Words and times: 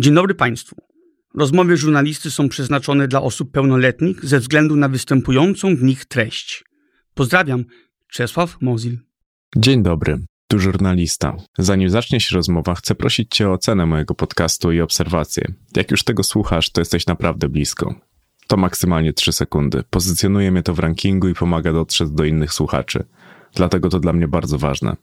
Dzień 0.00 0.14
dobry 0.14 0.34
Państwu. 0.34 0.76
Rozmowy 1.34 1.76
żurnalisty 1.76 2.30
są 2.30 2.48
przeznaczone 2.48 3.08
dla 3.08 3.22
osób 3.22 3.52
pełnoletnich 3.52 4.24
ze 4.24 4.40
względu 4.40 4.76
na 4.76 4.88
występującą 4.88 5.76
w 5.76 5.82
nich 5.82 6.04
treść. 6.04 6.64
Pozdrawiam, 7.14 7.64
Czesław 8.12 8.56
Mozil. 8.60 8.98
Dzień 9.56 9.82
dobry, 9.82 10.18
tu 10.48 10.58
żurnalista. 10.58 11.36
Zanim 11.58 11.90
zacznie 11.90 12.20
się 12.20 12.36
rozmowa, 12.36 12.74
chcę 12.74 12.94
prosić 12.94 13.28
Cię 13.30 13.48
o 13.48 13.52
ocenę 13.52 13.86
mojego 13.86 14.14
podcastu 14.14 14.72
i 14.72 14.80
obserwację. 14.80 15.52
Jak 15.76 15.90
już 15.90 16.04
tego 16.04 16.22
słuchasz, 16.22 16.70
to 16.70 16.80
jesteś 16.80 17.06
naprawdę 17.06 17.48
blisko. 17.48 17.94
To 18.46 18.56
maksymalnie 18.56 19.12
3 19.12 19.32
sekundy. 19.32 19.84
Pozycjonuje 19.90 20.50
mnie 20.50 20.62
to 20.62 20.74
w 20.74 20.78
rankingu 20.78 21.28
i 21.28 21.34
pomaga 21.34 21.72
dotrzeć 21.72 22.10
do 22.10 22.24
innych 22.24 22.52
słuchaczy. 22.52 23.04
Dlatego 23.54 23.88
to 23.88 24.00
dla 24.00 24.12
mnie 24.12 24.28
bardzo 24.28 24.58
ważne. 24.58 24.96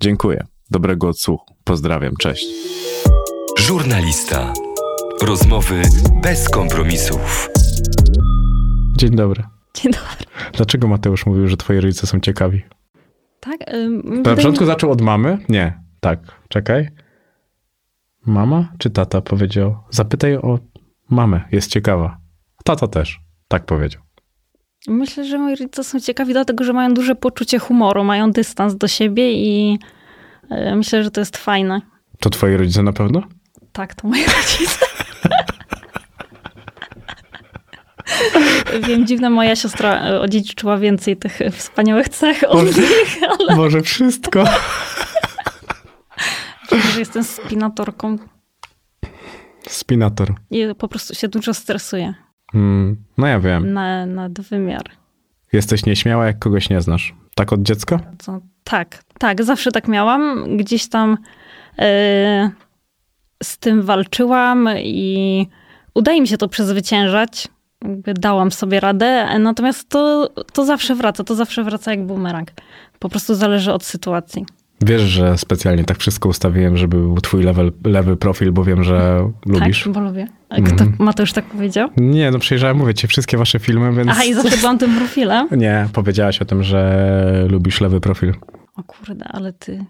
Dziękuję. 0.00 0.46
Dobrego 0.70 1.08
odsłuchu. 1.08 1.54
Pozdrawiam. 1.64 2.16
Cześć. 2.16 2.46
Żurnalista. 3.68 4.52
Rozmowy 5.22 5.82
bez 6.22 6.48
kompromisów. 6.48 7.48
Dzień 8.96 9.16
dobry. 9.16 9.42
Dzień 9.74 9.92
dobry. 9.92 10.26
Dlaczego 10.52 10.88
Mateusz 10.88 11.26
mówił, 11.26 11.48
że 11.48 11.56
twoi 11.56 11.80
rodzice 11.80 12.06
są 12.06 12.20
ciekawi? 12.20 12.62
Tak? 13.40 13.56
Na 14.04 14.36
początku 14.36 14.64
zaczął 14.64 14.90
od 14.90 15.00
mamy? 15.00 15.38
Nie. 15.48 15.80
Tak. 16.00 16.20
Czekaj. 16.48 16.88
Mama 18.26 18.72
czy 18.78 18.90
tata 18.90 19.20
powiedział? 19.20 19.76
Zapytaj 19.90 20.36
o 20.36 20.58
mamę. 21.10 21.40
Jest 21.52 21.70
ciekawa. 21.70 22.18
Tata 22.64 22.88
też. 22.88 23.20
Tak 23.48 23.64
powiedział. 23.64 24.02
Myślę, 24.86 25.24
że 25.24 25.38
moi 25.38 25.56
rodzice 25.56 25.84
są 25.84 26.00
ciekawi, 26.00 26.32
dlatego 26.32 26.64
że 26.64 26.72
mają 26.72 26.94
duże 26.94 27.14
poczucie 27.14 27.58
humoru, 27.58 28.04
mają 28.04 28.30
dystans 28.30 28.76
do 28.76 28.88
siebie 28.88 29.32
i 29.32 29.78
e, 30.50 30.74
myślę, 30.76 31.04
że 31.04 31.10
to 31.10 31.20
jest 31.20 31.36
fajne. 31.36 31.80
To 32.20 32.30
twoi 32.30 32.56
rodzice 32.56 32.82
na 32.82 32.92
pewno? 32.92 33.22
Tak, 33.78 33.94
to 33.94 34.08
moi 34.08 34.24
rodzice. 34.24 34.86
Wiem, 38.88 39.06
dziwne, 39.06 39.30
moja 39.30 39.56
siostra 39.56 40.02
e, 40.06 40.20
odziedziczyła 40.20 40.78
więcej 40.78 41.16
tych 41.16 41.38
wspaniałych 41.52 42.08
cech 42.08 42.44
od 42.48 42.54
Może- 42.64 42.80
nich, 42.80 43.18
ale 43.40 43.56
Może 43.56 43.82
wszystko. 43.82 44.44
że 46.92 46.98
jestem 46.98 47.24
spinatorką 47.24 48.16
Spinator. 49.68 50.34
i 50.50 50.66
po 50.78 50.88
prostu 50.88 51.14
się 51.14 51.28
dużo 51.28 51.54
stresuję 51.54 52.14
Mm, 52.54 52.96
no 53.18 53.26
ja 53.26 53.40
wiem. 53.40 53.72
na 53.72 54.06
nadwymiar. 54.06 54.82
Jesteś 55.52 55.86
nieśmiała, 55.86 56.26
jak 56.26 56.38
kogoś 56.38 56.70
nie 56.70 56.80
znasz. 56.80 57.14
Tak 57.34 57.52
od 57.52 57.62
dziecka? 57.62 57.98
To, 58.26 58.40
tak, 58.64 59.02
tak, 59.18 59.44
zawsze 59.44 59.72
tak 59.72 59.88
miałam. 59.88 60.56
Gdzieś 60.56 60.88
tam 60.88 61.18
e, 61.78 62.50
z 63.42 63.58
tym 63.58 63.82
walczyłam 63.82 64.68
i 64.78 65.46
udaje 65.94 66.20
mi 66.20 66.28
się 66.28 66.36
to 66.38 66.48
przezwyciężać. 66.48 67.48
Dałam 68.04 68.52
sobie 68.52 68.80
radę, 68.80 69.38
natomiast 69.38 69.88
to, 69.88 70.30
to 70.52 70.64
zawsze 70.64 70.94
wraca, 70.94 71.24
to 71.24 71.34
zawsze 71.34 71.64
wraca 71.64 71.90
jak 71.90 72.06
bumerang. 72.06 72.50
Po 72.98 73.08
prostu 73.08 73.34
zależy 73.34 73.72
od 73.72 73.84
sytuacji. 73.84 74.46
Wiesz, 74.82 75.02
że 75.02 75.38
specjalnie 75.38 75.84
tak 75.84 75.98
wszystko 75.98 76.28
ustawiłem, 76.28 76.76
żeby 76.76 76.96
był 76.96 77.16
twój 77.20 77.42
level, 77.42 77.72
lewy 77.84 78.16
profil, 78.16 78.52
bo 78.52 78.64
wiem, 78.64 78.84
że 78.84 79.28
lubisz. 79.46 79.84
Tak, 79.84 79.92
bo 79.92 80.00
lubię. 80.00 80.26
A 80.48 80.54
Kto, 80.56 80.70
Mhm. 80.70 80.94
Mateusz 80.98 81.32
tak 81.32 81.44
powiedział? 81.44 81.88
Nie, 81.96 82.30
no 82.30 82.38
przejrzałem, 82.38 82.76
mówię 82.76 82.94
ci, 82.94 83.06
wszystkie 83.06 83.36
wasze 83.38 83.58
filmy, 83.58 83.92
więc... 83.92 84.08
Aha, 84.10 84.24
i 84.24 84.34
zawsze 84.34 84.56
byłam 84.56 84.78
tym 84.78 84.96
profilem? 84.96 85.48
Nie, 85.56 85.88
powiedziałaś 85.92 86.42
o 86.42 86.44
tym, 86.44 86.62
że 86.62 87.46
lubisz 87.48 87.80
lewy 87.80 88.00
profil. 88.00 88.34
O 88.76 88.82
kurde, 88.82 89.24
ale 89.28 89.52
ty 89.52 89.84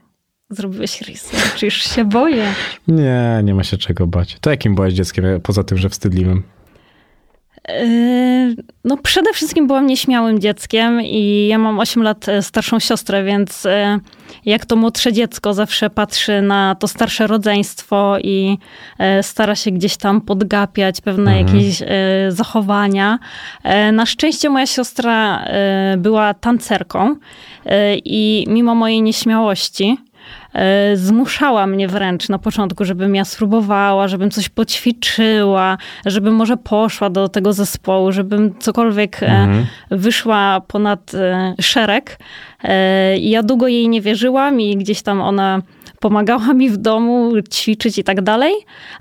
zrobiłeś 0.51 1.01
research, 1.03 1.63
już 1.63 1.75
się 1.75 2.05
boję. 2.05 2.45
Nie, 2.89 3.41
nie 3.45 3.55
ma 3.55 3.65
się 3.65 3.77
czego 3.79 4.07
bać. 4.07 4.37
To 4.41 4.51
jakim 4.51 4.75
byłaś 4.75 4.93
dzieckiem, 4.93 5.25
poza 5.43 5.65
tym, 5.65 5.79
że 5.79 5.89
wstydliwym? 5.89 6.43
Yy, 7.69 8.57
No 8.85 8.97
przede 8.97 9.33
wszystkim 9.33 9.67
byłam 9.67 9.87
nieśmiałym 9.87 10.39
dzieckiem 10.41 11.03
i 11.03 11.47
ja 11.51 11.59
mam 11.59 11.79
8 11.79 12.03
lat 12.03 12.29
e, 12.29 12.43
starszą 12.43 12.79
siostrę, 12.79 13.25
więc 13.25 13.67
e, 13.67 13.99
jak 14.45 14.67
to 14.67 14.77
młodsze 14.77 15.13
dziecko 15.13 15.55
zawsze 15.55 15.91
patrzy 15.91 16.43
na 16.43 16.75
to 16.81 16.89
starsze 16.89 17.27
rodzeństwo 17.27 18.17
i 18.25 18.59
e, 18.99 19.23
stara 19.23 19.55
się 19.55 19.71
gdzieś 19.71 19.97
tam 19.97 20.21
podgapiać 20.21 21.01
pewne 21.01 21.31
Mhm. 21.39 21.47
jakieś 21.59 21.83
e, 21.83 21.87
zachowania. 22.29 23.19
E, 23.65 23.93
Na 23.93 24.07
szczęście 24.07 24.51
moja 24.51 24.67
siostra 24.67 25.45
e, 25.45 25.95
była 25.99 26.35
tancerką 26.35 27.17
e, 27.67 27.97
i 27.97 28.45
mimo 28.49 28.75
mojej 28.75 29.03
nieśmiałości 29.03 29.97
e, 29.99 30.08
zmuszała 30.95 31.67
mnie 31.67 31.89
wręcz 31.89 32.29
na 32.29 32.39
początku, 32.39 32.85
żebym 32.85 33.15
ja 33.15 33.25
spróbowała, 33.25 34.09
żebym 34.09 34.31
coś 34.31 34.49
poćwiczyła, 34.49 35.79
żebym 36.07 36.35
może 36.35 36.57
poszła 36.57 37.11
do 37.11 37.29
tego 37.29 37.53
zespołu, 37.53 38.13
żebym 38.13 38.55
cokolwiek 38.59 39.23
e, 39.23 39.27
Mhm. 39.27 39.67
wyszła 39.91 40.61
ponad 40.69 41.15
e, 41.15 41.55
szereg. 41.61 42.19
E, 42.65 43.17
I 43.19 43.31
ja 43.31 43.43
długo 43.43 43.69
jej 43.69 43.89
nie 43.89 44.01
wierzyłam 44.01 44.61
i 44.61 44.77
gdzieś 44.77 45.03
tam 45.03 45.21
ona 45.21 45.63
pomagała 46.01 46.55
mi 46.55 46.71
w 46.71 46.77
domu 46.77 47.33
ćwiczyć 47.51 47.99
i 47.99 48.05
tak 48.05 48.21
dalej, 48.21 48.55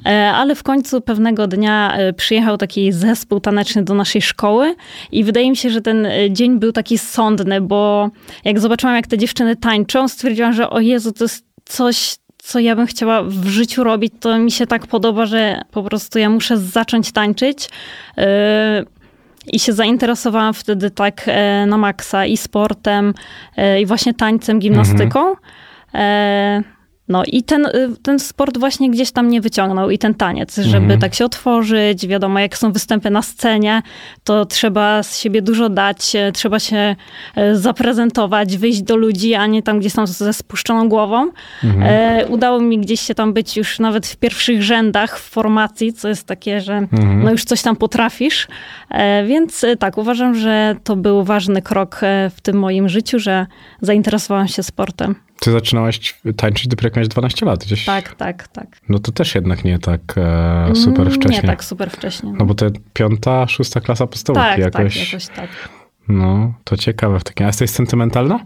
E, 0.06 0.32
ale 0.32 0.56
w 0.56 0.64
końcu 0.64 1.02
pewnego 1.02 1.48
dnia 1.48 1.94
e, 1.98 2.14
przyjechał 2.14 2.58
taki 2.58 2.92
zespół 2.92 3.40
taneczny 3.40 3.84
do 3.84 3.94
naszej 3.94 4.22
szkoły 4.22 4.76
i 5.12 5.24
wydaje 5.24 5.50
mi 5.50 5.56
się, 5.56 5.70
że 5.70 5.82
ten 5.82 6.06
e, 6.06 6.32
dzień 6.32 6.60
był 6.60 6.72
taki 6.72 6.98
sądny, 6.98 7.62
bo 7.62 8.10
jak 8.46 8.60
zobaczyłam, 8.60 8.96
jak 8.96 9.08
te 9.08 9.18
dziewczyny 9.18 9.56
tańczą, 9.56 10.08
stwierdziłam, 10.08 10.54
że 10.54 10.70
o 10.70 10.80
Jezu, 10.80 11.12
to 11.12 11.24
jest 11.24 11.46
coś, 11.66 12.16
co 12.38 12.60
ja 12.60 12.76
bym 12.76 12.88
chciała 12.88 13.24
w 13.24 13.46
życiu 13.46 13.84
robić, 13.84 14.14
to 14.20 14.40
mi 14.40 14.52
się 14.52 14.68
tak 14.68 14.88
podoba, 14.88 15.26
że 15.26 15.62
po 15.72 15.84
prostu 15.84 16.20
ja 16.20 16.30
muszę 16.30 16.58
zacząć 16.58 17.12
tańczyć. 17.12 17.70
I 19.48 19.60
się 19.60 19.74
zainteresowałam 19.74 20.54
wtedy 20.54 20.92
tak 20.92 21.24
e, 21.28 21.66
na 21.66 21.78
maksa 21.78 22.26
i 22.26 22.38
sportem, 22.38 23.14
e, 23.58 23.82
i 23.82 23.86
właśnie 23.86 24.14
tańcem, 24.14 24.60
gimnastyką. 24.60 25.34
E, 25.94 26.64
No 27.10 27.24
i 27.28 27.44
ten, 27.44 27.66
y, 27.66 27.72
ten 28.04 28.20
sport 28.20 28.58
właśnie 28.58 28.90
gdzieś 28.92 29.12
tam 29.12 29.26
mnie 29.26 29.42
wyciągnął 29.42 29.90
i 29.90 29.98
ten 29.98 30.14
taniec, 30.14 30.56
żeby 30.56 30.78
Mhm. 30.78 31.00
tak 31.00 31.16
się 31.16 31.26
otworzyć. 31.26 32.08
Wiadomo, 32.08 32.40
jak 32.40 32.58
są 32.58 32.72
występy 32.72 33.10
na 33.10 33.22
scenie, 33.22 33.82
to 34.24 34.46
trzeba 34.46 35.04
z 35.04 35.18
siebie 35.20 35.42
dużo 35.42 35.70
dać, 35.70 36.16
e, 36.16 36.32
trzeba 36.32 36.60
się 36.60 36.96
e, 37.36 37.56
zaprezentować, 37.56 38.58
wyjść 38.58 38.82
do 38.82 38.96
ludzi, 38.96 39.36
a 39.36 39.46
nie 39.46 39.64
tam, 39.64 39.80
gdzie 39.80 39.90
są 39.90 40.08
ze 40.08 40.34
spuszczoną 40.34 40.90
głową. 40.90 41.32
Mhm. 41.64 41.84
E, 41.84 42.26
udało 42.28 42.60
mi 42.60 42.78
gdzieś 42.80 43.02
się 43.02 43.16
tam 43.16 43.34
być 43.34 43.58
już 43.58 43.80
nawet 43.80 44.08
w 44.08 44.18
pierwszych 44.18 44.64
rzędach 44.64 45.20
w 45.20 45.30
formacji, 45.30 45.94
co 45.94 46.08
jest 46.08 46.28
takie, 46.28 46.62
że 46.62 46.74
Mhm. 46.78 47.24
no 47.24 47.32
już 47.32 47.44
coś 47.44 47.62
tam 47.62 47.76
potrafisz. 47.76 48.48
E, 48.90 49.26
Więc 49.26 49.64
e, 49.64 49.76
tak, 49.78 49.98
uważam, 49.98 50.36
że 50.36 50.76
to 50.84 50.96
był 50.96 51.24
ważny 51.24 51.62
krok 51.62 52.02
w 52.36 52.42
tym 52.42 52.60
moim 52.60 52.90
życiu, 52.90 53.20
że 53.20 53.46
zainteresowałam 53.82 54.48
się 54.48 54.64
sportem. 54.64 55.16
Ty 55.40 55.52
zaczynałaś 55.52 56.22
tańczyć 56.38 56.68
dopiero 56.68 56.88
jak 56.88 56.96
miałeś 56.96 57.08
12 57.08 57.46
lat 57.46 57.60
gdzieś. 57.66 57.86
Tak, 57.86 58.16
tak, 58.16 58.48
tak. 58.48 58.68
No 58.90 59.00
to 59.00 59.12
też 59.12 59.36
jednak 59.36 59.64
nie 59.64 59.80
tak 59.80 60.02
e, 60.18 60.76
super 60.76 61.02
Mm, 61.08 61.14
wcześnie. 61.14 61.42
Nie 61.42 61.48
tak 61.48 61.64
super 61.64 61.92
wcześnie. 61.92 62.34
No 62.38 62.46
bo 62.46 62.56
to 62.56 62.66
piąta, 62.94 63.48
szósta 63.48 63.80
klasa 63.82 64.08
podstawówki 64.08 64.50
tak, 64.50 64.60
jakoś. 64.60 64.98
tak, 65.00 65.06
jakoś 65.08 65.28
tak. 65.28 65.50
No, 66.08 66.54
to 66.64 66.78
ciekawe 66.78 67.20
w 67.20 67.24
takim. 67.24 67.46
A 67.46 67.48
jesteś 67.50 67.70
sentymentalna? 67.70 68.40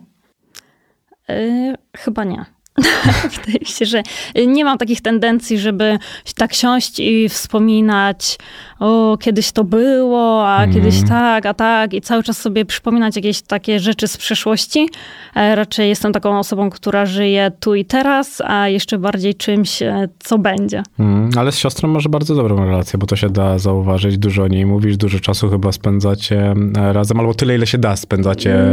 Yy, 1.29 1.75
chyba 1.97 2.23
nie. 2.23 2.45
Wydaje 3.35 3.59
mi 3.59 3.65
się, 3.65 3.85
że 3.85 4.03
nie 4.47 4.65
mam 4.65 4.77
takich 4.77 5.01
tendencji, 5.01 5.57
żeby 5.59 5.97
tak 6.37 6.53
siąść 6.53 6.99
i 6.99 7.29
wspominać, 7.29 8.37
o, 8.79 9.17
kiedyś 9.21 9.51
to 9.51 9.63
było, 9.63 10.47
a 10.47 10.63
Mhm. 10.63 10.73
kiedyś 10.73 11.09
tak, 11.09 11.45
a 11.45 11.53
tak, 11.53 11.93
i 11.93 12.01
cały 12.01 12.23
czas 12.23 12.37
sobie 12.37 12.65
przypominać 12.65 13.15
jakieś 13.15 13.41
takie 13.41 13.79
rzeczy 13.79 14.07
z 14.07 14.17
przeszłości. 14.17 14.89
E, 15.35 15.55
Raczej 15.55 15.89
jestem 15.89 16.13
taką 16.13 16.39
osobą, 16.39 16.69
która 16.69 17.05
żyje 17.05 17.51
tu 17.59 17.75
i 17.75 17.85
teraz, 17.85 18.41
a 18.45 18.67
jeszcze 18.67 18.97
bardziej 18.97 19.35
czymś, 19.35 19.81
e, 19.81 20.07
co 20.19 20.37
będzie. 20.37 20.83
Mm, 20.99 21.29
ale 21.37 21.51
z 21.51 21.57
siostrą 21.57 21.89
masz 21.89 22.07
bardzo 22.07 22.35
dobrą 22.35 22.65
relację, 22.65 22.99
bo 22.99 23.05
to 23.05 23.15
się 23.15 23.29
da 23.29 23.59
zauważyć. 23.59 24.17
Dużo 24.17 24.43
o 24.43 24.47
niej 24.47 24.65
mówisz, 24.65 24.97
dużo 24.97 25.19
czasu 25.19 25.49
chyba 25.49 25.71
spędzacie 25.71 26.53
e, 26.77 26.93
razem, 26.93 27.19
albo 27.19 27.33
tyle, 27.33 27.55
ile 27.55 27.67
się 27.67 27.77
da 27.77 27.95
spędzacie. 27.95 28.63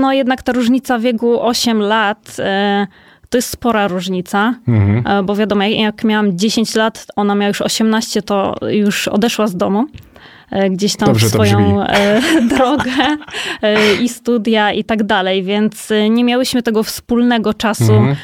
No 0.00 0.12
jednak 0.12 0.42
ta 0.42 0.52
różnica 0.52 0.98
wieku 0.98 1.40
8 1.42 1.80
lat 1.82 2.36
e, 2.38 2.86
to 3.34 3.38
jest 3.38 3.50
spora 3.50 3.88
różnica. 3.88 4.54
Mhm. 4.68 5.06
E, 5.06 5.22
Bo 5.22 5.36
wiadomo, 5.36 5.62
jak- 5.64 5.78
jak 5.78 6.04
miałam 6.04 6.38
10 6.38 6.74
lat, 6.74 7.06
ona 7.16 7.34
miała 7.34 7.48
już 7.48 7.60
18, 7.62 8.22
to 8.22 8.56
już 8.70 9.08
odeszła 9.08 9.46
z 9.46 9.56
domu. 9.56 9.86
E, 10.54 10.70
Gdzieś 10.70 10.96
tam 10.96 11.08
Dobrze 11.08 11.28
swoją 11.28 11.82
e, 11.82 12.20
drogę 12.56 12.90
e, 13.62 13.94
i 13.94 14.08
studia 14.08 14.72
i 14.72 14.84
tak 14.84 15.02
dalej, 15.02 15.42
więc 15.42 15.88
nie 16.10 16.24
miałyśmy 16.24 16.62
tego 16.62 16.82
wspólnego 16.82 17.54
czasu 17.54 17.92
Mhm. 17.92 18.16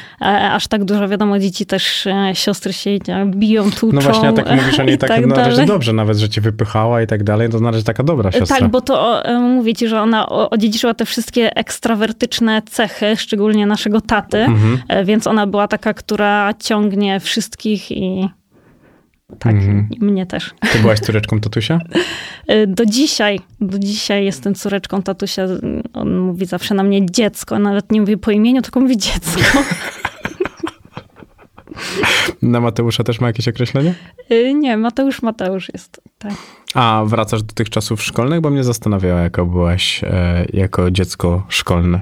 aż 0.51 0.67
tak 0.67 0.83
dużo. 0.83 1.07
Wiadomo, 1.07 1.39
dzieci 1.39 1.65
też, 1.65 2.07
siostry 2.33 2.73
się 2.73 2.89
biją, 3.25 3.71
tłuczą 3.71 3.95
No 3.95 4.01
właśnie, 4.01 4.29
a 4.29 4.33
tak 4.33 4.51
mówisz 4.55 4.79
o 4.79 4.83
niej 4.83 4.97
tak, 4.97 5.09
tak 5.09 5.25
na 5.25 5.35
razie 5.35 5.65
dobrze, 5.65 5.93
nawet, 5.93 6.17
że 6.17 6.29
cię 6.29 6.41
wypychała 6.41 7.01
i 7.01 7.07
tak 7.07 7.23
dalej, 7.23 7.49
to 7.49 7.59
na 7.59 7.71
razie 7.71 7.83
taka 7.83 8.03
dobra 8.03 8.31
siostra. 8.31 8.57
Tak, 8.59 8.69
bo 8.69 8.81
to 8.81 9.23
mówię 9.39 9.73
ci, 9.73 9.87
że 9.87 10.01
ona 10.01 10.29
odziedziczyła 10.29 10.93
te 10.93 11.05
wszystkie 11.05 11.55
ekstrawertyczne 11.55 12.61
cechy, 12.69 13.17
szczególnie 13.17 13.65
naszego 13.65 14.01
taty, 14.01 14.37
Mhm. 14.37 15.05
więc 15.05 15.27
ona 15.27 15.47
była 15.47 15.67
taka, 15.67 15.93
która 15.93 16.53
ciągnie 16.59 17.19
wszystkich 17.19 17.91
i 17.91 18.29
Tak, 19.39 19.55
i 19.91 19.99
mnie 20.05 20.25
też. 20.25 20.53
Ty 20.73 20.79
byłaś 20.79 20.99
córeczką 20.99 21.39
tatusia? 21.39 21.79
Y, 22.51 22.67
Do 22.67 22.85
dzisiaj, 22.85 23.39
do 23.61 23.79
dzisiaj 23.79 24.25
jestem 24.25 24.55
córeczką 24.55 25.01
tatusia. 25.01 25.45
On 25.93 26.17
mówi 26.17 26.45
zawsze 26.45 26.75
na 26.75 26.83
mnie 26.83 27.05
dziecko, 27.05 27.59
nawet 27.59 27.91
nie 27.91 27.99
mówi 28.01 28.17
po 28.17 28.31
imieniu, 28.31 28.61
tylko 28.61 28.79
mówi 28.79 28.97
dziecko. 28.97 29.41
Na 32.41 32.59
Mateusza 32.59 33.03
też 33.03 33.19
ma 33.21 33.27
jakieś 33.27 33.47
określenie? 33.47 33.93
Y, 34.31 34.53
Nie, 34.53 34.77
Mateusz 34.77 35.21
Mateusz 35.21 35.69
jest. 35.73 36.01
Tak. 36.17 36.33
A 36.73 37.03
wracasz 37.05 37.43
do 37.43 37.53
tych 37.53 37.69
czasów 37.69 38.03
szkolnych? 38.03 38.41
Bo 38.41 38.49
mnie 38.49 38.63
zastanawiało, 38.63 39.19
jaka 39.19 39.45
byłaś 39.45 40.03
e, 40.03 40.45
jako 40.53 40.91
dziecko 40.91 41.45
szkolne. 41.49 42.01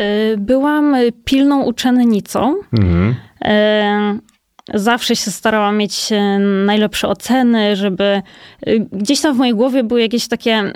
Y, 0.00 0.36
Byłam 0.38 0.94
pilną 1.24 1.62
uczennicą. 1.62 2.56
Mhm. 2.72 3.14
E, 3.44 4.18
Zawsze 4.74 5.16
się 5.16 5.30
starałam 5.30 5.76
mieć 5.76 6.12
e, 6.12 6.38
najlepsze 6.38 7.08
oceny, 7.08 7.76
żeby 7.76 8.04
e, 8.04 8.22
gdzieś 8.92 9.20
tam 9.20 9.34
w 9.34 9.38
mojej 9.38 9.54
głowie 9.54 9.84
były 9.84 10.00
jakieś 10.00 10.28
takie. 10.28 10.72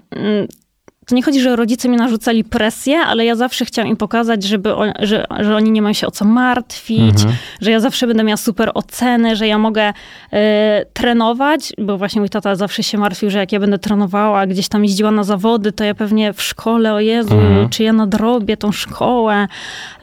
To 1.06 1.14
nie 1.14 1.22
chodzi, 1.22 1.40
że 1.40 1.56
rodzice 1.56 1.88
mi 1.88 1.96
narzucali 1.96 2.44
presję, 2.44 2.98
ale 2.98 3.24
ja 3.24 3.34
zawsze 3.36 3.64
chciałam 3.64 3.90
im 3.90 3.96
pokazać, 3.96 4.44
żeby 4.44 4.74
on, 4.74 4.92
że, 5.00 5.24
że 5.40 5.56
oni 5.56 5.70
nie 5.70 5.82
mają 5.82 5.92
się 5.92 6.06
o 6.06 6.10
co 6.10 6.24
martwić, 6.24 7.14
Mhm. 7.14 7.34
że 7.60 7.70
ja 7.70 7.80
zawsze 7.80 8.06
będę 8.06 8.24
miała 8.24 8.36
super 8.36 8.70
oceny, 8.74 9.36
że 9.36 9.46
ja 9.48 9.58
mogę 9.58 9.92
e, 10.32 10.86
trenować, 10.92 11.72
bo 11.78 11.98
właśnie 11.98 12.20
mój 12.20 12.28
tata 12.30 12.56
zawsze 12.56 12.82
się 12.82 12.98
martwił, 12.98 13.30
że 13.30 13.38
jak 13.38 13.52
ja 13.52 13.60
będę 13.60 13.78
trenowała, 13.78 14.46
gdzieś 14.46 14.68
tam 14.68 14.84
jeździła 14.84 15.10
na 15.10 15.24
zawody, 15.24 15.72
to 15.72 15.84
ja 15.84 15.94
pewnie 15.94 16.32
w 16.32 16.42
szkole, 16.42 16.94
o 16.94 17.00
Jezu, 17.00 17.34
Mhm. 17.34 17.68
czy 17.68 17.82
ja 17.82 17.92
nadrobię 17.92 18.56
tą 18.56 18.72
szkołę. 18.72 19.48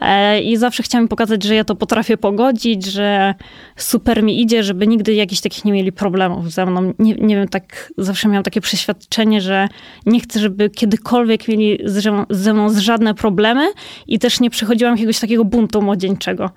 E, 0.00 0.40
I 0.40 0.56
zawsze 0.56 0.82
chciałam 0.82 1.04
im 1.04 1.08
pokazać, 1.08 1.44
że 1.44 1.54
ja 1.54 1.64
to 1.64 1.74
potrafię 1.74 2.16
pogodzić, 2.16 2.84
że 2.84 3.34
super 3.76 4.22
mi 4.22 4.40
idzie, 4.42 4.62
żeby 4.62 4.86
nigdy 4.86 5.14
jakichś 5.14 5.40
takich 5.40 5.64
nie 5.64 5.72
mieli 5.72 5.92
problemów 5.92 6.52
ze 6.52 6.66
mną. 6.66 6.92
Nie, 6.98 7.14
nie 7.14 7.36
wiem, 7.36 7.48
tak 7.48 7.92
zawsze 7.98 8.28
miałam 8.28 8.42
takie 8.44 8.60
przeświadczenie, 8.60 9.40
że 9.40 9.68
nie 10.06 10.20
chcę, 10.20 10.40
żeby 10.40 10.70
kiedykolwiek 10.92 11.48
mieli 11.48 11.78
ze, 11.84 12.24
ze 12.30 12.54
mną 12.54 12.68
żadne 12.80 13.14
problemy 13.14 13.72
i 14.06 14.18
też 14.18 14.40
nie 14.40 14.50
przechodziłam 14.50 14.94
jakiegoś 14.94 15.20
takiego 15.20 15.44
buntu 15.44 15.82
młodzieńczego. 15.82 16.50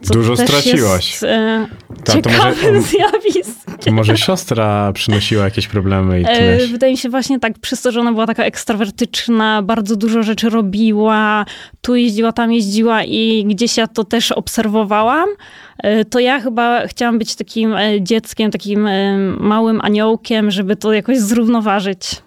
Co 0.00 0.14
Dużo 0.14 0.36
straciłaś. 0.36 1.10
Jest, 1.10 1.22
e, 1.22 1.66
to 2.04 2.12
ciekawym 2.12 2.74
może- 2.74 2.82
zjawiskiem. 2.82 3.94
Może 3.94 4.16
siostra 4.16 4.92
przynosiła 4.92 5.44
jakieś 5.44 5.68
problemy 5.68 6.20
i 6.20 6.24
E. 6.28 6.66
Wydaje 6.66 6.92
mi 6.92 6.98
się 6.98 7.08
właśnie 7.08 7.40
tak, 7.40 7.58
przez 7.58 7.82
to, 7.82 7.92
że 7.92 8.00
ona 8.00 8.12
była 8.12 8.26
taka 8.26 8.44
ekstrawertyczna, 8.44 9.62
bardzo 9.62 9.96
dużo 9.96 10.22
rzeczy 10.22 10.50
robiła, 10.50 11.44
tu 11.80 11.94
jeździła, 11.94 12.32
tam 12.32 12.52
jeździła 12.52 13.04
i 13.04 13.44
gdzieś 13.48 13.76
ja 13.76 13.86
to 13.86 14.04
też 14.04 14.32
obserwowałam, 14.32 15.28
e, 15.78 16.04
to 16.04 16.18
ja 16.18 16.40
chyba 16.40 16.86
chciałam 16.86 17.18
być 17.18 17.34
takim 17.36 17.74
e, 17.74 18.02
dzieckiem, 18.02 18.50
takim 18.50 18.86
e, 18.86 19.18
małym 19.40 19.80
aniołkiem, 19.80 20.50
żeby 20.50 20.76
to 20.76 20.92
jakoś 20.92 21.18
zrównoważyć. 21.18 22.25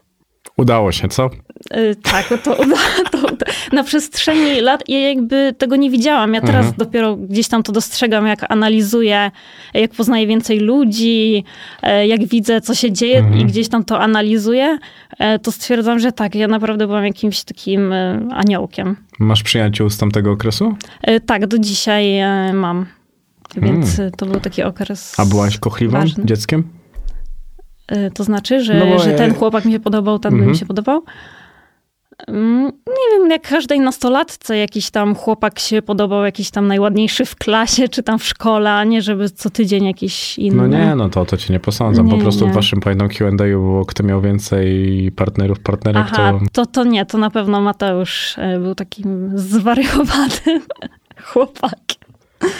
Udało 0.59 0.91
się, 0.91 1.07
co? 1.07 1.29
E, 1.71 1.95
Tak, 1.95 2.27
to, 2.27 2.38
to, 2.38 2.56
to 3.11 3.45
na 3.71 3.83
przestrzeni 3.83 4.61
lat 4.61 4.83
ja 4.88 5.00
jakby 5.09 5.53
tego 5.57 5.75
nie 5.75 5.89
widziałam. 5.89 6.33
Ja 6.33 6.41
teraz 6.41 6.65
Mhm. 6.65 6.75
dopiero 6.77 7.15
gdzieś 7.15 7.47
tam 7.47 7.63
to 7.63 7.71
dostrzegam, 7.71 8.27
jak 8.27 8.51
analizuję, 8.51 9.31
jak 9.73 9.91
poznaję 9.91 10.27
więcej 10.27 10.59
ludzi, 10.59 11.44
e, 11.83 12.07
jak 12.07 12.25
widzę, 12.25 12.61
co 12.61 12.75
się 12.75 12.91
dzieje 12.91 13.17
Mhm. 13.17 13.39
i 13.39 13.45
gdzieś 13.45 13.69
tam 13.69 13.83
to 13.83 14.00
analizuję, 14.00 14.77
e, 15.19 15.39
to 15.39 15.51
stwierdzam, 15.51 16.00
że 16.00 16.11
tak, 16.11 16.35
ja 16.35 16.47
naprawdę 16.47 16.88
byłam 16.88 17.06
jakimś 17.06 17.44
takim 17.44 17.94
e, 17.94 18.27
aniołkiem. 18.31 18.95
Masz 19.19 19.44
przyjaciół 19.44 19.89
z 19.89 19.97
tamtego 19.97 20.31
okresu? 20.31 20.75
E, 21.01 21.19
Tak, 21.19 21.47
do 21.47 21.57
dzisiaj 21.59 22.06
mam. 22.53 22.85
Więc 23.57 24.00
e, 24.00 24.11
to 24.17 24.25
był 24.25 24.39
taki 24.39 24.63
okres. 24.63 25.13
Hmm. 25.15 25.31
A 25.31 25.35
byłaś 25.35 25.57
kochliwym 25.57 26.01
ważny. 26.01 26.25
dzieckiem? 26.25 26.63
E, 27.89 28.12
To 28.12 28.24
znaczy, 28.24 28.62
że, 28.63 28.74
No 28.74 29.00
że 29.00 29.12
ten 29.13 29.33
chłopak 29.36 29.65
mi 29.65 29.71
się 29.71 29.80
podobał, 29.80 30.19
ten 30.19 30.31
by 30.31 30.36
Mhm. 30.38 30.51
mi 30.51 30.57
się 30.57 30.65
podobał. 30.65 31.03
Mm, 32.27 32.63
Nie 32.88 33.19
wiem, 33.19 33.30
jak 33.31 33.41
każdej 33.50 33.80
nastolatce 33.80 34.57
jakiś 34.57 34.91
tam 34.91 35.15
chłopak 35.15 35.59
się 35.59 35.81
podobał, 35.81 36.25
jakiś 36.25 36.51
tam 36.51 36.68
najładniejszy 36.68 37.25
w 37.25 37.36
klasie, 37.36 37.88
czy 37.89 38.03
tam 38.03 38.19
w 38.19 38.24
szkole, 38.25 38.74
a 38.74 38.83
nie 38.83 39.01
żeby 39.01 39.30
co 39.30 39.50
tydzień 39.50 39.86
jakiś 39.86 40.38
inny. 40.39 40.56
No 40.57 40.68
nie, 40.68 40.95
no 40.95 41.09
to, 41.09 41.25
to 41.25 41.38
cię 41.38 41.53
nie 41.53 41.59
posądzam. 41.59 42.09
po 42.09 42.15
Nie, 42.15 42.21
prostu 42.21 42.45
nie. 42.45 42.51
w 42.51 42.56
waszym 42.56 42.80
pamiętam 42.80 43.09
Q&A 43.09 43.31
było, 43.31 43.86
kto 43.86 44.03
miał 44.03 44.21
więcej 44.21 45.12
partnerów, 45.15 45.59
partnerek, 45.59 46.03
Aha, 46.12 46.33
to... 46.53 46.65
to, 46.65 46.65
to 46.71 46.83
nie, 46.83 47.06
to 47.06 47.18
na 47.18 47.30
pewno 47.30 47.62
Mateusz 47.62 48.35
e, 48.38 48.59
był 48.59 48.75
takim 48.75 49.31
zwariowanym 49.35 50.62
chłopakiem. 51.24 52.08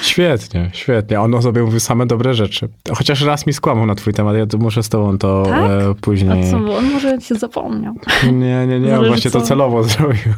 Świetnie, 0.02 0.70
świetnie. 0.74 1.22
On 1.22 1.36
o 1.36 1.42
sobie 1.42 1.64
mówił 1.64 1.80
same 1.80 2.06
dobre 2.06 2.34
rzeczy. 2.34 2.70
Chociaż 2.98 3.22
raz 3.22 3.48
mi 3.48 3.54
skłamał 3.54 3.86
na 3.86 3.96
twój 3.96 4.14
temat, 4.14 4.36
ja 4.38 4.46
muszę 4.60 4.84
z 4.84 4.90
tobą 4.90 5.18
to 5.18 5.44
Tak? 5.46 5.72
e, 5.72 5.96
później... 6.02 6.44
A 6.48 6.52
co, 6.52 6.60
bo 6.60 6.78
on 6.78 6.92
może 6.92 7.22
się 7.22 7.36
zapomniał. 7.36 7.94
Nie, 8.32 8.68
nie, 8.68 8.80
nie, 8.80 9.00
on 9.00 9.08
właśnie 9.08 9.32
to 9.32 9.42
co. 9.42 9.48
celowo 9.48 9.84
zrobił. 9.94 10.34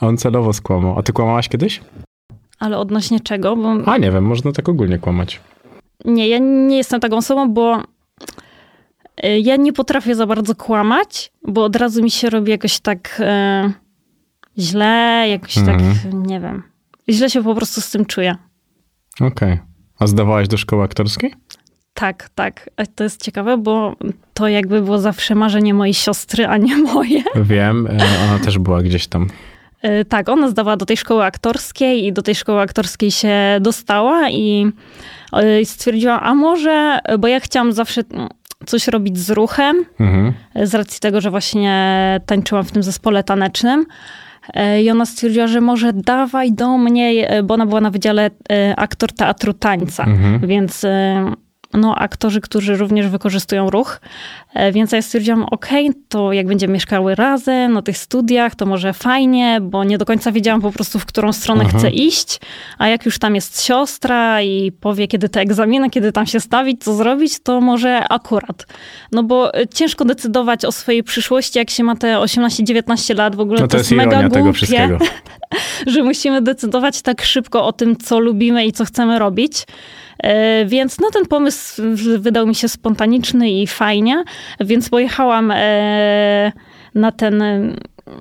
On 0.00 0.16
celowo 0.16 0.52
skłamał. 0.52 0.98
A 0.98 1.02
ty 1.02 1.12
kłamałaś 1.12 1.48
kiedyś? 1.48 1.80
Ale 2.58 2.78
odnośnie 2.78 3.20
czego? 3.20 3.56
Bo 3.56 3.92
A 3.92 3.98
nie 3.98 4.10
wiem, 4.10 4.24
można 4.24 4.52
tak 4.52 4.68
ogólnie 4.68 4.98
kłamać. 4.98 5.40
Nie, 6.04 6.28
ja 6.28 6.38
nie 6.38 6.76
jestem 6.76 7.00
taką 7.00 7.16
osobą, 7.16 7.52
bo 7.52 7.78
y, 9.24 9.38
ja 9.40 9.56
nie 9.56 9.72
potrafię 9.72 10.14
za 10.14 10.26
bardzo 10.26 10.54
kłamać, 10.54 11.32
bo 11.48 11.64
od 11.64 11.76
razu 11.76 12.02
mi 12.02 12.10
się 12.10 12.30
robi 12.30 12.50
jakoś 12.50 12.80
tak 12.80 13.16
e, 13.20 13.72
źle, 14.58 15.24
jakoś 15.28 15.58
Mhm. 15.58 15.78
tak, 15.78 16.12
nie 16.28 16.40
wiem. 16.40 16.62
Źle 17.10 17.30
się 17.30 17.42
po 17.44 17.54
prostu 17.54 17.80
z 17.80 17.90
tym 17.90 18.04
czuję. 18.04 18.36
Okej. 19.20 19.58
A 19.98 20.06
zdawałaś 20.06 20.48
do 20.48 20.56
szkoły 20.56 20.84
aktorskiej? 20.84 21.34
Tak, 21.94 22.28
tak. 22.34 22.70
To 22.94 23.04
jest 23.04 23.22
ciekawe, 23.22 23.58
bo 23.58 23.96
to 24.34 24.48
jakby 24.48 24.82
było 24.82 24.98
zawsze 24.98 25.34
marzenie 25.34 25.74
mojej 25.74 25.94
siostry, 25.94 26.46
a 26.46 26.56
nie 26.56 26.76
moje. 26.76 27.22
Wiem, 27.36 27.86
e, 27.86 27.90
ona 28.28 28.38
też 28.44 28.58
była 28.58 28.82
gdzieś 28.82 29.06
tam. 29.06 29.26
E, 29.82 30.04
Tak, 30.04 30.28
ona 30.28 30.48
zdawała 30.48 30.76
do 30.76 30.86
tej 30.86 30.96
szkoły 30.96 31.24
aktorskiej 31.24 32.06
i 32.06 32.12
do 32.12 32.22
tej 32.22 32.34
szkoły 32.34 32.60
aktorskiej 32.60 33.10
się 33.10 33.34
dostała 33.60 34.30
i 34.30 34.72
e, 35.32 35.64
stwierdziła, 35.64 36.20
a 36.20 36.34
może, 36.34 36.98
bo 37.18 37.28
ja 37.28 37.40
chciałam 37.40 37.72
zawsze 37.72 38.02
coś 38.66 38.88
robić 38.88 39.18
z 39.18 39.30
ruchem, 39.30 39.84
Mhm. 40.00 40.32
z 40.62 40.74
racji 40.74 41.00
tego, 41.00 41.20
że 41.20 41.30
właśnie 41.30 42.20
tańczyłam 42.26 42.64
w 42.64 42.72
tym 42.72 42.82
zespole 42.82 43.24
tanecznym. 43.24 43.86
I 44.82 44.90
ona 44.90 45.06
stwierdziła, 45.06 45.46
że 45.46 45.60
może 45.60 45.92
dawaj 45.92 46.52
do 46.52 46.78
mnie, 46.78 47.28
e, 47.30 47.42
bo 47.42 47.54
ona 47.54 47.66
była 47.66 47.80
na 47.80 47.90
wydziale 47.90 48.30
e, 48.50 48.74
aktor 48.76 49.12
teatru 49.12 49.52
tańca, 49.52 50.04
Mhm. 50.04 50.46
więc 50.48 50.84
e, 50.84 51.24
no, 51.74 51.94
aktorzy, 51.94 52.40
którzy 52.40 52.76
również 52.76 53.08
wykorzystują 53.08 53.70
ruch. 53.70 54.00
E, 54.54 54.72
Więc 54.72 54.92
ja 54.92 55.02
stwierdziłam, 55.02 55.44
okej, 55.44 55.90
to 56.08 56.32
jak 56.32 56.46
będziemy 56.46 56.74
mieszkały 56.74 57.14
razem 57.14 57.72
na 57.72 57.82
tych 57.82 57.98
studiach, 57.98 58.54
to 58.54 58.66
może 58.66 58.92
fajnie, 58.92 59.58
bo 59.62 59.84
nie 59.84 59.98
do 59.98 60.04
końca 60.04 60.32
wiedziałam 60.32 60.60
po 60.60 60.72
prostu, 60.72 60.98
w 60.98 61.06
którą 61.06 61.32
stronę 61.32 61.64
Mhm. 61.64 61.80
chcę 61.80 61.90
iść. 61.90 62.40
A 62.78 62.88
jak 62.88 63.06
już 63.06 63.18
tam 63.18 63.34
jest 63.34 63.62
siostra 63.64 64.42
i 64.42 64.72
powie, 64.72 65.08
kiedy 65.08 65.28
te 65.28 65.40
egzaminy, 65.40 65.90
kiedy 65.90 66.12
tam 66.12 66.26
się 66.26 66.40
stawić, 66.40 66.84
co 66.84 66.94
zrobić, 66.94 67.42
to 67.42 67.60
może 67.60 68.08
akurat. 68.08 68.66
No 69.12 69.22
bo 69.22 69.54
e, 69.54 69.68
ciężko 69.68 70.04
decydować 70.04 70.64
o 70.64 70.72
swojej 70.72 71.02
przyszłości, 71.02 71.58
jak 71.58 71.70
się 71.70 71.84
ma 71.84 71.96
te 71.96 72.16
18-19 72.16 73.16
lat. 73.16 73.36
W 73.36 73.40
ogóle 73.40 73.60
No 73.60 73.66
to, 73.66 73.70
to 73.70 73.76
jest 73.76 73.90
jest 73.90 74.04
mega 74.04 74.28
głupie 74.28 74.98
że 75.86 76.02
musimy 76.02 76.42
decydować 76.42 77.02
tak 77.02 77.22
szybko 77.22 77.66
o 77.66 77.72
tym, 77.72 77.96
co 77.96 78.18
lubimy 78.18 78.66
i 78.66 78.72
co 78.72 78.84
chcemy 78.84 79.18
robić. 79.18 79.66
E, 80.18 80.64
Więc 80.66 81.00
no, 81.00 81.10
ten 81.12 81.26
pomysł 81.26 81.82
wydał 82.18 82.46
mi 82.46 82.54
się 82.54 82.68
spontaniczny 82.68 83.50
i 83.50 83.66
fajnie, 83.66 84.24
więc 84.60 84.88
pojechałam 84.88 85.50
e, 85.54 86.52
na 86.94 87.12
ten 87.12 87.42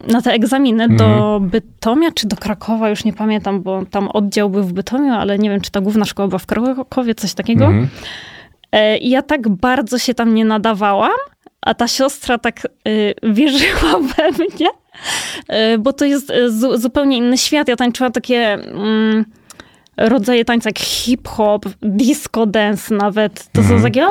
na 0.08 0.22
te 0.22 0.32
egzaminy 0.34 0.90
do 0.90 1.40
Bytomia 1.42 2.12
czy 2.12 2.28
do 2.28 2.36
Krakowa, 2.36 2.90
już 2.90 3.04
nie 3.04 3.14
pamiętam, 3.14 3.62
bo 3.62 3.86
tam 3.86 4.08
oddział 4.08 4.50
był 4.50 4.64
w 4.64 4.74
Bytomiu, 4.74 5.14
ale 5.14 5.40
nie 5.40 5.50
wiem, 5.50 5.62
czy 5.62 5.72
ta 5.72 5.82
główna 5.82 6.06
szkoła 6.06 6.28
była 6.28 6.40
w 6.40 6.46
Krakowie, 6.46 7.16
coś 7.16 7.34
takiego. 7.34 7.66
Mhm. 7.66 7.88
E, 8.72 8.98
I 8.98 9.10
ja 9.10 9.22
tak 9.22 9.50
bardzo 9.50 10.00
się 10.00 10.14
tam 10.14 10.34
nie 10.34 10.46
nadawałam, 10.46 11.12
a 11.62 11.74
ta 11.74 11.88
siostra 11.88 12.38
tak 12.38 12.68
wierzyła 13.24 14.00
we 14.18 14.32
mnie, 14.32 14.68
bo 15.80 15.94
to 15.94 16.06
jest 16.06 16.32
zu, 16.48 16.78
zupełnie 16.78 17.18
inny 17.18 17.38
świat. 17.38 17.68
Ja 17.68 17.76
tańczyłam 17.76 18.12
takie 18.12 18.54
mm, 18.54 19.26
rodzaje 19.98 20.46
tańca 20.46 20.70
jak 20.70 20.80
hip-hop, 20.80 21.66
disco 21.82 22.46
dance 22.46 22.96
nawet. 22.96 23.48
To 23.52 23.62
Mhm. 23.62 23.80
są 23.80 23.84
takie 23.84 24.08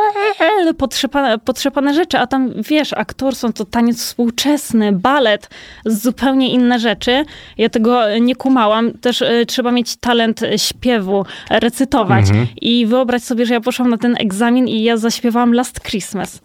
e, 0.71 0.75
potrzepane, 0.75 1.39
potrzepane 1.39 1.95
rzeczy, 1.95 2.19
a 2.19 2.27
tam 2.27 2.51
wiesz, 2.63 2.93
aktorstwo 2.93 3.53
to 3.53 3.65
taniec 3.65 3.99
współczesny, 3.99 4.93
balet, 4.93 5.51
zupełnie 5.87 6.53
inne 6.53 6.79
rzeczy. 6.79 7.25
Ja 7.59 7.69
tego 7.69 8.19
nie 8.19 8.37
kumałam. 8.37 8.93
Też 8.93 9.23
y, 9.23 9.45
trzeba 9.47 9.73
mieć 9.73 9.97
talent 9.97 10.43
y, 10.43 10.59
śpiewu, 10.59 11.25
recytować. 11.51 12.29
Mhm. 12.29 12.47
I 12.61 12.87
wyobraź 12.87 13.23
sobie, 13.23 13.47
że 13.47 13.55
ja 13.55 13.61
poszłam 13.61 13.91
na 13.91 13.99
ten 13.99 14.17
egzamin 14.19 14.69
i 14.69 14.83
ja 14.83 14.97
zaśpiewałam 14.97 15.55
Last 15.55 15.81
Christmas. 15.81 16.41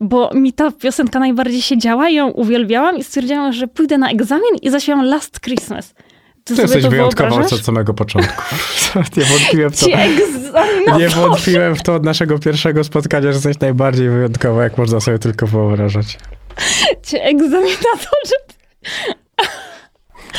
Bo 0.00 0.30
mi 0.34 0.52
ta 0.52 0.70
piosenka 0.70 1.18
najbardziej 1.18 1.62
się 1.62 1.78
działa 1.78 2.08
i 2.08 2.14
ją 2.14 2.28
uwielbiałam 2.28 2.96
i 2.98 3.04
stwierdziłam, 3.04 3.52
że 3.52 3.66
pójdę 3.66 3.98
na 3.98 4.10
egzamin 4.10 4.54
i 4.62 4.70
zaśpiewam 4.70 5.04
Last 5.04 5.40
Christmas. 5.40 5.94
Ty, 6.46 6.56
Ty 6.56 6.62
jesteś 6.62 6.86
wyjątkowa 6.86 7.36
od 7.36 7.64
samego 7.64 7.94
początku. 7.94 8.42
nie 9.16 9.24
wątpiłem 9.24 9.70
w 9.70 9.80
to. 9.80 9.86
Nie 10.98 11.08
wątpiłem 11.28 11.76
w 11.76 11.82
to 11.82 11.94
od 11.94 12.04
naszego 12.04 12.38
pierwszego 12.38 12.84
spotkania, 12.84 13.22
że 13.22 13.36
jesteś 13.36 13.60
najbardziej 13.60 14.10
wyjątkowa, 14.10 14.62
jak 14.62 14.78
można 14.78 15.00
sobie 15.00 15.18
tylko 15.18 15.46
wyobrażać. 15.46 16.18
Ci 17.02 17.16
egzaminatorzy. 17.20 18.36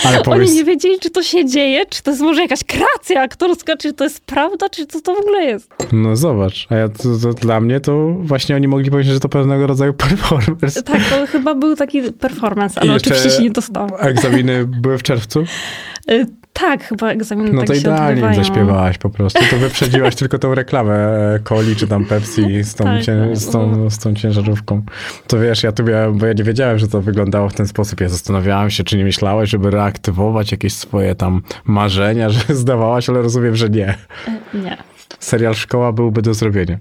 Ale 0.04 0.16
Oni 0.16 0.26
powiedz, 0.26 0.54
nie 0.54 0.64
wiedzieli, 0.64 1.00
czy 1.00 1.10
to 1.10 1.24
się 1.24 1.46
dzieje, 1.46 1.86
czy 1.86 2.04
to 2.04 2.12
jest 2.12 2.24
może 2.24 2.42
jakaś 2.42 2.64
kreacja 2.64 3.22
aktorska, 3.22 3.78
czy 3.78 3.94
to 3.94 4.04
jest 4.04 4.26
prawda, 4.26 4.70
czy 4.70 4.88
co 4.88 5.02
to 5.02 5.16
w 5.16 5.20
ogóle 5.20 5.44
jest. 5.44 5.70
no 5.92 6.16
zobacz, 6.16 6.68
a 6.70 6.76
ja, 6.76 6.90
to, 6.90 7.04
to 7.22 7.34
dla 7.34 7.60
mnie 7.60 7.80
to 7.80 8.08
właśnie 8.20 8.56
oni 8.56 8.68
mogli 8.68 8.92
powiedzieć, 8.92 9.14
że 9.14 9.20
to 9.20 9.30
pewnego 9.30 9.68
rodzaju 9.68 9.94
performance. 9.94 10.84
Tak, 10.84 11.02
to 11.10 11.28
chyba 11.28 11.56
był 11.56 11.76
taki 11.76 12.02
performance, 12.02 12.82
ale 12.82 12.94
I 12.94 12.96
oczywiście 12.96 13.30
się 13.30 13.44
nie 13.44 13.52
dostałam. 13.52 13.90
Egzaminy 14.00 14.66
były 14.66 14.98
w 14.98 15.04
czerwcu? 15.04 15.46
Y, 16.12 16.26
Tak, 16.54 16.84
chyba 16.84 17.10
egzaminy 17.12 17.52
No 17.52 17.60
tak 17.60 17.68
to 17.68 17.74
się 17.74 17.80
idealnie 17.80 18.10
odbywają. 18.10 18.36
zaśpiewałaś 18.36 18.98
po 18.98 19.10
prostu. 19.10 19.40
To 19.50 19.58
wyprzedziłaś 19.58 20.16
tylko 20.22 20.40
tą 20.40 20.56
reklamę 20.56 20.94
e, 21.36 21.40
Coli 21.44 21.76
czy 21.76 21.88
tam 21.88 22.06
Pepsi 22.06 22.64
z 22.64 22.76
tą, 22.76 22.84
Tak, 22.84 23.04
cię, 23.04 23.26
tak. 23.28 23.38
z, 23.38 23.50
tą, 23.50 23.90
z 23.90 23.98
tą 23.98 24.16
ciężarówką. 24.16 24.82
To 25.28 25.40
wiesz, 25.40 25.64
ja 25.64 25.72
tu 25.72 25.84
miałem, 25.84 26.18
bo 26.18 26.26
ja 26.26 26.34
nie 26.34 26.44
wiedziałem, 26.44 26.80
że 26.80 26.88
to 26.88 27.02
wyglądało 27.02 27.50
w 27.50 27.54
ten 27.54 27.68
sposób. 27.68 28.02
Ja 28.02 28.10
zastanawiałem 28.10 28.70
się, 28.70 28.84
czy 28.84 28.98
nie 28.98 29.04
myślałaś, 29.04 29.50
żeby 29.50 29.72
reaktywować 29.72 30.52
jakieś 30.52 30.74
swoje 30.74 31.16
tam 31.16 31.42
marzenia, 31.66 32.30
że 32.36 32.56
zdawałaś, 32.56 33.10
ale 33.10 33.22
rozumiem, 33.22 33.56
że 33.56 33.70
nie. 33.70 33.90
Y, 34.54 34.58
Nie. 34.58 34.78
Serial 35.20 35.56
Szkoła 35.56 35.92
byłby 35.92 36.22
do 36.22 36.34
zrobienia. 36.34 36.78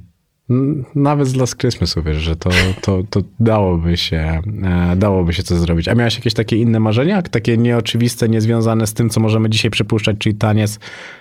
Nawet 0.95 1.29
z 1.29 1.37
Last 1.37 1.57
Christmasu, 1.59 2.03
wiesz, 2.03 2.17
że 2.17 2.37
to, 2.37 2.51
to, 2.83 3.03
to 3.11 3.21
dałoby, 3.41 3.97
się, 3.97 4.41
e, 4.65 4.97
dałoby 4.97 5.33
się 5.33 5.43
coś 5.43 5.59
zrobić. 5.59 5.89
A 5.89 5.95
miałeś 5.95 6.17
jakieś 6.17 6.35
takie 6.35 6.57
inne 6.57 6.81
marzenia? 6.81 7.23
Takie 7.23 7.57
nieoczywiste, 7.57 8.29
niezwiązane 8.29 8.87
z 8.87 8.95
tym, 8.95 9.11
co 9.11 9.21
możemy 9.21 9.51
dzisiaj 9.51 9.71
przypuszczać, 9.71 10.17
czyli 10.19 10.35
taniec, 10.35 10.79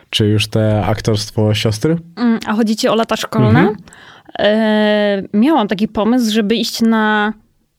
czy 0.10 0.27
już 0.27 0.48
te 0.48 0.86
aktorstwo 0.86 1.53
siostry? 1.53 1.98
Mm, 2.15 2.39
A 2.46 2.53
chodzi 2.53 2.75
ci 2.75 2.88
o 2.88 2.96
lata 2.96 3.15
szkolne? 3.15 3.60
Mhm. 3.60 3.75
E, 4.39 5.24
miałam 5.34 5.67
taki 5.67 5.88
pomysł, 5.88 6.34
żeby 6.34 6.55
iść 6.55 6.82
na 6.82 7.34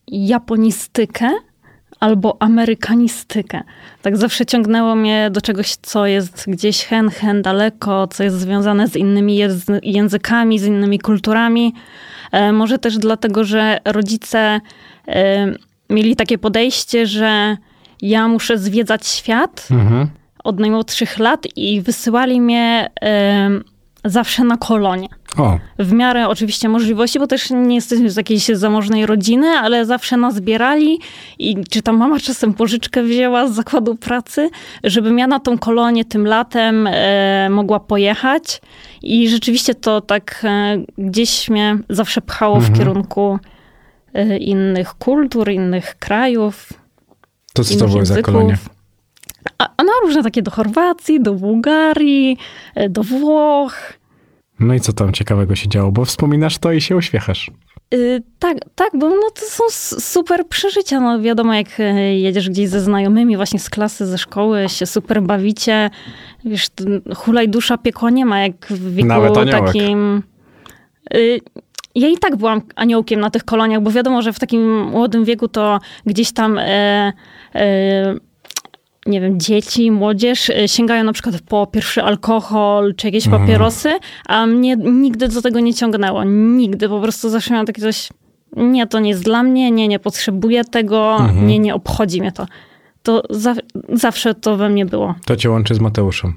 japonistykę 0.07 1.29
albo 1.99 2.37
amerykanistykę. 2.39 3.63
Tak 4.01 4.17
zawsze 4.17 4.45
ciągnęło 4.45 4.95
mnie 4.95 5.29
do 5.31 5.41
czegoś, 5.41 5.75
co 5.75 6.05
jest 6.05 6.43
gdzieś 6.47 6.85
hen, 6.85 7.09
hen 7.09 7.41
daleko, 7.41 8.07
co 8.07 8.23
jest 8.23 8.39
związane 8.39 8.87
z 8.87 8.95
innymi 8.95 9.39
językami, 9.83 10.59
z 10.59 10.65
innymi 10.65 10.99
kulturami. 10.99 11.73
E, 12.31 12.51
może 12.51 12.79
też 12.79 12.97
dlatego, 12.97 13.43
że 13.43 13.79
rodzice 13.85 14.61
e, 15.07 15.47
mieli 15.89 16.15
takie 16.15 16.37
podejście, 16.37 17.07
że 17.07 17.57
ja 18.01 18.27
muszę 18.27 18.57
zwiedzać 18.57 19.07
świat, 19.07 19.67
Mhm. 19.71 20.07
od 20.43 20.59
najmłodszych 20.59 21.19
lat 21.19 21.47
i 21.55 21.81
wysyłali 21.81 22.41
mnie 22.41 22.89
em, 23.01 23.63
zawsze 24.05 24.43
na 24.43 24.57
kolonie. 24.57 25.07
O, 25.37 25.59
W 25.79 25.91
miarę 25.91 26.27
oczywiście 26.27 26.69
możliwości, 26.69 27.19
bo 27.19 27.27
też 27.27 27.49
nie 27.51 27.75
jesteśmy 27.75 28.09
z 28.09 28.15
jakiejś 28.15 28.45
zamożnej 28.45 29.05
rodziny, 29.05 29.47
ale 29.47 29.85
zawsze 29.85 30.17
nas 30.17 30.35
zbierali 30.35 30.99
i 31.39 31.63
czy 31.69 31.81
tam 31.81 31.97
mama 31.97 32.19
czasem 32.19 32.53
pożyczkę 32.53 33.03
wzięła 33.03 33.47
z 33.47 33.53
zakładu 33.53 33.95
pracy, 33.95 34.49
żebym 34.83 35.19
ja 35.19 35.27
na 35.27 35.39
tą 35.39 35.57
kolonię 35.57 36.05
tym 36.05 36.27
latem 36.27 36.87
e, 36.87 37.49
mogła 37.49 37.79
pojechać. 37.79 38.61
I 39.01 39.29
rzeczywiście 39.29 39.75
to 39.75 40.01
tak 40.01 40.41
e, 40.43 40.77
gdzieś 40.97 41.49
mnie 41.49 41.77
zawsze 41.89 42.21
pchało 42.21 42.59
w 42.59 42.77
kierunku 42.77 43.39
e, 44.13 44.37
innych 44.37 44.93
kultur, 44.93 45.49
innych 45.51 45.95
krajów. 45.99 46.73
to 47.53 47.63
co 47.63 47.77
to 47.77 47.87
były 47.87 48.05
za 48.05 48.21
kolonie? 48.21 48.57
Na 49.85 49.93
różne 50.03 50.23
takie 50.23 50.41
do 50.41 50.51
Chorwacji, 50.51 51.21
do 51.21 51.33
Bułgarii, 51.33 52.37
e, 52.75 52.89
do 52.89 53.03
Włoch. 53.03 53.93
No 54.59 54.73
i 54.73 54.79
co 54.79 54.93
tam 54.93 55.13
ciekawego 55.13 55.55
się 55.55 55.69
działo? 55.69 55.91
Bo 55.91 56.05
wspominasz 56.05 56.57
to 56.57 56.71
i 56.71 56.81
się 56.81 56.95
uśmiechasz. 56.95 57.51
Y, 57.93 58.23
tak, 58.39 58.57
tak, 58.75 58.89
bo 58.93 59.09
no 59.09 59.29
to 59.33 59.41
są 59.45 59.63
super 59.99 60.47
przeżycia. 60.47 60.99
No 60.99 61.21
wiadomo, 61.21 61.53
jak 61.53 61.79
e, 61.79 62.19
jedziesz 62.19 62.49
gdzieś 62.49 62.69
ze 62.69 62.81
znajomymi 62.81 63.35
właśnie 63.35 63.59
z 63.59 63.69
klasy, 63.69 64.05
ze 64.05 64.17
szkoły, 64.17 64.69
się 64.69 64.85
super 64.85 65.21
bawicie. 65.21 65.89
Wiesz, 66.45 66.67
hulaj 67.15 67.49
dusza, 67.49 67.77
piekła 67.77 68.09
nie 68.09 68.25
ma, 68.25 68.39
jak 68.39 68.67
w 68.69 68.95
wieku 68.95 69.07
Nawet 69.07 69.37
aniołek. 69.37 69.65
takim... 69.65 70.23
Y, 71.15 71.39
ja 71.95 72.07
i 72.07 72.17
tak 72.17 72.35
byłam 72.35 72.61
aniołkiem 72.75 73.19
na 73.19 73.29
tych 73.29 73.43
koloniach, 73.43 73.81
bo 73.81 73.91
wiadomo, 73.91 74.21
że 74.21 74.33
w 74.33 74.39
takim 74.39 74.81
młodym 74.83 75.25
wieku 75.25 75.47
to 75.47 75.79
gdzieś 76.05 76.31
tam... 76.31 76.57
E, 76.57 77.13
nie 79.07 79.21
wiem, 79.21 79.39
dzieci, 79.39 79.91
młodzież 79.91 80.49
e, 80.49 80.67
sięgają 80.67 81.03
na 81.03 81.13
przykład 81.13 81.35
po 81.41 81.67
pierwszy 81.67 82.03
alkohol 82.03 82.95
czy 82.95 83.07
jakieś 83.07 83.25
Mhm. 83.25 83.43
papierosy, 83.43 83.89
a 84.27 84.45
mnie 84.45 84.75
nigdy 84.75 85.27
do 85.27 85.41
tego 85.41 85.59
nie 85.59 85.73
ciągnęło. 85.73 86.23
Nigdy. 86.23 86.89
Po 86.89 87.01
prostu 87.01 87.29
zawsze 87.29 87.51
miałam 87.53 87.65
takie 87.65 87.81
coś, 87.81 88.09
nie, 88.55 88.87
to 88.87 88.99
nie 88.99 89.09
jest 89.09 89.23
dla 89.23 89.43
mnie, 89.43 89.71
nie, 89.71 89.87
nie 89.87 89.99
potrzebuję 89.99 90.65
tego, 90.65 91.17
Mhm. 91.19 91.47
nie, 91.47 91.59
nie 91.59 91.75
obchodzi 91.75 92.21
mnie 92.21 92.31
to. 92.31 92.45
To 93.03 93.23
za, 93.29 93.55
zawsze 93.93 94.35
to 94.35 94.57
we 94.57 94.69
mnie 94.69 94.85
było. 94.85 95.15
To 95.25 95.35
cię 95.35 95.49
łączy 95.49 95.75
z 95.75 95.79
Mateuszem. 95.79 96.33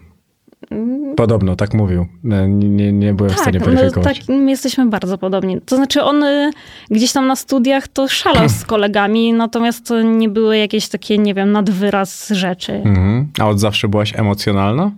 Podobno, 1.17 1.57
tak 1.57 1.75
mówił. 1.75 2.07
Nie, 2.25 2.49
nie, 2.49 2.93
nie 2.93 3.15
byłem 3.15 3.33
w 3.33 3.39
stanie 3.39 3.59
Tak, 3.61 3.69
my, 3.69 3.77
weryfikować. 3.77 4.19
tak, 4.19 4.29
my 4.29 4.51
jesteśmy 4.51 4.87
bardzo 4.87 5.19
podobni. 5.19 5.61
To 5.61 5.77
znaczy 5.77 6.03
on 6.03 6.23
y, 6.23 6.51
gdzieś 6.91 7.13
tam 7.13 7.27
na 7.27 7.37
studiach 7.37 7.89
to 7.89 8.09
szalał 8.09 8.49
z 8.49 8.65
kolegami, 8.65 9.33
natomiast 9.33 9.87
to 9.87 10.03
nie 10.03 10.29
były 10.29 10.59
jakieś 10.59 10.89
takie, 10.89 11.19
nie 11.19 11.35
wiem, 11.35 11.53
nadwyraz 11.53 12.29
rzeczy. 12.29 12.73
Mhm. 12.73 13.29
A 13.41 13.49
od 13.49 13.61
zawsze 13.61 13.89
byłaś 13.89 14.19
emocjonalna? 14.19 14.91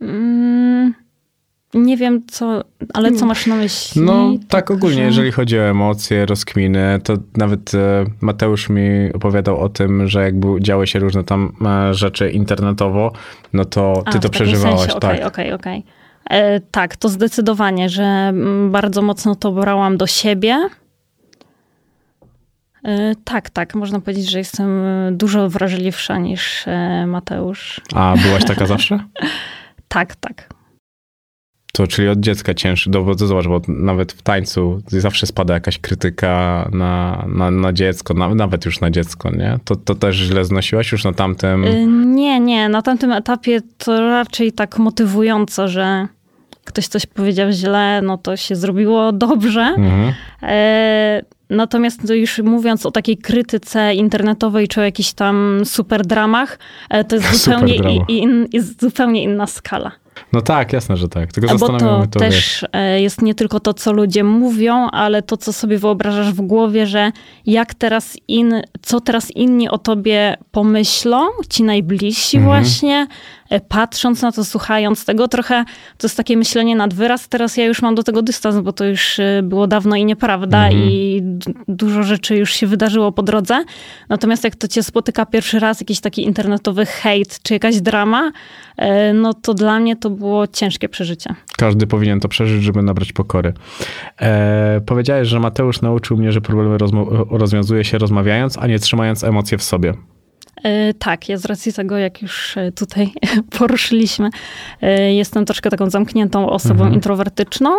Mm, 0.00 0.94
nie 1.74 1.96
wiem 1.96 2.22
co, 2.26 2.64
ale 2.94 3.12
co 3.12 3.26
masz 3.26 3.46
na 3.46 3.56
myśli? 3.56 4.02
No, 4.02 4.30
tak 4.48 4.70
ogólnie, 4.70 4.96
że- 4.96 5.02
jeżeli 5.04 5.32
chodzi 5.32 5.58
o 5.58 5.62
emocje, 5.62 6.26
rozkminy, 6.26 6.98
to 7.04 7.14
nawet 7.36 7.74
e, 7.74 8.04
Mateusz 8.20 8.68
mi 8.68 9.12
opowiadał 9.14 9.60
o 9.60 9.68
tym, 9.68 10.08
że 10.08 10.22
jakby 10.22 10.46
działy 10.60 10.86
się 10.86 10.98
różne 10.98 11.24
tam 11.24 11.52
e, 11.66 11.94
rzeczy 11.94 12.30
internetowo, 12.30 13.12
no 13.52 13.64
to 13.64 14.02
A, 14.06 14.12
ty 14.12 14.18
w 14.18 14.22
to 14.22 14.28
przeżywałaś, 14.28 14.86
tak. 14.86 14.96
Okej, 14.96 15.22
okej, 15.24 15.52
okej. 15.52 15.84
E, 16.30 16.60
Tak, 16.60 16.96
to 16.96 17.08
zdecydowanie, 17.08 17.88
że 17.88 18.02
mm, 18.02 18.70
bardzo 18.70 19.02
mocno 19.02 19.34
to 19.34 19.52
brałam 19.52 19.96
do 19.96 20.06
siebie. 20.06 20.68
E, 22.84 23.14
Tak, 23.24 23.50
tak, 23.50 23.74
można 23.74 24.00
powiedzieć, 24.00 24.30
że 24.30 24.38
jestem 24.38 24.82
dużo 25.12 25.48
wrażliwsza 25.48 26.18
niż 26.18 26.64
e, 26.68 27.06
Mateusz. 27.06 27.80
A 27.94 28.14
byłaś 28.26 28.44
taka 28.44 28.66
zawsze? 28.66 28.98
Tak, 29.88 30.16
tak. 30.16 30.48
To 31.80 31.86
czyli 31.86 32.08
od 32.08 32.20
dziecka 32.20 32.54
cięższy, 32.54 32.90
bo 32.90 33.14
to 33.14 33.26
zobacz, 33.26 33.46
bo 33.46 33.60
nawet 33.68 34.12
w 34.12 34.22
tańcu 34.22 34.82
zawsze 34.88 35.26
spada 35.26 35.54
jakaś 35.54 35.78
krytyka 35.78 36.68
na, 36.72 37.24
na, 37.28 37.50
na 37.50 37.72
dziecko, 37.72 38.14
na, 38.14 38.34
nawet 38.34 38.64
już 38.64 38.80
na 38.80 38.90
dziecko, 38.90 39.30
nie? 39.30 39.58
To, 39.64 39.76
to 39.76 39.94
też 39.94 40.16
źle 40.16 40.44
znosiłaś 40.44 40.92
już 40.92 41.04
na 41.04 41.12
tamtym... 41.12 41.64
E, 41.64 41.86
Nie, 41.86 42.40
nie, 42.40 42.68
na 42.68 42.82
tamtym 42.82 43.12
etapie 43.12 43.60
to 43.78 44.00
raczej 44.00 44.52
tak 44.52 44.78
motywująco, 44.78 45.68
że 45.68 46.08
ktoś 46.64 46.86
coś 46.86 47.06
powiedział 47.06 47.50
źle, 47.50 48.00
no 48.02 48.18
to 48.18 48.36
się 48.36 48.56
zrobiło 48.56 49.12
dobrze. 49.12 49.60
Mhm. 49.60 50.12
E, 50.42 51.22
Natomiast 51.50 52.06
to 52.06 52.14
już 52.14 52.38
mówiąc 52.38 52.86
o 52.86 52.90
takiej 52.90 53.18
krytyce 53.18 53.94
internetowej 53.94 54.68
czy 54.68 54.80
o 54.80 54.84
jakichś 54.84 55.12
tam 55.12 55.62
super 55.64 56.06
dramach, 56.06 56.58
e, 56.90 57.04
to 57.04 57.16
jest 57.16 57.34
zupełnie, 57.44 57.78
drama. 57.78 58.04
i, 58.08 58.18
in, 58.18 58.48
jest 58.52 58.80
zupełnie 58.80 59.22
inna 59.22 59.46
skala. 59.46 59.92
No 60.32 60.40
tak, 60.40 60.72
jasne, 60.72 60.96
że 60.96 61.08
tak. 61.08 61.32
Tylko 61.32 61.50
Bo 61.50 61.58
zastanawiam 61.58 62.08
to, 62.08 62.18
to, 62.18 62.24
wiesz, 62.24 62.60
też 62.60 62.66
e, 62.72 63.00
jest 63.00 63.22
nie 63.22 63.34
tylko 63.34 63.60
to, 63.60 63.74
co 63.74 63.92
ludzie 63.92 64.24
mówią, 64.24 64.88
ale 64.90 65.22
to, 65.22 65.36
co 65.36 65.52
sobie 65.52 65.78
wyobrażasz 65.78 66.32
w 66.32 66.40
głowie, 66.40 66.86
że 66.86 67.12
jak 67.46 67.74
teraz 67.74 68.16
in, 68.28 68.62
co 68.82 69.00
teraz 69.00 69.30
inni 69.30 69.68
o 69.68 69.78
tobie 69.78 70.36
pomyślą, 70.50 71.26
ci 71.48 71.62
najbliżsi 71.62 72.36
Mhm. 72.36 72.62
właśnie, 72.62 73.06
e, 73.50 73.60
patrząc 73.60 74.22
na 74.22 74.32
to, 74.32 74.44
słuchając 74.44 75.04
tego, 75.04 75.28
trochę 75.28 75.64
to 75.98 76.06
jest 76.06 76.16
takie 76.16 76.36
myślenie 76.36 76.76
nad 76.76 76.94
wyraz. 76.94 77.28
Teraz 77.28 77.56
ja 77.56 77.64
już 77.64 77.82
mam 77.82 77.94
do 77.94 78.02
tego 78.02 78.22
dystans, 78.22 78.56
bo 78.60 78.72
to 78.72 78.84
już 78.84 79.18
e, 79.18 79.40
było 79.42 79.66
dawno 79.66 79.96
i 79.96 80.04
nieprawda 80.04 80.64
Mhm. 80.64 80.82
i 80.90 81.20
dużo 81.68 82.02
rzeczy 82.02 82.36
już 82.36 82.52
się 82.52 82.66
wydarzyło 82.66 83.12
po 83.12 83.22
drodze. 83.22 83.64
Natomiast 84.08 84.44
jak 84.44 84.56
to 84.56 84.68
cię 84.68 84.82
spotyka 84.82 85.26
pierwszy 85.26 85.58
raz, 85.58 85.80
jakiś 85.80 86.00
taki 86.00 86.24
internetowy 86.24 86.86
hejt 86.86 87.38
czy 87.42 87.54
jakaś 87.54 87.80
drama, 87.80 88.32
no 89.14 89.34
to 89.34 89.54
dla 89.54 89.80
mnie 89.80 89.96
to 89.96 90.09
było 90.10 90.46
ciężkie 90.46 90.88
przeżycie. 90.88 91.34
Każdy 91.56 91.86
powinien 91.86 92.20
to 92.20 92.28
przeżyć, 92.28 92.62
żeby 92.62 92.82
nabrać 92.82 93.12
pokory. 93.12 93.52
E, 94.20 94.80
powiedziałeś, 94.86 95.28
że 95.28 95.40
Mateusz 95.40 95.80
nauczył 95.82 96.16
mnie, 96.16 96.32
że 96.32 96.40
problemy 96.40 96.76
rozwiązuje 97.30 97.84
się 97.84 97.98
rozmawiając, 97.98 98.58
a 98.58 98.66
nie 98.66 98.78
trzymając 98.78 99.24
emocje 99.24 99.58
w 99.58 99.62
sobie. 99.62 99.94
E, 100.64 100.94
Tak, 100.94 101.28
ja 101.28 101.36
z 101.36 101.44
racji 101.44 101.72
tego, 101.72 101.98
jak 101.98 102.22
już 102.22 102.56
e, 102.56 102.72
tutaj 102.72 103.12
poruszyliśmy, 103.58 104.30
e, 104.82 105.14
jestem 105.14 105.44
troszkę 105.44 105.70
taką 105.70 105.90
zamkniętą 105.90 106.50
osobą 106.50 106.74
Mhm. 106.74 106.94
introwertyczną. 106.94 107.70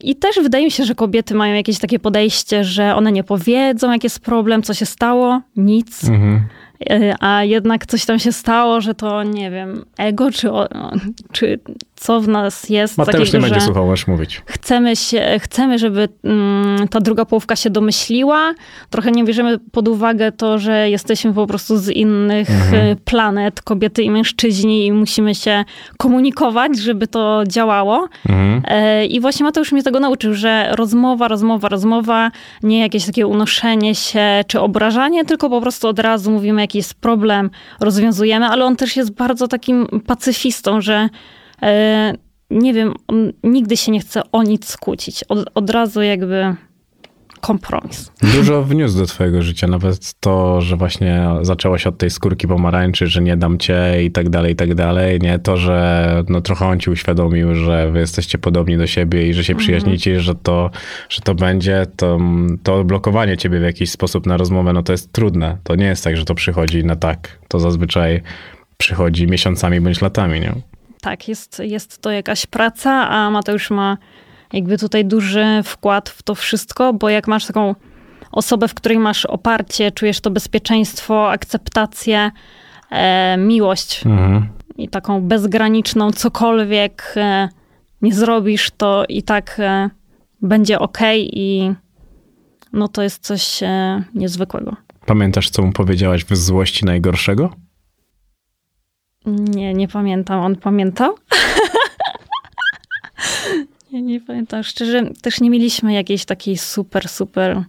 I 0.00 0.16
też 0.16 0.36
wydaje 0.42 0.64
mi 0.64 0.70
się, 0.70 0.84
że 0.84 0.94
kobiety 0.94 1.34
mają 1.34 1.54
jakieś 1.54 1.78
takie 1.78 1.98
podejście, 1.98 2.64
że 2.64 2.94
one 2.94 3.12
nie 3.12 3.24
powiedzą, 3.24 3.92
jaki 3.92 4.06
jest 4.06 4.20
problem, 4.20 4.62
co 4.62 4.74
się 4.74 4.86
stało, 4.86 5.40
nic. 5.56 6.04
Mhm. 6.04 6.40
A 7.20 7.44
jednak 7.44 7.86
coś 7.86 8.04
tam 8.04 8.18
się 8.18 8.32
stało, 8.32 8.80
że 8.80 8.94
to 8.94 9.22
nie 9.22 9.50
wiem, 9.50 9.84
ego, 9.98 10.30
czy, 10.30 10.48
czy 11.32 11.58
co 12.04 12.20
w 12.20 12.28
nas 12.28 12.70
jest. 12.70 12.98
Mateusz 12.98 13.30
takiego, 13.30 13.38
nie 13.38 13.50
będzie 13.50 13.66
słuchał, 13.66 13.86
możesz 13.86 14.06
mówić. 14.06 14.42
Chcemy, 14.46 14.96
się, 14.96 15.38
chcemy 15.40 15.78
żeby 15.78 16.08
mm, 16.24 16.88
ta 16.88 17.00
druga 17.00 17.24
połówka 17.24 17.56
się 17.56 17.70
domyśliła. 17.70 18.54
Trochę 18.90 19.10
nie 19.10 19.24
bierzemy 19.24 19.58
pod 19.58 19.88
uwagę 19.88 20.32
to, 20.32 20.58
że 20.58 20.90
jesteśmy 20.90 21.34
po 21.34 21.46
prostu 21.46 21.76
z 21.76 21.88
innych 21.88 22.50
mhm. 22.50 22.74
E, 22.74 22.96
planet, 22.96 23.62
kobiety 23.62 24.02
i 24.02 24.10
mężczyźni 24.10 24.86
i 24.86 24.92
musimy 24.92 25.34
się 25.34 25.64
komunikować, 25.98 26.78
żeby 26.78 27.06
to 27.06 27.42
działało. 27.48 28.08
Mhm. 28.28 28.62
E, 28.64 29.06
I 29.06 29.20
właśnie 29.20 29.44
Mateusz 29.44 29.72
mnie 29.72 29.82
tego 29.82 30.00
nauczył, 30.00 30.34
że 30.34 30.68
rozmowa, 30.72 31.28
rozmowa, 31.28 31.68
rozmowa, 31.68 32.30
nie 32.62 32.80
jakieś 32.80 33.06
takie 33.06 33.26
unoszenie 33.26 33.94
się 33.94 34.44
czy 34.46 34.60
obrażanie, 34.60 35.24
tylko 35.24 35.50
po 35.50 35.60
prostu 35.60 35.88
od 35.88 35.98
razu 35.98 36.30
mówimy, 36.30 36.62
jaki 36.74 36.78
jest 36.78 36.94
problem, 36.94 37.50
rozwiązujemy, 37.80 38.46
ale 38.46 38.64
on 38.64 38.76
też 38.76 38.96
jest 38.96 39.10
bardzo 39.10 39.48
takim 39.48 39.86
pacyfistą, 40.06 40.80
że 40.80 41.08
e, 41.62 42.12
nie 42.50 42.74
wiem, 42.74 42.94
on 43.08 43.32
nigdy 43.42 43.76
się 43.76 43.92
nie 43.92 44.00
chce 44.00 44.22
o 44.32 44.42
nic 44.42 44.68
skłócić. 44.68 45.24
Od, 45.24 45.50
od 45.54 45.70
razu 45.70 46.02
jakby 46.02 46.56
kompromis. 47.46 48.12
Dużo 48.34 48.62
wniósł 48.62 48.98
do 48.98 49.06
twojego 49.06 49.42
życia, 49.42 49.66
nawet 49.66 50.14
to, 50.20 50.60
że 50.60 50.76
właśnie 50.76 51.26
zaczęłaś 51.42 51.86
od 51.86 51.98
tej 51.98 52.10
skórki 52.10 52.48
pomarańczy, 52.48 53.06
że 53.06 53.22
nie 53.22 53.36
dam 53.36 53.58
cię 53.58 54.04
i 54.04 54.10
tak 54.10 54.28
dalej, 54.28 54.52
i 54.52 54.56
tak 54.56 54.74
dalej. 54.74 55.20
Nie 55.20 55.38
to, 55.38 55.56
że 55.56 56.24
no 56.28 56.40
trochę 56.40 56.66
on 56.66 56.80
ci 56.80 56.90
uświadomił, 56.90 57.54
że 57.54 57.90
wy 57.90 57.98
jesteście 57.98 58.38
podobni 58.38 58.76
do 58.76 58.86
siebie 58.86 59.28
i 59.28 59.34
że 59.34 59.44
się 59.44 59.52
mhm. 59.52 59.64
przyjaźnicie, 59.64 60.20
że 60.20 60.34
to, 60.34 60.70
że 61.08 61.20
to 61.20 61.34
będzie, 61.34 61.86
to, 61.96 62.18
to 62.62 62.84
blokowanie 62.84 63.36
ciebie 63.36 63.60
w 63.60 63.62
jakiś 63.62 63.90
sposób 63.90 64.26
na 64.26 64.36
rozmowę, 64.36 64.72
no 64.72 64.82
to 64.82 64.92
jest 64.92 65.12
trudne. 65.12 65.58
To 65.64 65.74
nie 65.74 65.86
jest 65.86 66.04
tak, 66.04 66.16
że 66.16 66.24
to 66.24 66.34
przychodzi 66.34 66.84
na 66.84 66.96
tak. 66.96 67.38
To 67.48 67.60
zazwyczaj 67.60 68.22
przychodzi 68.76 69.26
miesiącami 69.26 69.80
bądź 69.80 70.00
latami, 70.00 70.40
nie? 70.40 70.52
Tak, 71.00 71.28
jest, 71.28 71.62
jest 71.64 72.02
to 72.02 72.10
jakaś 72.10 72.46
praca, 72.46 73.08
a 73.08 73.30
Mateusz 73.30 73.70
ma 73.70 73.96
jakby 74.54 74.78
tutaj 74.78 75.04
duży 75.04 75.44
wkład 75.64 76.08
w 76.08 76.22
to 76.22 76.34
wszystko, 76.34 76.92
bo 76.92 77.08
jak 77.08 77.28
masz 77.28 77.46
taką 77.46 77.74
osobę, 78.32 78.68
w 78.68 78.74
której 78.74 78.98
masz 78.98 79.26
oparcie, 79.26 79.92
czujesz 79.92 80.20
to 80.20 80.30
bezpieczeństwo, 80.30 81.30
akceptację, 81.30 82.30
e, 82.90 83.36
miłość 83.36 84.06
mhm. 84.06 84.48
i 84.76 84.88
taką 84.88 85.20
bezgraniczną, 85.20 86.10
cokolwiek 86.10 87.14
e, 87.16 87.48
nie 88.02 88.14
zrobisz, 88.14 88.70
to 88.70 89.04
i 89.08 89.22
tak 89.22 89.56
e, 89.58 89.90
będzie 90.42 90.78
ok 90.78 90.98
i 91.16 91.72
no 92.72 92.88
to 92.88 93.02
jest 93.02 93.22
coś 93.22 93.62
e, 93.62 94.02
niezwykłego. 94.14 94.76
Pamiętasz, 95.06 95.50
co 95.50 95.62
mu 95.62 95.72
powiedziałaś 95.72 96.24
w 96.24 96.36
złości 96.36 96.84
najgorszego? 96.84 97.50
Nie, 99.26 99.74
nie 99.74 99.88
pamiętam. 99.88 100.40
On 100.40 100.56
pamiętał? 100.56 101.14
Ja 103.94 104.00
nie 104.00 104.20
pamiętam. 104.20 104.62
Szczerze, 104.62 105.10
też 105.22 105.40
nie 105.40 105.50
mieliśmy 105.50 105.92
jakiejś 105.92 106.24
takiej 106.24 106.56
super, 106.56 107.08
super 107.08 107.64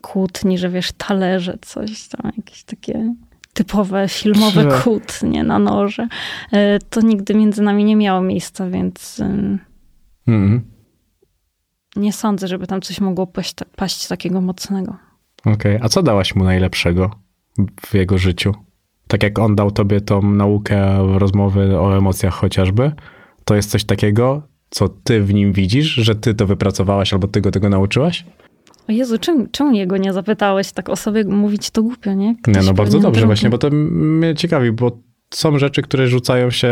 kłótni, 0.00 0.58
że 0.58 0.68
wiesz, 0.68 0.92
talerze, 0.92 1.58
coś 1.60 2.08
tam, 2.08 2.32
jakieś 2.36 2.64
takie 2.64 3.14
typowe 3.52 4.08
filmowe 4.08 4.62
że... 4.62 4.82
kłótnie 4.82 5.44
na 5.44 5.58
noże. 5.58 6.08
E, 6.52 6.78
to 6.78 7.00
nigdy 7.00 7.34
między 7.34 7.62
nami 7.62 7.84
nie 7.84 7.96
miało 7.96 8.20
miejsca, 8.20 8.70
więc 8.70 9.20
mm. 10.26 10.60
nie 11.96 12.12
sądzę, 12.12 12.48
żeby 12.48 12.66
tam 12.66 12.80
coś 12.80 13.00
mogło 13.00 13.26
paść, 13.26 13.54
paść 13.76 14.08
takiego 14.08 14.40
mocnego. 14.40 14.96
Okej, 15.40 15.52
okay. 15.54 15.78
a 15.82 15.88
co 15.88 16.02
dałaś 16.02 16.34
mu 16.34 16.44
najlepszego 16.44 17.10
w 17.86 17.94
jego 17.94 18.18
życiu? 18.18 18.54
Tak 19.08 19.22
jak 19.22 19.38
on 19.38 19.56
dał 19.56 19.70
tobie 19.70 20.00
tą 20.00 20.22
naukę 20.22 20.98
rozmowy 21.18 21.80
o 21.80 21.96
emocjach 21.96 22.34
chociażby, 22.34 22.92
to 23.44 23.54
jest 23.54 23.70
coś 23.70 23.84
takiego, 23.84 24.48
co 24.70 24.88
ty 24.88 25.22
w 25.22 25.34
nim 25.34 25.52
widzisz, 25.52 25.86
że 25.86 26.16
ty 26.16 26.34
to 26.34 26.46
wypracowałaś 26.46 27.12
albo 27.12 27.28
ty 27.28 27.40
go 27.40 27.50
tego 27.50 27.68
nauczyłaś? 27.68 28.24
O 28.88 28.92
Jezu, 28.92 29.18
czemu, 29.18 29.46
czemu 29.52 29.72
jego 29.72 29.96
nie 29.96 30.12
zapytałeś? 30.12 30.72
Tak 30.72 30.88
o 30.88 30.96
sobie 30.96 31.24
mówić 31.24 31.70
to 31.70 31.82
głupio, 31.82 32.14
nie? 32.14 32.36
Ktoś 32.42 32.54
nie, 32.56 32.62
no 32.62 32.74
bardzo 32.74 32.98
dobrze 32.98 33.20
drugi. 33.20 33.26
właśnie, 33.26 33.50
bo 33.50 33.58
to 33.58 33.70
mnie 33.70 34.34
ciekawi, 34.34 34.72
bo 34.72 34.98
są 35.34 35.58
rzeczy, 35.58 35.82
które 35.82 36.08
rzucają 36.08 36.50
się 36.50 36.68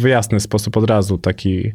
w 0.00 0.04
jasny 0.06 0.40
sposób 0.40 0.76
od 0.76 0.90
razu, 0.90 1.18
taki, 1.18 1.72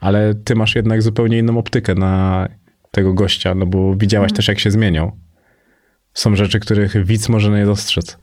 ale 0.00 0.34
ty 0.34 0.54
masz 0.54 0.74
jednak 0.74 1.02
zupełnie 1.02 1.38
inną 1.38 1.58
optykę 1.58 1.94
na 1.94 2.48
tego 2.90 3.14
gościa, 3.14 3.54
no 3.54 3.66
bo 3.66 3.94
widziałaś 3.94 4.28
hmm. 4.28 4.36
też, 4.36 4.48
jak 4.48 4.58
się 4.58 4.70
zmieniał. 4.70 5.12
Są 6.14 6.36
rzeczy, 6.36 6.60
których 6.60 7.06
widz 7.06 7.28
może 7.28 7.50
nie 7.50 7.66
dostrzec. 7.66 8.18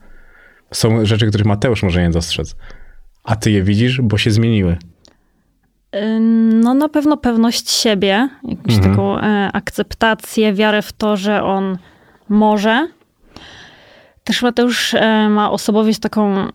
Są 0.72 1.04
rzeczy, 1.04 1.26
których 1.26 1.46
Mateusz 1.46 1.82
może 1.82 2.02
nie 2.02 2.10
dostrzec. 2.10 2.56
A 3.24 3.36
ty 3.36 3.50
je 3.50 3.62
widzisz, 3.62 4.00
bo 4.00 4.18
się 4.18 4.30
zmieniły. 4.30 4.76
No 6.50 6.74
na 6.74 6.88
pewno 6.88 7.16
pewność 7.16 7.70
siebie, 7.70 8.28
jakąś 8.42 8.74
mhm. 8.74 8.90
taką 8.92 9.18
e, 9.18 9.50
akceptację, 9.52 10.52
wiarę 10.52 10.82
w 10.82 10.92
to, 10.92 11.16
że 11.16 11.42
on 11.42 11.78
może. 12.28 12.88
Też 14.24 14.42
Mateusz 14.42 14.94
e, 14.94 15.28
ma 15.28 15.50
osobowość 15.50 15.98
taką, 15.98 16.48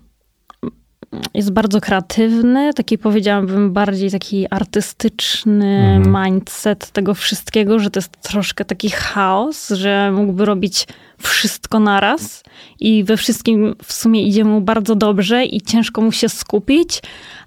jest 1.33 1.51
bardzo 1.51 1.81
kreatywny, 1.81 2.73
taki 2.73 2.97
powiedziałabym 2.97 3.73
bardziej 3.73 4.11
taki 4.11 4.47
artystyczny 4.49 5.97
mhm. 5.97 6.25
mindset 6.25 6.91
tego 6.91 7.13
wszystkiego, 7.13 7.79
że 7.79 7.91
to 7.91 7.97
jest 7.97 8.21
troszkę 8.21 8.65
taki 8.65 8.89
chaos, 8.89 9.69
że 9.69 10.11
mógłby 10.11 10.45
robić 10.45 10.87
wszystko 11.21 11.79
naraz 11.79 12.43
i 12.79 13.03
we 13.03 13.17
wszystkim 13.17 13.75
w 13.83 13.93
sumie 13.93 14.23
idzie 14.23 14.43
mu 14.43 14.61
bardzo 14.61 14.95
dobrze 14.95 15.45
i 15.45 15.61
ciężko 15.61 16.01
mu 16.01 16.11
się 16.11 16.29
skupić, 16.29 17.01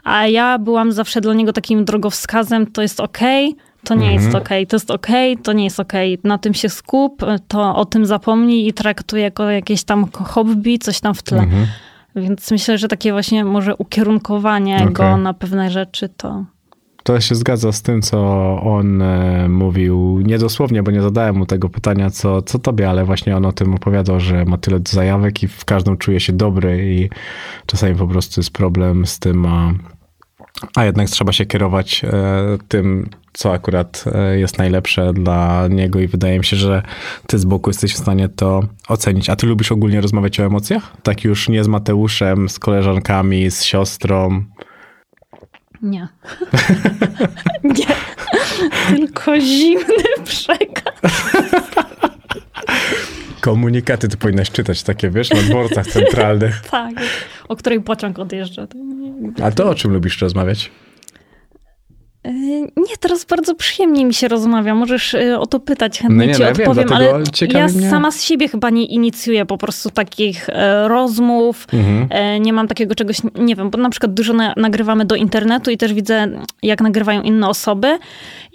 a 0.05 0.27
ja 0.27 0.59
byłam 0.59 0.93
zawsze 0.93 1.21
dla 1.21 1.35
niego 1.35 1.53
takim 1.53 1.85
drogowskazem, 1.85 2.67
to 2.67 2.83
jest 2.83 3.01
okej, 3.01 3.49
okay, 3.49 3.65
to 3.85 3.95
nie 3.95 4.07
mhm. 4.07 4.23
jest 4.23 4.35
okej, 4.35 4.63
okay, 4.63 4.67
to 4.67 4.77
jest 4.77 4.91
okej, 4.91 5.33
okay, 5.33 5.45
to 5.45 5.53
nie 5.53 5.65
jest 5.65 5.81
okej. 5.81 6.19
Na 6.25 6.39
tym 6.39 6.55
się 6.55 6.69
skup, 6.69 7.23
to 7.49 7.77
o 7.77 7.85
tym 7.85 8.07
zapomnij 8.07 8.67
i 8.67 8.73
traktuj 8.73 9.21
jako 9.21 9.51
jakieś 9.51 9.85
tam 9.85 10.07
hobby, 10.13 10.79
coś 10.79 11.01
tam 11.01 11.15
w 11.15 11.23
tle. 11.23 11.39
Mhm. 11.39 11.67
Więc 12.17 12.51
myślę, 12.51 12.79
że 12.79 12.89
takie 12.89 13.13
właśnie 13.13 13.45
może 13.45 13.77
ukierunkowanie 13.77 14.87
go 14.91 15.17
na 15.17 15.35
pewne 15.35 15.71
rzeczy 15.71 16.09
to 16.09 16.45
to 17.05 17.21
się 17.21 17.35
zgadza 17.35 17.73
z 17.73 17.83
tym, 17.83 18.03
co 18.03 18.19
on 18.63 19.03
e, 19.03 19.49
mówił, 19.49 20.21
nie 20.25 20.39
dosłownie, 20.39 20.83
bo 20.83 20.91
nie 20.91 21.03
zadałem 21.03 21.37
mu 21.37 21.47
tego 21.47 21.69
pytania, 21.69 22.11
co, 22.11 22.43
co 22.43 22.59
tobie, 22.59 22.91
ale 22.91 23.05
właśnie 23.05 23.37
on 23.37 23.47
o 23.47 23.53
tym 23.53 23.75
opowiadał, 23.75 24.21
że 24.21 24.45
ma 24.45 24.59
tyle 24.59 24.81
zajawek 24.89 25.43
i 25.43 25.49
w 25.49 25.65
każdą 25.65 25.97
czuje 25.97 26.21
się 26.21 26.33
dobry 26.33 26.95
i 26.95 27.11
czasami 27.67 27.95
po 27.95 28.07
prostu 28.07 28.41
jest 28.41 28.51
problem 28.51 29.07
z 29.07 29.19
tym, 29.19 29.47
a, 29.47 29.73
a 30.77 30.85
jednak 30.85 31.09
trzeba 31.09 31.33
się 31.33 31.47
kierować 31.47 32.05
e, 32.05 32.11
tym, 32.69 33.09
co 33.33 33.53
akurat 33.53 34.05
e, 34.15 34.39
jest 34.39 34.59
najlepsze 34.59 35.13
dla 35.13 35.69
niego 35.71 36.01
i 36.01 36.07
wydaje 36.07 36.39
mi 36.39 36.45
się, 36.45 36.57
że 36.57 36.83
ty 37.27 37.39
z 37.39 37.45
boku 37.45 37.71
jesteś 37.71 37.95
w 37.95 37.99
stanie 37.99 38.29
to 38.29 38.63
ocenić. 38.89 39.31
A 39.31 39.37
ty 39.37 39.47
lubisz 39.47 39.73
ogólnie 39.73 40.01
rozmawiać 40.01 40.41
o 40.41 40.45
emocjach? 40.45 40.93
Tak 41.03 41.25
już 41.25 41.49
nie 41.49 41.65
z 41.65 41.69
Mateuszem, 41.69 42.49
z 42.49 42.59
koleżankami, 42.59 43.51
z 43.51 43.63
siostrą? 43.63 44.45
Nie. 45.83 46.09
nie. 47.65 47.87
Tylko 48.89 49.41
zimny 49.41 50.05
przekaz. 50.25 50.95
Komunikaty 53.41 54.09
ty 54.09 54.17
powinnaś 54.17 54.51
czytać 54.51 54.83
takie, 54.83 55.11
wiesz, 55.11 55.31
na 55.31 55.43
dworcach 55.43 55.87
centralnych. 55.87 56.61
tak, 56.71 56.95
o 57.49 57.57
której 57.57 57.81
pociąg 57.81 58.19
odjeżdża. 58.19 58.67
A 59.43 59.51
to 59.51 59.71
o 59.71 59.75
czym 59.75 59.93
lubisz 59.93 60.21
rozmawiać? 60.21 60.71
Yy, 62.25 62.61
nie, 62.61 62.97
teraz 63.01 63.25
bardzo 63.25 63.55
przyjemnie 63.55 64.05
mi 64.05 64.15
się 64.15 64.29
rozmawia. 64.29 64.75
Możesz 64.75 65.13
yy, 65.13 65.39
o 65.39 65.47
to 65.47 65.61
pytać, 65.61 65.99
chętnie 65.99 66.17
no 66.17 66.25
nie, 66.25 66.35
ci 66.35 66.43
no, 66.43 66.49
odpowiem, 66.49 66.89
wiem, 66.89 66.93
ale 66.93 67.23
ja 67.53 67.69
mnie... 67.69 67.91
sama 67.91 68.11
z 68.11 68.23
siebie 68.23 68.49
chyba 68.49 68.71
nie 68.71 68.85
inicjuję 68.85 69.47
po 69.47 69.59
prostu 69.59 69.91
takich 69.91 70.49
e, 70.49 70.89
rozmów. 70.89 71.67
Mhm. 71.73 72.07
E, 72.11 72.41
nie 72.41 72.53
mam 72.53 72.69
takiego 72.69 72.95
czegoś, 72.95 73.17
nie 73.35 73.57
wiem, 73.57 73.71
bo 73.71 73.79
na 73.79 73.91
przykład 73.91 74.15
dużo 74.15 74.33
na, 74.33 74.55
nagrywamy 74.57 75.05
do 75.05 75.15
internetu 75.15 75.71
i 75.71 75.77
też 75.77 75.95
widzę, 75.95 76.29
jak 76.63 76.81
nagrywają 76.81 77.23
inne 77.23 77.49
osoby 77.49 77.99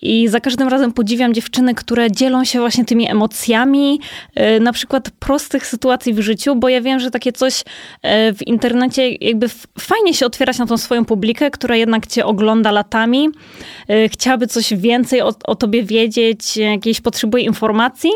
i 0.01 0.27
za 0.27 0.39
każdym 0.39 0.67
razem 0.67 0.91
podziwiam 0.91 1.33
dziewczyny, 1.33 1.75
które 1.75 2.11
dzielą 2.11 2.45
się 2.45 2.59
właśnie 2.59 2.85
tymi 2.85 3.11
emocjami, 3.11 3.99
e, 4.35 4.59
na 4.59 4.73
przykład 4.73 5.09
prostych 5.09 5.67
sytuacji 5.67 6.13
w 6.13 6.19
życiu, 6.19 6.55
bo 6.55 6.69
ja 6.69 6.81
wiem, 6.81 6.99
że 6.99 7.11
takie 7.11 7.31
coś 7.31 7.63
w 8.03 8.47
internecie 8.47 9.11
jakby 9.11 9.47
fajnie 9.79 10.13
się 10.13 10.25
otwierać 10.25 10.57
na 10.57 10.65
tą 10.65 10.77
swoją 10.77 11.05
publikę, 11.05 11.51
która 11.51 11.75
jednak 11.75 12.07
cię 12.07 12.25
ogląda 12.25 12.71
latami 12.71 13.29
chciałaby 14.11 14.47
coś 14.47 14.73
więcej 14.73 15.21
o, 15.21 15.33
o 15.43 15.55
tobie 15.55 15.83
wiedzieć, 15.83 16.57
jakieś 16.57 17.01
potrzebuje 17.01 17.43
informacji. 17.43 18.11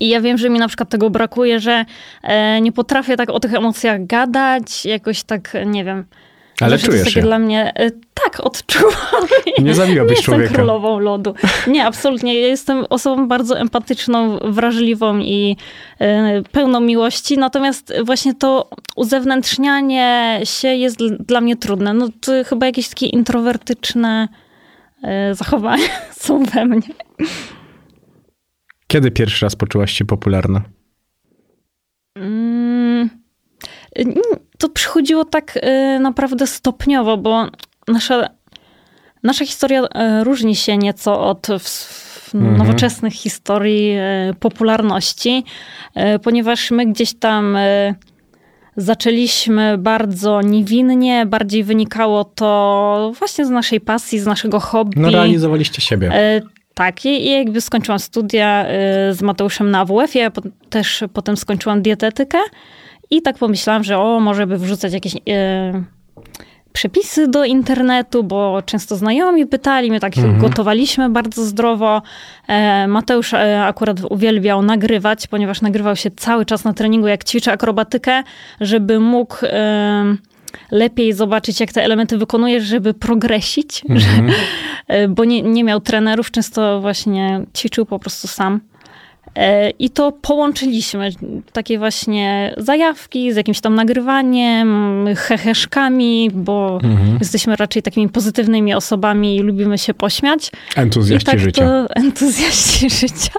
I 0.00 0.08
ja 0.08 0.20
wiem, 0.20 0.38
że 0.38 0.50
mi 0.50 0.58
na 0.58 0.68
przykład 0.68 0.88
tego 0.88 1.10
brakuje, 1.10 1.60
że 1.60 1.84
e, 2.22 2.60
nie 2.60 2.72
potrafię 2.72 3.16
tak 3.16 3.30
o 3.30 3.40
tych 3.40 3.54
emocjach 3.54 4.06
gadać, 4.06 4.84
jakoś 4.84 5.22
tak, 5.22 5.56
nie 5.66 5.84
wiem. 5.84 6.04
Ale 6.60 6.70
Zawsze 6.70 6.86
czujesz 6.86 7.04
takie 7.04 7.18
je. 7.20 7.22
dla 7.26 7.38
mnie, 7.38 7.72
e, 7.76 7.90
tak, 7.90 8.40
odczuwam. 8.40 9.26
Nie 9.62 9.74
zabiłabyś 9.74 10.10
Nie 10.10 10.16
jestem 10.16 10.34
człowieka. 10.34 10.54
królową 10.54 10.98
lodu. 10.98 11.34
Nie, 11.66 11.86
absolutnie. 11.86 12.40
Ja 12.40 12.46
jestem 12.46 12.84
osobą 12.90 13.28
bardzo 13.28 13.58
empatyczną, 13.58 14.38
wrażliwą 14.38 15.18
i 15.18 15.56
e, 16.00 16.42
pełną 16.52 16.80
miłości. 16.80 17.38
Natomiast 17.38 17.92
właśnie 18.04 18.34
to 18.34 18.70
uzewnętrznianie 18.96 20.40
się 20.44 20.68
jest 20.68 21.00
dl- 21.00 21.16
dla 21.26 21.40
mnie 21.40 21.56
trudne. 21.56 21.94
No 21.94 22.08
to 22.20 22.32
chyba 22.46 22.66
jakieś 22.66 22.88
takie 22.88 23.06
introwertyczne 23.06 24.28
e, 25.02 25.34
zachowania 25.34 25.88
są 26.20 26.44
we 26.44 26.64
mnie. 26.64 26.88
Kiedy 28.86 29.10
pierwszy 29.10 29.46
raz 29.46 29.56
poczułaś 29.56 29.92
się 29.92 30.04
popularna? 30.04 30.62
Mm, 32.16 33.10
To 34.58 34.68
przychodziło 34.68 35.24
tak 35.24 35.58
e, 35.62 35.98
naprawdę 36.00 36.46
stopniowo, 36.46 37.16
bo 37.16 37.46
nasza, 37.88 38.28
nasza 39.22 39.44
historia 39.46 39.82
e, 39.82 40.24
różni 40.24 40.56
się 40.56 40.76
nieco 40.76 41.20
od 41.20 41.46
Mhm. 42.34 42.56
nowoczesnych 42.56 43.12
historii 43.12 43.92
e, 43.98 44.34
popularności, 44.40 45.44
ponieważ 46.22 46.70
my 46.70 46.86
gdzieś 46.86 47.14
tam 47.14 47.56
zaczęliśmy 48.76 49.78
bardzo 49.78 50.42
niewinnie, 50.42 51.26
bardziej 51.26 51.64
wynikało 51.64 52.24
to 52.24 53.12
właśnie 53.18 53.46
z 53.46 53.50
naszej 53.50 53.80
pasji, 53.80 54.18
z 54.18 54.26
naszego 54.26 54.60
hobby. 54.60 55.00
No 55.00 55.10
realizowaliście 55.10 55.82
siebie. 55.82 56.12
Tak, 56.74 57.04
i, 57.06 57.30
jakby 57.30 57.60
skończyłam 57.60 57.98
studia 57.98 58.64
z 59.10 59.22
Mateuszem 59.22 59.70
na 59.70 59.80
AWF-ie, 59.80 60.24
ja 60.24 60.30
też 60.70 61.04
potem 61.12 61.36
skończyłam 61.36 61.82
dietetykę 61.82 62.38
i 63.10 63.22
tak 63.22 63.38
pomyślałam, 63.38 63.84
że 63.84 63.98
o, 63.98 64.20
może 64.20 64.46
by 64.46 64.58
wrzucać 64.58 64.92
jakieś 64.92 65.14
e, 65.14 65.18
przepisy 66.72 67.28
do 67.28 67.44
internetu, 67.44 68.24
bo 68.24 68.62
często 68.62 68.96
znajomi 68.96 69.46
pytali, 69.46 69.90
my 69.90 70.00
tak 70.00 70.12
gotowaliśmy 70.38 71.10
bardzo 71.10 71.44
zdrowo. 71.44 72.02
E, 72.48 72.88
Mateusz 72.88 73.34
e, 73.34 73.64
akurat 73.64 74.00
uwielbiał 74.10 74.62
nagrywać, 74.62 75.26
ponieważ 75.26 75.60
nagrywał 75.60 75.96
się 75.96 76.10
cały 76.10 76.46
czas 76.46 76.64
na 76.64 76.72
treningu, 76.72 77.06
jak 77.06 77.24
ćwiczy 77.24 77.52
akrobatykę, 77.52 78.22
żeby 78.60 79.00
mógł... 79.00 79.36
Lepiej 80.70 81.12
zobaczyć, 81.12 81.60
jak 81.60 81.72
te 81.72 81.84
elementy 81.84 82.18
wykonujesz, 82.18 82.64
żeby 82.64 82.94
progresić, 82.94 83.82
że, 84.02 84.08
e, 84.86 85.08
bo 85.08 85.24
nie, 85.24 85.42
nie 85.42 85.64
miał 85.64 85.80
trenerów, 85.80 86.30
często 86.30 86.80
właśnie 86.80 87.40
ćwiczył 87.56 87.86
po 87.86 87.98
prostu 87.98 88.28
sam. 88.28 88.60
E, 89.38 89.70
I 89.70 89.90
to 89.90 90.12
połączyliśmy, 90.12 91.10
takie 91.52 91.78
właśnie 91.78 92.54
zajawki 92.56 93.32
z 93.32 93.36
jakimś 93.36 93.60
tam 93.60 93.74
nagrywaniem, 93.74 95.06
heheszkami, 95.16 96.30
bo 96.34 96.78
jesteśmy 97.20 97.56
raczej 97.56 97.82
takimi 97.82 98.08
pozytywnymi 98.08 98.74
osobami 98.74 99.36
i 99.36 99.40
lubimy 99.40 99.78
się 99.78 99.94
pośmiać. 99.94 100.50
Entuzjaści 100.76 101.28
I 101.28 101.30
tak 101.30 101.40
życia. 101.40 101.64
to 101.64 101.94
entuzjaści 102.04 102.90
życia. 102.90 103.32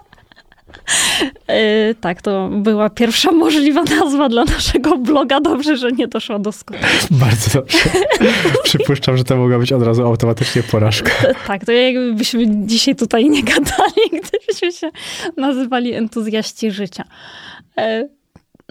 E, 1.48 1.96
Tak, 2.02 2.22
to 2.22 2.50
była 2.50 2.90
pierwsza 2.90 3.32
możliwa 3.32 3.84
nazwa 3.84 4.30
dla 4.30 4.44
naszego 4.44 4.98
bloga. 4.98 5.40
Dobrze, 5.40 5.78
że 5.78 5.92
nie 5.92 6.08
doszła 6.08 6.40
do 6.40 6.52
skutku. 6.52 6.86
Bardzo 7.12 7.50
dobrze. 7.54 7.78
Przypuszczam, 8.64 9.18
że 9.18 9.24
to 9.24 9.38
mogła 9.38 9.60
być 9.60 9.74
od 9.74 9.84
razu 9.84 10.04
automatycznie 10.04 10.64
porażka. 10.64 11.12
Tak, 11.48 11.66
to 11.66 11.72
jakbyśmy 11.72 12.66
dzisiaj 12.66 12.96
tutaj 12.96 13.30
nie 13.30 13.44
gadali, 13.44 14.10
gdybyśmy 14.24 14.72
się 14.72 14.90
nazywali 15.38 15.94
entuzjaści 15.94 16.72
życia. 16.72 17.04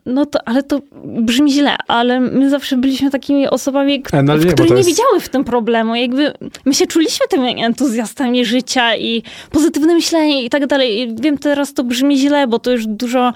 No 0.09 0.27
to, 0.27 0.39
ale 0.49 0.63
to 0.63 0.81
brzmi 1.05 1.53
źle, 1.53 1.77
ale 1.89 2.21
my 2.21 2.51
zawsze 2.51 2.77
byliśmy 2.77 3.11
takimi 3.11 3.49
osobami, 3.49 4.03
k- 4.03 4.19
E, 4.19 4.23
no 4.23 4.37
nie, 4.37 4.47
które 4.47 4.69
nie 4.69 4.77
jest- 4.77 4.89
widziały 4.89 5.21
w 5.21 5.29
tym 5.29 5.45
problemu. 5.45 5.95
Jakby 5.95 6.33
my 6.65 6.75
się 6.75 6.87
czuliśmy 6.87 7.27
tymi 7.31 7.65
entuzjastami 7.65 8.45
życia 8.45 8.97
i 8.97 9.23
pozytywne 9.51 9.95
myślenie 9.95 10.45
i 10.45 10.51
tak 10.51 10.67
dalej. 10.67 11.01
I 11.01 11.15
wiem, 11.23 11.39
teraz 11.39 11.75
to 11.75 11.85
brzmi 11.85 12.19
źle, 12.19 12.47
bo 12.47 12.59
to 12.59 12.71
już 12.71 12.87
dużo 12.87 13.33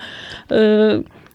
y, 0.52 0.54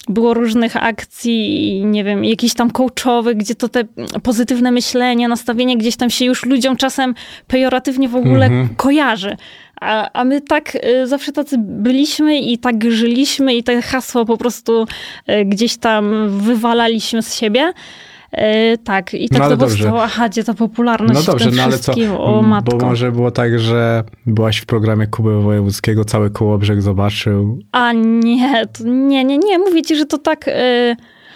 było 0.09 0.33
różnych 0.33 0.83
akcji 0.83 1.67
i 1.77 1.85
nie 1.85 2.03
wiem, 2.03 2.25
jakichś 2.25 2.53
tam 2.53 2.71
coachowych, 2.71 3.37
gdzie 3.37 3.55
to 3.55 3.69
te 3.69 3.83
pozytywne 4.23 4.71
myślenie, 4.71 5.27
nastawienie 5.27 5.77
gdzieś 5.77 5.95
tam 5.95 6.09
się 6.09 6.25
już 6.25 6.45
ludziom 6.45 6.75
czasem 6.77 7.15
pejoratywnie 7.47 8.09
w 8.09 8.15
ogóle 8.15 8.45
Mhm. 8.45 8.69
kojarzy. 8.77 9.37
A, 9.81 10.09
a 10.13 10.23
my 10.23 10.41
tak 10.41 10.75
y, 10.75 11.07
zawsze 11.07 11.31
tacy 11.31 11.55
byliśmy 11.59 12.39
i 12.39 12.57
tak 12.57 12.91
żyliśmy 12.91 13.55
i 13.55 13.63
te 13.63 13.81
hasło 13.81 14.25
po 14.25 14.37
prostu 14.37 14.85
y, 15.29 15.45
gdzieś 15.45 15.77
tam 15.77 16.29
wywalaliśmy 16.29 17.21
z 17.23 17.35
siebie. 17.35 17.73
Y, 18.73 18.77
tak, 18.83 19.13
i 19.13 19.29
tak 19.29 19.39
No 19.39 19.49
to 19.49 19.57
dobrze. 19.57 19.75
powstało. 19.77 20.03
Aha, 20.03 20.29
gdzie 20.29 20.43
ta 20.43 20.53
popularność 20.53 21.27
No 21.27 21.33
dobrze, 21.33 21.49
no 21.51 21.63
ale 21.63 21.79
co? 21.79 21.93
o 22.19 22.41
matko. 22.41 22.77
Bo 22.77 22.85
może 22.85 23.11
było 23.11 23.31
tak, 23.31 23.59
że 23.59 24.03
byłaś 24.25 24.57
w 24.57 24.65
programie 24.65 25.07
Kuby 25.07 25.41
Wojewódzkiego, 25.41 26.05
cały 26.05 26.29
Kołobrzeg 26.31 26.81
zobaczył. 26.81 27.59
A 27.71 27.93
nie, 27.93 28.65
to 28.77 28.83
nie, 28.83 29.23
nie, 29.25 29.37
nie. 29.37 29.59
Mówię 29.59 29.81
ci, 29.81 29.95
że 29.95 30.05
to 30.05 30.17
tak 30.17 30.47
y, 30.47 30.51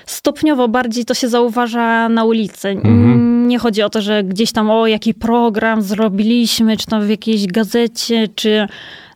stopniowo 0.05 0.67
bardziej 0.67 1.05
to 1.05 1.13
się 1.13 1.27
zauważa 1.29 2.09
na 2.09 2.23
ulicy. 2.23 2.69
Mhm. 2.69 3.20
Nie 3.51 3.59
chodzi 3.59 3.81
o 3.83 3.89
to, 3.89 4.01
że 4.01 4.23
gdzieś 4.23 4.51
tam 4.51 4.69
o 4.69 4.87
jaki 4.87 5.13
program 5.13 5.81
zrobiliśmy, 5.81 6.77
czy 6.77 6.85
tam 6.85 7.05
w 7.05 7.09
jakiejś 7.09 7.47
gazecie, 7.47 8.27
czy 8.35 8.67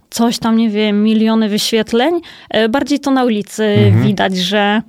coś 0.10 0.40
tam, 0.40 0.58
nie 0.58 0.70
wiem, 0.70 1.04
miliony 1.04 1.50
wyświetleń. 1.50 2.22
Y, 2.56 2.70
Bardziej 2.70 3.00
to 3.00 3.12
na 3.12 3.24
ulicy 3.24 3.64
Mhm. 3.64 4.04
widać, 4.04 4.38
że 4.38 4.82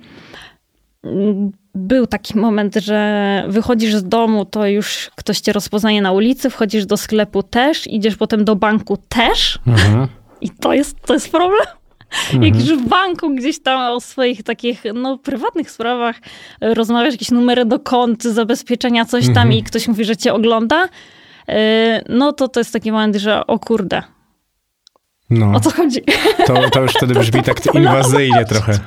mm, 1.03 1.51
był 1.75 2.07
taki 2.07 2.37
moment, 2.37 2.75
że 2.75 3.43
wychodzisz 3.47 3.95
z 3.95 4.03
domu, 4.03 4.45
to 4.45 4.67
już 4.67 5.09
ktoś 5.15 5.39
cię 5.39 5.53
rozpoznaje 5.53 6.01
na 6.01 6.11
ulicy, 6.11 6.49
wchodzisz 6.49 6.85
do 6.85 6.97
sklepu 6.97 7.43
też, 7.43 7.87
idziesz 7.87 8.15
potem 8.15 8.45
do 8.45 8.55
banku 8.55 8.97
też. 9.09 9.59
Mhm. 9.67 10.07
I 10.41 10.49
to 10.49 10.73
jest, 10.73 11.01
to 11.05 11.13
jest 11.13 11.31
problem. 11.31 11.67
Jak 12.41 12.55
już 12.55 12.73
w 12.73 12.87
banku 12.87 13.35
gdzieś 13.35 13.59
tam 13.59 13.91
o 13.95 14.01
swoich 14.01 14.43
takich 14.43 14.83
no, 14.93 15.17
prywatnych 15.17 15.71
sprawach 15.71 16.15
e, 16.61 16.73
rozmawiasz, 16.73 17.13
jakieś 17.13 17.31
numery 17.31 17.65
do 17.65 17.79
kont, 17.79 18.23
zabezpieczenia, 18.23 19.05
coś 19.05 19.25
tam 19.25 19.29
Mhm. 19.37 19.51
i 19.53 19.63
ktoś 19.63 19.87
mówi, 19.87 20.05
że 20.05 20.17
cię 20.17 20.33
ogląda, 20.33 20.89
e, 21.49 22.03
no 22.09 22.33
to 22.33 22.47
to 22.47 22.59
jest 22.59 22.73
taki 22.73 22.91
moment, 22.91 23.15
że 23.15 23.47
o 23.47 23.59
kurde, 23.59 24.03
No, 25.29 25.51
o 25.55 25.59
co 25.59 25.71
chodzi? 25.71 26.01
to, 26.45 26.69
to 26.69 26.81
już 26.81 26.91
wtedy 26.93 27.13
brzmi 27.19 27.43
tak 27.43 27.75
inwazyjnie 27.75 28.45
trochę. 28.45 28.79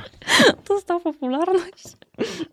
To 0.65 0.73
jest 0.73 0.87
ta 0.87 0.99
popularność. 0.99 1.83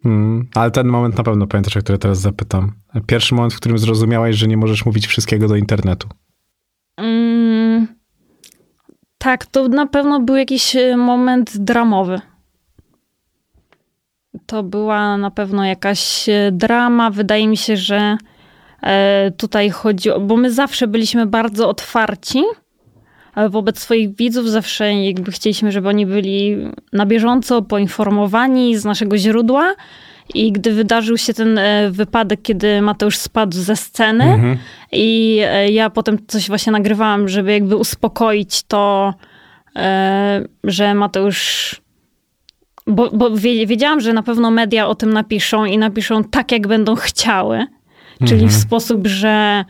Mm, 0.05 0.49
ale 0.55 0.71
ten 0.71 0.87
moment 0.87 1.19
na 1.19 1.25
pewno 1.25 1.47
pamiętasz, 1.47 1.77
o 1.77 1.81
który 1.81 1.99
teraz 1.99 2.21
zapytam. 2.21 2.73
Pierwszy 3.07 3.35
moment, 3.35 3.55
w 3.55 3.57
którym 3.57 3.79
zrozumiałaś, 3.79 4.37
że 4.37 4.47
nie 4.47 4.57
możesz 4.57 4.87
mówić 4.87 5.07
wszystkiego 5.07 5.49
do 5.49 5.57
internetu. 5.57 6.09
Tak, 9.19 9.47
to 9.47 9.69
na 9.69 9.87
pewno 9.87 10.21
był 10.21 10.37
jakiś 10.37 10.77
e, 10.77 10.97
moment 10.97 11.59
dramowy. 11.59 12.21
To 14.47 14.63
była 14.63 15.17
na 15.17 15.31
pewno 15.31 15.65
jakaś 15.65 16.29
e, 16.29 16.51
drama. 16.53 17.11
Wydaje 17.11 17.49
mi 17.49 17.57
się, 17.57 17.77
że 17.77 18.17
e, 18.83 19.31
tutaj 19.37 19.71
chodzi 19.71 20.11
o. 20.11 20.21
Bo 20.21 20.37
my 20.37 20.53
zawsze 20.53 20.87
byliśmy 20.87 21.27
bardzo 21.27 21.69
otwarci 21.69 22.43
wobec 23.51 23.79
swoich 23.79 24.17
widzów. 24.17 24.51
Zawsze 24.51 24.95
jakby 24.95 25.33
chcieliśmy, 25.33 25.73
żeby 25.73 25.89
oni 25.89 26.07
byli 26.07 26.57
na 26.93 27.07
bieżąco 27.07 27.63
poinformowani 27.63 28.77
z 28.77 28.85
naszego 28.85 29.19
źródła. 29.19 29.75
I 30.35 30.53
gdy 30.53 30.73
wydarzył 30.73 31.19
się 31.19 31.35
ten 31.35 31.59
e, 31.59 31.91
wypadek, 31.91 32.43
kiedy 32.43 32.83
Mateusz 32.83 33.17
spadł 33.19 33.57
ze 33.57 33.77
sceny, 33.77 34.25
Mhm. 34.25 34.59
i 34.93 35.39
e, 35.45 35.71
ja 35.71 35.91
potem 35.91 36.19
coś 36.27 36.49
właśnie 36.49 36.73
nagrywałam, 36.73 37.29
żeby 37.29 37.53
jakby 37.53 37.77
uspokoić 37.77 38.63
to, 38.63 39.15
e, 39.77 40.45
że 40.65 40.95
Mateusz. 40.95 41.81
Bo, 42.87 43.11
bo 43.11 43.31
wie- 43.37 43.67
wiedziałam, 43.67 44.01
że 44.01 44.13
na 44.13 44.23
pewno 44.23 44.51
media 44.51 44.89
o 44.89 44.95
tym 44.95 45.13
napiszą 45.13 45.65
i 45.65 45.79
napiszą 45.79 46.25
tak, 46.25 46.53
jak 46.53 46.67
będą 46.69 46.95
chciały. 46.95 47.67
Czyli 48.27 48.47
w 48.49 48.53
sposób, 48.53 49.07
że 49.07 49.65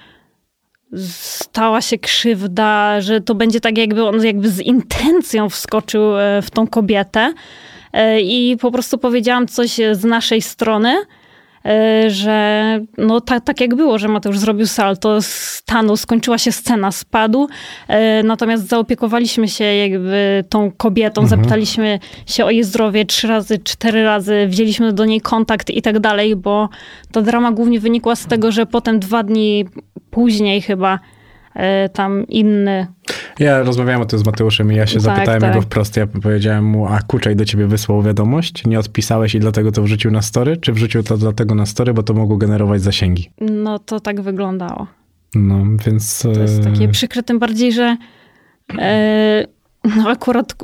stała 0.97 1.81
się 1.81 1.99
krzywda, 1.99 3.01
że 3.01 3.21
to 3.21 3.35
będzie 3.35 3.61
tak, 3.61 3.79
jakby 3.79 4.05
on 4.05 4.25
jakby 4.25 4.51
z 4.51 4.61
intencją 4.61 5.49
wskoczył 5.49 6.03
w 6.43 6.51
tą 6.51 6.67
kobietę. 6.67 7.33
E, 7.93 8.21
I 8.21 8.57
po 8.57 8.71
prostu 8.71 8.99
powiedziałam 8.99 9.47
coś 9.47 9.71
z 9.93 10.05
naszej 10.05 10.43
strony, 10.43 10.97
e, 11.67 12.11
że 12.11 12.81
no 12.99 13.21
tak, 13.21 13.45
tak 13.45 13.61
jak 13.61 13.75
było, 13.75 13.99
że 13.99 14.09
Mateusz 14.09 14.39
zrobił 14.39 14.67
salto, 14.67 15.23
stanął, 15.23 15.97
skończyła 15.97 16.39
się 16.39 16.53
scena, 16.53 16.93
spadł. 16.93 17.49
E, 17.89 18.23
Natomiast 18.23 18.69
zaopiekowaliśmy 18.69 19.49
się 19.49 19.65
jakby 19.65 20.45
tą 20.49 20.71
kobietą, 20.71 21.27
zapytaliśmy 21.27 21.99
się 22.27 22.45
o 22.45 22.51
jej 22.51 22.65
zdrowie 22.65 23.05
trzy 23.05 23.29
razy, 23.29 23.59
cztery 23.59 24.05
razy, 24.05 24.47
wzięliśmy 24.49 24.93
do 24.93 25.05
niej 25.05 25.21
kontakt 25.21 25.71
i 25.71 25.83
tak 25.83 25.99
dalej, 25.99 26.37
bo 26.37 26.69
ta 27.13 27.23
drama 27.23 27.53
głównie 27.53 27.81
wynikła 27.81 28.17
z 28.17 28.27
tego, 28.27 28.53
że 28.53 28.67
potem 28.67 28.99
dwa 28.99 29.23
dni 29.23 29.67
później 30.11 30.63
chyba 30.63 30.99
tam 31.93 32.27
inny 32.27 32.87
Ja 33.39 33.63
rozmawiałem 33.63 34.01
o 34.01 34.05
tym 34.05 34.19
z 34.19 34.27
Mateuszem 34.27 34.73
i 34.73 34.77
ja 34.77 34.87
się 34.87 34.95
Tak, 34.95 35.03
zapytałem 35.03 35.41
tak. 35.41 35.55
jego 35.55 35.63
wprost. 35.63 35.97
Ja 35.97 36.07
powiedziałem 36.07 36.65
mu, 36.65 36.87
a 36.87 37.01
Kuczaj 37.07 37.37
do 37.37 37.45
ciebie 37.45 37.67
wysłał 37.67 38.03
wiadomość, 38.03 38.67
nie 38.67 38.79
odpisałeś 38.79 39.35
i 39.35 39.41
dlatego 39.41 39.73
to 39.73 39.83
wrzucił 39.83 40.11
na 40.11 40.23
story? 40.23 40.57
Czy 40.57 40.73
wrzucił 40.73 41.03
to 41.03 41.17
dlatego 41.17 41.55
na 41.55 41.67
story, 41.67 41.95
bo 41.95 42.03
to 42.03 42.15
mogło 42.15 42.37
generować 42.37 42.83
zasięgi? 42.83 43.31
No 43.41 43.79
to 43.79 44.01
tak 44.01 44.21
wyglądało. 44.21 44.87
No, 45.35 45.65
więc... 45.87 46.23
To 46.23 46.31
jest 46.31 46.61
e, 46.61 46.65
takie 46.65 46.89
przykre, 46.89 47.23
tym 47.23 47.39
bardziej, 47.39 47.73
że 47.73 47.97
e, 48.79 49.45
no 49.97 50.09
akurat 50.11 50.55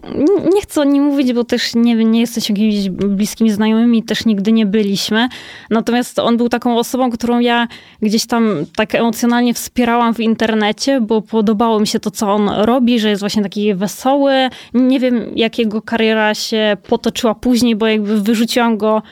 nie 0.54 0.60
chcę 0.62 0.80
o 0.80 0.84
nim 0.84 1.04
mówić, 1.04 1.32
bo 1.32 1.44
też 1.44 1.74
nie, 1.74 1.94
nie 1.94 2.20
jesteśmy 2.20 2.52
jakimiś 2.52 2.90
bliskimi 2.90 3.50
znajomymi, 3.50 4.02
też 4.02 4.24
nigdy 4.24 4.52
nie 4.52 4.66
byliśmy. 4.66 5.28
Natomiast 5.70 6.18
on 6.18 6.36
był 6.36 6.48
taką 6.48 6.78
osobą, 6.78 7.10
którą 7.10 7.38
ja 7.40 7.68
gdzieś 8.02 8.26
tam 8.26 8.48
tak 8.76 8.94
emocjonalnie 8.94 9.54
wspierałam 9.54 10.14
w 10.14 10.20
internecie, 10.20 11.00
bo 11.00 11.22
podobało 11.22 11.80
mi 11.80 11.86
się 11.86 12.00
to, 12.00 12.10
co 12.10 12.32
on 12.34 12.48
robi, 12.48 13.00
że 13.00 13.10
jest 13.10 13.22
właśnie 13.22 13.42
taki 13.42 13.74
wesoły. 13.74 14.32
Nie 14.74 15.00
wiem, 15.00 15.24
jak 15.34 15.58
jego 15.58 15.82
kariera 15.82 16.34
się 16.34 16.76
potoczyła 16.88 17.34
później, 17.34 17.76
bo 17.76 17.86
jakby 17.86 18.20
wyrzuciłam 18.20 18.76
go 18.78 19.02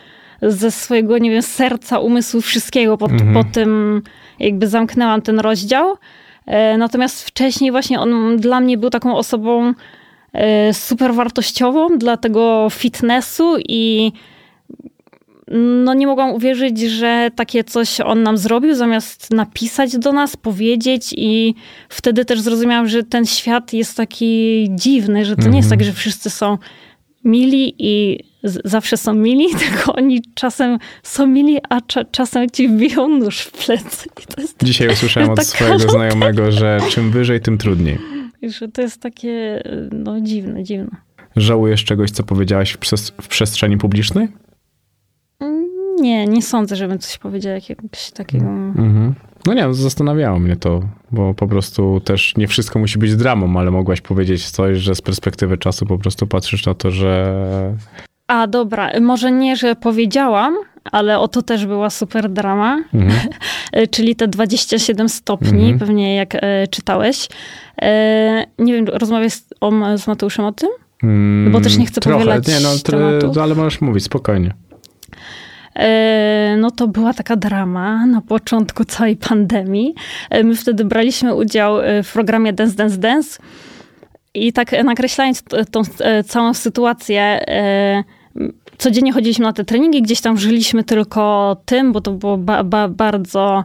ze 0.42 0.70
swojego, 0.70 1.18
nie 1.18 1.30
wiem, 1.30 1.42
serca, 1.42 1.98
umysłu, 1.98 2.40
wszystkiego 2.40 2.98
po, 2.98 3.06
Mhm. 3.06 3.34
po 3.34 3.44
tym, 3.44 4.02
jakby 4.38 4.68
zamknęłam 4.68 5.22
ten 5.22 5.40
rozdział. 5.40 5.96
E, 6.46 6.78
Natomiast 6.78 7.22
wcześniej 7.22 7.70
właśnie 7.70 8.00
on 8.00 8.36
dla 8.36 8.60
mnie 8.60 8.78
był 8.78 8.90
taką 8.90 9.16
osobą 9.16 9.74
e, 10.32 10.74
super 10.74 11.14
wartościową 11.14 11.98
dla 11.98 12.16
tego 12.16 12.68
fitnessu 12.70 13.56
i 13.58 14.12
no 15.84 15.94
nie 15.94 16.06
mogłam 16.06 16.30
uwierzyć, 16.30 16.80
że 16.80 17.30
takie 17.36 17.64
coś 17.64 18.00
on 18.00 18.22
nam 18.22 18.38
zrobił, 18.38 18.74
zamiast 18.74 19.30
napisać 19.30 19.98
do 19.98 20.12
nas, 20.12 20.36
powiedzieć 20.36 21.14
i 21.16 21.54
wtedy 21.88 22.24
też 22.24 22.40
zrozumiałam, 22.40 22.88
że 22.88 23.02
ten 23.02 23.26
świat 23.26 23.72
jest 23.72 23.96
taki 23.96 24.66
dziwny, 24.70 25.24
że 25.24 25.36
to 25.36 25.48
nie 25.48 25.56
jest 25.56 25.70
tak, 25.70 25.84
że 25.84 25.92
wszyscy 25.92 26.30
są 26.30 26.58
mili 27.24 27.74
i 27.78 28.18
zawsze 28.64 28.96
są 28.96 29.14
mili, 29.14 29.46
tylko 29.68 29.94
oni 29.94 30.22
czasem 30.34 30.78
są 31.02 31.26
mili, 31.26 31.58
a 31.68 31.80
cza- 31.80 32.04
czasem 32.10 32.50
ci 32.50 32.68
wbiją 32.68 33.08
nóż 33.08 33.40
w 33.40 33.52
plecy. 33.66 34.08
Dzisiaj 34.62 34.88
usłyszałem 34.92 35.30
od 35.30 35.44
swojego 35.44 35.78
znajomego, 35.78 36.52
że 36.52 36.78
czym 36.90 37.10
wyżej, 37.10 37.40
tym 37.40 37.58
trudniej. 37.58 37.98
Że 38.42 38.68
to 38.68 38.82
jest 38.82 39.00
takie, 39.00 39.62
no 39.92 40.20
dziwne, 40.20 40.64
dziwne. 40.64 40.90
Żałujesz 41.36 41.84
czegoś, 41.84 42.10
co 42.10 42.22
powiedziałaś 42.22 42.72
w, 42.72 42.78
przes- 42.78 43.12
w 43.22 43.28
przestrzeni 43.28 43.78
publicznej? 43.78 44.28
Nie, 46.00 46.26
nie 46.26 46.42
sądzę, 46.42 46.76
żebym 46.76 46.98
coś 46.98 47.18
powiedziała 47.18 47.54
jakiegoś 47.54 48.10
takiego. 48.10 48.44
Mhm. 48.44 49.14
No 49.46 49.54
nie, 49.54 49.74
zastanawiało 49.74 50.38
mnie 50.38 50.56
to, 50.56 50.80
bo 51.10 51.34
po 51.34 51.46
prostu 51.48 52.00
też 52.04 52.36
nie 52.36 52.48
wszystko 52.48 52.78
musi 52.78 52.98
być 52.98 53.16
dramą, 53.16 53.58
ale 53.60 53.70
mogłaś 53.70 54.00
powiedzieć 54.00 54.50
coś, 54.50 54.78
że 54.78 54.94
z 54.94 55.00
perspektywy 55.02 55.58
czasu 55.58 55.86
po 55.86 55.98
prostu 55.98 56.26
patrzysz 56.26 56.66
na 56.66 56.74
to, 56.74 56.90
że 56.90 57.34
A 58.26 58.46
dobra, 58.46 58.90
może 59.00 59.32
nie, 59.32 59.56
że 59.56 59.74
powiedziałam, 59.76 60.56
ale 60.92 61.18
oto 61.18 61.42
też 61.42 61.66
była 61.66 61.90
super 61.90 62.30
drama, 62.30 62.84
Mhm. 62.94 63.20
czyli 63.92 64.16
te 64.16 64.28
27 64.28 65.08
stopni, 65.08 65.60
Mhm. 65.62 65.78
pewnie 65.78 66.14
jak 66.16 66.34
e, 66.34 66.66
czytałeś. 66.70 67.28
E, 67.82 68.46
nie 68.58 68.72
wiem, 68.72 68.84
rozmawiałeś 68.88 69.32
z, 69.32 69.44
o, 69.60 69.98
z 69.98 70.06
Mateuszem 70.06 70.44
o 70.44 70.52
tym? 70.52 70.68
Mm, 71.02 71.52
Bo 71.52 71.60
też 71.60 71.78
nie 71.78 71.86
chcę 71.86 72.00
trochę, 72.00 72.18
powielać 72.18 72.46
nie, 72.46 72.60
no, 72.60 72.68
tematu. 72.84 73.40
ale 73.40 73.54
możesz 73.54 73.80
mówić, 73.80 74.04
spokojnie. 74.04 74.54
E, 75.76 76.56
No 76.58 76.70
to 76.70 76.88
była 76.88 77.14
taka 77.14 77.36
drama 77.36 78.06
na 78.06 78.20
początku 78.20 78.84
całej 78.84 79.16
pandemii. 79.16 79.94
E, 80.30 80.44
My 80.44 80.56
wtedy 80.56 80.84
braliśmy 80.84 81.34
udział 81.34 81.80
e, 81.80 82.02
w 82.02 82.12
programie 82.12 82.52
Dance 82.52 82.76
Dance 82.76 82.96
Dance 82.98 83.38
i 84.34 84.52
tak 84.52 84.84
nakreślając 84.84 85.42
tą 85.70 85.82
całą 86.26 86.54
sytuację, 86.54 87.40
codziennie 88.78 89.12
chodziliśmy 89.12 89.44
na 89.44 89.52
te 89.52 89.64
treningi, 89.64 90.02
gdzieś 90.02 90.20
tam 90.20 90.38
żyliśmy 90.38 90.84
tylko 90.84 91.56
tym, 91.64 91.92
bo 91.92 92.00
to 92.00 92.10
było 92.12 92.38
ba- 92.38 92.64
ba- 92.64 92.88
bardzo 92.88 93.64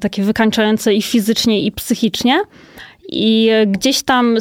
takie 0.00 0.22
wykańczające 0.22 0.94
i 0.94 1.02
fizycznie, 1.02 1.60
i 1.60 1.72
psychicznie. 1.72 2.40
I 3.08 3.48
e, 3.48 3.66
gdzieś 3.66 4.02
tam 4.02 4.36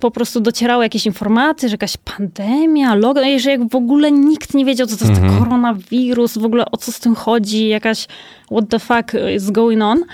po 0.00 0.10
prostu 0.10 0.40
docierały 0.40 0.84
jakieś 0.84 1.06
informacje, 1.06 1.68
że 1.68 1.74
jakaś 1.74 1.96
pandemia, 1.96 2.94
lockdown, 2.94 3.38
że 3.38 3.50
jak 3.50 3.68
w 3.70 3.74
ogóle 3.74 4.12
nikt 4.12 4.54
nie 4.54 4.64
wiedział, 4.64 4.86
co 4.86 4.96
to 4.96 5.04
jest 5.04 5.20
Mhm. 5.20 5.38
koronawirus, 5.38 6.38
w 6.38 6.44
ogóle 6.44 6.64
o 6.70 6.76
co 6.76 6.92
z 6.92 7.00
tym 7.00 7.14
chodzi, 7.14 7.68
jakaś 7.68 8.06
what 8.50 8.68
the 8.68 8.78
fuck 8.78 9.12
is 9.36 9.50
going 9.50 9.82
on. 9.82 10.04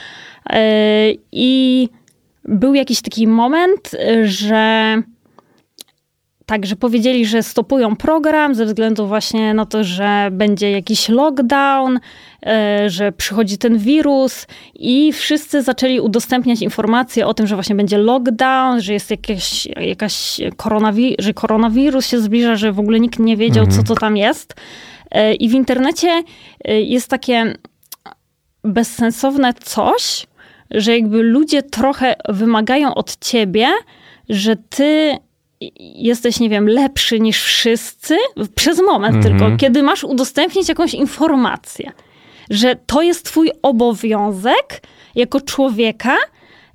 E, 0.51 0.63
I 1.33 1.89
był 2.45 2.75
jakiś 2.75 3.03
taki 3.03 3.27
moment, 3.27 3.91
e, 3.95 4.27
że 4.29 4.95
tak, 6.51 6.67
że 6.67 6.77
powiedzieli, 6.77 7.27
że 7.27 7.43
stopują 7.43 7.97
program 7.97 8.55
ze 8.55 8.67
względu 8.67 9.07
właśnie 9.07 9.55
na 9.55 9.67
to, 9.67 9.85
że 9.85 10.29
będzie 10.33 10.71
jakiś 10.71 11.09
lockdown, 11.09 12.01
e, 12.47 12.91
że 12.91 13.13
przychodzi 13.13 13.59
ten 13.59 13.79
wirus 13.79 14.47
i 14.75 15.13
wszyscy 15.13 15.63
zaczęli 15.63 16.01
udostępniać 16.01 16.63
informacje 16.63 17.27
o 17.27 17.35
tym, 17.35 17.47
że 17.47 17.55
właśnie 17.55 17.75
będzie 17.75 17.99
lockdown, 17.99 18.81
że 18.81 18.93
jest 18.93 19.11
jakieś, 19.11 19.67
jakaś 19.67 20.41
koronawi- 20.57 21.15
że 21.19 21.35
koronawirus 21.35 22.07
się 22.07 22.21
zbliża, 22.21 22.57
że 22.57 22.73
w 22.73 22.81
ogóle 22.81 23.01
nikt 23.01 23.19
nie 23.19 23.37
wiedział, 23.37 23.67
co 23.67 23.83
to 23.83 23.95
tam 23.95 24.17
jest. 24.17 24.55
E, 25.11 25.35
I 25.35 25.49
w 25.49 25.53
internecie 25.53 26.23
e, 26.65 26.81
jest 26.81 27.09
takie 27.09 27.55
bezsensowne 28.65 29.55
coś, 29.55 30.27
że 30.71 30.99
jakby 30.99 31.23
ludzie 31.23 31.63
trochę 31.63 32.15
wymagają 32.29 32.95
od 32.95 33.17
ciebie, 33.21 33.67
że 34.29 34.57
ty 34.57 35.19
jesteś, 35.81 36.40
nie 36.40 36.49
wiem, 36.49 36.68
lepszy 36.68 37.20
niż 37.20 37.42
wszyscy 37.42 38.16
przez 38.55 38.83
moment 38.83 39.16
Mhm. 39.16 39.38
tylko, 39.38 39.57
kiedy 39.57 39.83
masz 39.83 40.05
udostępnić 40.05 40.68
jakąś 40.68 40.94
informację, 40.94 41.92
że 42.51 42.77
to 42.87 43.03
jest 43.03 43.25
twój 43.25 43.51
obowiązek 43.62 44.83
jako 45.14 45.40
człowieka 45.40 46.16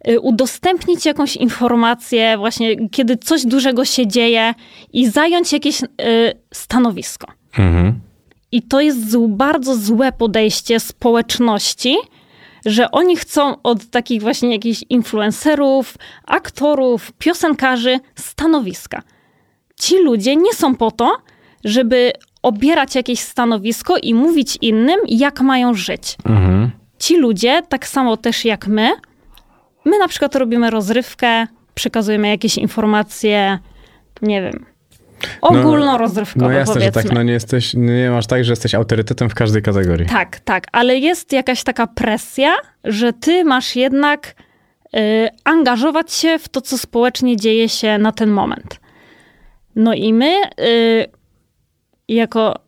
y, 0.07 0.19
udostępnić 0.19 1.05
jakąś 1.05 1.35
informację 1.35 2.37
właśnie, 2.37 2.89
kiedy 2.89 3.17
coś 3.17 3.45
dużego 3.45 3.85
się 3.85 4.07
dzieje 4.07 4.53
i 4.93 5.09
zająć 5.09 5.53
jakieś 5.53 5.83
y, 5.83 5.87
stanowisko. 6.53 7.27
Mhm. 7.57 7.99
I 8.51 8.61
to 8.61 8.81
jest 8.81 9.17
bardzo 9.27 9.75
złe 9.75 10.11
podejście 10.11 10.79
społeczności, 10.79 11.97
że 12.65 12.91
oni 12.91 13.15
chcą 13.15 13.61
od 13.61 13.89
takich 13.89 14.21
właśnie 14.21 14.51
jakichś 14.51 14.83
influencerów, 14.89 15.97
aktorów, 16.25 17.11
piosenkarzy 17.11 17.99
stanowiska. 18.15 19.01
Ci 19.79 20.03
ludzie 20.03 20.35
nie 20.35 20.53
są 20.53 20.75
po 20.75 20.91
to, 20.91 21.17
żeby 21.63 22.11
obierać 22.41 22.95
jakieś 22.95 23.19
stanowisko 23.19 23.97
i 23.97 24.13
mówić 24.13 24.57
innym, 24.61 24.99
jak 25.07 25.41
mają 25.41 25.73
żyć. 25.73 26.15
Mhm. 26.25 26.71
Ci 26.99 27.17
ludzie, 27.17 27.61
tak 27.69 27.87
samo 27.87 28.17
też 28.17 28.45
jak 28.45 28.67
my, 28.67 28.91
my 29.85 29.99
na 29.99 30.07
przykład 30.07 30.35
robimy 30.35 30.69
rozrywkę, 30.69 31.47
przekazujemy 31.73 32.27
jakieś 32.27 32.57
informacje, 32.57 33.59
nie 34.21 34.41
wiem, 34.41 34.65
ogólnorozrywkowe 35.41 36.45
No 36.45 36.51
jasne, 36.51 36.73
że 36.73 36.79
powiedzmy. 36.79 37.03
tak, 37.03 37.11
no 37.11 37.23
nie 37.23 37.33
jesteś, 37.33 37.73
nie 37.73 38.09
masz 38.11 38.27
tak, 38.27 38.43
że 38.43 38.51
jesteś 38.51 38.75
autorytetem 38.75 39.29
w 39.29 39.35
każdej 39.35 39.61
kategorii. 39.61 40.07
Tak, 40.09 40.39
tak, 40.39 40.67
ale 40.71 40.97
jest 40.97 41.31
jakaś 41.33 41.63
taka 41.63 41.87
presja, 41.87 42.55
że 42.83 43.13
ty 43.13 43.43
masz 43.43 43.75
jednak 43.75 44.35
y, 44.95 45.29
angażować 45.43 46.13
się 46.13 46.39
w 46.39 46.49
to, 46.49 46.61
co 46.61 46.77
społecznie 46.77 47.37
dzieje 47.37 47.69
się 47.69 47.97
na 47.97 48.11
ten 48.11 48.29
moment. 48.29 48.79
No 49.75 49.93
i 49.93 50.13
my, 50.13 50.35
y, 50.59 51.05
jako 52.07 52.64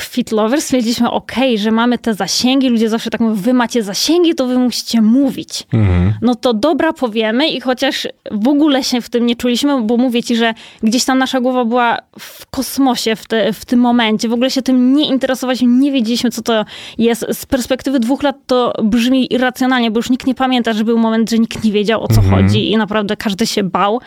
Fit 0.00 0.32
Lovers, 0.32 0.64
stwierdziliśmy, 0.64 1.10
ok, 1.10 1.32
że 1.56 1.70
mamy 1.70 1.98
te 1.98 2.14
zasięgi, 2.14 2.68
ludzie 2.68 2.88
zawsze 2.88 3.10
tak 3.10 3.20
mówią, 3.20 3.34
wy 3.34 3.52
macie 3.52 3.82
zasięgi, 3.82 4.34
to 4.34 4.46
wy 4.46 4.58
musicie 4.58 5.02
mówić. 5.02 5.64
Mhm. 5.72 6.12
No 6.22 6.34
to 6.34 6.54
dobra, 6.54 6.92
powiemy 6.92 7.48
i 7.48 7.60
chociaż 7.60 8.08
w 8.30 8.48
ogóle 8.48 8.84
się 8.84 9.00
w 9.00 9.10
tym 9.10 9.26
nie 9.26 9.36
czuliśmy, 9.36 9.82
bo 9.82 9.96
mówię 9.96 10.22
ci, 10.22 10.36
że 10.36 10.54
gdzieś 10.82 11.04
tam 11.04 11.18
nasza 11.18 11.40
głowa 11.40 11.64
była 11.64 11.98
w 12.18 12.46
kosmosie 12.46 13.16
w, 13.16 13.26
te, 13.26 13.52
w 13.52 13.64
tym 13.64 13.80
momencie, 13.80 14.28
w 14.28 14.32
ogóle 14.32 14.50
się 14.50 14.62
tym 14.62 14.94
nie 14.94 15.06
interesowaliśmy, 15.06 15.68
nie 15.68 15.92
wiedzieliśmy, 15.92 16.30
co 16.30 16.42
to 16.42 16.64
jest. 16.98 17.26
Z 17.32 17.46
perspektywy 17.46 18.00
dwóch 18.00 18.22
lat 18.22 18.36
to 18.46 18.72
brzmi 18.82 19.34
irracjonalnie, 19.34 19.90
bo 19.90 19.98
już 19.98 20.10
nikt 20.10 20.26
nie 20.26 20.34
pamięta, 20.34 20.72
że 20.72 20.84
był 20.84 20.98
moment, 20.98 21.30
że 21.30 21.38
nikt 21.38 21.64
nie 21.64 21.72
wiedział, 21.72 22.02
o 22.02 22.08
co 22.08 22.22
chodzi 22.22 22.70
i 22.72 22.76
naprawdę 22.76 23.16
każdy 23.16 23.46
się 23.46 23.62
bał. 23.62 24.00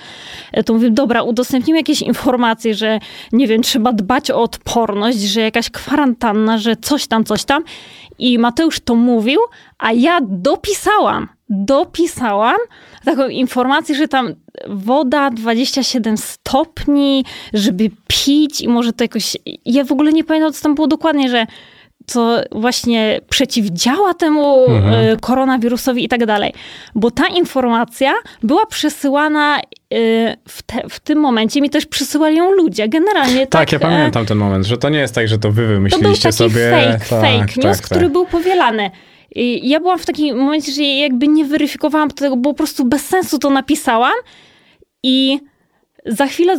E, 0.52 0.64
To 0.64 0.74
mówię, 0.74 0.90
dobra, 0.92 1.24
udostępnimy 1.24 1.80
jakieś 1.80 2.02
informacje, 2.02 2.76
że 2.76 3.00
nie 3.32 3.48
wiem, 3.48 3.62
trzeba 3.62 3.94
dbać 3.94 4.32
o 4.32 4.42
odporność, 4.42 5.18
że 5.20 5.42
jakaś 5.42 5.70
kwarantanna, 5.76 6.58
że 6.58 6.76
coś 6.76 7.08
tam, 7.08 7.24
coś 7.24 7.44
tam. 7.44 7.64
I 8.20 8.40
Mateusz 8.40 8.80
to 8.80 8.96
mówił, 8.96 9.40
a 9.78 9.92
ja 9.92 10.20
dopisałam, 10.22 11.28
dopisałam 11.50 12.58
taką 13.06 13.28
informację, 13.28 13.96
że 13.96 14.08
tam 14.08 14.34
woda 14.68 15.30
27 15.30 16.18
stopni, 16.18 17.26
żeby 17.54 17.90
pić 18.08 18.62
i 18.62 18.68
może 18.68 18.94
to 18.94 19.04
jakoś... 19.04 19.38
Ja 19.66 19.84
w 19.84 19.92
ogóle 19.92 20.14
nie 20.14 20.24
pamiętam, 20.24 20.54
co 20.54 20.64
tam 20.64 20.76
było 20.76 20.88
dokładnie, 20.88 21.30
że 21.30 21.46
co 22.08 22.38
właśnie 22.52 23.22
przeciwdziała 23.30 24.14
temu 24.14 24.66
Mhm. 24.70 24.94
e, 24.94 25.18
koronawirusowi 25.18 26.04
i 26.04 26.08
tak 26.10 26.26
dalej. 26.26 26.54
Bo 26.96 27.12
ta 27.12 27.28
informacja 27.28 28.14
była 28.44 28.66
przesyłana 28.66 29.58
e, 29.58 29.62
w, 30.48 30.62
te, 30.66 30.90
w 30.90 31.00
tym 31.00 31.20
momencie, 31.20 31.62
mi 31.62 31.70
też 31.70 31.86
przysyłali 31.86 32.38
ją 32.38 32.52
ludzie. 32.52 32.90
Generalnie 32.90 33.40
tak. 33.48 33.50
Tak, 33.50 33.72
ja 33.72 33.78
e, 33.78 33.82
pamiętam 33.82 34.26
ten 34.26 34.38
moment, 34.38 34.66
że 34.66 34.78
to 34.78 34.90
nie 34.90 35.00
jest 35.00 35.16
tak, 35.16 35.28
że 35.28 35.38
to 35.38 35.52
wy 35.52 35.62
To 35.62 35.68
był 35.68 35.76
wymyśliliście 35.76 36.24
taki 36.30 36.38
sobie. 36.38 36.72
fake, 36.72 37.00
tak, 37.10 37.22
fake 37.22 37.54
news, 37.68 37.78
tak, 37.78 37.86
który 37.86 38.02
tak. 38.02 38.12
był 38.12 38.26
powielany. 38.26 38.92
I 39.36 39.70
ja 39.70 39.80
byłam 39.80 40.00
w 40.00 40.06
takim 40.06 40.38
momencie, 40.38 40.72
że 40.72 40.84
jakby 40.84 41.28
nie 41.28 41.46
weryfikowałam 41.46 42.12
tego, 42.12 42.38
bo 42.38 42.50
po 42.50 42.58
prostu 42.58 42.86
bez 42.86 43.06
sensu 43.06 43.40
to 43.40 43.50
napisałam 43.50 44.14
i 45.04 45.40
za 46.06 46.28
chwilę, 46.28 46.58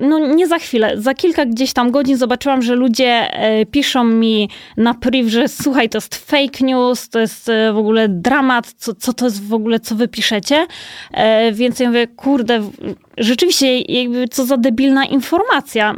no 0.00 0.18
nie 0.18 0.46
za 0.46 0.58
chwilę, 0.58 0.92
za 0.96 1.14
kilka 1.14 1.46
gdzieś 1.46 1.72
tam 1.72 1.90
godzin 1.90 2.16
zobaczyłam, 2.16 2.62
że 2.62 2.74
ludzie 2.74 3.32
e, 3.32 3.66
piszą 3.66 4.04
mi 4.04 4.48
na 4.76 4.94
priv, 4.94 5.30
że 5.30 5.48
słuchaj, 5.48 5.88
to 5.88 5.98
jest 5.98 6.14
fake 6.14 6.64
news, 6.64 7.08
to 7.08 7.20
jest 7.20 7.48
e, 7.48 7.72
w 7.72 7.78
ogóle 7.78 8.08
dramat, 8.08 8.72
co, 8.72 8.94
co 8.94 9.12
to 9.12 9.24
jest 9.24 9.46
w 9.48 9.54
ogóle, 9.54 9.80
co 9.80 9.94
wy 9.94 10.08
piszecie. 10.08 10.66
E, 11.12 11.52
więc 11.52 11.80
ja 11.80 11.88
mówię, 11.88 12.06
kurde, 12.06 12.70
rzeczywiście 13.18 13.78
jakby 13.80 14.28
co 14.28 14.44
za 14.44 14.56
debilna 14.56 15.04
informacja. 15.04 15.94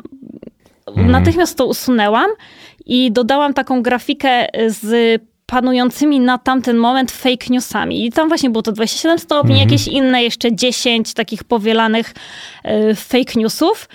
Natychmiast 0.97 1.59
to 1.59 1.67
usunęłam 1.67 2.31
i 2.87 3.13
dodałam 3.13 3.55
taką 3.55 3.83
grafikę 3.83 4.47
z 4.67 5.23
panującymi 5.47 6.21
na 6.21 6.39
tamten 6.39 6.77
moment 6.77 7.13
fake 7.13 7.47
newsami. 7.51 8.07
I 8.07 8.13
tam 8.13 8.29
właśnie 8.29 8.51
było 8.51 8.63
to 8.63 8.73
27 8.73 9.19
stopni, 9.19 9.61
jakieś 9.61 9.89
inne 9.89 10.23
jeszcze 10.23 10.55
10 10.55 11.15
takich 11.15 11.45
powielanych 11.45 12.15
e, 12.65 12.95
fake 12.95 13.33
newsów. 13.37 13.89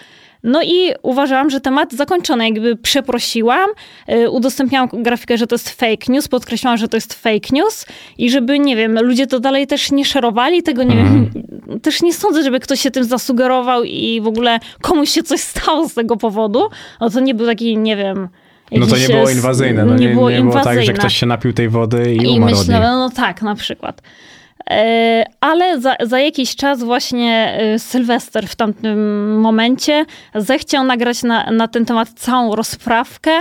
No 0.44 0.64
i 0.64 0.92
uważałam, 1.02 1.50
że 1.50 1.62
temat 1.62 1.94
zakończony. 1.94 2.46
Jakby 2.50 2.76
przeprosiłam, 2.76 3.70
e, 4.08 4.30
udostępniałam 4.30 4.90
grafikę, 4.94 5.38
że 5.38 5.48
to 5.48 5.56
jest 5.56 5.70
fake 5.70 6.06
news, 6.10 6.28
podkreślałam, 6.28 6.78
że 6.78 6.88
to 6.88 6.98
jest 6.98 7.14
fake 7.14 7.50
news 7.52 7.86
i 8.18 8.30
żeby, 8.30 8.60
nie 8.60 8.76
wiem, 8.76 9.00
ludzie 9.02 9.28
to 9.28 9.40
dalej 9.40 9.68
też 9.68 9.92
nie 9.92 10.06
szerowali 10.06 10.64
tego, 10.64 10.84
nie 10.84 10.96
wiem, 10.96 11.30
też 11.84 12.02
nie 12.02 12.14
sądzę, 12.14 12.44
żeby 12.44 12.60
ktoś 12.60 12.82
się 12.82 12.92
tym 12.92 13.04
zasugerował 13.04 13.84
i 13.84 14.22
w 14.22 14.28
ogóle 14.28 14.60
komuś 14.82 15.10
się 15.10 15.24
coś 15.24 15.40
stało 15.42 15.90
z 15.90 15.94
tego 15.94 16.18
powodu. 16.18 16.70
No 17.00 17.10
to 17.10 17.20
nie 17.20 17.36
był 17.36 17.48
taki, 17.48 17.78
nie 17.78 17.96
wiem... 17.96 18.30
No 18.72 18.88
to 18.88 18.98
nie 18.98 19.08
było 19.10 19.30
inwazyjne. 19.30 19.86
No 19.86 19.96
nie, 19.96 20.00
nie, 20.08 20.14
było 20.14 20.28
było 20.28 20.30
inwazyjne. 20.30 20.78
tak, 20.78 20.86
że 20.86 20.94
ktoś 20.94 21.18
się 21.18 21.26
napił 21.26 21.54
tej 21.54 21.70
wody 21.70 22.14
i, 22.16 22.24
I 22.24 22.38
umarł 22.38 22.56
myślę, 22.58 22.74
niej. 22.74 22.84
no 22.84 23.10
tak, 23.16 23.42
na 23.42 23.56
przykład. 23.56 24.02
E, 24.70 25.26
Ale 25.40 25.82
za, 25.82 25.96
za 26.04 26.20
jakiś 26.20 26.56
czas 26.56 26.84
właśnie 26.84 27.58
e, 27.60 27.80
Sylwester 27.80 28.48
w 28.48 28.56
tamtym 28.56 29.40
momencie 29.40 30.06
zechciał 30.36 30.84
nagrać 30.84 31.24
na, 31.24 31.52
na 31.52 31.68
ten 31.68 31.86
temat 31.86 32.10
całą 32.10 32.56
rozprawkę, 32.56 33.32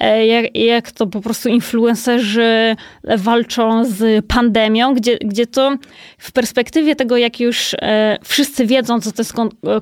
jak, 0.00 0.56
jak 0.56 0.92
to 0.92 1.06
po 1.06 1.20
prostu 1.20 1.48
influencerzy 1.48 2.76
walczą 3.04 3.84
z 3.84 4.26
pandemią, 4.26 4.94
gdzie, 4.94 5.18
gdzie 5.18 5.46
to 5.46 5.76
w 6.18 6.32
perspektywie 6.32 6.96
tego, 6.96 7.16
jak 7.16 7.40
już 7.40 7.74
e, 7.74 8.18
wszyscy 8.24 8.66
wiedzą, 8.66 9.00
co 9.00 9.12
to 9.12 9.22
jest 9.22 9.32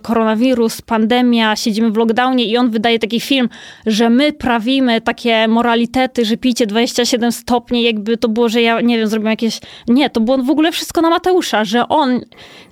koronawirus, 0.03 0.83
pandemia, 0.83 1.57
siedzimy 1.57 1.91
w 1.91 1.97
lockdownie 1.97 2.45
i 2.45 2.57
on 2.57 2.71
wydaje 2.71 2.99
taki 2.99 3.21
film, 3.21 3.49
że 3.87 4.11
my 4.11 4.33
prawimy 4.33 5.01
takie 5.01 5.49
moralitety, 5.49 6.25
że 6.25 6.37
pijcie 6.37 6.67
27 6.67 7.33
stopni, 7.33 7.83
jakby 7.83 8.17
to 8.17 8.29
było, 8.29 8.49
że 8.49 8.63
ja, 8.63 8.81
nie 8.81 8.99
wiem, 8.99 9.07
zrobiłem 9.07 9.31
jakieś... 9.31 9.61
Nie, 9.89 10.11
to 10.11 10.21
było 10.21 10.39
w 10.39 10.51
ogóle 10.51 10.73
wszystko 10.73 11.01
na 11.01 11.11
Mateusza, 11.11 11.65
że 11.65 11.89
on... 11.89 12.21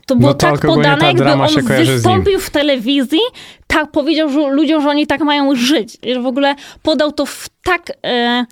To 0.09 0.17
było 0.17 0.31
No 0.31 0.35
to 0.35 0.47
tak 0.47 0.61
podane, 0.61 1.07
jakby 1.07 1.33
on 1.33 1.49
wystąpił 1.87 2.41
w 2.41 2.51
telewizji, 2.51 3.21
tak 3.67 3.91
powiedział 3.91 4.29
że 4.29 4.49
ludziom, 4.49 4.83
że 4.83 4.89
oni 4.89 5.07
tak 5.07 5.21
mają 5.21 5.55
żyć. 5.55 5.99
I 6.03 6.15
że 6.15 6.21
w 6.21 6.27
ogóle 6.27 6.55
podał 6.83 7.13
to 7.13 7.27
w 7.27 7.49
tak... 7.63 7.93
E, 8.07 8.45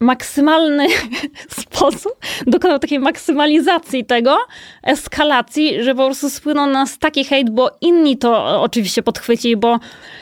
maksymalny 0.00 0.86
sposób, 1.60 2.12
dokonał 2.46 2.78
takiej 2.78 2.98
maksymalizacji 2.98 4.04
tego, 4.04 4.38
eskalacji, 4.82 5.82
że 5.82 5.94
po 5.94 6.04
prostu 6.04 6.30
spłynął 6.30 6.66
na 6.66 6.72
nas 6.72 6.98
taki 6.98 7.24
hejt, 7.24 7.50
bo 7.50 7.70
inni 7.80 8.18
to 8.18 8.50
e, 8.50 8.58
oczywiście 8.58 9.02
podchwycili, 9.02 9.56
bo 9.56 9.78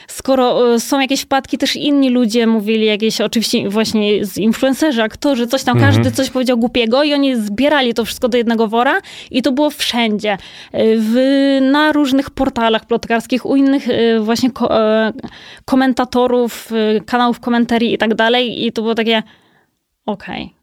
skoro 0.09 0.75
e, 0.75 0.81
są 0.81 1.01
jakieś 1.01 1.21
wpadki, 1.21 1.59
też 1.59 1.77
inni 1.77 2.11
ludzie 2.11 2.47
mówili 2.47 2.87
jakieś, 2.87 3.21
oczywiście 3.21 3.69
właśnie 3.69 4.25
z 4.25 4.39
influencerzy, 4.39 5.03
aktorzy, 5.03 5.47
coś 5.47 5.65
tam, 5.65 5.81
każdy 5.81 6.11
coś 6.11 6.31
powiedział 6.31 6.59
głupiego 6.59 7.03
i 7.03 7.15
oni 7.15 7.37
zbierali 7.37 7.95
to 7.95 8.05
wszystko 8.05 8.29
do 8.29 8.39
jednego 8.39 8.69
wora 8.69 9.01
i 9.31 9.43
to 9.43 9.53
było 9.53 9.71
wszędzie. 9.71 10.33
E, 10.73 10.97
W, 10.97 11.15
na 11.61 11.93
różnych 11.93 12.31
portalach 12.31 12.85
plotkarskich, 12.85 13.47
u 13.47 13.57
innych 13.57 13.87
właśnie 14.21 14.51
ko, 14.51 14.71
komentatorów, 15.65 16.71
kanałów 17.07 17.41
komentarii 17.41 17.95
i 17.95 17.99
tak 17.99 18.15
dalej 18.15 18.67
i 18.67 18.73
to 18.73 18.83
było 18.83 18.95
takie 18.95 19.23
Okej, 20.07 20.55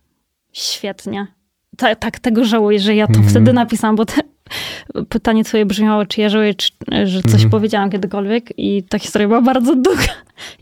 świetnie. 0.51 1.27
Ta, 1.77 1.95
tak 1.95 2.19
tego 2.19 2.45
żałuję, 2.45 2.80
że 2.80 2.95
ja 2.95 3.08
to 3.08 3.13
Mhm. 3.13 3.30
wtedy 3.30 3.54
napisałam, 3.54 3.95
bo 3.95 4.06
te, 4.06 4.13
pytanie 5.10 5.43
twoje 5.43 5.65
brzmiało, 5.65 6.06
czy 6.06 6.21
ja 6.21 6.30
żałuję, 6.30 6.54
czy, 6.54 6.69
że 7.06 7.21
coś 7.23 7.34
Mhm. 7.34 7.49
powiedziałam 7.49 7.89
kiedykolwiek 7.89 8.54
i 8.58 8.84
ta 8.84 8.99
historia 8.99 9.27
była 9.27 9.41
bardzo 9.41 9.75
długa. 9.75 10.01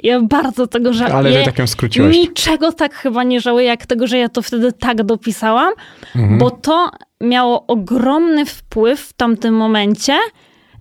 Ja 0.03 0.21
bardzo 0.21 0.67
tego 0.67 0.93
żałuję. 0.93 1.15
Ale 1.17 1.39
ty 1.39 1.45
tak 1.45 1.59
ją 1.59 1.67
skróciłeś. 1.67 2.17
Niczego 2.17 2.71
tak 2.71 2.93
chyba 2.93 3.23
nie 3.23 3.41
żałuję, 3.41 3.65
jak 3.65 3.85
tego, 3.85 4.07
że 4.07 4.17
ja 4.17 4.29
to 4.29 4.41
wtedy 4.41 4.73
tak 4.73 5.03
dopisałam, 5.03 5.73
Mhm. 6.15 6.37
bo 6.39 6.51
to 6.51 6.91
miało 7.21 7.65
ogromny 7.67 8.45
wpływ 8.45 8.99
w 9.01 9.13
tamtym 9.13 9.53
momencie 9.53 10.17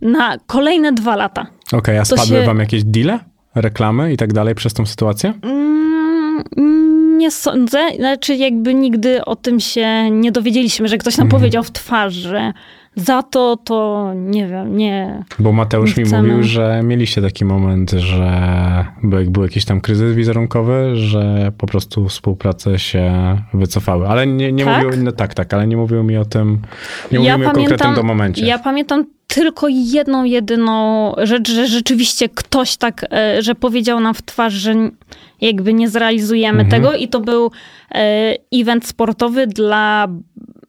na 0.00 0.36
kolejne 0.46 0.92
dwa 0.92 1.16
lata. 1.16 1.46
Okej, 1.72 1.98
a 1.98 2.02
to 2.04 2.16
spadły 2.16 2.40
się- 2.40 2.46
wam 2.46 2.58
jakieś 2.58 2.84
deale, 2.84 3.18
reklamy 3.54 4.12
i 4.12 4.16
tak 4.16 4.32
dalej 4.32 4.54
przez 4.54 4.74
tą 4.74 4.86
sytuację? 4.86 5.32
Mm, 5.42 5.97
Nie 7.18 7.30
sądzę, 7.30 7.78
znaczy 7.96 8.34
jakby 8.36 8.74
nigdy 8.74 9.24
o 9.24 9.36
tym 9.36 9.60
się 9.60 10.10
nie 10.10 10.32
dowiedzieliśmy, 10.32 10.88
że 10.88 10.98
ktoś 10.98 11.18
nam 11.18 11.26
Mhm. 11.26 11.40
powiedział 11.40 11.62
w 11.62 11.70
twarz, 11.70 12.14
że 12.14 12.52
za 12.96 13.22
to 13.22 13.56
to 13.64 14.10
nie 14.16 14.46
wiem, 14.46 14.76
nie. 14.76 15.24
Bo 15.38 15.52
Mateusz 15.52 15.96
Nie 15.96 16.04
mi 16.04 16.10
mówił, 16.12 16.42
że 16.42 16.80
mieliście 16.84 17.22
taki 17.22 17.44
moment, 17.44 17.90
że 17.90 18.30
był, 19.02 19.18
jak 19.18 19.30
był 19.30 19.42
jakiś 19.42 19.64
tam 19.64 19.80
kryzys 19.80 20.14
wizerunkowy, 20.14 20.96
że 20.96 21.52
po 21.58 21.66
prostu 21.66 22.08
współprace 22.08 22.78
się 22.78 23.12
wycofały. 23.54 24.08
Ale 24.08 24.26
nie, 24.26 24.52
nie 24.52 24.64
Tak? 24.64 24.84
mówił, 24.84 25.02
no 25.04 25.12
tak, 25.12 25.34
tak, 25.34 25.54
ale 25.54 25.66
nie 25.66 25.76
mówił 25.76 26.02
mi 26.04 26.16
o 26.16 26.24
tym, 26.24 26.58
nie 27.12 27.18
mówił 27.18 27.38
mi 27.38 27.46
o 27.46 27.50
konkretnym 27.52 27.94
do 27.94 28.02
momencie. 28.02 28.46
ja 28.46 28.58
pamiętam 28.58 29.04
tylko 29.26 29.66
jedną, 29.70 30.24
jedyną 30.24 31.12
rzecz, 31.22 31.50
że 31.50 31.66
rzeczywiście 31.66 32.28
ktoś 32.28 32.76
tak, 32.76 33.04
e, 33.12 33.42
że 33.42 33.54
powiedział 33.54 34.00
nam 34.00 34.14
w 34.14 34.22
twarz, 34.22 34.52
że 34.52 34.74
jakby 35.40 35.74
nie 35.74 35.88
zrealizujemy 35.88 36.60
Mhm. 36.62 36.70
tego 36.82 36.96
i 36.96 37.08
to 37.08 37.20
był 37.20 37.50
e, 37.94 38.34
event 38.52 38.86
sportowy 38.86 39.46
dla 39.46 40.08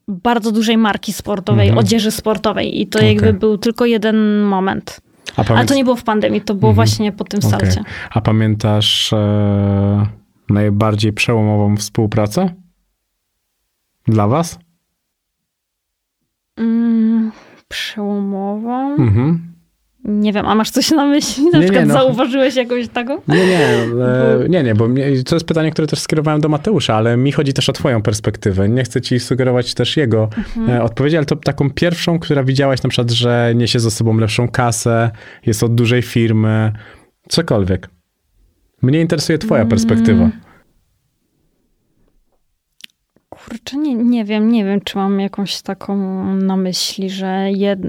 bardzo 0.08 0.52
dużej 0.52 0.78
marki 0.78 1.14
sportowej, 1.14 1.68
Mhm. 1.68 1.86
odzieży 1.86 2.12
sportowej 2.12 2.82
i 2.82 2.88
to 2.88 3.00
Okej. 3.00 3.16
jakby 3.16 3.34
był 3.34 3.58
tylko 3.58 3.86
jeden 3.86 4.42
moment. 4.42 5.02
A, 5.36 5.40
Ale 5.40 5.48
pamięt- 5.48 5.68
to 5.70 5.76
nie 5.76 5.84
było 5.84 5.96
w 5.96 6.04
pandemii, 6.04 6.42
to 6.42 6.54
było 6.56 6.70
Mhm. 6.70 6.76
właśnie 6.76 7.12
po 7.12 7.24
tym 7.24 7.40
Okej. 7.40 7.50
salcie. 7.52 7.84
A 8.12 8.22
pamiętasz 8.22 9.14
e, 9.14 10.06
najbardziej 10.50 11.14
przełomową 11.14 11.78
współpracę? 11.78 12.50
Dla 14.08 14.28
was? 14.28 14.60
Mm, 16.58 17.32
przełomową? 17.68 18.96
Mhm. 18.96 19.49
Nie 20.10 20.34
wiem, 20.34 20.46
a 20.46 20.56
masz 20.56 20.72
coś 20.72 20.92
na 20.92 21.06
myśli? 21.06 21.44
Na 21.44 21.60
Nie, 21.60 21.64
przykład 21.64 21.88
nie, 21.88 21.94
no. 21.94 22.00
zauważyłeś 22.00 22.56
jakąś 22.56 22.88
taką? 22.88 23.22
Nie, 23.28 23.48
nie, 23.48 23.60
e, 23.60 24.50
nie, 24.50 24.64
nie, 24.64 24.76
bo 24.76 24.88
mnie, 24.88 25.24
to 25.24 25.36
jest 25.36 25.46
pytanie, 25.46 25.72
które 25.72 25.88
też 25.88 26.00
skierowałem 26.00 26.42
do 26.42 26.50
Mateusza, 26.50 26.96
ale 26.96 27.18
mi 27.18 27.32
chodzi 27.32 27.54
też 27.54 27.70
o 27.70 27.74
twoją 27.74 28.02
perspektywę. 28.02 28.70
Nie 28.70 28.84
chcę 28.84 29.02
ci 29.02 29.20
sugerować 29.20 29.74
też 29.74 29.98
jego 29.98 30.30
e, 30.70 30.84
odpowiedzi, 30.84 31.18
ale 31.18 31.26
to 31.26 31.36
taką 31.36 31.70
pierwszą, 31.70 32.20
która 32.20 32.44
widziałaś 32.44 32.84
na 32.84 32.90
przykład, 32.90 33.12
że 33.12 33.54
niesie 33.56 33.80
za 33.80 33.92
sobą 33.92 34.18
lepszą 34.18 34.48
kasę, 34.48 35.12
jest 35.46 35.64
od 35.64 35.76
dużej 35.76 36.02
firmy, 36.02 36.72
cokolwiek. 37.30 37.90
Mnie 38.82 39.02
interesuje 39.02 39.38
twoja 39.38 39.66
perspektywa. 39.66 40.30
Kurczę, 43.30 43.78
nie, 43.78 43.96
nie 43.96 44.26
wiem, 44.26 44.52
nie 44.52 44.66
wiem, 44.66 44.82
czy 44.82 44.98
mam 44.98 45.20
jakąś 45.20 45.62
taką 45.62 45.98
na 46.36 46.58
myśli, 46.58 47.10
że 47.10 47.52
jed... 47.52 47.80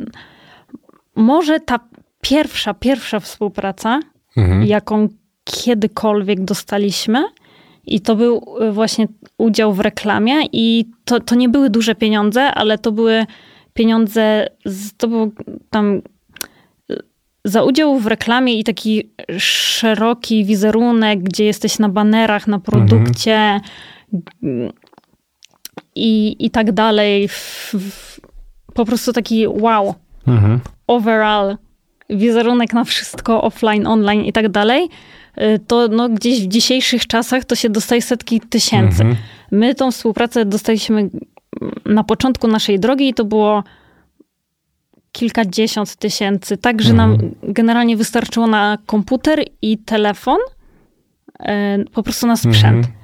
może 1.16 1.61
ta 1.61 1.80
pierwsza, 2.20 2.74
pierwsza 2.74 3.20
współpraca, 3.20 4.00
Mhm. 4.37 4.64
jaką 4.66 5.09
kiedykolwiek 5.44 6.44
dostaliśmy, 6.44 7.24
i 7.87 8.00
to 8.00 8.16
był 8.16 8.56
y, 8.62 8.72
właśnie 8.72 9.06
udział 9.38 9.72
w 9.72 9.80
reklamie, 9.80 10.35
i 10.52 10.85
to, 11.04 11.20
to 11.20 11.35
nie 11.35 11.48
były 11.48 11.70
duże 11.70 11.94
pieniądze, 11.94 12.42
ale 12.42 12.78
to 12.78 12.92
były 12.92 13.26
pieniądze, 13.74 14.46
z, 14.64 14.96
to 14.96 15.09
był 15.09 15.33
tam 15.70 16.02
y, 16.90 16.96
za 17.44 17.62
udział 17.62 17.98
w 17.98 18.06
reklamie 18.06 18.59
i 18.59 18.64
taki 18.64 19.11
szeroki 19.38 20.44
wizerunek, 20.44 21.22
gdzie 21.22 21.44
jesteś 21.44 21.78
na 21.78 21.88
banerach, 21.88 22.46
na 22.46 22.59
produkcie 22.59 23.60
mm, 24.42 24.73
i, 25.94 26.37
i 26.38 26.50
tak 26.50 26.73
dalej. 26.73 27.29
W, 27.29 27.75
w, 27.75 28.21
po 28.75 28.85
prostu 28.85 29.12
taki 29.12 29.48
wow, 29.48 29.94
Mhm. 30.27 30.60
overall 30.87 31.56
wizerunek 32.11 32.73
na 32.73 32.85
wszystko 32.85 33.42
offline, 33.42 33.87
online 33.87 34.25
i 34.25 34.33
tak 34.33 34.48
dalej, 34.48 34.88
y, 35.38 35.61
to 35.67 35.88
no, 35.88 36.08
gdzieś 36.08 36.42
w 36.42 36.48
dzisiejszych 36.48 37.06
czasach 37.06 37.44
to 37.44 37.54
się 37.54 37.71
dostaje 37.71 38.02
setki 38.02 38.40
tysięcy. 38.40 39.02
Mhm. 39.02 39.17
My 39.50 39.75
tą 39.75 39.90
współpracę 39.90 40.44
dostaliśmy 40.44 41.11
na 41.85 42.04
początku 42.04 42.48
naszej 42.48 42.81
drogi 42.81 43.08
i 43.08 43.15
to 43.15 43.25
było 43.25 43.65
kilkadziesiąt 45.13 45.96
tysięcy. 45.96 46.56
Tak, 46.56 46.83
że 46.83 46.92
nam 46.92 47.19
generalnie 47.42 47.96
wystarczyło 47.96 48.46
na 48.46 48.79
komputer 48.87 49.44
i 49.63 49.79
telefon, 49.79 50.38
e, 51.38 51.79
po 51.92 52.02
prostu 52.02 52.27
na 52.27 52.37
sprzęt. 52.37 52.87
Mhm. 52.87 53.00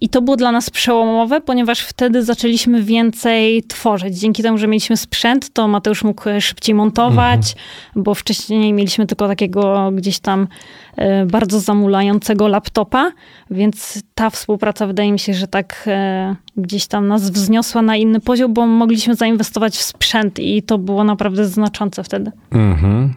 I 0.00 0.08
to 0.08 0.22
było 0.22 0.36
dla 0.36 0.52
nas 0.52 0.70
przełomowe, 0.70 1.40
ponieważ 1.40 1.80
wtedy 1.80 2.22
zaczęliśmy 2.22 2.82
więcej 2.82 3.62
tworzyć. 3.62 4.18
Dzięki 4.18 4.42
temu, 4.42 4.58
że 4.58 4.68
mieliśmy 4.68 4.96
sprzęt, 4.96 5.52
to 5.52 5.68
Mateusz 5.68 6.04
mógł 6.04 6.24
szybciej 6.40 6.74
montować, 6.74 7.56
bo 7.96 8.14
wcześniej 8.14 8.72
mieliśmy 8.72 9.06
tylko 9.06 9.28
takiego 9.28 9.90
gdzieś 9.92 10.18
tam 10.18 10.48
e, 10.96 11.26
bardzo 11.26 11.60
zamulającego 11.60 12.48
laptopa, 12.48 13.12
więc 13.50 14.02
ta 14.14 14.30
współpraca 14.30 14.86
wydaje 14.86 15.12
mi 15.12 15.18
się, 15.18 15.34
że 15.34 15.48
tak 15.48 15.84
e, 15.86 16.36
gdzieś 16.56 16.86
tam 16.86 17.08
nas 17.08 17.30
wzniosła 17.30 17.82
na 17.82 17.96
inny 17.96 18.20
poziom, 18.20 18.54
bo 18.54 18.66
mogliśmy 18.66 19.14
zainwestować 19.14 19.76
w 19.76 19.82
sprzęt 19.82 20.38
i 20.38 20.62
to 20.62 20.78
było 20.78 21.04
naprawdę 21.04 21.44
znaczące 21.44 22.04
wtedy. 22.04 22.32
Mhm. 22.50 23.14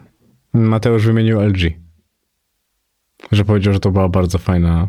Mateusz 0.52 1.06
wymienił 1.06 1.40
LG. 1.40 1.58
Że 3.32 3.44
powiedział, 3.44 3.72
że 3.72 3.80
to 3.80 3.90
była 3.90 4.08
bardzo 4.08 4.38
fajna 4.38 4.88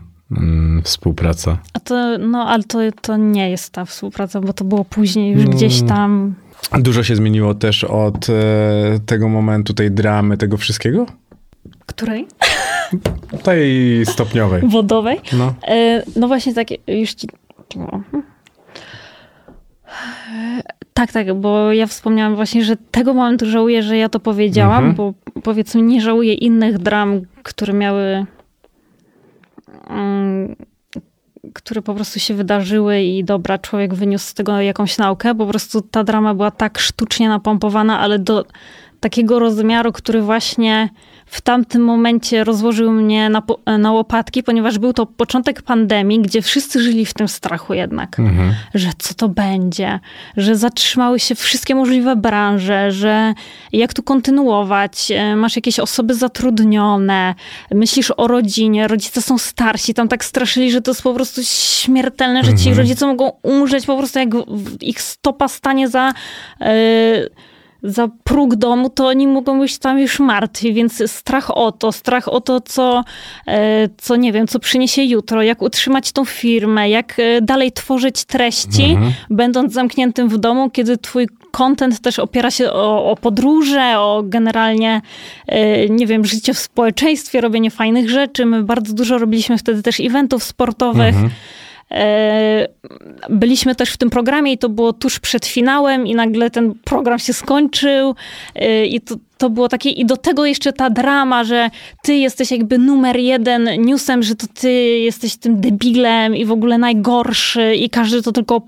współpraca. 0.84 1.58
A 1.74 1.80
to, 1.80 2.18
no, 2.18 2.48
ale 2.48 2.64
to, 2.64 2.80
to 3.02 3.18
nie 3.18 3.50
jest 3.50 3.74
ta 3.74 3.86
współpraca, 3.86 4.42
bo 4.42 4.54
to 4.54 4.64
było 4.66 4.86
później 4.86 5.34
już 5.34 5.46
No. 5.46 5.52
gdzieś 5.52 5.82
tam. 5.82 6.34
Dużo 6.80 7.04
się 7.04 7.16
zmieniło 7.16 7.54
też 7.54 7.84
od 7.84 8.30
e, 8.30 8.34
tego 9.06 9.30
momentu, 9.30 9.74
tej 9.74 9.92
dramy, 9.92 10.38
tego 10.38 10.58
wszystkiego? 10.58 11.06
Której? 11.86 12.28
Tej 13.44 14.06
stopniowej. 14.06 14.62
Wodowej. 14.68 15.20
No. 15.34 15.54
E, 15.68 16.04
No 16.16 16.28
właśnie 16.28 16.54
tak, 16.54 16.68
już 16.88 17.14
ci... 17.14 17.28
o. 17.92 18.00
Tak, 20.94 21.12
tak, 21.12 21.34
bo 21.34 21.74
ja 21.74 21.88
wspomniałam 21.88 22.36
właśnie, 22.36 22.64
że 22.64 22.78
tego 22.92 23.14
momentu 23.14 23.46
żałuję, 23.46 23.84
że 23.84 23.98
ja 23.98 24.10
to 24.10 24.20
powiedziałam, 24.20 24.86
Mhm. 24.86 24.96
bo 24.96 25.14
powiedzmy 25.42 25.82
nie 25.82 26.02
żałuję 26.02 26.34
innych 26.34 26.78
dram, 26.78 27.22
które 27.44 27.74
miały... 27.74 28.26
mm, 29.90 30.56
które 31.54 31.82
po 31.82 31.94
prostu 31.94 32.20
się 32.20 32.34
wydarzyły 32.34 33.02
i 33.02 33.24
dobra, 33.24 33.58
człowiek 33.58 33.94
wyniósł 33.94 34.26
z 34.26 34.34
tego 34.34 34.62
jakąś 34.62 34.98
naukę. 34.98 35.36
Po 35.36 35.46
prostu 35.46 35.82
ta 35.82 36.04
drama 36.04 36.34
była 36.34 36.52
tak 36.52 36.80
sztucznie 36.80 37.30
napompowana, 37.30 38.00
ale 38.00 38.20
do 38.20 38.46
takiego 39.00 39.40
rozmiaru, 39.40 39.92
który 39.92 40.22
właśnie 40.22 40.90
w 41.30 41.42
tamtym 41.42 41.82
momencie 41.84 42.44
rozłożył 42.44 42.92
mnie 42.92 43.30
na, 43.30 43.42
na 43.78 43.92
łopatki, 43.92 44.44
ponieważ 44.44 44.80
był 44.80 44.94
to 44.94 45.06
początek 45.06 45.62
pandemii, 45.62 46.20
gdzie 46.22 46.42
wszyscy 46.42 46.82
żyli 46.84 47.06
w 47.06 47.14
tym 47.14 47.28
strachu 47.28 47.74
jednak, 47.74 48.20
Mhm. 48.20 48.54
że 48.74 48.90
co 48.98 49.14
to 49.14 49.30
będzie, 49.30 50.00
że 50.38 50.56
zatrzymały 50.56 51.20
się 51.20 51.36
wszystkie 51.36 51.76
możliwe 51.76 52.16
branże, 52.16 52.92
że 52.92 53.34
jak 53.74 53.94
tu 53.94 54.04
kontynuować, 54.04 55.12
e, 55.12 55.36
masz 55.36 55.56
jakieś 55.56 55.80
osoby 55.80 56.14
zatrudnione, 56.14 57.36
myślisz 57.72 58.12
o 58.18 58.28
rodzinie, 58.28 58.88
rodzice 58.88 59.22
są 59.22 59.38
starsi, 59.38 59.94
tam 59.94 60.08
tak 60.08 60.26
straszyli, 60.26 60.72
że 60.72 60.82
to 60.82 60.92
jest 60.92 61.02
po 61.02 61.14
prostu 61.14 61.42
śmiertelne, 61.44 62.44
że 62.44 62.54
ci 62.56 62.74
rodzice 62.74 63.08
mogą 63.08 63.32
umrzeć 63.44 63.86
po 63.86 63.98
prostu 63.98 64.20
jak 64.20 64.30
ich 64.82 65.02
stopa 65.02 65.48
stanie 65.48 65.90
za... 65.90 66.14
e, 66.62 66.74
za 67.84 68.10
próg 68.24 68.56
domu, 68.56 68.90
to 68.90 69.08
oni 69.08 69.28
mogą 69.28 69.60
być 69.60 69.78
tam 69.78 70.00
już 70.00 70.20
martwi, 70.20 70.74
więc 70.74 71.12
strach 71.12 71.58
o 71.58 71.72
to, 71.72 71.92
strach 71.92 72.28
o 72.28 72.42
to, 72.42 72.62
co, 72.62 73.04
e, 73.48 73.90
co 73.98 74.16
nie 74.16 74.32
wiem, 74.34 74.48
co 74.48 74.60
przyniesie 74.60 75.04
jutro, 75.04 75.44
jak 75.44 75.62
utrzymać 75.62 76.12
tą 76.12 76.26
firmę, 76.26 76.90
jak 76.90 77.20
e, 77.20 77.42
dalej 77.42 77.72
tworzyć 77.72 78.26
treści, 78.26 78.98
będąc 79.30 79.74
zamkniętym 79.74 80.30
w 80.30 80.38
domu, 80.38 80.70
kiedy 80.70 80.98
twój 80.98 81.28
content 81.52 82.00
też 82.00 82.20
opiera 82.20 82.52
się 82.52 82.72
o, 82.72 83.12
o 83.12 83.16
podróże, 83.16 84.00
o 84.00 84.24
generalnie, 84.26 85.02
e, 85.48 85.90
nie 85.90 86.08
wiem, 86.08 86.26
życie 86.26 86.54
w 86.54 86.60
społeczeństwie, 86.60 87.42
robienie 87.42 87.72
fajnych 87.72 88.10
rzeczy. 88.10 88.46
My 88.46 88.64
bardzo 88.64 88.94
dużo 88.94 89.18
robiliśmy 89.18 89.58
wtedy 89.58 89.84
też 89.84 90.00
eventów 90.00 90.44
sportowych. 90.44 91.16
E, 91.16 91.30
Byliśmy 93.30 93.76
też 93.76 93.92
w 93.92 93.98
tym 93.98 94.10
programie 94.10 94.52
i 94.52 94.58
to 94.58 94.70
było 94.70 94.94
tuż 94.94 95.20
przed 95.20 95.46
finałem 95.46 96.08
i 96.08 96.16
nagle 96.16 96.50
ten 96.50 96.74
program 96.84 97.20
się 97.20 97.34
skończył 97.34 98.16
e, 98.56 98.86
i 98.86 99.02
to, 99.02 99.16
to 99.40 99.50
było 99.50 99.70
takie 99.70 99.90
i 99.90 100.06
do 100.06 100.18
tego 100.18 100.46
jeszcze 100.46 100.74
ta 100.74 100.90
drama, 100.90 101.44
że 101.44 101.70
ty 102.04 102.16
jesteś 102.16 102.52
jakby 102.52 102.78
numer 102.78 103.18
jeden 103.18 103.70
newsem, 103.86 104.24
że 104.24 104.36
to 104.36 104.48
ty 104.62 104.72
jesteś 105.00 105.36
tym 105.38 105.62
debilem 105.62 106.36
i 106.36 106.46
w 106.46 106.52
ogóle 106.52 106.78
najgorszy 106.78 107.76
i 107.76 107.90
każdy 107.90 108.22
to 108.22 108.32
tylko 108.32 108.62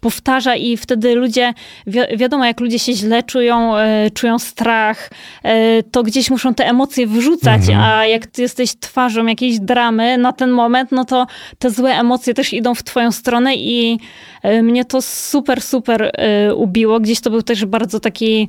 powtarza 0.00 0.56
i 0.56 0.76
wtedy 0.76 1.14
ludzie, 1.14 1.54
wi- 1.86 2.16
wiadomo 2.16 2.44
jak 2.44 2.60
ludzie 2.60 2.78
się 2.78 2.92
źle 2.92 3.22
czują, 3.22 3.76
e, 3.76 4.10
czują 4.10 4.38
strach, 4.38 5.10
e, 5.42 5.82
to 5.82 6.02
gdzieś 6.02 6.30
muszą 6.30 6.54
te 6.54 6.66
emocje 6.68 7.06
wyrzucać, 7.06 7.60
a 7.82 8.06
jak 8.06 8.26
ty 8.26 8.42
jesteś 8.42 8.70
twarzą 8.80 9.26
jakiejś 9.26 9.58
dramy 9.60 10.18
na 10.18 10.32
ten 10.32 10.50
moment, 10.50 10.92
no 10.92 11.04
to 11.04 11.26
te 11.58 11.70
złe 11.70 11.90
emocje 11.94 12.34
też 12.34 12.52
idą 12.52 12.74
w 12.74 12.82
twoją 12.82 13.12
stronę 13.12 13.54
i 13.56 13.98
e, 14.42 14.62
mnie 14.62 14.84
to 14.84 15.02
super, 15.02 15.62
super 15.62 16.10
e, 16.14 16.54
ubiło. 16.54 17.00
Gdzieś 17.00 17.20
to 17.20 17.30
był 17.30 17.42
też 17.42 17.64
bardzo 17.64 18.00
taki 18.00 18.48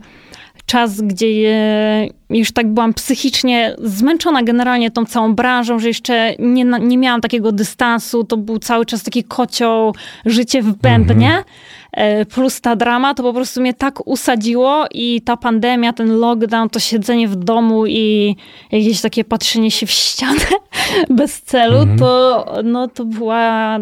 czas, 0.69 1.01
gdzie 1.01 1.27
e, 1.27 2.07
już 2.29 2.51
tak 2.51 2.73
byłam 2.73 2.93
psychicznie 2.93 3.75
zmęczona 3.83 4.43
generalnie 4.43 4.91
tą 4.91 5.05
całą 5.05 5.35
branżą, 5.35 5.79
że 5.79 5.87
jeszcze 5.87 6.35
nie, 6.39 6.65
nie 6.65 6.97
miałam 6.97 7.21
takiego 7.21 7.51
dystansu. 7.51 8.23
To 8.23 8.37
był 8.37 8.59
cały 8.59 8.85
czas 8.85 9.03
taki 9.03 9.23
kocioł, 9.23 9.95
życie 10.25 10.61
w 10.61 10.73
bębnie. 10.73 11.43
E, 11.91 12.25
Plus 12.25 12.61
ta 12.61 12.75
drama, 12.75 13.13
to 13.13 13.23
po 13.23 13.33
prostu 13.33 13.61
mnie 13.61 13.73
tak 13.73 14.07
usadziło 14.07 14.85
i 14.91 15.21
ta 15.21 15.37
pandemia, 15.37 15.93
ten 15.93 16.19
lockdown, 16.19 16.69
to 16.69 16.79
siedzenie 16.79 17.27
w 17.27 17.35
domu 17.35 17.85
i 17.87 18.35
jakieś 18.71 19.01
takie 19.01 19.23
patrzenie 19.23 19.71
się 19.71 19.85
w 19.85 19.91
ścianę 19.91 20.45
bez 21.09 21.41
celu, 21.41 21.87
to, 21.99 22.45
no, 22.63 22.87
to 22.87 23.05
była 23.05 23.79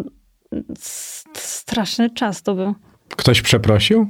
straszny 1.34 2.10
czas 2.10 2.44
to 2.44 2.56
był. 2.56 2.76
Ktoś 3.10 3.42
przeprosił? 3.42 4.08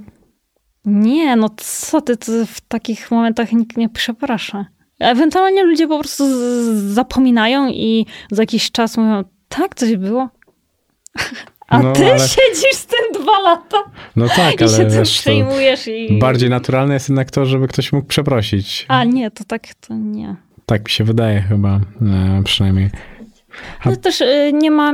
Nie, 0.88 1.36
no 1.36 1.50
co 1.58 2.02
ty, 2.02 2.18
to 2.18 2.32
w 2.46 2.62
takich 2.62 3.12
momentach 3.12 3.52
nikt 3.52 3.78
nie 3.78 3.90
przeprasza. 3.90 4.66
Ewentualnie 5.00 5.64
ludzie 5.64 5.88
po 5.88 6.00
prostu 6.00 6.24
zapominają 6.94 7.70
i 7.70 8.06
za 8.32 8.42
jakiś 8.44 8.72
czas 8.72 8.98
mówią, 8.98 9.24
tak, 9.50 9.76
coś 9.76 9.96
było. 9.96 10.30
A 11.68 11.80
No, 11.80 11.94
ty 11.94 12.06
ale- 12.06 12.20
siedzisz 12.20 12.74
z 12.76 12.86
tym 12.86 13.22
dwa 13.24 13.40
lata 13.40 13.78
No 14.16 14.28
tak, 14.28 14.56
i 14.56 14.58
się 14.58 14.66
ale 14.66 14.78
tym 14.78 14.90
wiesz, 15.00 15.20
przejmujesz 15.20 15.88
i... 15.88 16.20
bardziej 16.20 16.50
naturalne 16.50 16.94
jest 16.94 17.10
jednak 17.10 17.32
to, 17.32 17.46
żeby 17.46 17.68
ktoś 17.68 17.94
mógł 17.94 18.08
przeprosić. 18.08 18.86
A 18.88 19.04
nie, 19.04 19.32
to 19.32 19.44
tak, 19.44 19.74
to 19.74 19.94
nie. 19.94 20.36
Tak 20.66 20.84
mi 20.84 20.90
się 20.90 21.04
wydaje 21.04 21.42
chyba, 21.42 21.80
e, 22.02 22.42
przynajmniej. 22.44 22.90
A- 23.84 23.90
No 23.90 23.96
też 23.96 24.22
y, 24.22 24.52
nie 24.54 24.72
ma... 24.72 24.94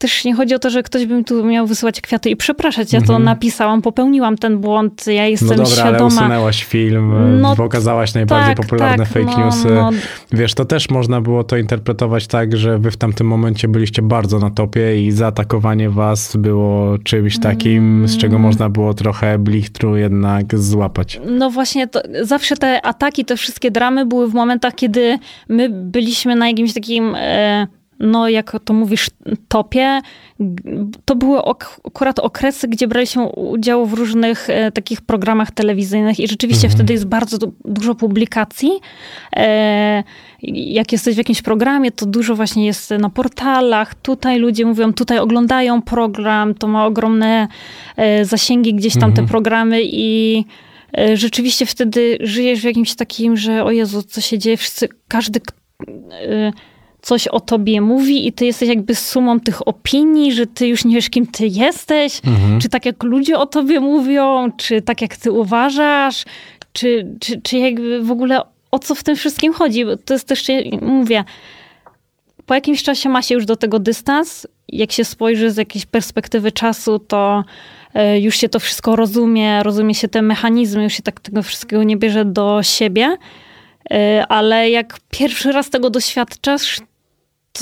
Też 0.00 0.24
nie 0.24 0.34
chodzi 0.34 0.54
o 0.54 0.58
to, 0.58 0.70
że 0.70 0.82
ktoś 0.82 1.06
by 1.06 1.14
mi 1.14 1.24
tu 1.24 1.44
miał 1.44 1.66
wysyłać 1.66 2.00
kwiaty 2.00 2.30
i 2.30 2.36
przepraszać. 2.36 2.92
Ja 2.92 3.00
to 3.00 3.18
napisałam, 3.18 3.82
popełniłam 3.82 4.38
ten 4.38 4.58
błąd, 4.58 5.06
ja 5.06 5.26
jestem 5.26 5.50
Mhm. 5.50 5.60
No 5.62 5.68
dobra, 5.70 5.82
ale 5.84 5.92
świadoma. 5.98 6.20
usunęłaś 6.20 6.64
film, 6.64 7.12
No 7.40 7.56
pokazałaś 7.56 8.14
najbardziej 8.14 8.54
tak, 8.56 8.66
popularne 8.66 9.04
tak, 9.04 9.08
fake 9.12 9.26
no, 9.38 9.44
newsy. 9.46 9.68
no. 9.70 9.90
Wiesz, 10.32 10.54
to 10.54 10.64
też 10.64 10.90
można 10.90 11.20
było 11.20 11.44
to 11.44 11.56
interpretować 11.56 12.26
tak, 12.26 12.56
że 12.56 12.78
wy 12.78 12.90
w 12.90 12.96
tamtym 12.96 13.26
momencie 13.26 13.68
byliście 13.68 14.02
bardzo 14.02 14.38
na 14.38 14.50
topie 14.50 15.02
i 15.06 15.12
zaatakowanie 15.12 15.90
was 15.90 16.36
było 16.36 16.98
czymś 16.98 17.38
takim, 17.38 18.02
z 18.08 18.10
Mm. 18.10 18.20
czego 18.20 18.38
można 18.38 18.68
było 18.68 18.94
trochę 18.94 19.38
blichtru 19.38 19.96
jednak 19.96 20.58
złapać. 20.58 21.20
No 21.26 21.50
właśnie, 21.50 21.88
to, 21.88 22.00
zawsze 22.22 22.56
te 22.56 22.86
ataki, 22.86 23.24
te 23.24 23.36
wszystkie 23.36 23.70
dramy 23.70 24.06
były 24.06 24.28
w 24.28 24.34
momentach, 24.34 24.74
kiedy 24.74 25.18
my 25.48 25.68
byliśmy 25.70 26.36
na 26.36 26.48
jakimś 26.48 26.74
takim, 26.74 27.14
e, 27.18 27.66
no 28.00 28.28
jak 28.28 28.56
to 28.64 28.72
mówisz, 28.72 29.10
topie. 29.48 30.00
To 31.04 31.16
były 31.16 31.44
ok, 31.44 31.80
akurat 31.84 32.18
okresy, 32.18 32.68
gdzie 32.68 32.88
braliśmy 32.88 33.28
udział 33.28 33.86
w 33.86 33.92
różnych 33.92 34.50
e, 34.50 34.72
takich 34.72 35.00
programach 35.00 35.50
telewizyjnych 35.50 36.20
i 36.20 36.28
rzeczywiście 36.28 36.68
wtedy 36.68 36.92
jest 36.92 37.06
bardzo 37.06 37.38
du- 37.38 37.54
dużo 37.64 37.94
publikacji. 37.94 38.70
E, 39.36 40.04
jak 40.42 40.92
jesteś 40.92 41.14
w 41.14 41.18
jakimś 41.18 41.42
programie, 41.42 41.90
to 41.92 42.06
dużo 42.06 42.34
właśnie 42.34 42.66
jest 42.66 42.90
na 42.90 43.10
portalach. 43.10 43.94
Tutaj 43.94 44.38
ludzie 44.38 44.66
mówią, 44.66 44.92
tutaj 44.92 45.18
oglądają 45.18 45.82
program, 45.82 46.54
to 46.54 46.68
ma 46.68 46.86
ogromne 46.86 47.48
e, 47.96 48.24
zasięgi 48.24 48.74
gdzieś 48.74 48.98
tam 48.98 49.12
te 49.12 49.26
programy 49.26 49.80
i 49.84 50.44
e, 50.98 51.16
rzeczywiście 51.16 51.66
wtedy 51.66 52.18
żyjesz 52.20 52.60
w 52.60 52.64
jakimś 52.64 52.94
takim, 52.94 53.36
że 53.36 53.64
o 53.64 53.70
Jezu, 53.70 54.02
co 54.02 54.20
się 54.20 54.38
dzieje, 54.38 54.56
wszyscy, 54.56 54.88
każdy 55.08 55.40
e, 56.12 56.52
coś 57.02 57.28
o 57.28 57.40
tobie 57.40 57.80
mówi 57.80 58.26
i 58.26 58.32
ty 58.32 58.46
jesteś 58.46 58.68
jakby 58.68 58.94
sumą 58.94 59.40
tych 59.40 59.68
opinii, 59.68 60.32
że 60.32 60.46
ty 60.46 60.66
już 60.66 60.84
nie 60.84 60.94
wiesz, 60.94 61.10
kim 61.10 61.26
ty 61.26 61.46
jesteś, 61.46 62.20
czy 62.62 62.68
tak 62.68 62.86
jak 62.86 63.02
ludzie 63.02 63.38
o 63.38 63.46
tobie 63.46 63.80
mówią, 63.80 64.52
czy 64.56 64.82
tak 64.82 65.02
jak 65.02 65.16
ty 65.16 65.32
uważasz, 65.32 66.24
czy, 66.72 67.16
czy, 67.20 67.40
czy 67.40 67.58
jakby 67.58 68.02
w 68.02 68.10
ogóle 68.10 68.40
o 68.70 68.78
co 68.78 68.94
w 68.94 69.02
tym 69.02 69.16
wszystkim 69.16 69.52
chodzi. 69.52 69.84
Bo 69.84 69.96
to 69.96 70.14
jest 70.14 70.28
też, 70.28 70.44
mówię, 70.82 71.24
po 72.46 72.54
jakimś 72.54 72.82
czasie 72.82 73.08
ma 73.08 73.22
się 73.22 73.34
już 73.34 73.46
do 73.46 73.56
tego 73.56 73.78
dystans. 73.78 74.46
Jak 74.68 74.92
się 74.92 75.04
spojrzy 75.04 75.50
z 75.50 75.56
jakiejś 75.56 75.86
perspektywy 75.86 76.52
czasu, 76.52 76.98
to 76.98 77.44
e, 77.94 78.20
już 78.20 78.36
się 78.36 78.48
to 78.48 78.60
wszystko 78.60 78.96
rozumie, 78.96 79.62
rozumie 79.62 79.94
się 79.94 80.08
te 80.08 80.22
mechanizmy, 80.22 80.82
już 80.82 80.92
się 80.92 81.02
tak 81.02 81.20
tego 81.20 81.42
wszystkiego 81.42 81.82
nie 81.82 81.96
bierze 81.96 82.24
do 82.24 82.62
siebie. 82.62 83.16
E, 83.90 84.26
ale 84.28 84.70
jak 84.70 84.98
pierwszy 85.10 85.52
raz 85.52 85.70
tego 85.70 85.90
doświadczasz, 85.90 86.80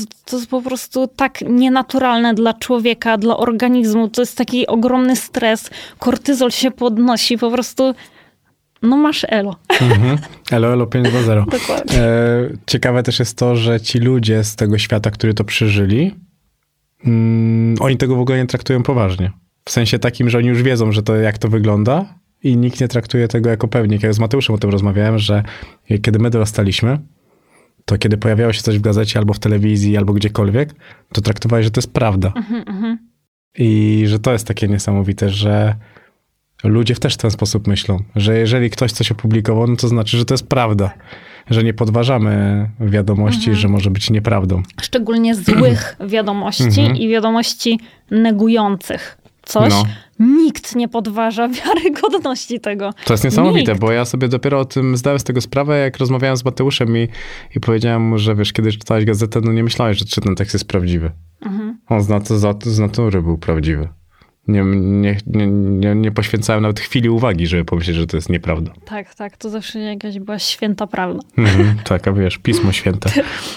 to, 0.07 0.15
to 0.25 0.37
jest 0.37 0.51
po 0.51 0.63
prostu 0.63 1.09
tak 1.17 1.41
nienaturalne 1.41 2.35
dla 2.35 2.55
człowieka, 2.55 3.19
dla 3.19 3.37
organizmu. 3.37 4.09
To 4.09 4.23
jest 4.23 4.37
taki 4.37 4.67
ogromny 4.67 5.17
stres. 5.17 5.71
Kortyzol 5.99 6.51
się 6.51 6.71
podnosi, 6.71 7.39
po 7.39 7.51
prostu 7.51 7.95
no 8.83 8.97
masz 8.97 9.27
elo. 9.29 9.57
Mhm. 9.81 10.19
Elo, 10.51 10.73
elo 10.73 10.87
520. 10.87 11.45
Dokładnie. 11.59 11.99
E, 11.99 12.51
ciekawe 12.67 13.03
też 13.03 13.19
jest 13.19 13.39
to, 13.39 13.57
że 13.57 13.81
ci 13.81 13.99
ludzie 13.99 14.45
z 14.45 14.57
tego 14.57 14.79
świata, 14.79 15.11
którzy 15.11 15.35
to 15.35 15.45
przeżyli, 15.45 16.15
mm, 17.05 17.77
oni 17.81 17.97
tego 17.97 18.17
w 18.17 18.21
ogóle 18.21 18.39
nie 18.39 18.47
traktują 18.47 18.83
poważnie. 18.83 19.33
W 19.65 19.71
sensie 19.71 19.99
takim, 19.99 20.31
że 20.31 20.39
oni 20.39 20.49
już 20.49 20.63
wiedzą, 20.63 20.93
że 20.93 21.03
to 21.03 21.17
jak 21.17 21.39
to 21.39 21.49
wygląda 21.49 22.15
i 22.43 22.57
nikt 22.57 22.81
nie 22.81 22.89
traktuje 22.89 23.29
tego 23.29 23.51
jako 23.51 23.69
pewnik. 23.69 24.03
Jak 24.03 24.15
z 24.15 24.19
Mateuszem 24.19 24.55
o 24.55 24.59
tym 24.59 24.71
rozmawiałem, 24.71 25.19
że 25.19 25.43
kiedy 26.03 26.19
my 26.19 26.31
dorastaliśmy, 26.31 26.99
to 27.89 27.99
kiedy 27.99 28.17
pojawiało 28.17 28.53
się 28.53 28.63
coś 28.63 28.79
w 28.79 28.81
gazecie 28.81 29.19
albo 29.19 29.33
w 29.33 29.39
telewizji, 29.39 29.97
albo 29.97 30.13
gdziekolwiek, 30.13 30.75
to 31.13 31.21
traktowałeś, 31.21 31.65
że 31.65 31.71
to 31.71 31.79
jest 31.79 31.93
prawda. 31.93 32.33
Mhm, 32.37 32.65
mhm. 32.69 32.99
I 33.59 34.03
że 34.07 34.19
to 34.19 34.33
jest 34.33 34.47
takie 34.47 34.69
niesamowite, 34.69 35.31
że 35.31 35.75
ludzie 36.65 36.95
też 36.95 37.15
w 37.15 37.17
ten 37.17 37.31
sposób 37.31 37.67
myślą, 37.67 38.03
że 38.17 38.39
jeżeli 38.39 38.71
ktoś 38.71 38.93
coś 38.93 39.13
opublikował, 39.13 39.67
no 39.67 39.77
to 39.77 39.89
znaczy, 39.89 40.19
że 40.19 40.25
to 40.25 40.35
jest 40.35 40.49
prawda. 40.49 40.95
Że 41.51 41.65
nie 41.65 41.75
podważamy 41.75 42.69
wiadomości, 42.81 43.39
mhm. 43.39 43.57
że 43.57 43.69
może 43.69 43.91
być 43.91 44.11
nieprawdą. 44.11 44.63
Szczególnie 44.81 45.35
złych 45.35 45.97
wiadomości 46.15 46.81
mhm. 46.81 46.97
i 46.97 47.09
wiadomości 47.09 47.81
negujących 48.11 49.19
coś. 49.49 49.71
No. 49.71 49.85
Nikt 50.19 50.75
nie 50.75 50.89
podważa 50.89 51.49
wiarygodności 51.65 52.61
tego. 52.61 52.95
To 53.05 53.13
jest 53.13 53.25
niesamowite, 53.25 53.73
Nikt. 53.73 53.81
bo 53.81 53.93
ja 53.93 54.05
sobie 54.05 54.29
dopiero 54.29 54.61
o 54.61 54.65
tym 54.65 54.97
zdałem 54.97 55.19
z 55.19 55.25
tego 55.25 55.41
sprawę, 55.41 55.79
jak 55.79 55.99
rozmawiałem 55.99 56.37
z 56.37 56.45
Mateuszem 56.45 56.97
i, 56.97 57.09
i 57.57 57.61
powiedziałem 57.61 58.03
mu, 58.03 58.19
że 58.19 58.35
wiesz, 58.35 58.53
kiedy 58.53 58.73
czytałeś 58.73 59.05
gazetę, 59.05 59.41
no 59.45 59.53
nie 59.53 59.65
myślałeś, 59.65 59.99
że 59.99 60.05
czy 60.05 60.21
ten 60.21 60.35
tekst 60.35 60.55
jest 60.55 60.69
prawdziwy. 60.69 61.11
Mhm. 61.43 61.79
On 61.89 62.03
z, 62.03 62.09
nat 62.09 62.29
z 62.65 62.79
natury 62.79 63.23
był 63.23 63.39
prawdziwy 63.39 63.89
nie, 64.49 64.63
nie, 64.65 65.17
nie, 65.47 65.95
nie 65.95 66.13
poświęcałem 66.13 66.63
nawet 66.63 66.81
chwili 66.81 67.09
uwagi, 67.09 67.47
żeby 67.47 67.65
pomyśleć, 67.65 67.97
że 67.97 68.07
to 68.07 68.17
jest 68.17 68.29
nieprawda. 68.29 68.73
Tak, 68.85 69.15
tak, 69.15 69.37
to 69.37 69.51
zawsze 69.51 69.79
jakaś 69.79 70.19
była 70.19 70.39
święta 70.39 70.87
prawda. 70.87 71.23
Mhm, 71.39 71.79
tak, 71.85 72.09
a 72.09 72.13
wiesz, 72.13 72.39
Pismo 72.39 72.73
Święte. 72.73 73.11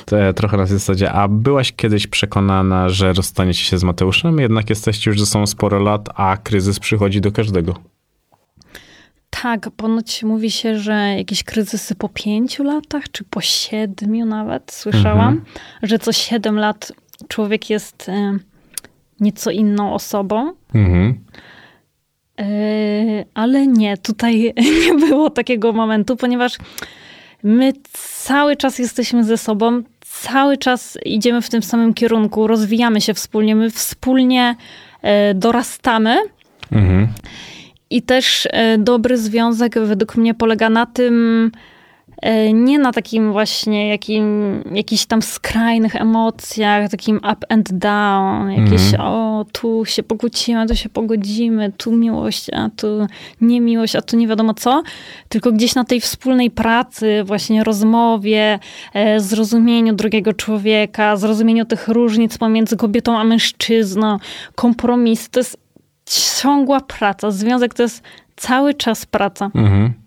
To 0.05 0.33
trochę 0.33 0.57
na 0.57 0.65
tej 0.65 0.73
zasadzie. 0.73 1.11
A 1.11 1.27
byłaś 1.27 1.73
kiedyś 1.73 2.07
przekonana, 2.07 2.89
że 2.89 3.13
rozstaniecie 3.13 3.63
się 3.63 3.77
z 3.77 3.83
Mateuszem? 3.83 4.39
Jednak 4.39 4.69
jesteście 4.69 5.11
już 5.11 5.19
ze 5.19 5.25
sobą 5.25 5.47
sporo 5.47 5.79
lat, 5.79 6.09
a 6.15 6.37
kryzys 6.37 6.79
przychodzi 6.79 7.21
do 7.21 7.31
każdego. 7.31 7.75
Tak, 9.29 9.69
ponoć 9.77 10.23
mówi 10.23 10.51
się, 10.51 10.79
że 10.79 10.93
jakieś 10.93 11.43
kryzysy 11.43 11.95
po 11.95 12.09
pięciu 12.09 12.63
latach, 12.63 13.03
czy 13.11 13.23
po 13.23 13.41
siedmiu 13.41 14.25
nawet, 14.25 14.71
słyszałam, 14.71 15.33
mhm. 15.33 15.45
że 15.83 15.99
co 15.99 16.13
siedem 16.13 16.55
lat 16.55 16.91
człowiek 17.27 17.69
jest 17.69 18.09
y, 18.09 18.50
nieco 19.22 19.51
inną 19.51 19.93
osobą. 19.93 20.53
Mhm. 20.76 21.19
E, 22.39 23.26
ale 23.34 23.67
nie, 23.67 23.97
tutaj 23.97 24.53
nie 24.88 24.93
było 25.07 25.30
takiego 25.30 25.74
momentu, 25.74 26.15
ponieważ 26.15 26.57
my 27.43 27.74
cały 28.24 28.55
czas 28.55 28.80
jesteśmy 28.80 29.24
ze 29.24 29.38
sobą, 29.38 29.84
cały 29.99 30.57
czas 30.57 30.97
idziemy 31.05 31.41
w 31.41 31.49
tym 31.49 31.63
samym 31.63 31.93
kierunku, 31.93 32.47
rozwijamy 32.47 33.01
się 33.01 33.13
wspólnie, 33.13 33.55
my 33.55 33.69
wspólnie 33.69 34.55
e, 35.01 35.34
dorastamy. 35.34 36.17
Mhm. 36.72 37.07
I 37.89 38.01
też 38.01 38.47
e, 38.51 38.78
dobry 38.78 39.17
związek 39.17 39.80
według 39.80 40.15
mnie 40.15 40.34
polega 40.34 40.69
na 40.69 40.86
tym, 40.86 41.51
nie 42.53 42.80
na 42.80 42.91
takim 42.91 43.32
właśnie 43.32 43.88
jakim, 43.88 44.55
jakichś 44.74 45.05
tam 45.05 45.22
skrajnych 45.22 45.95
emocjach, 45.95 46.91
takim 46.91 47.17
up 47.17 47.38
and 47.49 47.74
down, 47.74 48.51
jakieś 48.51 48.93
mm. 48.93 49.01
o, 49.07 49.45
tu 49.51 49.86
się 49.86 50.03
pokłócimy, 50.03 50.67
tu 50.67 50.76
się 50.76 50.89
pogodzimy, 50.89 51.72
tu 51.78 51.91
miłość, 51.91 52.49
a 52.49 52.69
tu 52.69 53.07
niemiłość, 53.41 53.95
a 53.95 54.01
tu 54.01 54.17
nie 54.17 54.28
wiadomo 54.28 54.53
co, 54.53 54.84
tylko 55.30 55.51
gdzieś 55.51 55.76
na 55.76 55.84
tej 55.84 56.01
wspólnej 56.01 56.51
pracy, 56.51 57.24
właśnie 57.26 57.63
rozmowie, 57.63 58.59
e, 58.93 59.19
zrozumieniu 59.19 59.95
drugiego 59.95 60.34
człowieka, 60.34 61.15
zrozumieniu 61.17 61.65
tych 61.65 61.88
różnic 61.88 62.38
pomiędzy 62.38 62.78
kobietą 62.78 63.17
a 63.17 63.24
mężczyzną, 63.24 64.17
kompromis, 64.55 65.30
to 65.30 65.39
jest 65.39 65.57
ciągła 66.05 66.82
praca. 66.82 67.32
Związek 67.32 67.74
to 67.74 67.84
jest 67.84 68.03
cały 68.36 68.74
czas 68.74 69.05
praca. 69.05 69.45
Mhm. 69.45 70.00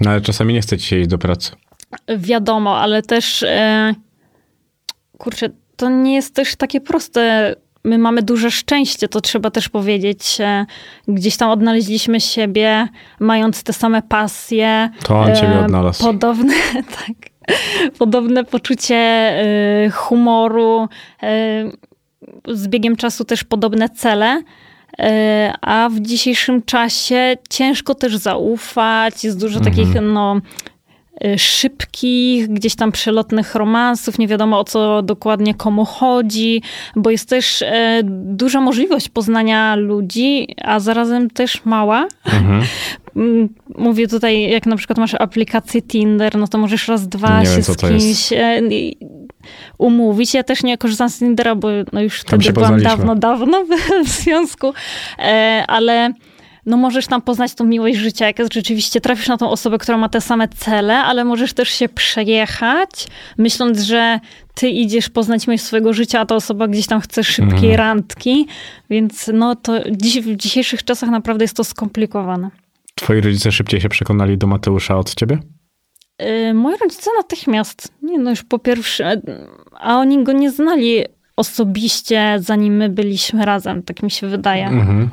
No 0.00 0.10
ale 0.10 0.20
czasami 0.20 0.54
nie 0.54 0.60
chcecie 0.60 0.86
się 0.86 0.98
iść 0.98 1.08
do 1.08 1.18
pracy. 1.18 1.52
Wiadomo, 2.18 2.78
ale 2.78 3.02
też 3.02 3.42
e, 3.42 3.94
kurczę, 5.18 5.50
to 5.76 5.90
nie 5.90 6.14
jest 6.14 6.34
też 6.34 6.56
takie 6.56 6.80
proste. 6.80 7.54
My 7.84 7.98
mamy 7.98 8.22
duże 8.22 8.50
szczęście, 8.50 9.08
to 9.08 9.20
trzeba 9.20 9.50
też 9.50 9.68
powiedzieć. 9.68 10.36
E, 10.40 10.66
gdzieś 11.08 11.36
tam 11.36 11.50
odnaleźliśmy 11.50 12.20
siebie, 12.20 12.88
mając 13.20 13.62
te 13.62 13.72
same 13.72 14.02
pasje. 14.02 14.90
To 15.04 15.20
on 15.20 15.36
ciebie 15.36 15.54
e, 15.54 15.64
odnalazł. 15.64 16.04
Podobne, 16.04 16.54
tak, 17.06 17.50
podobne 17.98 18.44
poczucie 18.44 18.96
e, 18.96 19.90
humoru. 19.90 20.88
Z 22.48 22.68
biegiem 22.68 22.96
czasu 22.96 23.24
też 23.24 23.44
podobne 23.44 23.88
cele. 23.88 24.42
E, 24.98 25.52
a 25.60 25.88
w 25.88 26.00
dzisiejszym 26.00 26.62
czasie 26.62 27.36
ciężko 27.50 27.94
też 27.94 28.16
zaufać, 28.16 29.24
jest 29.24 29.40
dużo 29.40 29.58
mhm. 29.58 29.74
takich 29.74 30.02
no, 30.02 30.40
e, 31.24 31.38
szybkich, 31.38 32.48
gdzieś 32.48 32.74
tam 32.74 32.92
przelotnych 32.92 33.54
romansów, 33.54 34.18
nie 34.18 34.28
wiadomo 34.28 34.58
o 34.58 34.64
co 34.64 35.02
dokładnie 35.02 35.54
komu 35.54 35.84
chodzi, 35.84 36.62
bo 36.96 37.10
jest 37.10 37.28
też 37.28 37.62
e, 37.62 38.00
duża 38.24 38.60
możliwość 38.60 39.08
poznania 39.08 39.76
ludzi, 39.76 40.54
a 40.62 40.80
zarazem 40.80 41.30
też 41.30 41.64
mała. 41.64 42.08
Mhm. 42.24 42.62
Mówię 43.78 44.08
tutaj, 44.08 44.50
jak 44.50 44.66
na 44.66 44.76
przykład 44.76 44.98
masz 44.98 45.14
aplikację 45.14 45.82
Tinder, 45.82 46.36
no 46.36 46.48
to 46.48 46.58
możesz 46.58 46.88
raz, 46.88 47.08
dwa 47.08 47.40
nie 47.40 47.46
się 47.46 47.52
wiem, 47.52 47.62
z 47.62 47.76
kimś 47.76 48.32
umówić. 49.78 50.34
Ja 50.34 50.42
też 50.42 50.62
nie 50.62 50.78
korzystam 50.78 51.08
z 51.08 51.18
Tindera, 51.18 51.54
bo 51.54 51.68
no 51.92 52.00
już 52.00 52.20
wtedy 52.20 52.52
byłam 52.52 52.82
dawno, 52.82 53.16
dawno 53.16 53.64
w 54.06 54.08
związku, 54.08 54.72
e, 55.18 55.64
ale 55.68 56.12
no 56.66 56.76
możesz 56.76 57.06
tam 57.06 57.22
poznać 57.22 57.54
tą 57.54 57.64
miłość 57.64 57.98
życia, 57.98 58.26
jak 58.26 58.36
rzeczywiście 58.52 59.00
trafisz 59.00 59.28
na 59.28 59.36
tą 59.36 59.50
osobę, 59.50 59.78
która 59.78 59.98
ma 59.98 60.08
te 60.08 60.20
same 60.20 60.48
cele, 60.48 60.98
ale 60.98 61.24
możesz 61.24 61.52
też 61.52 61.68
się 61.68 61.88
przejechać, 61.88 63.06
myśląc, 63.38 63.80
że 63.80 64.20
ty 64.54 64.68
idziesz 64.68 65.08
poznać 65.08 65.46
miłość 65.46 65.64
swojego 65.64 65.92
życia, 65.92 66.20
a 66.20 66.26
ta 66.26 66.34
osoba 66.34 66.68
gdzieś 66.68 66.86
tam 66.86 67.00
chce 67.00 67.24
szybkiej 67.24 67.70
mhm. 67.70 67.74
randki, 67.74 68.46
więc 68.90 69.30
no 69.34 69.56
to 69.56 69.90
dziś, 69.90 70.20
w 70.20 70.36
dzisiejszych 70.36 70.84
czasach 70.84 71.10
naprawdę 71.10 71.44
jest 71.44 71.56
to 71.56 71.64
skomplikowane. 71.64 72.50
Twoi 72.94 73.20
rodzice 73.20 73.52
szybciej 73.52 73.80
się 73.80 73.88
przekonali 73.88 74.38
do 74.38 74.46
Mateusza 74.46 74.96
od 74.96 75.14
ciebie? 75.14 75.38
Yy, 76.24 76.54
moi 76.54 76.74
rodzice 76.80 77.10
natychmiast. 77.16 77.92
Nie 78.02 78.18
no, 78.18 78.30
już 78.30 78.42
po 78.42 78.58
pierwsze, 78.58 79.20
a 79.72 79.98
oni 79.98 80.24
go 80.24 80.32
nie 80.32 80.50
znali 80.50 81.04
osobiście, 81.36 82.36
zanim 82.40 82.76
my 82.76 82.88
byliśmy 82.88 83.44
razem, 83.44 83.82
tak 83.82 84.02
mi 84.02 84.10
się 84.10 84.26
wydaje. 84.26 84.66
Mhm. 84.66 85.10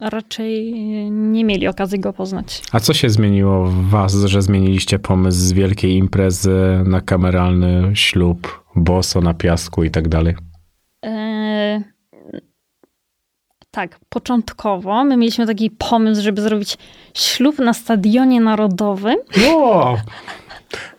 Raczej 0.00 0.74
nie 1.10 1.44
mieli 1.44 1.68
okazji 1.68 2.00
go 2.00 2.12
poznać. 2.12 2.62
A 2.72 2.80
co 2.80 2.94
się 2.94 3.10
zmieniło 3.10 3.66
w 3.66 3.88
was, 3.90 4.14
że 4.14 4.42
zmieniliście 4.42 4.98
pomysł 4.98 5.38
z 5.38 5.52
wielkiej 5.52 5.96
imprezy 5.96 6.82
na 6.86 7.00
kameralny 7.00 7.90
ślub, 7.94 8.64
boso 8.76 9.20
na 9.20 9.34
piasku 9.34 9.84
i 9.84 9.90
tak 9.90 10.08
dalej? 10.08 10.34
Yy, 11.02 11.93
tak, 13.74 13.98
początkowo 14.08 15.04
my 15.04 15.16
mieliśmy 15.16 15.46
taki 15.46 15.70
pomysł, 15.70 16.22
żeby 16.22 16.42
zrobić 16.42 16.76
ślub 17.14 17.58
na 17.58 17.72
stadionie 17.72 18.40
narodowym. 18.40 19.16
Wow, 19.48 19.96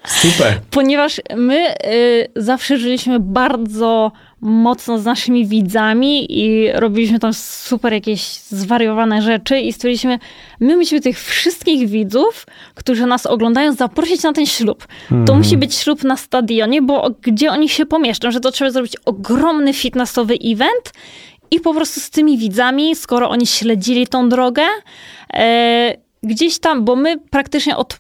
super. 0.06 0.60
Ponieważ 0.72 1.22
my 1.36 1.74
y, 1.86 2.28
zawsze 2.36 2.78
żyliśmy 2.78 3.20
bardzo 3.20 4.12
mocno 4.42 5.00
z 5.00 5.06
naszymi 5.06 5.48
widzami 5.48 6.40
i 6.40 6.72
robiliśmy 6.74 7.20
tam 7.20 7.34
super 7.34 7.94
jakieś 7.94 8.22
zwariowane 8.38 9.22
rzeczy 9.22 9.60
i 9.60 9.74
stwierdziliśmy, 9.74 10.20
my 10.60 10.78
musimy 10.78 11.02
tych 11.02 11.20
wszystkich 11.20 11.90
widzów, 11.90 12.46
którzy 12.76 13.06
nas 13.06 13.26
oglądają, 13.26 13.74
zaprosić 13.74 14.24
na 14.24 14.34
ten 14.34 14.46
ślub. 14.46 14.88
To 15.10 15.16
mhm. 15.16 15.38
musi 15.38 15.58
być 15.58 15.76
ślub 15.76 16.04
na 16.04 16.18
stadionie, 16.18 16.82
bo 16.82 17.12
gdzie 17.22 17.52
oni 17.52 17.70
się 17.70 17.86
pomieszczą, 17.86 18.32
że 18.32 18.40
to 18.40 18.52
trzeba 18.52 18.72
zrobić 18.72 18.96
ogromny 19.06 19.74
fitnessowy 19.74 20.38
event 20.44 20.94
i 21.52 21.60
po 21.60 21.74
prostu 21.74 22.00
z 22.00 22.10
tymi 22.10 22.38
widzami, 22.38 22.96
skoro 22.96 23.30
oni 23.30 23.48
śledzili 23.48 24.08
tą 24.08 24.30
drogę, 24.30 24.64
e, 25.34 25.94
gdzieś 26.24 26.60
tam, 26.60 26.86
bo 26.86 26.96
my 26.96 27.20
praktycznie 27.20 27.78
od 27.78 28.00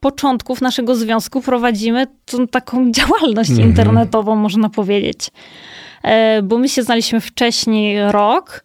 początków 0.00 0.60
naszego 0.60 0.94
związku 0.94 1.40
prowadzimy 1.40 2.06
tą 2.24 2.46
taką 2.46 2.90
działalność 2.92 3.50
Mhm. 3.50 3.68
internetową, 3.68 4.36
można 4.36 4.68
powiedzieć. 4.68 5.28
E, 6.02 6.42
Bo 6.42 6.58
my 6.58 6.68
się 6.68 6.82
znaliśmy 6.82 7.20
wcześniej 7.20 8.12
rok 8.12 8.64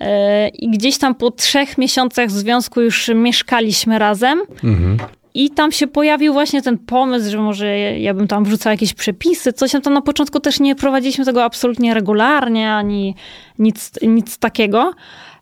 e, 0.00 0.48
i 0.48 0.70
gdzieś 0.70 0.98
tam 0.98 1.14
po 1.14 1.30
trzech 1.30 1.78
miesiącach 1.78 2.30
związku 2.30 2.80
już 2.80 3.10
mieszkaliśmy 3.14 3.98
razem. 3.98 4.40
Mhm. 4.64 4.96
I 5.34 5.50
tam 5.50 5.72
się 5.72 5.86
pojawił 5.86 6.32
właśnie 6.32 6.62
ten 6.62 6.78
pomysł, 6.78 7.30
że 7.30 7.38
może 7.38 7.78
ja 8.00 8.14
bym 8.14 8.28
tam 8.28 8.44
wrzucała 8.44 8.72
jakieś 8.74 8.94
przepisy, 8.94 9.52
coś 9.52 9.72
tam 9.82 9.94
na 9.94 10.02
początku 10.02 10.40
też 10.40 10.60
nie 10.60 10.74
prowadziliśmy 10.74 11.24
tego 11.24 11.44
absolutnie 11.44 11.94
regularnie, 11.94 12.72
ani 12.72 13.14
nic, 13.58 13.90
nic 14.02 14.38
takiego. 14.38 14.92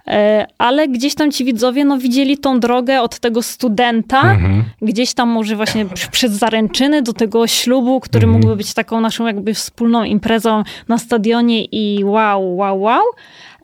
E, 0.06 0.46
Ale 0.58 0.88
gdzieś 0.88 1.14
tam 1.14 1.30
ci 1.32 1.44
widzowie 1.44 1.84
no, 1.84 1.98
widzieli 1.98 2.38
tą 2.38 2.60
drogę 2.60 3.00
od 3.02 3.18
tego 3.18 3.42
studenta, 3.42 4.20
Mhm. 4.20 4.64
gdzieś 4.82 5.14
tam 5.14 5.28
może 5.28 5.56
właśnie 5.56 5.86
pr- 5.86 6.10
przez 6.10 6.32
zaręczyny 6.32 7.02
do 7.02 7.12
tego 7.12 7.46
ślubu, 7.46 8.00
który 8.00 8.24
Mhm. 8.24 8.32
mógłby 8.40 8.56
być 8.56 8.74
taką 8.74 9.00
naszą 9.00 9.26
jakby 9.26 9.54
wspólną 9.54 10.04
imprezą 10.04 10.62
na 10.88 10.98
stadionie 10.98 11.64
i 11.64 12.04
wow, 12.04 12.56
wow, 12.56 12.80
wow. 12.80 13.02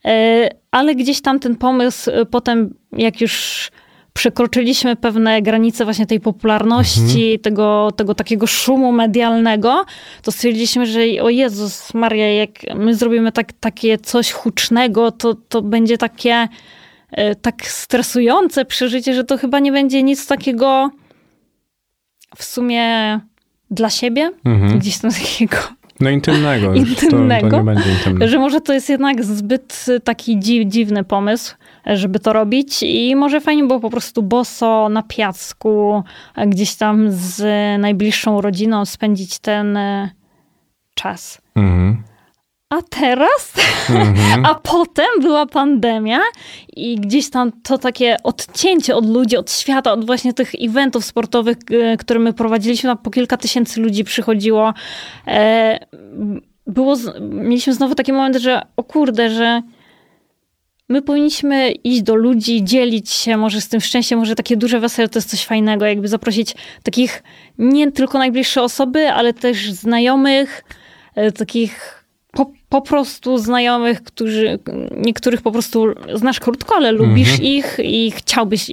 E, 0.04 0.48
Ale 0.70 0.94
gdzieś 0.94 1.20
tam 1.22 1.40
ten 1.40 1.56
pomysł 1.56 2.10
e, 2.10 2.24
potem, 2.26 2.74
jak 2.92 3.20
już 3.20 3.70
przekroczyliśmy 4.18 4.96
pewne 4.96 5.42
granice 5.42 5.84
właśnie 5.84 6.06
tej 6.06 6.20
popularności, 6.20 7.38
tego, 7.38 7.90
tego 7.96 8.14
takiego 8.14 8.46
szumu 8.46 8.92
medialnego, 8.92 9.84
to 10.22 10.32
stwierdziliśmy, 10.32 10.86
że 10.86 11.00
o 11.22 11.28
Jezus 11.30 11.94
Maria, 11.94 12.32
jak 12.32 12.50
my 12.74 12.94
zrobimy 12.94 13.32
tak, 13.32 13.52
takie 13.52 13.98
coś 13.98 14.32
hucznego, 14.32 15.10
to, 15.12 15.34
to 15.48 15.62
będzie 15.62 15.98
takie 15.98 16.48
e, 17.10 17.34
tak 17.34 17.66
stresujące 17.66 18.64
przeżycie, 18.64 19.14
że 19.14 19.24
to 19.24 19.38
chyba 19.38 19.58
nie 19.58 19.72
będzie 19.72 20.02
nic 20.02 20.26
takiego 20.26 20.90
w 22.36 22.44
sumie 22.44 23.20
dla 23.70 23.90
siebie, 23.90 24.30
Mhm. 24.44 24.78
gdzieś 24.78 24.98
tam 24.98 25.10
takiego, 25.10 25.56
No 26.00 26.10
intymnego. 26.10 26.66
To, 26.72 26.74
Intymnego? 26.74 27.64
to 27.64 27.88
intymne. 27.90 28.28
że 28.28 28.38
może 28.38 28.60
to 28.60 28.72
jest 28.72 28.88
jednak 28.88 29.24
zbyt 29.24 29.86
taki 30.04 30.38
dzi 30.38 30.68
dziwny 30.68 31.04
pomysł, 31.04 31.54
żeby 31.86 32.18
to 32.20 32.32
robić 32.32 32.82
i 32.82 33.16
może 33.16 33.40
fajnie 33.40 33.64
było 33.64 33.80
po 33.80 33.90
prostu 33.90 34.22
boso 34.22 34.88
na 34.88 35.02
piasku, 35.02 36.02
gdzieś 36.46 36.74
tam 36.74 37.06
z 37.10 37.42
najbliższą 37.80 38.40
rodziną 38.40 38.84
spędzić 38.84 39.38
ten 39.38 39.76
e, 39.76 40.10
czas. 40.94 41.40
Mhm. 41.56 42.02
A 42.70 42.82
teraz, 42.82 43.54
Mhm. 43.90 44.46
a 44.50 44.54
potem 44.54 45.06
była 45.20 45.46
pandemia 45.46 46.20
i 46.76 46.96
gdzieś 46.96 47.30
tam 47.30 47.52
to 47.62 47.78
takie 47.78 48.16
odcięcie 48.22 48.96
od 48.96 49.06
ludzi, 49.10 49.36
od 49.36 49.52
świata, 49.52 49.92
od 49.92 50.06
właśnie 50.06 50.34
tych 50.34 50.52
eventów 50.60 51.04
sportowych, 51.04 51.56
e, 51.70 51.96
które 51.96 52.20
my 52.20 52.32
prowadziliśmy, 52.32 52.90
tam 52.90 52.98
po 52.98 53.10
kilka 53.10 53.36
tysięcy 53.36 53.80
ludzi 53.80 54.04
przychodziło. 54.04 54.74
E, 55.26 55.78
Było, 56.66 56.96
mieliśmy 57.20 57.74
znowu 57.74 57.94
taki 57.94 58.12
moment, 58.12 58.36
że 58.36 58.62
o 58.76 58.84
kurde, 58.84 59.30
że 59.30 59.62
my 60.88 61.02
powinniśmy 61.02 61.70
iść 61.70 62.02
do 62.02 62.14
ludzi, 62.14 62.64
dzielić 62.64 63.10
się 63.10 63.36
może 63.36 63.60
z 63.60 63.68
tym 63.68 63.80
szczęściem, 63.80 64.18
może 64.18 64.34
takie 64.34 64.56
duże 64.56 64.80
wesele 64.80 65.08
to 65.08 65.18
jest 65.18 65.30
coś 65.30 65.44
fajnego, 65.44 65.84
jakby 65.86 66.08
zaprosić 66.08 66.54
takich 66.82 67.22
nie 67.58 67.92
tylko 67.92 68.18
najbliższe 68.18 68.62
osoby, 68.62 69.08
ale 69.10 69.32
też 69.34 69.72
znajomych, 69.72 70.64
e, 71.14 71.32
takich 71.32 72.04
po, 72.32 72.50
po 72.68 72.82
prostu 72.82 73.38
znajomych, 73.38 74.02
którzy, 74.02 74.58
niektórych 74.96 75.42
po 75.42 75.52
prostu 75.52 75.86
znasz 76.14 76.40
krótko, 76.40 76.74
ale 76.76 76.92
lubisz 76.92 77.40
ich 77.40 77.76
i 77.82 78.10
chciałbyś 78.10 78.70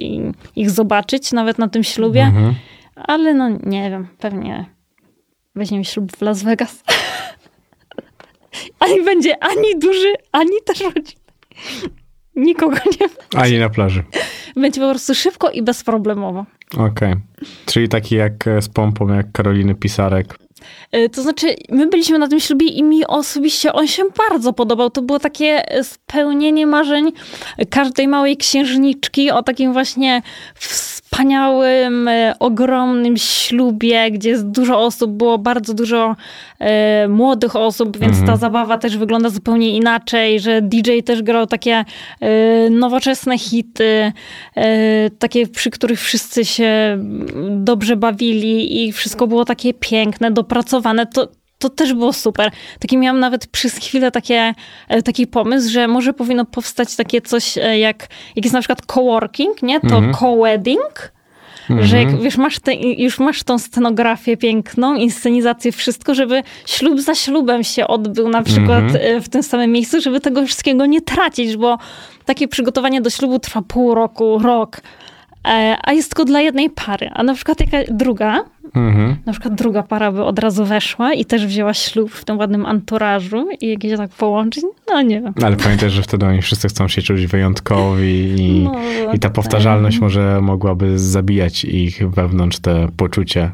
ich 0.56 0.70
zobaczyć 0.70 1.32
nawet 1.32 1.58
na 1.58 1.68
tym 1.68 1.84
ślubie, 1.84 2.22
Mhm. 2.22 2.54
ale 2.94 3.34
no 3.34 3.48
nie 3.48 3.90
wiem, 3.90 4.08
pewnie 4.18 4.64
weźmiemy 5.54 5.84
ślub 5.84 6.16
w 6.16 6.22
Las 6.22 6.42
Vegas. 6.42 6.82
Ani 8.80 9.02
będzie 9.04 9.44
ani 9.44 9.78
duży, 9.78 10.12
ani 10.32 10.50
też 10.66 10.80
rodziny. 10.80 11.22
Nikogo 12.36 12.76
nie 13.00 13.08
Ani 13.40 13.58
na 13.58 13.68
plaży. 13.68 14.04
będzie 14.56 14.80
po 14.80 14.90
prostu 14.90 15.14
szybko 15.14 15.50
i 15.50 15.62
bezproblemowo. 15.62 16.44
Okej. 16.78 17.14
Czyli 17.66 17.88
taki 17.88 18.14
jak 18.14 18.46
e, 18.46 18.62
z 18.62 18.68
pompą, 18.68 19.14
jak 19.14 19.32
Karoliny 19.32 19.74
Pisarek. 19.74 20.38
Y, 20.96 21.08
To 21.08 21.22
znaczy, 21.22 21.46
my 21.68 21.86
byliśmy 21.86 22.18
na 22.18 22.28
tym 22.28 22.40
ślubie 22.40 22.66
i 22.66 22.82
mi 22.82 23.06
osobiście 23.06 23.72
on 23.72 23.86
się 23.88 24.02
bardzo 24.28 24.52
podobał. 24.52 24.90
To 24.90 25.02
było 25.02 25.18
takie 25.18 25.62
spełnienie 25.82 26.66
marzeń 26.66 27.12
każdej 27.70 28.08
małej 28.08 28.36
księżniczki 28.36 29.30
o 29.30 29.42
takim 29.42 29.72
właśnie 29.72 30.22
wspaniałym, 30.54 31.01
e, 31.20 32.34
ogromnym 32.38 33.16
ślubie, 33.16 34.10
gdzie 34.10 34.30
jest 34.30 34.50
dużo 34.50 34.78
osób, 34.80 35.10
było 35.10 35.38
bardzo 35.38 35.74
dużo 35.74 36.16
e, 36.58 37.08
młodych 37.08 37.56
osób, 37.56 37.98
więc 37.98 38.26
ta 38.26 38.36
zabawa 38.36 38.78
też 38.78 38.96
wygląda 38.96 39.28
zupełnie 39.28 39.76
inaczej, 39.76 40.40
że 40.40 40.62
DJ 40.62 41.00
też 41.04 41.22
grał 41.22 41.46
takie 41.46 41.84
e, 42.20 42.70
nowoczesne 42.70 43.38
hity, 43.38 44.12
e, 44.56 45.10
takie, 45.10 45.46
przy 45.46 45.70
których 45.70 46.00
wszyscy 46.00 46.44
się 46.44 46.98
dobrze 47.50 47.96
bawili 47.96 48.84
i 48.84 48.92
wszystko 48.92 49.26
było 49.26 49.44
takie 49.44 49.74
piękne, 49.74 50.30
dopracowane. 50.30 51.06
To, 51.06 51.28
to 51.62 51.70
też 51.70 51.94
było 51.94 52.12
super. 52.12 52.50
Taki 52.78 52.98
miałam 52.98 53.20
nawet 53.20 53.46
przez 53.46 53.76
chwilę 53.76 54.10
takie, 54.10 54.54
e, 54.88 55.02
taki 55.02 55.26
pomysł, 55.26 55.70
że 55.70 55.88
może 55.88 56.12
powinno 56.12 56.44
powstać 56.44 56.96
takie 56.96 57.20
coś 57.20 57.58
e, 57.58 57.78
jak, 57.78 58.08
jak 58.36 58.44
jest 58.44 58.54
na 58.54 58.60
przykład 58.60 58.86
coworking, 58.86 59.62
nie? 59.62 59.80
To 59.80 60.02
co-wedding. 60.20 61.12
Że 61.80 61.98
jak 61.98 62.20
wiesz, 62.20 62.36
masz 62.36 62.58
te, 62.58 62.74
już 62.74 63.18
masz 63.18 63.42
tą 63.42 63.58
scenografię 63.58 64.36
piękną, 64.36 64.94
inscenizację, 64.94 65.72
wszystko, 65.72 66.14
żeby 66.14 66.42
ślub 66.66 67.00
za 67.00 67.14
ślubem 67.14 67.64
się 67.64 67.86
odbył 67.86 68.28
na 68.28 68.42
przykład 68.42 68.84
e, 68.94 69.20
w 69.20 69.28
tym 69.28 69.42
samym 69.42 69.72
miejscu, 69.72 70.00
żeby 70.00 70.20
tego 70.20 70.46
wszystkiego 70.46 70.86
nie 70.86 71.00
tracić, 71.00 71.56
bo 71.56 71.78
takie 72.24 72.48
przygotowanie 72.48 73.00
do 73.00 73.10
ślubu 73.10 73.38
trwa 73.38 73.62
pół 73.62 73.94
roku, 73.94 74.38
rok. 74.38 74.80
E, 75.48 75.76
A 75.82 75.92
jest 75.92 76.10
tylko 76.10 76.24
dla 76.24 76.40
jednej 76.40 76.70
pary. 76.70 77.10
A 77.12 77.22
na 77.22 77.34
przykład 77.34 77.60
jaka 77.60 77.92
druga, 77.94 78.44
Mhm. 78.74 79.16
na 79.26 79.32
przykład 79.32 79.54
druga 79.54 79.82
para 79.82 80.12
by 80.12 80.24
od 80.24 80.38
razu 80.38 80.64
weszła 80.64 81.12
i 81.14 81.24
też 81.24 81.46
wzięła 81.46 81.74
ślub 81.74 82.10
w 82.12 82.24
tym 82.24 82.38
ładnym 82.38 82.66
anturażu 82.66 83.48
i 83.60 83.68
jakieś 83.68 83.96
tak 83.96 84.10
połączyć, 84.10 84.64
no 84.90 85.02
nie 85.02 85.20
wiem. 85.20 85.34
Ale 85.42 85.56
pamiętaj, 85.56 85.90
że 85.90 86.02
wtedy 86.02 86.26
oni 86.26 86.42
wszyscy 86.42 86.68
chcą 86.68 86.88
się 86.88 87.02
czuć 87.02 87.26
wyjątkowi 87.26 88.34
i, 88.38 88.60
No, 88.64 88.80
i 89.12 89.18
ta 89.18 89.28
tak. 89.28 89.32
powtarzalność 89.32 89.98
może 90.00 90.40
mogłaby 90.40 90.98
zabijać 90.98 91.64
ich 91.64 92.10
wewnątrz 92.10 92.58
te 92.58 92.88
poczucie. 92.96 93.50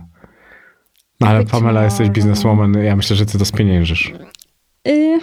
No, 1.20 1.26
ale 1.28 1.38
Być 1.38 1.50
Pamela, 1.50 1.84
jesteś 1.84 2.00
może, 2.00 2.12
bizneswoman, 2.12 2.74
ja 2.74 2.96
myślę, 2.96 3.16
że 3.16 3.26
ty 3.26 3.38
to 3.38 3.44
spieniężysz. 3.44 4.12
Y, 4.88 5.18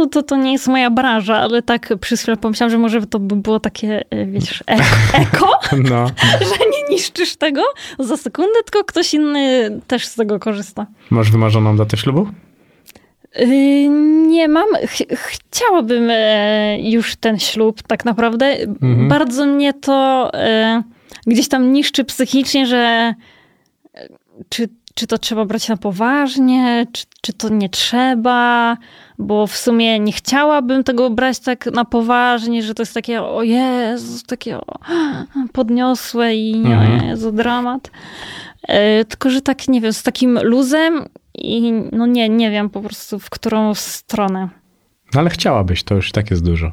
no 0.00 0.06
to, 0.06 0.22
to 0.22 0.36
nie 0.36 0.52
jest 0.52 0.68
moja 0.68 0.90
branża, 0.90 1.36
ale 1.38 1.62
tak 1.62 1.92
przez 2.00 2.22
chwilę 2.22 2.36
pomyślałam, 2.36 2.70
że 2.70 2.78
może 2.78 3.06
to 3.06 3.18
by 3.18 3.36
było 3.36 3.60
takie, 3.60 4.00
y, 4.14 4.26
wiesz, 4.26 4.64
eko, 4.66 4.84
eko 5.22 5.58
No, 5.90 6.06
że 6.40 6.64
nie 6.70 6.94
niszczysz 6.96 7.36
tego 7.36 7.62
za 7.98 8.16
sekundę, 8.16 8.52
tylko 8.64 8.84
ktoś 8.84 9.14
inny 9.14 9.70
też 9.86 10.06
z 10.06 10.14
tego 10.14 10.38
korzysta. 10.38 10.86
masz 11.10 11.30
wymarzoną 11.30 11.76
datę 11.76 11.96
ślubu? 11.96 12.28
Y, 13.40 13.88
Nie 14.28 14.48
mam. 14.48 14.66
Ch- 14.86 15.16
chciałabym 15.16 16.08
e, 16.10 16.78
już 16.90 17.16
ten 17.16 17.38
ślub, 17.38 17.82
tak 17.82 18.04
naprawdę. 18.04 18.56
Bardzo 19.08 19.46
mnie 19.46 19.72
to 19.72 20.30
e, 20.34 20.82
gdzieś 21.26 21.48
tam 21.48 21.72
niszczy 21.72 22.04
psychicznie, 22.04 22.66
że 22.66 23.14
e, 23.94 24.08
czy, 24.48 24.68
czy 24.94 25.06
to 25.06 25.18
trzeba 25.18 25.44
brać 25.44 25.68
na 25.68 25.76
poważnie, 25.76 26.86
czy, 26.92 27.04
czy 27.22 27.32
to 27.32 27.48
nie 27.48 27.68
trzeba, 27.68 28.76
bo 29.20 29.46
w 29.46 29.56
sumie 29.56 29.98
nie 30.00 30.12
chciałabym 30.12 30.84
tego 30.84 31.10
brać 31.10 31.38
tak 31.38 31.66
na 31.66 31.84
poważnie, 31.84 32.62
że 32.62 32.74
to 32.74 32.82
jest 32.82 32.94
takie, 32.94 33.22
o 33.22 33.42
Jezu, 33.42 34.26
takie 34.26 34.56
o, 34.56 34.62
podniosłe 35.52 36.34
i 36.34 36.58
nie, 36.58 36.74
Mhm. 36.76 37.08
Jezu, 37.08 37.32
dramat. 37.32 37.90
E, 38.68 39.04
Tylko, 39.04 39.30
że 39.30 39.40
tak, 39.40 39.68
nie 39.68 39.80
wiem, 39.80 39.92
z 39.92 40.02
takim 40.02 40.38
luzem 40.42 41.06
i 41.34 41.72
no 41.92 42.06
nie, 42.06 42.28
nie 42.28 42.50
wiem 42.50 42.70
po 42.70 42.80
prostu 42.80 43.18
w 43.18 43.30
którą 43.30 43.74
stronę. 43.74 44.48
No, 45.14 45.20
ale 45.20 45.30
chciałabyś, 45.30 45.82
to 45.84 45.94
już 45.94 46.12
tak 46.12 46.30
jest 46.30 46.44
dużo. 46.44 46.72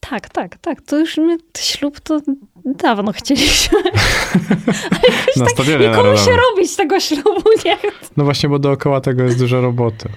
Tak, 0.00 0.28
tak, 0.28 0.56
tak. 0.58 0.80
To 0.82 0.98
już 0.98 1.16
my 1.16 1.36
ślub 1.58 2.00
to 2.00 2.20
dawno 2.64 3.12
chcieliśmy. 3.12 3.78
Na 5.36 5.46
stadionie 5.46 5.88
Nikomu 5.88 6.02
narodowym. 6.02 6.24
się 6.24 6.40
robić 6.50 6.76
tego 6.76 7.00
ślubu 7.00 7.42
nie. 7.64 7.76
No 8.16 8.24
właśnie, 8.24 8.48
bo 8.48 8.58
dookoła 8.58 9.00
tego 9.00 9.22
jest 9.22 9.38
dużo 9.38 9.60
roboty. 9.60 10.08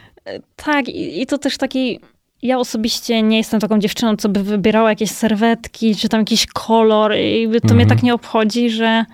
Tak, 0.55 0.87
i, 0.89 1.21
i 1.21 1.25
to 1.25 1.37
też 1.37 1.57
taki. 1.57 1.99
Ja 2.41 2.57
osobiście 2.59 3.21
nie 3.21 3.37
jestem 3.37 3.59
taką 3.59 3.79
dziewczyną, 3.79 4.15
co 4.15 4.29
by 4.29 4.43
wybierała 4.43 4.89
jakieś 4.89 5.11
serwetki, 5.11 5.95
czy 5.95 6.09
tam 6.09 6.19
jakiś 6.19 6.45
kolor. 6.45 7.15
I 7.15 7.47
to 7.61 7.73
mnie 7.73 7.83
Mhm. 7.83 7.89
tak 7.89 8.03
nie 8.03 8.13
obchodzi, 8.13 8.69
że. 8.69 9.05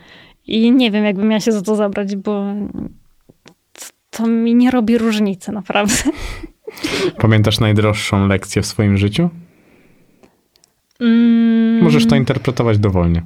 I 0.47 0.71
nie 0.71 0.91
wiem, 0.91 1.05
jakbym 1.05 1.27
miała 1.27 1.39
się 1.39 1.51
za 1.51 1.61
to 1.61 1.75
zabrać, 1.75 2.15
bo 2.15 2.45
to, 3.73 3.85
to 4.09 4.27
mi 4.27 4.55
nie 4.55 4.71
robi 4.71 4.97
różnicy, 4.97 5.51
naprawdę. 5.51 5.93
Pamiętasz 7.21 7.59
najdroższą 7.59 8.27
lekcję 8.27 8.61
w 8.61 8.65
swoim 8.65 8.97
życiu? 8.97 9.29
Mm, 10.99 11.83
Możesz 11.83 12.07
to 12.07 12.15
interpretować 12.15 12.77
dowolnie. 12.77 13.23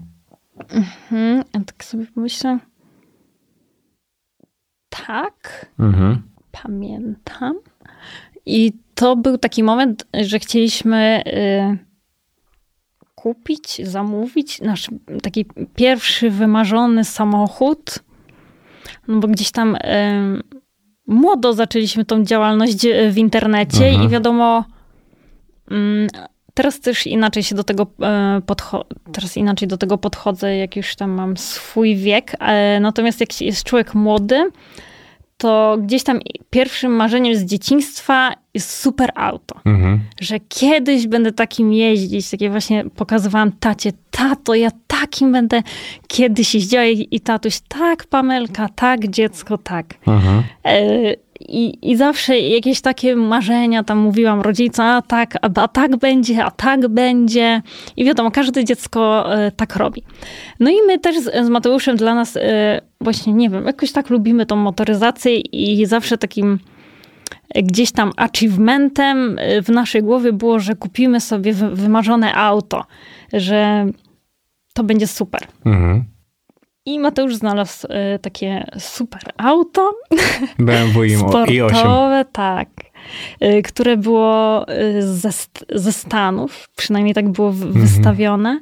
mhm, 0.69 1.43
ja 1.53 1.61
tak 1.65 1.83
sobie 1.83 2.05
pomyślę. 2.15 2.59
Tak, 4.89 5.65
Mhm. 5.79 6.21
pamiętam. 6.51 7.53
I 8.45 8.73
to 8.95 9.15
był 9.15 9.37
taki 9.37 9.63
moment, 9.63 10.05
że 10.21 10.39
chcieliśmy 10.39 11.23
y, 11.27 11.77
kupić, 13.15 13.87
zamówić 13.87 14.61
nasz 14.61 14.87
taki 15.23 15.45
pierwszy 15.75 16.29
wymarzony 16.29 17.03
samochód. 17.03 17.99
No 19.07 19.19
bo 19.19 19.27
gdzieś 19.27 19.51
tam 19.51 19.75
y, 19.75 19.79
młodo 21.07 21.53
zaczęliśmy 21.53 22.05
tą 22.05 22.23
działalność 22.23 22.85
y, 22.85 23.11
w 23.11 23.17
internecie 23.17 23.85
Mhm. 23.87 24.05
i 24.07 24.09
wiadomo, 24.09 24.65
mm, 25.71 26.07
teraz 26.53 26.79
też 26.79 27.07
inaczej 27.07 27.43
się 27.43 27.55
do 27.55 27.63
tego 27.63 27.85
podcho- 28.47 28.83
teraz 29.13 29.37
inaczej 29.37 29.67
do 29.67 29.77
tego 29.77 29.97
podchodzę, 29.97 30.55
jak 30.57 30.75
już 30.75 30.95
tam 30.95 31.11
mam 31.11 31.37
swój 31.37 31.95
wiek. 31.95 32.35
E, 32.39 32.79
Natomiast 32.79 33.19
jak 33.19 33.41
jest 33.41 33.63
człowiek 33.63 33.93
młody, 33.95 34.51
to 35.39 35.77
gdzieś 35.81 36.03
tam 36.03 36.19
pierwszym 36.49 36.91
marzeniem 36.91 37.35
z 37.35 37.43
dzieciństwa 37.43 38.33
jest 38.53 38.79
super 38.79 39.11
auto. 39.15 39.55
Mhm. 39.65 39.99
Że 40.21 40.39
kiedyś 40.39 41.07
będę 41.07 41.31
takim 41.31 41.73
jeździć. 41.73 42.29
Takie 42.29 42.49
właśnie 42.49 42.85
pokazywałam 42.95 43.51
tacie, 43.51 43.91
tato, 44.11 44.55
ja 44.55 44.69
takim 44.87 45.31
będę 45.31 45.63
kiedyś 46.07 46.55
jeździła. 46.55 46.85
I 46.85 47.07
i 47.11 47.19
tatuś, 47.19 47.59
tak 47.67 48.07
Pamelka, 48.07 48.69
tak 48.69 49.07
dziecko, 49.07 49.57
tak. 49.57 49.85
Mhm. 50.07 50.43
E, 50.65 51.28
I, 51.39 51.91
I 51.91 51.95
zawsze 51.97 52.39
jakieś 52.39 52.81
takie 52.81 53.15
marzenia 53.15 53.83
tam 53.83 53.97
mówiłam 53.97 54.41
rodzicom, 54.41 54.85
a 54.85 55.01
tak, 55.01 55.35
a, 55.41 55.61
a 55.61 55.67
tak 55.67 55.97
będzie, 55.97 56.45
a 56.45 56.51
tak 56.51 56.87
będzie. 56.87 57.61
I 57.97 58.05
wiadomo, 58.05 58.31
każde 58.31 58.65
dziecko 58.65 59.33
e, 59.35 59.51
tak 59.51 59.75
robi. 59.75 60.03
No 60.59 60.69
i 60.69 60.75
my 60.87 60.99
też 60.99 61.19
z, 61.19 61.45
z 61.45 61.49
Mateuszem 61.49 61.97
dla 61.97 62.15
nas 62.15 62.37
e, 62.37 62.81
właśnie, 63.01 63.33
nie 63.33 63.49
wiem, 63.49 63.65
jakoś 63.65 63.91
tak 63.91 64.09
lubimy 64.09 64.45
tą 64.45 64.55
motoryzację 64.55 65.35
i 65.39 65.85
zawsze 65.85 66.17
takim 66.17 66.59
e, 67.49 67.63
gdzieś 67.63 67.91
tam 67.91 68.11
achievementem 68.17 69.37
w 69.63 69.69
naszej 69.69 70.03
głowie 70.03 70.33
było, 70.33 70.59
że 70.59 70.75
kupimy 70.75 71.21
sobie 71.21 71.53
wy- 71.53 71.75
wymarzone 71.75 72.33
auto, 72.33 72.85
że 73.33 73.85
to 74.73 74.83
będzie 74.83 75.07
super. 75.07 75.41
Mhm. 75.65 76.03
I 76.93 76.99
Mateusz 76.99 77.35
znalazł 77.35 77.87
e, 77.89 78.19
takie 78.19 78.71
super 78.79 79.21
auto, 79.37 79.93
BMW 80.59 81.03
i 81.03 81.17
i8. 81.17 81.27
sportowe, 81.29 82.25
tak. 82.31 82.69
Y, 83.43 83.61
Które 83.61 83.97
było 83.97 84.65
y, 84.71 85.01
ze, 85.15 85.29
ze 85.75 85.91
Stanów, 85.93 86.69
przynajmniej 86.75 87.13
tak 87.15 87.29
było 87.29 87.51
w- 87.51 87.57
wystawione. 87.73 88.59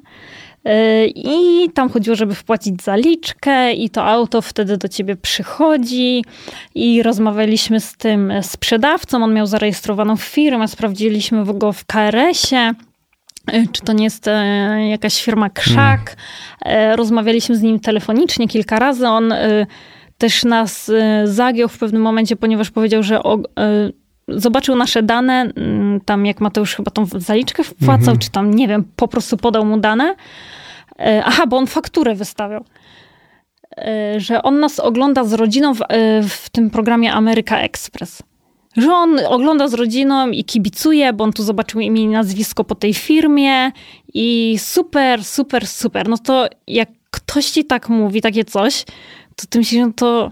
Y, 0.68 0.72
I 1.16 1.70
tam 1.74 1.90
chodziło, 1.90 2.16
żeby 2.16 2.36
wpłacić 2.36 2.84
zaliczkę, 2.84 3.74
i 3.74 3.90
to 3.90 4.04
auto 4.06 4.42
wtedy 4.42 4.78
do 4.78 4.88
ciebie 4.88 5.16
przychodzi. 5.16 6.24
I 6.76 7.04
rozmawialiśmy 7.04 7.80
z 7.80 7.94
tym 7.98 8.34
sprzedawcą. 8.42 9.24
On 9.24 9.34
miał 9.34 9.46
zarejestrowaną 9.46 10.16
firmę, 10.18 10.68
sprawdziliśmy 10.68 11.46
go 11.54 11.74
w 11.74 11.86
KRS-ie. 11.86 12.74
Y, 13.54 13.68
Czy 13.72 13.82
to 13.82 13.94
nie 13.94 14.04
jest 14.04 14.28
e, 14.28 14.88
jakaś 14.90 15.24
firma 15.24 15.50
Krzak? 15.50 16.16
E, 16.66 16.96
Rozmawialiśmy 16.96 17.56
z 17.56 17.62
nim 17.62 17.80
telefonicznie 17.80 18.48
kilka 18.48 18.80
razy. 18.80 19.08
On 19.08 19.32
e, 19.32 19.66
też 20.18 20.44
nas 20.44 20.90
e, 20.90 21.28
zagiął 21.28 21.70
w 21.70 21.78
pewnym 21.78 22.02
momencie, 22.02 22.36
ponieważ 22.36 22.72
powiedział, 22.72 23.04
że 23.04 23.24
o, 23.24 23.36
e, 23.36 23.40
zobaczył 24.28 24.76
nasze 24.76 25.04
dane, 25.04 25.34
mm, 25.56 26.02
tam 26.02 26.26
jak 26.26 26.42
Mateusz 26.42 26.76
chyba 26.76 26.92
tą 26.92 27.06
zaliczkę 27.06 27.64
wpłacał, 27.64 28.18
czy 28.18 28.32
tam, 28.32 28.54
nie 28.54 28.68
wiem, 28.68 28.84
po 28.96 29.08
prostu 29.08 29.38
podał 29.38 29.66
mu 29.66 29.78
dane. 29.78 30.16
E, 31.00 31.24
Aha, 31.26 31.48
bo 31.48 31.58
on 31.58 31.68
fakturę 31.68 32.16
wystawiał. 32.16 32.66
E, 33.78 34.20
Że 34.20 34.44
on 34.44 34.60
nas 34.60 34.80
ogląda 34.80 35.24
z 35.24 35.34
rodziną 35.34 35.74
w, 35.74 35.82
e, 35.82 35.86
w 36.24 36.50
tym 36.50 36.70
programie 36.70 37.14
Ameryka 37.14 37.60
Express. 37.60 38.24
Że 38.78 38.94
on 38.94 39.20
ogląda 39.28 39.68
z 39.68 39.74
rodziną 39.74 40.30
i 40.30 40.44
kibicuje, 40.44 41.14
bo 41.14 41.24
on 41.24 41.34
tu 41.34 41.44
zobaczył 41.44 41.82
imię 41.82 42.02
i 42.02 42.08
nazwisko 42.08 42.64
po 42.64 42.76
tej 42.76 42.94
firmie 42.94 43.72
i 44.14 44.56
super, 44.60 45.26
super, 45.26 45.68
super. 45.68 46.10
No 46.10 46.18
to 46.18 46.48
jak 46.68 46.90
ktoś 47.12 47.46
ci 47.46 47.66
tak 47.66 47.90
mówi, 47.90 48.22
takie 48.22 48.46
coś, 48.46 48.84
to 49.36 49.48
ty 49.50 49.58
myślisz, 49.58 49.82
no 49.82 49.92
to 49.96 50.32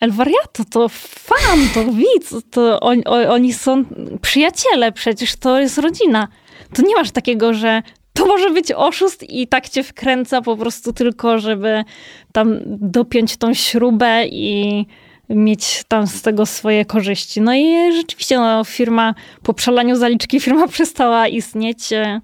El 0.00 0.12
Wariato, 0.12 0.64
to 0.70 0.88
fan, 0.88 1.68
to 1.74 1.84
widz, 1.92 2.34
to 2.50 2.80
on, 2.80 3.02
oni 3.28 3.52
są 3.52 3.84
przyjaciele, 4.22 4.92
przecież 4.92 5.36
to 5.36 5.60
jest 5.60 5.78
rodzina. 5.78 6.28
To 6.74 6.82
nie 6.82 6.94
masz 6.94 7.10
takiego, 7.10 7.54
że 7.54 7.82
to 8.12 8.26
może 8.26 8.50
być 8.50 8.72
oszust 8.72 9.30
i 9.30 9.48
tak 9.48 9.68
cię 9.68 9.82
wkręca 9.82 10.42
po 10.42 10.56
prostu 10.56 10.92
tylko, 10.92 11.38
żeby 11.38 11.84
tam 12.32 12.58
dopiąć 12.66 13.36
tą 13.36 13.54
śrubę 13.54 14.26
i 14.26 14.86
mieć 15.30 15.82
tam 15.88 16.06
z 16.06 16.22
tego 16.22 16.46
swoje 16.46 16.84
korzyści. 16.84 17.40
No 17.40 17.54
i 17.54 17.92
rzeczywiście 17.96 18.36
no, 18.38 18.64
firma 18.64 19.14
po 19.42 19.54
przelaniu 19.54 19.96
zaliczki 19.96 20.40
firma 20.44 20.68
przestała 20.68 21.28
istnieć, 21.28 21.92
e, 21.92 22.20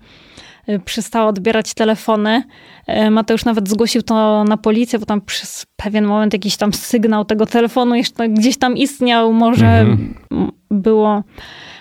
e, 0.66 0.78
przestała 0.78 1.26
odbierać 1.28 1.74
telefony. 1.74 2.42
E, 2.86 3.10
Mateusz 3.10 3.44
nawet 3.44 3.68
zgłosił 3.68 4.02
to 4.02 4.44
na 4.44 4.56
policję, 4.56 4.98
bo 4.98 5.06
tam 5.06 5.20
przez 5.20 5.66
pewien 5.76 6.04
moment 6.04 6.32
jakiś 6.32 6.56
tam 6.56 6.72
sygnał 6.72 7.24
tego 7.24 7.46
telefonu 7.46 7.94
jeszcze 7.94 8.28
gdzieś 8.28 8.58
tam 8.58 8.76
istniał, 8.76 9.32
może 9.32 9.66
Mhm. 9.66 10.14
było, 10.70 11.22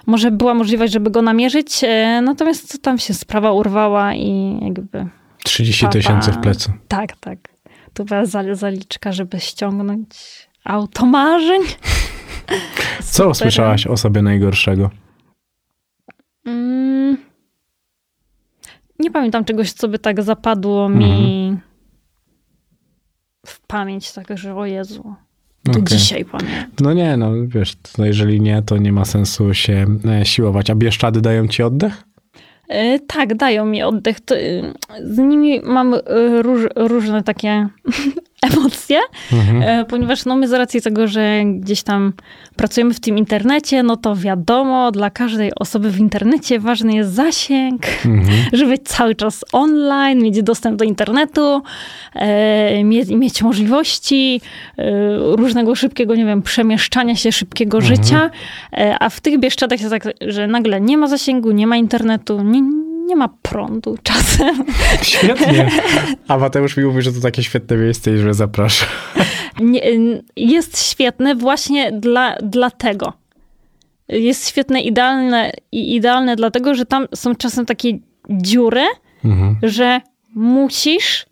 może 0.06 0.32
była 0.32 0.54
możliwość, 0.54 0.94
żeby 0.94 1.10
go 1.12 1.22
namierzyć, 1.22 1.82
natomiast 2.22 2.82
tam 2.82 2.98
się 2.98 3.14
sprawa 3.14 3.52
urwała 3.52 4.14
i 4.16 4.60
jakby 4.62 5.08
30 5.44 5.82
Papa. 5.86 5.94
tysięcy 5.94 6.32
w 6.32 6.38
plecy. 6.38 6.74
tak, 6.88 7.18
tak. 7.18 7.38
To 7.94 8.06
była 8.06 8.26
za- 8.26 8.56
zaliczka, 8.56 9.12
żeby 9.12 9.40
ściągnąć 9.40 10.10
auto 10.66 11.06
marzeń. 11.06 11.62
Co 13.00 13.04
Super. 13.14 13.28
usłyszałaś 13.32 13.88
o 13.88 13.98
sobie 13.98 14.22
najgorszego? 14.22 14.90
Mm. 16.46 17.18
Nie 19.00 19.12
pamiętam 19.12 19.46
czegoś, 19.46 19.72
co 19.72 19.88
by 19.88 20.00
tak 20.00 20.24
zapadło 20.24 20.90
mi 20.90 21.06
Mhm. 21.06 21.60
w 23.46 23.62
pamięć, 23.68 24.12
tak, 24.14 24.38
że 24.38 24.56
o 24.56 24.66
Jezu. 24.66 25.16
Do 25.66 25.72
Okej. 25.72 25.84
dzisiaj 25.84 26.26
pamiętam. 26.26 26.66
No 26.82 26.94
nie, 26.94 27.18
no 27.18 27.32
wiesz, 27.48 27.74
jeżeli 27.98 28.42
nie, 28.42 28.62
to 28.62 28.78
nie 28.78 28.92
ma 28.92 29.06
sensu 29.06 29.54
się 29.54 29.86
e, 30.22 30.26
siłować. 30.26 30.70
A 30.70 30.76
Bieszczady 30.76 31.22
dają 31.22 31.48
ci 31.48 31.64
oddech? 31.64 32.04
E, 32.68 33.00
Tak, 33.00 33.36
dają 33.36 33.66
mi 33.66 33.84
oddech. 33.84 34.20
To, 34.20 34.36
e, 34.38 34.74
z 35.04 35.18
nimi 35.18 35.62
mam 35.64 35.94
e, 35.94 36.00
róż, 36.42 36.62
różne 36.76 37.24
takie 37.24 37.68
emocje, 38.46 39.00
Mhm. 39.34 39.62
e, 39.62 39.86
ponieważ 39.86 40.26
no 40.26 40.36
my 40.36 40.48
z 40.48 40.54
racji 40.54 40.82
tego, 40.82 41.08
że 41.08 41.42
gdzieś 41.46 41.84
tam 41.84 42.14
pracujemy 42.56 42.94
w 42.94 43.00
tym 43.00 43.18
internecie, 43.18 43.84
no 43.84 43.98
to 43.98 44.16
wiadomo, 44.16 44.92
dla 44.92 45.10
każdej 45.10 45.52
osoby 45.56 45.90
w 45.92 46.00
internecie 46.00 46.60
ważny 46.60 46.94
jest 46.96 47.14
zasięg, 47.14 47.82
Mhm. 48.06 48.38
żeby 48.54 48.72
być 48.72 48.84
cały 48.84 49.16
czas 49.16 49.46
online, 49.52 50.24
mieć 50.24 50.44
dostęp 50.44 50.80
do 50.80 50.86
internetu, 50.86 51.62
e, 52.16 52.84
mieć, 52.84 53.10
mieć 53.10 53.42
możliwości 53.42 54.42
e, 54.78 54.84
różnego 55.36 55.76
szybkiego, 55.76 56.16
nie 56.16 56.26
wiem, 56.26 56.42
przemieszczania 56.42 57.16
się, 57.16 57.32
szybkiego 57.32 57.82
życia, 57.82 58.30
e, 58.74 58.96
a 59.00 59.10
w 59.10 59.20
tych 59.20 59.40
Bieszczadach 59.40 59.80
jest 59.80 59.92
tak, 59.92 60.08
że 60.22 60.48
nagle 60.48 60.82
nie 60.82 60.98
ma 60.98 61.08
zasięgu, 61.08 61.52
nie 61.52 61.68
ma 61.68 61.78
internetu, 61.78 62.42
nie, 62.42 62.62
nie 63.06 63.16
ma 63.16 63.28
prądu 63.42 63.98
czasem. 64.04 64.66
Świetnie. 65.02 65.70
A 66.28 66.38
Mateusz 66.38 66.78
mi 66.78 66.84
mówi, 66.84 67.02
że 67.02 67.14
to 67.14 67.22
takie 67.22 67.44
świetne 67.44 67.78
miejsce 67.78 68.14
i 68.14 68.18
że 68.18 68.34
zaprasza. 68.34 68.86
Nie, 69.60 69.82
jest 70.36 70.84
świetne 70.92 71.36
właśnie 71.36 71.92
dla, 71.92 72.36
dlatego. 72.44 73.14
Jest 74.08 74.50
świetne, 74.50 74.82
idealne 74.82 75.52
i 75.72 75.96
idealne 75.96 76.36
dlatego, 76.36 76.76
że 76.76 76.86
tam 76.86 77.08
są 77.16 77.36
czasem 77.36 77.66
takie 77.66 77.98
dziury, 78.30 78.86
Mhm. 79.26 79.58
że 79.64 80.02
musisz 80.36 81.26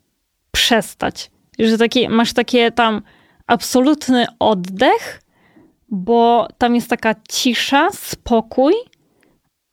przestać. 0.51 1.32
Że 1.59 1.78
takie, 1.78 2.09
masz 2.09 2.34
takie 2.34 2.71
tam 2.71 3.01
absolutny 3.47 4.26
oddech, 4.39 5.21
bo 5.89 6.47
tam 6.57 6.76
jest 6.76 6.89
taka 6.89 7.15
cisza, 7.30 7.89
spokój, 7.91 8.74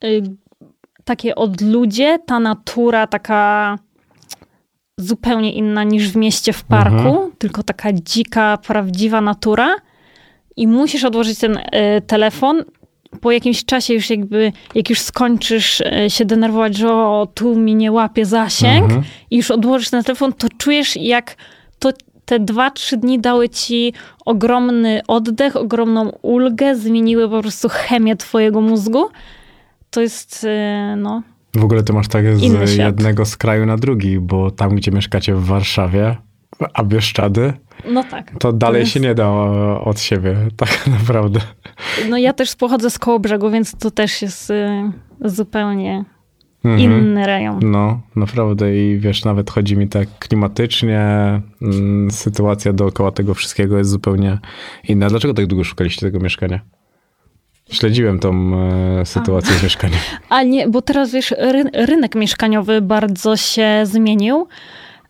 y, 0.03 0.23
takie 1.05 1.35
odludzie, 1.35 2.19
ta 2.25 2.39
natura 2.39 3.07
taka 3.07 3.77
zupełnie 4.97 5.53
inna 5.53 5.83
niż 5.83 6.09
w 6.09 6.15
mieście 6.15 6.53
w 6.53 6.63
parku, 6.63 6.95
Mhm. 6.95 7.31
tylko 7.37 7.63
taka 7.63 7.93
dzika, 7.93 8.57
prawdziwa 8.57 9.21
natura 9.21 9.75
i 10.57 10.67
musisz 10.67 11.03
odłożyć 11.03 11.39
ten 11.39 11.57
y, 11.57 11.61
telefon. 12.07 12.63
Po 13.21 13.31
jakimś 13.31 13.65
czasie 13.65 13.93
już 13.93 14.09
jakby, 14.09 14.51
jak 14.75 14.89
już 14.89 14.99
skończysz 14.99 15.81
y, 15.81 16.09
się 16.09 16.25
denerwować, 16.25 16.77
że 16.77 16.93
o, 16.93 17.27
tu 17.33 17.55
mi 17.55 17.75
nie 17.75 17.91
łapie 17.91 18.25
zasięg 18.25 18.83
Mhm. 18.83 19.03
i 19.31 19.37
już 19.37 19.51
odłożysz 19.51 19.89
ten 19.89 20.03
telefon, 20.03 20.33
to 20.33 20.47
czujesz 20.57 20.95
jak 20.97 21.35
to 21.79 21.89
te 22.25 22.39
dwa, 22.39 22.71
trzy 22.71 22.97
dni 22.97 23.19
dały 23.19 23.49
ci 23.49 23.93
ogromny 24.25 25.01
oddech, 25.07 25.55
ogromną 25.55 26.09
ulgę, 26.21 26.75
zmieniły 26.75 27.29
po 27.29 27.41
prostu 27.41 27.67
chemię 27.71 28.15
twojego 28.15 28.61
mózgu. 28.61 29.05
To 29.91 30.01
jest, 30.01 30.43
y, 30.43 30.47
no, 30.97 31.23
W 31.55 31.63
ogóle 31.63 31.83
to 31.83 31.93
masz 31.93 32.07
tak 32.07 32.37
z 32.37 32.75
jednego 32.77 33.25
z 33.25 33.37
kraju 33.37 33.65
na 33.65 33.77
drugi, 33.77 34.19
bo 34.19 34.51
tam, 34.51 34.75
gdzie 34.75 34.91
mieszkacie 34.91 35.35
w 35.35 35.45
Warszawie, 35.45 36.17
A 36.73 36.83
Bieszczady? 36.83 37.53
No 37.91 38.03
tak. 38.03 38.31
To 38.39 38.53
dalej 38.53 38.79
jest- 38.79 38.91
się 38.91 38.99
nie 38.99 39.15
da 39.15 39.29
od 39.79 39.99
siebie, 39.99 40.35
tak 40.57 40.87
naprawdę. 40.87 41.39
No 42.09 42.17
ja 42.17 42.33
też 42.33 42.55
pochodzę 42.55 42.89
z 42.89 42.99
koło 42.99 43.19
brzegu, 43.19 43.49
więc 43.51 43.77
to 43.77 43.91
też 43.91 44.21
jest 44.21 44.49
y, 44.51 44.91
zupełnie 45.25 46.05
Mhm. 46.65 46.91
inny 46.91 47.25
rejon. 47.25 47.59
No, 47.71 48.01
naprawdę 48.15 48.77
i 48.77 48.99
wiesz, 48.99 49.25
nawet 49.25 49.49
chodzi 49.51 49.77
mi 49.77 49.87
tak 49.87 50.07
klimatycznie, 50.19 50.99
mm, 51.61 52.11
sytuacja 52.11 52.73
dookoła 52.73 53.11
tego 53.11 53.33
wszystkiego 53.33 53.77
jest 53.77 53.89
zupełnie 53.89 54.39
inna. 54.87 55.09
Dlaczego 55.09 55.33
tak 55.33 55.45
długo 55.47 55.63
szukaliście 55.63 56.01
tego 56.01 56.19
mieszkania? 56.19 56.59
Śledziłem 57.71 58.19
tą 58.19 58.51
e, 59.01 59.05
sytuację 59.05 59.53
z 59.55 59.63
mieszkaniem. 59.63 59.99
A 60.29 60.43
nie, 60.43 60.67
bo 60.67 60.81
teraz 60.81 61.11
wiesz, 61.11 61.31
ry, 61.37 61.63
rynek 61.73 62.15
mieszkaniowy 62.15 62.81
bardzo 62.81 63.37
się 63.37 63.81
zmienił. 63.83 64.47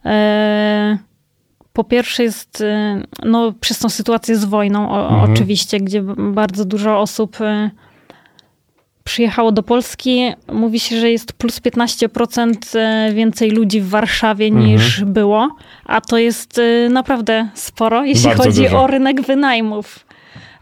E, 0.06 0.98
po 1.74 1.84
pierwsze 1.84 2.24
jest, 2.24 2.62
e, 2.62 3.02
no 3.24 3.54
przez 3.62 3.80
tą 3.80 3.90
sytuację 3.90 4.36
z 4.36 4.46
wojną 4.46 4.92
o, 4.92 5.10
Mhm. 5.14 5.32
oczywiście, 5.34 5.80
gdzie 5.80 6.02
bardzo 6.18 6.66
dużo 6.66 7.00
osób 7.00 7.42
e, 7.42 7.70
przyjechało 9.04 9.52
do 9.52 9.64
Polski. 9.64 10.32
Mówi 10.54 10.80
się, 10.80 11.00
że 11.00 11.12
jest 11.12 11.34
plus 11.34 11.60
15% 11.62 12.76
e, 12.76 13.14
więcej 13.14 13.52
ludzi 13.52 13.82
w 13.82 13.90
Warszawie 13.90 14.46
Mhm. 14.46 14.66
niż 14.66 15.04
było, 15.04 15.50
a 15.86 16.02
to 16.02 16.18
jest 16.18 16.62
naprawdę 16.90 17.50
sporo, 17.54 18.06
jeśli 18.06 18.26
Bardzo 18.28 18.44
chodzi 18.44 18.64
dużo. 18.64 18.84
o 18.84 18.88
rynek 18.88 19.22
wynajmów. 19.22 20.06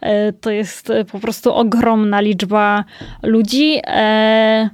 E, 0.01 0.33
To 0.33 0.51
jest 0.51 0.89
e, 0.89 1.05
po 1.05 1.19
prostu 1.19 1.53
ogromna 1.53 2.21
liczba 2.21 2.83
ludzi, 3.23 3.79
e, 3.87 4.69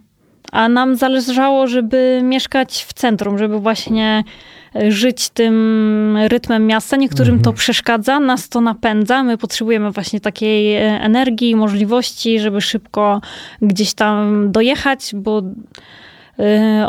a 0.52 0.70
nam 0.70 0.96
zależało, 0.96 1.68
żeby 1.68 2.22
mieszkać 2.24 2.86
w 2.88 2.94
centrum, 2.94 3.38
żeby 3.38 3.60
właśnie 3.60 4.24
żyć 4.88 5.30
tym 5.30 6.18
rytmem 6.28 6.68
miasta. 6.68 6.98
Niektórym 6.98 7.42
to 7.42 7.54
przeszkadza, 7.54 8.20
nas 8.20 8.50
to 8.50 8.62
napędza. 8.62 9.24
My 9.24 9.38
potrzebujemy 9.38 9.92
właśnie 9.92 10.20
takiej 10.20 10.76
energii, 10.76 11.56
możliwości, 11.56 12.40
żeby 12.40 12.62
szybko 12.62 13.22
gdzieś 13.62 13.94
tam 13.94 14.48
dojechać, 14.52 15.12
bo 15.14 15.42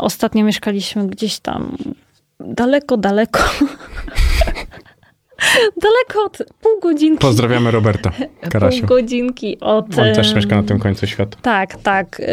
ostatnio 0.01 0.45
mieszkaliśmy 0.45 1.07
gdzieś 1.07 1.39
tam 1.39 1.77
daleko, 2.39 2.97
daleko. 2.97 3.39
daleko 5.83 6.23
od 6.25 6.37
pół 6.61 6.79
godzinki. 6.81 7.19
Pozdrawiamy 7.21 7.71
Roberta 7.71 8.11
Karasiu. 8.51 8.79
Pół 8.87 8.87
godzinki 8.87 9.59
od... 9.59 9.85
On 9.99 10.13
też 10.15 10.35
mieszka 10.35 10.55
na 10.55 10.63
tym 10.63 10.79
końcu 10.79 11.07
świata. 11.07 11.37
Tak, 11.41 11.75
tak. 11.75 12.19
y, 12.19 12.25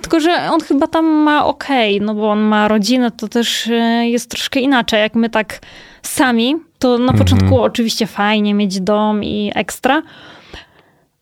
Tylko, 0.00 0.20
że 0.20 0.30
on 0.50 0.60
chyba 0.60 0.86
tam 0.86 1.04
ma 1.04 1.46
okej, 1.46 2.00
no 2.00 2.14
bo 2.14 2.30
on 2.30 2.40
ma 2.40 2.68
rodzinę, 2.68 3.10
to 3.10 3.28
też 3.28 3.66
y, 3.66 3.72
jest 4.06 4.30
troszkę 4.30 4.60
inaczej. 4.60 5.00
Jak 5.00 5.14
my 5.14 5.30
tak 5.30 5.60
sami, 6.02 6.56
to 6.78 6.98
na 6.98 7.12
początku 7.12 7.60
oczywiście 7.60 8.06
fajnie 8.06 8.54
mieć 8.54 8.80
dom 8.80 9.24
i 9.24 9.52
ekstra, 9.54 10.02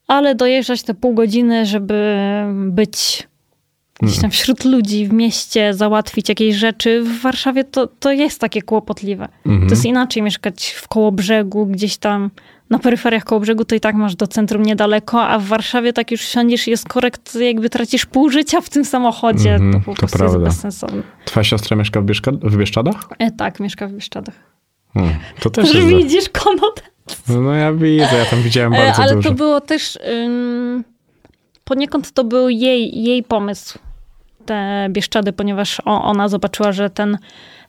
ale 0.06 0.34
dojeżdżać 0.34 0.82
te 0.82 0.94
pół 0.94 1.14
godziny, 1.14 1.66
żeby 1.66 2.16
być 2.54 3.28
gdzieś 4.02 4.18
tam 4.18 4.30
wśród 4.30 4.64
ludzi 4.64 5.06
w 5.06 5.12
mieście, 5.12 5.74
załatwić 5.74 6.28
jakieś 6.28 6.56
rzeczy. 6.56 7.02
W 7.02 7.20
Warszawie 7.22 7.64
to, 7.64 7.86
to 7.86 8.12
jest 8.12 8.40
takie 8.40 8.62
kłopotliwe. 8.62 9.28
To 9.44 9.50
jest 9.70 9.84
inaczej 9.84 10.22
mieszkać 10.22 10.66
w 10.70 10.88
koło 10.88 11.12
brzegu, 11.12 11.66
gdzieś 11.66 11.96
tam 11.96 12.30
na 12.70 12.78
peryferiach 12.78 13.24
koło 13.24 13.40
brzegu, 13.40 13.64
to 13.64 13.74
i 13.74 13.80
tak 13.80 13.94
masz 13.94 14.16
do 14.16 14.26
centrum 14.26 14.62
niedaleko, 14.62 15.22
a 15.28 15.38
w 15.38 15.44
Warszawie 15.44 15.92
tak 15.92 16.10
już 16.10 16.20
siądziesz 16.20 16.68
i 16.68 16.70
jest 16.70 16.88
korekt, 16.88 17.34
jakby 17.34 17.70
tracisz 17.70 18.06
pół 18.06 18.30
życia 18.30 18.60
w 18.60 18.70
tym 18.70 18.84
samochodzie. 18.84 19.54
Mhm, 19.54 19.72
to 19.72 19.78
po 19.80 19.92
to 19.94 19.98
prostu 19.98 20.18
prawda. 20.18 20.38
jest 20.38 20.56
bezsensowne. 20.56 21.02
Twoja 21.24 21.44
siostra 21.44 21.76
mieszka 21.76 22.00
w, 22.00 22.04
Bieszka- 22.04 22.38
w 22.50 22.56
Bieszczadach? 22.56 23.08
E, 23.18 23.30
tak, 23.30 23.60
mieszka 23.60 23.86
w 23.88 23.92
Bieszczadach. 23.92 24.34
Hmm, 24.94 25.14
to 25.40 25.50
też 25.50 25.72
Że 25.72 25.82
widzisz 25.82 26.28
konot. 26.28 26.82
No 27.28 27.52
ja 27.52 27.72
widzę, 27.72 28.16
ja 28.18 28.24
tam 28.30 28.42
widziałem 28.42 28.74
E, 28.74 28.86
bardzo 28.86 29.02
Ale 29.02 29.14
dużo. 29.14 29.28
to 29.28 29.34
było 29.34 29.60
też 29.60 29.98
ym, 30.24 30.84
poniekąd 31.64 32.12
to 32.12 32.24
był 32.24 32.48
jej, 32.48 33.02
jej 33.02 33.22
pomysł. 33.22 33.78
Te 34.48 34.86
Bieszczady, 34.90 35.32
ponieważ 35.32 35.80
ona 35.84 36.28
zobaczyła, 36.28 36.72
że 36.72 36.90
ten 36.90 37.18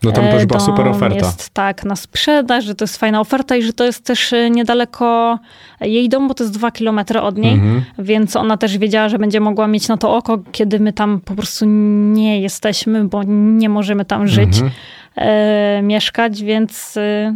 No 0.04 0.12
tam 0.12 0.26
e, 0.26 0.32
też 0.32 0.46
była 0.46 0.60
super 0.60 0.88
oferta. 0.88 1.16
Jest 1.18 1.50
tak 1.50 1.84
na 1.86 1.96
sprzedaż, 1.96 2.66
że 2.66 2.76
to 2.76 2.84
jest 2.84 2.98
fajna 2.98 3.20
oferta 3.22 3.56
i 3.56 3.62
że 3.64 3.74
to 3.74 3.84
jest 3.86 4.06
też 4.06 4.34
e, 4.34 4.50
niedaleko 4.50 5.40
jej 5.82 6.10
domu, 6.10 6.28
bo 6.28 6.34
to 6.34 6.44
jest 6.44 6.54
dwa 6.54 6.72
kilometry 6.72 7.22
od 7.22 7.38
niej, 7.38 7.54
Mhm. 7.54 7.84
więc 8.00 8.36
ona 8.36 8.58
też 8.58 8.78
wiedziała, 8.78 9.10
że 9.10 9.20
będzie 9.20 9.40
mogła 9.40 9.68
mieć 9.68 9.88
na 9.88 9.98
to 9.98 10.16
oko, 10.16 10.40
kiedy 10.52 10.80
my 10.80 10.94
tam 10.94 11.20
po 11.26 11.36
prostu 11.36 11.66
nie 12.14 12.42
jesteśmy, 12.42 13.06
bo 13.06 13.24
nie 13.28 13.70
możemy 13.70 14.06
tam 14.06 14.28
żyć, 14.28 14.56
Mhm. 14.60 14.72
e, 15.16 15.82
mieszkać, 15.82 16.44
więc 16.44 16.98
e, 16.98 17.36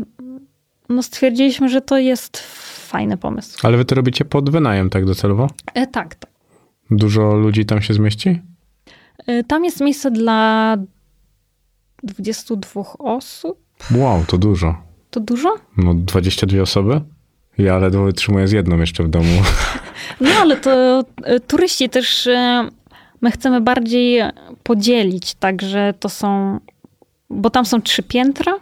no 0.89 1.03
stwierdziliśmy, 1.03 1.69
że 1.69 1.81
to 1.81 1.97
jest 1.97 2.37
fajny 2.89 3.17
pomysł. 3.17 3.59
Ale 3.67 3.77
wy 3.77 3.85
to 3.85 3.95
robicie 3.95 4.25
pod 4.25 4.49
wynajem, 4.49 4.89
tak 4.89 5.05
docelowo? 5.05 5.47
E, 5.73 5.87
tak, 5.87 6.15
tak. 6.15 6.29
Dużo 6.91 7.33
ludzi 7.35 7.65
tam 7.65 7.81
się 7.81 7.93
zmieści? 7.93 8.41
E, 9.27 9.43
Tam 9.43 9.65
jest 9.65 9.81
miejsce 9.81 10.11
dla 10.11 10.77
22 12.03 12.81
osób. 12.99 13.59
Wow, 13.95 14.23
to 14.27 14.37
dużo. 14.37 14.75
To 15.09 15.19
dużo? 15.19 15.55
No 15.77 15.93
22 15.93 16.61
osoby? 16.61 17.01
Ja 17.57 17.77
ledwo 17.77 18.03
wytrzymuję 18.03 18.47
z 18.47 18.51
jedną 18.51 18.77
jeszcze 18.79 19.03
w 19.03 19.09
domu. 19.09 19.41
No 20.21 20.29
ale 20.41 20.57
to 20.57 21.03
e, 21.23 21.39
turyści 21.39 21.89
też 21.89 22.27
e, 22.27 22.69
my 23.21 23.31
chcemy 23.31 23.61
bardziej 23.61 24.21
podzielić, 24.63 25.33
także 25.35 25.93
to 25.99 26.09
są, 26.09 26.59
bo 27.29 27.49
tam 27.49 27.65
są 27.65 27.81
trzy 27.81 28.03
piętra, 28.03 28.53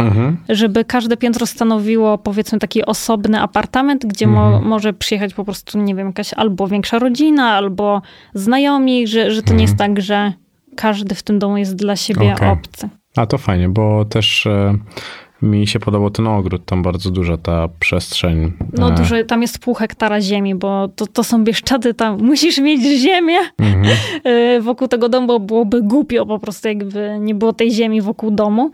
Mhm. 0.00 0.36
żeby 0.48 0.84
każde 0.84 1.16
piętro 1.16 1.46
stanowiło 1.46 2.18
powiedzmy 2.18 2.58
taki 2.58 2.84
osobny 2.84 3.40
apartament, 3.40 4.06
gdzie 4.06 4.26
mo, 4.26 4.60
może 4.60 4.92
przyjechać 4.92 5.34
po 5.34 5.44
prostu, 5.44 5.78
nie 5.78 5.94
wiem, 5.94 6.06
jakaś 6.06 6.32
albo 6.32 6.68
większa 6.68 6.98
rodzina, 6.98 7.50
albo 7.50 8.02
znajomi, 8.34 9.06
że, 9.06 9.30
że 9.30 9.42
to 9.42 9.54
nie 9.54 9.62
jest 9.62 9.76
tak, 9.76 10.00
że 10.00 10.32
każdy 10.76 11.14
w 11.14 11.22
tym 11.22 11.38
domu 11.38 11.56
jest 11.56 11.76
dla 11.76 11.96
siebie 11.96 12.32
Okej. 12.32 12.48
obcy. 12.48 12.88
A 13.16 13.26
to 13.26 13.38
fajnie, 13.38 13.68
bo 13.68 14.04
też 14.04 14.46
e, 14.46 14.74
mi 15.42 15.66
się 15.66 15.80
podobał 15.80 16.10
ten 16.10 16.26
ogród, 16.26 16.64
tam 16.64 16.82
bardzo 16.82 17.10
duża 17.10 17.36
ta 17.36 17.68
przestrzeń. 17.80 18.52
No 18.72 18.92
e, 18.92 18.94
dużo, 18.94 19.24
tam 19.24 19.42
jest 19.42 19.58
pół 19.58 19.74
hektara 19.74 20.20
ziemi, 20.20 20.54
bo 20.54 20.88
to, 20.88 21.06
to 21.06 21.24
są 21.24 21.44
Bieszczady, 21.44 21.94
tam 21.94 22.22
musisz 22.22 22.58
mieć 22.58 23.00
ziemię 23.00 23.38
Mhm. 23.58 23.96
e, 24.24 24.60
wokół 24.60 24.88
tego 24.88 25.08
domu, 25.08 25.26
bo 25.26 25.40
byłoby 25.40 25.82
głupio 25.82 26.26
po 26.26 26.38
prostu, 26.38 26.68
jakby 26.68 27.16
nie 27.20 27.34
było 27.34 27.52
tej 27.52 27.70
ziemi 27.70 28.02
wokół 28.02 28.30
domu. 28.30 28.70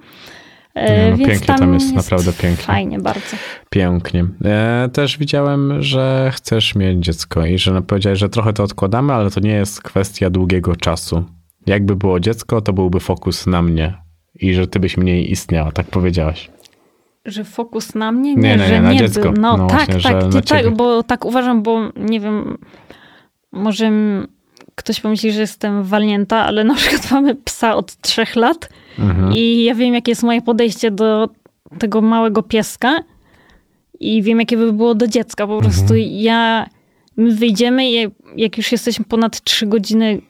E, 0.77 1.05
Nie, 1.05 1.11
no 1.11 1.17
Więc 1.17 1.31
pięknie 1.31 1.55
tam 1.55 1.75
jest, 1.75 1.95
naprawdę 1.95 2.33
pięknie. 2.33 2.65
Fajnie 2.65 2.99
bardzo. 2.99 3.37
Pięknie. 3.71 4.25
E, 4.45 4.89
też 4.93 5.19
widziałem, 5.19 5.83
że 5.83 6.31
chcesz 6.35 6.75
mieć 6.75 7.05
dziecko 7.05 7.47
i 7.47 7.59
że 7.59 7.83
powiedziałeś, 7.83 8.19
że 8.19 8.29
trochę 8.29 8.53
to 8.53 8.63
odkładamy, 8.63 9.13
ale 9.13 9.31
to 9.31 9.41
nie 9.41 9.51
jest 9.51 9.83
kwestia 9.83 10.31
długiego 10.31 10.77
czasu. 10.77 11.25
Jakby 11.67 11.97
było 11.97 12.21
dziecko, 12.21 12.61
to 12.61 12.73
byłby 12.73 13.01
fokus 13.01 13.47
na 13.47 13.63
mnie 13.63 13.95
i 14.35 14.55
że 14.55 14.67
ty 14.67 14.81
byś 14.81 14.97
mniej 14.97 15.31
istniała, 15.33 15.73
tak 15.73 15.87
powiedziałaś. 15.87 16.51
Że 17.25 17.45
fokus 17.45 17.95
na 17.95 18.13
mnie? 18.13 18.35
Nie, 18.35 18.43
Nie, 18.43 18.57
nie, 18.57 18.67
że 18.67 18.75
nie, 18.75 18.83
na 18.83 18.93
nie 18.93 18.99
dziecko. 18.99 19.23
był. 19.23 19.33
No, 19.43 19.57
No 19.57 19.67
tak, 19.67 19.77
właśnie, 19.79 20.01
że 20.01 20.09
tak, 20.33 20.45
tak, 20.45 20.77
bo 20.77 21.03
tak 21.03 21.25
uważam, 21.25 21.63
bo 21.63 21.81
nie 21.97 22.21
wiem, 22.21 22.59
może 23.53 23.91
ktoś 24.77 25.01
pomyśli, 25.01 25.33
że 25.33 25.41
jestem 25.41 25.83
walnięta, 25.85 26.37
ale 26.45 26.65
na 26.65 26.75
przykład 26.75 27.11
mamy 27.17 27.35
psa 27.35 27.75
od 27.77 27.97
trzech 27.97 28.37
lat 28.37 28.69
Mhm. 28.99 29.33
i 29.37 29.63
ja 29.65 29.75
wiem, 29.75 29.95
jakie 29.95 30.11
jest 30.13 30.23
moje 30.23 30.43
podejście 30.43 30.91
do 30.91 31.29
tego 31.79 32.01
małego 32.01 32.43
pieska 32.43 32.99
i 34.01 34.23
wiem, 34.23 34.41
jakie 34.41 34.57
by 34.57 34.73
było 34.73 34.95
do 34.95 35.07
dziecka. 35.09 35.47
Po 35.47 35.59
prostu 35.59 35.83
Mhm. 35.95 36.01
ja, 36.11 36.67
my 37.17 37.35
wyjdziemy 37.35 37.91
i 37.91 38.09
jak 38.37 38.57
już 38.57 38.73
jesteśmy 38.73 39.05
ponad 39.05 39.41
trzy 39.41 39.67
godziny 39.67 40.21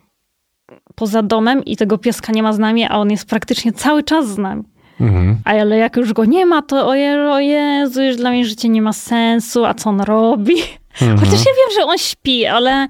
poza 0.95 1.23
domem 1.23 1.65
i 1.65 1.77
tego 1.77 1.99
pieska 1.99 2.33
nie 2.33 2.43
ma 2.43 2.53
z 2.53 2.59
nami, 2.59 2.85
a 2.85 2.91
on 2.99 3.11
jest 3.11 3.29
praktycznie 3.29 3.73
cały 3.73 4.03
czas 4.03 4.29
z 4.29 4.39
nami. 4.39 4.63
Mhm. 5.01 5.37
Ale 5.45 5.79
jak 5.79 5.97
już 5.97 6.13
go 6.13 6.25
nie 6.25 6.47
ma, 6.47 6.63
to 6.63 6.87
o, 6.89 6.95
Je- 6.95 7.31
o 7.31 7.39
Jezu, 7.41 8.03
już 8.03 8.17
dla 8.17 8.31
mnie 8.31 8.45
życie 8.45 8.69
nie 8.69 8.83
ma 8.83 8.93
sensu, 8.93 9.65
a 9.65 9.75
co 9.75 9.91
on 9.91 10.01
robi? 10.01 10.55
Mhm. 11.03 11.19
Chociaż 11.19 11.39
ja 11.39 11.53
wiem, 11.53 11.75
że 11.81 11.85
on 11.85 11.99
śpi, 11.99 12.47
ale 12.47 12.89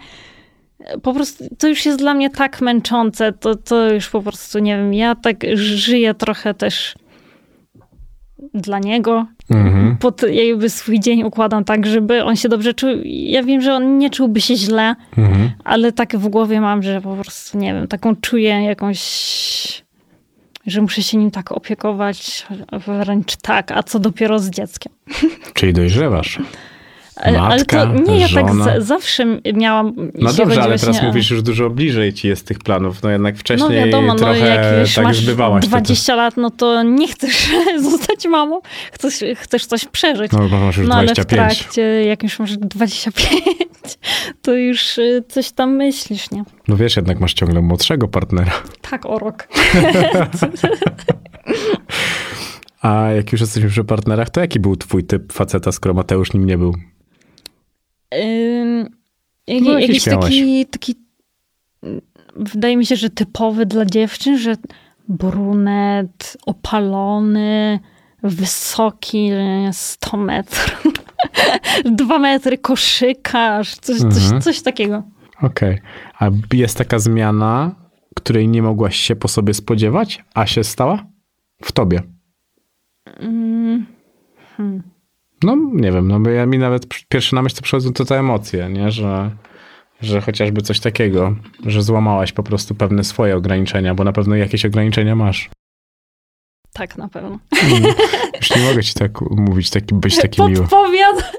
po 1.03 1.15
prostu 1.15 1.45
to 1.59 1.69
już 1.69 1.87
jest 1.87 1.99
dla 1.99 2.15
mnie 2.15 2.31
tak 2.31 2.61
męczące, 2.61 3.33
to, 3.33 3.55
to 3.55 3.93
już 3.93 4.09
po 4.09 4.23
prostu, 4.23 4.59
nie 4.59 4.77
wiem, 4.77 4.95
ja 4.95 5.15
tak 5.15 5.37
żyję 5.55 6.15
trochę 6.15 6.55
też 6.55 6.95
dla 8.55 8.79
niego. 8.79 9.27
Mhm. 9.51 9.97
Pod 9.97 10.23
jakby 10.23 10.71
swój 10.71 11.01
dzień 11.01 11.23
układam 11.23 11.65
tak, 11.65 11.87
żeby 11.87 12.25
on 12.25 12.37
się 12.37 12.49
dobrze 12.49 12.75
czuł. 12.75 12.91
Ja 13.05 13.43
wiem, 13.43 13.61
że 13.61 13.75
on 13.75 13.99
nie 13.99 14.11
czułby 14.11 14.41
się 14.41 14.57
źle, 14.57 14.95
Mhm. 15.19 15.51
ale 15.65 15.93
tak 15.93 16.17
w 16.17 16.29
głowie 16.29 16.61
mam, 16.61 16.83
że 16.83 17.01
po 17.01 17.17
prostu, 17.17 17.59
nie 17.59 17.75
wiem, 17.75 17.89
taką 17.89 18.17
czuję 18.17 18.49
jakąś, 18.65 19.01
że 20.67 20.83
muszę 20.83 21.03
się 21.03 21.19
nim 21.19 21.31
tak 21.31 21.53
opiekować, 21.53 22.47
wręcz 22.87 23.37
tak, 23.37 23.73
a 23.73 23.83
co 23.83 23.99
dopiero 23.99 24.39
z 24.39 24.51
dzieckiem. 24.51 24.93
Czyli 25.55 25.73
dojrzewasz. 25.73 26.39
Ale, 27.17 27.41
ale 27.41 27.65
to 27.65 27.77
Matka, 27.77 28.13
nie, 28.13 28.21
ja 28.21 28.29
tak 28.29 28.49
żona. 28.49 28.81
z, 28.81 28.87
zawsze 28.87 29.27
miałam. 29.55 29.93
No 30.15 30.33
dobrze, 30.33 30.63
ale 30.63 30.79
teraz 30.79 31.03
mówisz 31.03 31.31
już 31.31 31.43
dużo 31.43 31.71
bliżej 31.71 32.13
ci 32.13 32.29
jest 32.29 32.47
tych 32.47 32.59
planów. 32.59 33.03
No 33.03 33.11
jednak 33.11 33.37
wcześniej 33.37 33.71
No 33.81 33.87
wiadomo, 33.87 34.07
no 34.07 34.15
trochę 34.15 34.39
jak 34.49 34.81
już 34.81 34.95
tak 34.95 35.05
masz 35.05 35.17
zbywałaś. 35.17 35.63
to 35.65 35.69
20 35.69 36.15
lat, 36.15 36.37
no 36.37 36.51
to 36.51 36.83
nie 36.83 37.09
chcesz 37.09 37.51
zostać 37.91 38.27
mamą, 38.27 38.61
chcesz, 38.93 39.25
chcesz 39.37 39.67
coś 39.67 39.85
przeżyć. 39.85 40.33
No 40.33 40.49
bo 40.49 40.59
masz 40.61 40.77
już 40.77 40.89
No 40.89 40.95
ale 40.95 41.09
w 41.09 41.15
25. 41.15 41.59
trakcie, 41.59 41.83
jak 41.83 42.23
już 42.23 42.39
masz 42.39 42.57
25, 42.57 43.43
to 44.43 44.53
już 44.55 44.99
y, 44.99 45.25
coś 45.29 45.53
tam 45.53 45.71
myślisz, 45.77 46.31
nie? 46.31 46.45
No 46.69 46.77
wiesz, 46.77 46.97
jednak 46.97 47.21
masz 47.21 47.35
ciągle 47.35 47.63
młodszego 47.63 48.09
partnera. 48.09 48.53
Tak, 48.91 49.07
o 49.07 49.19
rok. 49.19 49.49
A 52.83 53.11
jak 53.11 53.33
już 53.33 53.41
jesteśmy 53.41 53.69
przy 53.71 53.85
partnerach, 53.85 54.31
to 54.31 54.41
jaki 54.41 54.61
był 54.61 54.77
twój 54.77 55.05
typ 55.05 55.33
faceta, 55.33 55.73
skoro 55.73 55.95
Mateusz 55.95 56.33
nim 56.33 56.47
nie 56.47 56.59
był? 56.59 56.75
Jak, 59.47 59.63
No, 59.63 59.79
jakiś 59.79 60.05
taki, 60.05 60.67
taki, 60.67 60.95
mm, 61.83 62.01
wydaje 62.37 62.77
mi 62.77 62.87
się, 62.87 62.97
że 62.97 63.11
typowy 63.11 63.67
dla 63.67 63.85
dziewczyn, 63.85 64.39
że 64.39 64.57
brunet, 65.09 66.37
opalony, 66.47 67.81
wysoki, 68.23 69.31
100 69.73 70.17
metrów, 70.17 70.93
2 71.85 72.19
metry, 72.19 72.59
koszykarz, 72.59 73.75
coś, 73.75 74.01
Mhm. 74.03 74.13
coś, 74.31 74.45
coś 74.45 74.63
takiego. 74.63 75.03
Okej. 75.43 75.79
A 76.19 76.29
jest 76.53 76.79
taka 76.79 76.99
zmiana, 76.99 77.75
której 78.17 78.49
nie 78.49 78.63
mogłaś 78.63 78.97
się 78.97 79.17
po 79.17 79.29
sobie 79.29 79.55
spodziewać, 79.55 80.25
a 80.35 80.47
się 80.47 80.65
stała? 80.65 81.07
W 81.65 81.73
tobie. 81.73 82.03
Mm, 83.21 83.87
No, 85.47 85.57
nie 85.73 85.93
wiem, 85.93 86.09
no 86.09 86.21
bo 86.21 86.31
ja 86.31 86.47
mi 86.47 86.59
nawet 86.59 86.87
pierwszy 87.09 87.35
na 87.35 87.43
myśl 87.43 87.57
to 87.57 87.63
przychodzą 87.63 87.93
to 87.93 88.05
te 88.05 88.19
emocje, 88.19 88.69
nie? 88.69 88.91
Że, 88.91 89.31
że 90.01 90.21
chociażby 90.21 90.63
coś 90.63 90.81
takiego, 90.81 91.37
że 91.67 91.83
złamałaś 91.83 92.33
po 92.33 92.43
prostu 92.43 92.75
pewne 92.75 93.05
swoje 93.05 93.37
ograniczenia, 93.37 93.95
bo 93.95 94.05
na 94.05 94.13
pewno 94.13 94.37
jakieś 94.37 94.67
ograniczenia 94.67 95.17
masz. 95.17 95.51
tak, 96.73 96.97
na 96.99 97.09
pewno. 97.09 97.39
Już 98.37 98.57
nie 98.57 98.63
mogę 98.63 98.83
ci 98.83 98.95
tak 98.95 99.21
mówić, 99.31 99.71
taki, 99.71 99.95
być 99.95 100.17
taki 100.17 100.43
miły. 100.43 100.57
Podpowiad, 100.57 101.33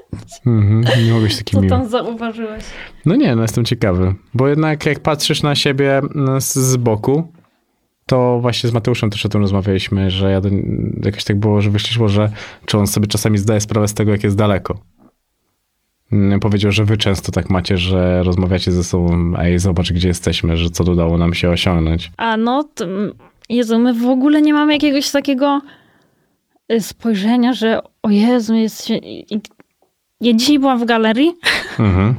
Mhm, 0.46 1.04
nie 1.06 1.12
mogę 1.12 1.24
być 1.24 1.36
taki 1.38 1.52
co 1.54 1.60
miły. 1.60 1.70
tam 1.70 1.88
zauważyłeś. 1.88 2.64
No 3.06 3.16
nie, 3.16 3.36
no 3.36 3.42
jestem 3.42 3.64
ciekawy, 3.64 4.14
bo 4.34 4.48
jednak 4.48 4.86
jak 4.86 5.00
patrzysz 5.00 5.42
na 5.42 5.54
siebie 5.54 5.98
mm, 5.98 6.40
z, 6.40 6.54
z 6.54 6.76
boku, 6.76 7.32
to 8.08 8.38
właśnie 8.40 8.70
z 8.70 8.72
Mateuszem 8.72 9.10
też 9.10 9.26
o 9.26 9.28
tym 9.28 9.40
rozmawialiśmy, 9.40 10.10
że 10.10 10.30
ja, 10.30 10.40
jakoś 11.04 11.24
tak 11.24 11.36
było, 11.36 11.60
że 11.60 11.70
wyszliśmy, 11.70 12.08
że 12.08 12.30
czy 12.66 12.78
on 12.78 12.86
sobie 12.86 13.06
czasami 13.06 13.38
zdaje 13.38 13.60
sprawę 13.60 13.88
z 13.88 13.94
tego, 13.94 14.12
jak 14.12 14.24
jest 14.24 14.36
daleko. 14.36 14.78
Mm, 16.12 16.40
Powiedział, 16.40 16.72
że 16.72 16.84
wy 16.84 16.96
często 16.96 17.32
tak 17.32 17.50
macie, 17.50 17.78
że 17.78 18.22
rozmawiacie 18.22 18.72
ze 18.72 18.84
sobą, 18.84 19.34
ej, 19.38 19.58
zobacz, 19.58 19.92
gdzie 19.92 20.08
jesteśmy, 20.08 20.56
że 20.56 20.70
co 20.70 20.92
udało 20.92 21.18
nam 21.18 21.34
się 21.34 21.50
osiągnąć. 21.50 22.10
A 22.16 22.36
no, 22.36 22.64
to, 22.64 22.84
Jezu, 23.48 23.78
my 23.78 23.94
w 23.94 24.06
ogóle 24.06 24.42
nie 24.42 24.52
mamy 24.52 24.72
jakiegoś 24.72 25.10
takiego 25.10 25.60
y, 26.72 26.80
spojrzenia, 26.80 27.52
że 27.52 27.80
o 28.02 28.10
Jezu, 28.10 28.54
jest... 28.54 28.88
Ja 30.20 30.32
dzisiaj 30.32 30.58
byłam 30.58 30.78
w 30.78 30.84
galerii 30.84 31.34
Mhm, 31.78 32.14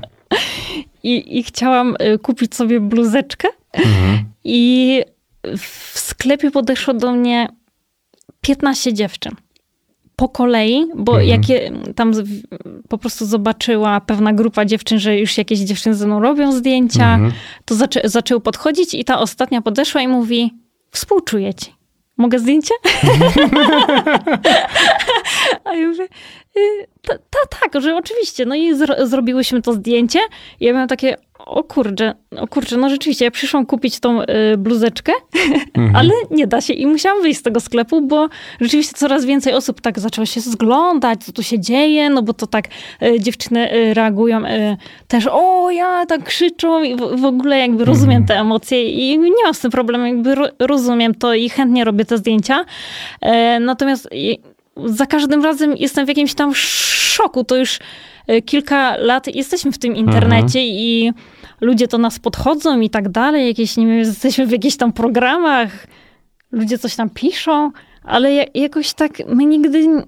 i, 1.04 1.40
i 1.40 1.44
chciałam 1.44 1.96
y, 2.14 2.20
kupić 2.20 2.56
sobie 2.56 2.80
bluzeczkę 2.80 3.48
mhm. 3.74 4.20
i 4.44 5.04
w 5.58 6.00
sklepie 6.00 6.52
podeszło 6.52 6.94
do 6.94 7.12
mnie 7.12 7.48
15 8.42 8.94
dziewczyn. 8.94 9.32
Po 10.16 10.30
kolei, 10.30 10.86
bo 10.96 11.12
Mhm. 11.12 11.30
jakie 11.30 11.72
tam 11.96 12.14
po 12.90 12.98
prostu 12.98 13.26
zobaczyła 13.26 14.02
pewna 14.02 14.34
grupa 14.34 14.66
dziewczyn, 14.66 15.00
że 15.00 15.18
już 15.18 15.38
jakieś 15.38 15.60
dziewczyny 15.60 15.96
ze 15.96 16.06
mną 16.08 16.20
robią 16.20 16.52
zdjęcia, 16.52 17.14
Mhm. 17.14 17.32
to 17.66 17.76
zaczę, 17.76 18.02
zaczęły 18.04 18.42
podchodzić 18.42 18.94
i 18.94 19.06
ta 19.06 19.20
ostatnia 19.20 19.62
podeszła 19.62 20.02
i 20.02 20.08
mówi: 20.08 20.54
Współczuję 20.92 21.54
ci. 21.54 21.74
Mogę 22.18 22.40
zdjęcie? 22.40 22.74
A 25.64 25.74
ja 25.76 25.88
mówię, 25.88 26.04
y, 26.58 26.88
ta, 27.02 27.14
ta, 27.18 27.58
tak, 27.60 27.82
że 27.82 27.96
oczywiście. 27.96 28.46
No 28.46 28.56
i 28.56 28.76
zro, 28.76 29.08
zrobiłyśmy 29.08 29.62
to 29.62 29.74
zdjęcie. 29.74 30.20
I 30.60 30.66
ja 30.66 30.74
miałam 30.74 30.88
takie, 30.88 31.16
o 31.50 31.64
kurczę, 31.64 32.16
o 32.38 32.48
kurczę, 32.48 32.78
no 32.78 32.90
rzeczywiście, 32.90 33.26
ja 33.26 33.32
przyszłam 33.32 33.66
kupić 33.66 34.00
tą 34.00 34.22
y, 34.22 34.26
bluzeczkę, 34.58 35.12
ale 35.96 36.14
nie 36.32 36.48
da 36.48 36.62
się. 36.62 36.74
I 36.74 36.88
musiałam 36.88 37.22
wyjść 37.22 37.40
z 37.40 37.44
tego 37.44 37.60
sklepu, 37.60 38.02
bo 38.02 38.30
rzeczywiście 38.62 38.94
coraz 38.94 39.26
więcej 39.26 39.54
osób 39.54 39.82
tak 39.82 40.00
zaczęło 40.00 40.26
się 40.26 40.42
zglądać, 40.42 41.24
co 41.24 41.32
tu 41.32 41.44
się 41.44 41.60
dzieje, 41.60 42.10
no 42.10 42.22
bo 42.22 42.34
to 42.34 42.48
tak 42.48 42.68
y, 43.04 43.20
dziewczyny 43.20 43.74
y, 43.74 43.94
reagują 43.94 44.46
y, 44.46 44.78
też, 45.08 45.28
o 45.32 45.72
ja, 45.72 46.06
tak 46.06 46.24
krzyczą 46.24 46.84
i 46.84 46.96
w, 46.96 47.22
w 47.22 47.26
ogóle 47.26 47.60
jakby 47.60 47.86
rozumiem 47.86 48.26
te 48.26 48.40
emocje 48.40 48.92
i 48.92 49.20
nie 49.20 49.44
mam 49.44 49.54
z 49.54 49.60
tym 49.60 49.72
problemu, 49.72 50.06
jakby 50.06 50.36
ro, 50.36 50.46
rozumiem 50.60 51.16
to 51.16 51.34
i 51.34 51.50
chętnie 51.50 51.84
robię 51.84 52.06
te 52.06 52.18
zdjęcia. 52.18 52.66
E, 53.22 53.60
natomiast 53.60 54.10
za 54.86 55.06
każdym 55.06 55.44
razem 55.44 55.78
jestem 55.78 56.06
w 56.06 56.08
jakimś 56.10 56.34
tam 56.34 56.52
szoku. 56.56 57.44
To 57.44 57.56
już 57.56 57.80
e, 58.28 58.42
kilka 58.42 58.98
lat 58.98 59.36
jesteśmy 59.36 59.72
w 59.72 59.78
tym 59.78 59.96
internecie 59.96 60.68
i 60.68 61.14
ludzie 61.62 61.88
do 61.88 61.98
nas 61.98 62.20
podchodzą 62.20 62.80
i 62.80 62.90
tak 62.90 63.10
dalej. 63.10 63.48
Jakieś, 63.48 63.78
nie 63.78 63.88
wiem, 63.88 63.98
jesteśmy 64.06 64.46
w 64.46 64.52
jakichś 64.52 64.76
tam 64.78 64.94
programach, 64.94 65.88
ludzie 66.52 66.78
coś 66.78 66.96
tam 66.96 67.10
piszą, 67.10 67.72
ale 68.04 68.34
ja- 68.34 68.46
jakoś 68.54 68.94
tak 68.94 69.12
my 69.28 69.46
nigdy. 69.46 70.04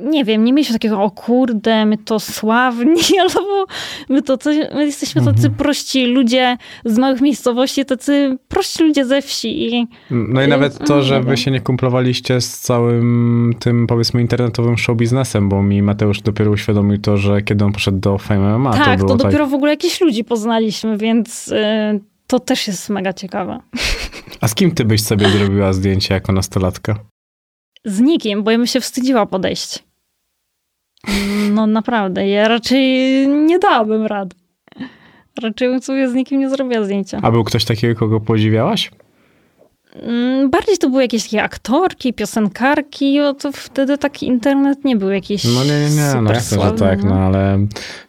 Nie 0.00 0.24
wiem, 0.24 0.44
nie 0.44 0.52
mieliśmy 0.52 0.72
takiego, 0.72 1.02
o 1.02 1.10
kurde, 1.10 1.86
my 1.86 1.98
to 1.98 2.20
sławni, 2.20 3.02
albo 3.20 3.66
my 4.08 4.22
to 4.22 4.38
coś, 4.38 4.56
my 4.74 4.86
jesteśmy 4.86 5.24
tacy 5.24 5.50
prości 5.50 6.06
ludzie 6.06 6.56
z 6.84 6.98
małych 6.98 7.20
miejscowości, 7.20 7.84
tacy 7.84 8.38
prości 8.48 8.84
ludzie 8.84 9.04
ze 9.04 9.22
wsi 9.22 9.74
i 9.74 9.86
No 10.10 10.42
i 10.42 10.48
nawet 10.48 10.78
to, 10.78 10.94
mm, 10.94 11.06
że 11.06 11.22
wy 11.22 11.36
się 11.36 11.50
nie 11.50 11.60
kumplowaliście 11.60 12.40
z 12.40 12.60
całym 12.60 13.54
tym, 13.58 13.86
powiedzmy, 13.86 14.20
internetowym 14.20 14.78
show 14.78 14.96
biznesem, 14.96 15.48
bo 15.48 15.62
mi 15.62 15.82
Mateusz 15.82 16.20
dopiero 16.20 16.50
uświadomił 16.50 16.98
to, 16.98 17.16
że 17.16 17.42
kiedy 17.42 17.64
on 17.64 17.72
poszedł 17.72 17.98
do 17.98 18.18
Fame 18.18 18.58
MMA, 18.58 18.72
tak, 18.72 19.00
to 19.00 19.06
to, 19.06 19.16
tak... 19.16 19.26
dopiero 19.26 19.46
w 19.46 19.54
ogóle 19.54 19.72
jakichś 19.72 20.00
ludzi 20.00 20.24
poznaliśmy, 20.24 20.98
więc 20.98 21.48
y, 21.48 22.00
to 22.26 22.40
też 22.40 22.66
jest 22.66 22.90
mega 22.90 23.12
ciekawe. 23.12 23.60
A 24.40 24.48
z 24.48 24.54
kim 24.54 24.70
ty 24.70 24.84
byś 24.84 25.02
sobie 25.02 25.28
zrobiła 25.28 25.72
zdjęcie 25.72 26.14
jako 26.14 26.32
nastolatka? 26.32 26.98
Z 27.86 28.00
nikim, 28.00 28.42
bo 28.42 28.50
ja 28.50 28.58
bym 28.58 28.66
się 28.66 28.80
wstydziła 28.80 29.26
podejść. 29.26 29.84
No 31.50 31.66
naprawdę, 31.66 32.28
ja 32.28 32.48
raczej 32.48 32.82
nie 33.28 33.58
dałabym 33.58 34.06
rady. 34.06 34.36
Raczej 35.42 35.68
bym 35.68 35.82
sobie 35.82 36.08
z 36.08 36.14
nikim 36.14 36.40
nie 36.40 36.50
zrobiła 36.50 36.84
zdjęcia. 36.84 37.20
A 37.22 37.30
był 37.30 37.44
ktoś 37.44 37.64
takiego, 37.64 37.98
kogo 38.00 38.20
podziwiałaś? 38.20 38.90
Mm, 40.02 40.50
Bardziej 40.50 40.78
to 40.78 40.90
były 40.90 41.02
jakieś 41.02 41.24
takie 41.24 41.42
aktorki, 41.42 42.12
piosenkarki, 42.12 43.20
o 43.20 43.34
to 43.34 43.52
wtedy 43.52 43.98
taki 43.98 44.26
internet 44.26 44.84
nie 44.84 44.96
był 44.96 45.10
jakiś 45.10 45.44
No 45.44 45.64
nie, 45.64 45.70
nie, 45.70 45.96
nie, 46.14 46.22
no 46.22 46.32
jasne, 46.32 46.62
że 46.62 46.72
tak, 46.72 47.02
no. 47.02 47.10
no 47.10 47.20
ale 47.20 47.58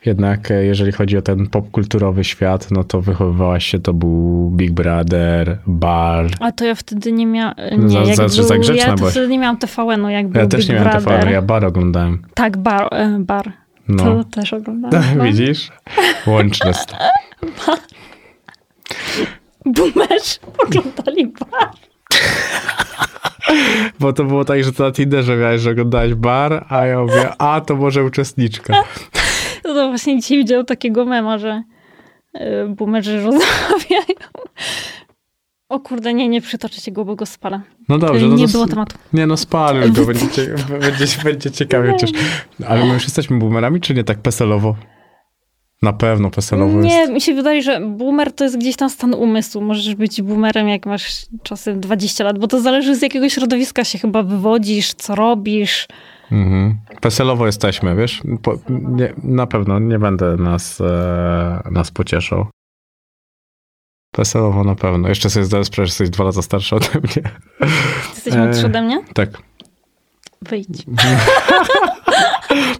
jednak 0.05 0.51
e, 0.51 0.65
jeżeli 0.65 0.91
chodzi 0.91 1.17
o 1.17 1.21
ten 1.21 1.47
popkulturowy 1.47 2.23
świat, 2.23 2.71
no 2.71 2.83
to 2.83 3.01
wychowywałaś 3.01 3.65
się, 3.65 3.79
to 3.79 3.93
był 3.93 4.49
Big 4.55 4.71
Brother, 4.71 5.57
Bar. 5.67 6.27
A 6.39 6.51
to 6.51 6.65
ja 6.65 6.75
wtedy 6.75 7.11
nie 7.11 7.25
miałam. 7.25 7.53
No 7.77 7.89
za- 7.89 7.99
Nie, 8.01 8.07
jak 8.07 8.15
za- 8.29 8.43
za 8.43 8.57
grzeczna 8.57 8.85
ja 8.88 8.95
byłaś. 8.95 9.11
wtedy 9.13 9.27
nie 9.27 9.39
miałam 9.39 9.57
TVN-u, 9.57 10.09
jak 10.09 10.27
był 10.27 10.41
Ja 10.41 10.47
też 10.47 10.67
Big 10.67 10.75
nie 10.75 10.81
Brother. 10.81 11.03
TVN, 11.19 11.29
ja 11.33 11.41
Bar 11.41 11.65
oglądałem. 11.65 12.21
Tak, 12.33 12.57
bar. 12.57 12.88
e, 12.91 13.17
bar. 13.19 13.51
No, 13.88 14.03
To 14.03 14.23
też 14.23 14.53
oglądałam. 14.53 15.05
no. 15.17 15.23
widzisz? 15.23 15.71
Łączność. 16.27 16.85
Boomerzy 19.68 20.39
oglądali 20.57 21.28
bar. 21.28 21.70
Bo 23.99 24.13
to 24.13 24.24
było 24.24 24.45
tak, 24.45 24.63
że 24.63 24.74
to 24.74 24.84
na 24.84 24.91
Tinderze 24.91 25.38
miałeś, 25.38 25.61
że 25.61 25.72
oglądałeś 25.72 26.13
Bar, 26.13 26.65
a 26.70 26.86
ja 26.86 27.01
mówię, 27.01 27.30
a 27.38 27.61
to 27.61 27.76
może 27.76 28.03
uczestniczka. 28.03 28.84
No 29.65 29.74
to 29.74 29.88
właśnie 29.88 30.20
dzisiaj 30.22 30.38
widział 30.38 30.63
takiego 30.63 31.05
mema, 31.05 31.38
że 31.38 31.63
y, 32.36 32.39
boomerzy 32.70 33.22
rozmawiają. 33.22 34.18
O 35.70 35.80
kurde, 35.80 36.13
nie, 36.13 36.30
nie 36.30 36.41
przytoczę 36.41 36.82
się 36.82 36.91
go, 36.91 37.05
bo 37.05 37.15
go 37.15 37.26
spalę. 37.26 37.61
No 37.89 37.97
dobrze. 37.97 38.28
No 38.28 38.36
nie 38.36 38.47
było 38.47 38.68
tematu. 38.68 38.97
Nie 39.13 39.28
no, 39.28 39.38
spalmy 39.38 39.89
go, 39.89 40.05
będzie, 40.05 40.55
będzie, 40.82 41.05
będzie 41.24 41.51
ciekawie 41.51 41.91
chociaż. 41.91 42.09
Ale 42.68 42.86
my 42.86 42.93
już 42.93 43.03
jesteśmy 43.03 43.39
boomerami, 43.39 43.82
czy 43.82 43.93
nie 43.93 44.03
tak 44.03 44.22
peselowo? 44.22 44.76
Na 45.82 45.93
pewno 45.93 46.30
peselowo 46.32 46.82
Nie, 46.82 46.95
jest. 46.95 47.11
mi 47.11 47.21
się 47.21 47.34
wydaje, 47.34 47.61
że 47.61 47.80
boomer 47.82 48.32
to 48.32 48.43
jest 48.43 48.57
gdzieś 48.57 48.75
tam 48.75 48.89
stan 48.89 49.13
umysłu. 49.13 49.61
Możesz 49.61 49.95
być 49.95 50.21
boomerem, 50.21 50.67
jak 50.69 50.86
masz 50.86 51.25
czasem 51.43 51.80
20 51.80 52.23
lat, 52.23 52.39
bo 52.39 52.47
to 52.47 52.61
zależy 52.61 52.95
z 52.95 53.01
jakiego 53.01 53.30
środowiska 53.30 53.84
się 53.84 53.99
chyba 53.99 54.23
wywodzisz, 54.23 54.93
co 54.93 55.15
robisz. 55.15 55.88
Mhm. 56.32 56.78
Peselowo 57.01 57.45
jesteśmy, 57.45 57.95
wiesz? 57.95 58.21
Po, 58.41 58.53
nie, 58.69 59.13
na 59.23 59.47
pewno 59.47 59.80
nie 59.80 59.99
będę 59.99 60.36
nas, 60.38 60.82
e, 60.82 61.61
nas 61.71 61.91
pocieszał. 61.91 62.47
Peselowo 64.11 64.63
na 64.63 64.75
pewno. 64.75 65.09
Jeszcze 65.09 65.30
sobie 65.30 65.45
zdaję 65.45 65.65
sprawę, 65.65 65.86
że 65.86 65.91
jesteś 65.91 66.09
dwa 66.09 66.23
lata 66.23 66.41
starszy 66.41 66.75
ode 66.75 66.88
mnie. 67.03 67.32
Jesteś 68.15 68.34
młodszy 68.36 68.61
E. 68.61 68.65
ode 68.65 68.82
mnie? 68.82 69.01
Tak. 69.13 69.30
Wyjdź. 70.41 70.67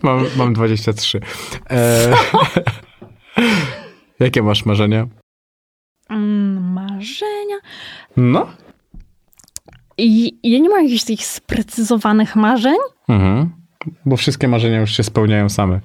mam, 0.04 0.26
mam 0.38 0.54
23. 0.54 1.20
E, 1.70 2.14
jakie 4.20 4.44
masz 4.44 4.66
marzenia? 4.66 5.08
Mm, 6.10 6.74
marzenia? 6.74 7.58
No. 8.18 8.48
I 9.98 10.38
ja 10.44 10.60
nie 10.60 10.70
mam 10.70 10.84
jakichś 10.84 11.04
takich 11.04 11.26
sprecyzowanych 11.26 12.36
marzeń. 12.36 12.78
Mhm. 13.08 13.50
Bo 14.06 14.18
wszystkie 14.18 14.48
marzenia 14.48 14.80
już 14.80 14.98
się 14.98 15.04
spełniają 15.04 15.50
same. 15.50 15.80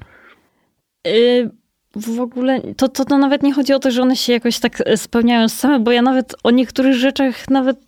Y, 1.06 1.50
w 1.96 2.20
ogóle 2.20 2.60
to, 2.76 2.88
to, 2.88 3.04
to 3.04 3.18
nawet 3.18 3.42
nie 3.42 3.52
chodzi 3.52 3.72
o 3.72 3.78
to, 3.78 3.90
że 3.90 4.02
one 4.02 4.16
się 4.16 4.32
jakoś 4.32 4.58
tak 4.58 4.82
spełniają 4.96 5.48
same, 5.48 5.80
bo 5.80 5.92
ja 5.92 6.02
nawet 6.02 6.34
o 6.42 6.50
niektórych 6.50 6.94
rzeczach 6.94 7.50
nawet 7.50 7.78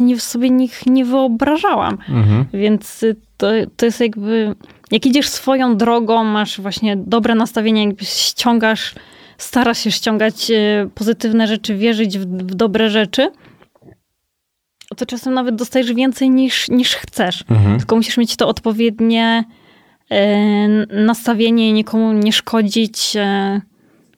nie, 0.00 0.20
sobie 0.20 0.50
nich 0.50 0.86
nie 0.86 1.04
wyobrażałam. 1.04 1.98
Mhm. 2.08 2.44
Więc 2.52 3.02
y, 3.02 3.16
to, 3.36 3.46
to 3.76 3.86
jest 3.86 4.00
jakby, 4.00 4.54
jak 4.90 5.06
idziesz 5.06 5.28
swoją 5.28 5.76
drogą, 5.76 6.24
masz 6.24 6.60
właśnie 6.60 6.96
dobre 6.96 7.34
nastawienie, 7.34 7.84
jakby 7.84 8.04
ściągasz, 8.04 8.94
starasz 9.38 9.78
się 9.78 9.92
ściągać 9.92 10.50
y, 10.50 10.90
pozytywne 10.94 11.46
rzeczy, 11.46 11.76
wierzyć 11.76 12.18
w, 12.18 12.22
w 12.22 12.54
dobre 12.54 12.90
rzeczy, 12.90 13.30
to 14.96 15.06
czasem 15.06 15.34
nawet 15.34 15.54
dostajesz 15.54 15.92
więcej 15.92 16.30
niż, 16.30 16.68
niż 16.68 16.94
chcesz. 16.94 17.44
Mhm. 17.50 17.78
Tylko 17.78 17.96
musisz 17.96 18.16
mieć 18.16 18.36
to 18.36 18.48
odpowiednie 18.48 19.44
e, 20.10 20.68
nastawienie, 21.04 21.72
nikomu 21.72 22.12
nie 22.12 22.32
szkodzić, 22.32 23.16
e, 23.16 23.60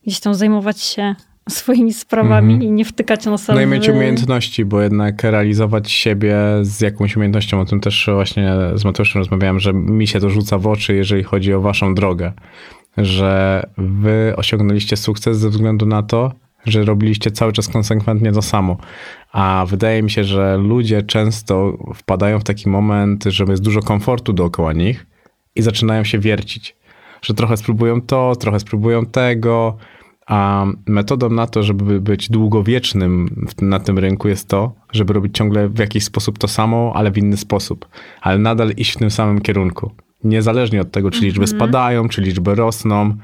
gdzieś 0.06 0.20
tam 0.20 0.34
zajmować 0.34 0.80
się 0.80 1.14
swoimi 1.48 1.92
sprawami 1.92 2.52
Mhm. 2.52 2.70
i 2.70 2.72
nie 2.72 2.84
wtykać 2.84 3.26
nosa 3.26 3.54
No 3.54 3.60
i 3.60 3.66
mieć 3.66 3.88
umiejętności, 3.88 4.64
bo 4.64 4.80
jednak 4.80 5.22
realizować 5.22 5.90
siebie 5.90 6.36
z 6.62 6.80
jakąś 6.80 7.16
umiejętnością, 7.16 7.60
o 7.60 7.64
tym 7.64 7.80
też 7.80 8.08
właśnie 8.14 8.52
z 8.74 8.84
Mateuszem 8.84 9.20
rozmawiałem, 9.20 9.60
że 9.60 9.72
mi 9.72 10.06
się 10.06 10.20
to 10.20 10.30
rzuca 10.30 10.58
w 10.58 10.66
oczy, 10.66 10.94
jeżeli 10.94 11.22
chodzi 11.22 11.54
o 11.54 11.60
waszą 11.60 11.94
drogę, 11.94 12.32
że 12.98 13.62
wy 13.78 14.34
osiągnęliście 14.36 14.96
sukces 14.96 15.38
ze 15.38 15.50
względu 15.50 15.86
na 15.86 16.02
to, 16.02 16.32
że 16.66 16.84
robiliście 16.84 17.30
cały 17.30 17.52
czas 17.52 17.68
konsekwentnie 17.68 18.32
to 18.32 18.42
samo. 18.42 18.76
A 19.32 19.64
wydaje 19.68 20.02
mi 20.02 20.10
się, 20.10 20.24
że 20.24 20.56
ludzie 20.56 21.02
często 21.02 21.78
wpadają 21.94 22.38
w 22.38 22.44
taki 22.44 22.68
moment, 22.68 23.24
że 23.24 23.44
jest 23.44 23.62
dużo 23.62 23.80
komfortu 23.80 24.32
dookoła 24.32 24.72
nich 24.72 25.06
i 25.54 25.62
zaczynają 25.62 26.04
się 26.04 26.18
wiercić. 26.18 26.76
Że 27.22 27.34
trochę 27.34 27.56
spróbują 27.56 28.00
to, 28.00 28.36
trochę 28.36 28.60
spróbują 28.60 29.06
tego, 29.06 29.76
a 30.26 30.66
metodą 30.86 31.30
na 31.30 31.46
to, 31.46 31.62
żeby 31.62 32.00
być 32.00 32.30
długowiecznym 32.30 33.44
na 33.62 33.80
tym 33.80 33.98
rynku 33.98 34.28
jest 34.28 34.48
to, 34.48 34.72
żeby 34.92 35.12
robić 35.12 35.36
ciągle 35.36 35.68
w 35.68 35.78
jakiś 35.78 36.04
sposób 36.04 36.38
to 36.38 36.48
samo, 36.48 36.92
ale 36.94 37.10
w 37.10 37.18
inny 37.18 37.36
sposób. 37.36 37.88
Ale 38.20 38.38
nadal 38.38 38.70
iść 38.76 38.92
w 38.92 38.98
tym 38.98 39.10
samym 39.10 39.40
kierunku. 39.40 39.90
Niezależnie 40.24 40.80
od 40.80 40.90
tego, 40.90 41.10
czy 41.10 41.20
liczby 41.20 41.46
spadają, 41.46 42.08
czy 42.08 42.22
liczby 42.22 42.54
rosną. 42.54 43.16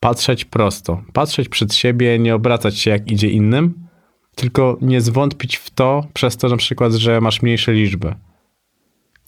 Patrzeć 0.00 0.44
prosto. 0.44 1.02
Patrzeć 1.12 1.48
przed 1.48 1.74
siebie, 1.74 2.18
nie 2.18 2.34
obracać 2.34 2.78
się 2.78 2.90
jak 2.90 3.10
idzie 3.10 3.30
innym, 3.30 3.74
tylko 4.34 4.78
nie 4.80 5.00
zwątpić 5.00 5.56
w 5.56 5.70
to 5.70 6.04
przez 6.14 6.36
to 6.36 6.48
na 6.48 6.56
przykład, 6.56 6.92
że 6.92 7.20
masz 7.20 7.42
mniejsze 7.42 7.72
liczby. 7.72 8.14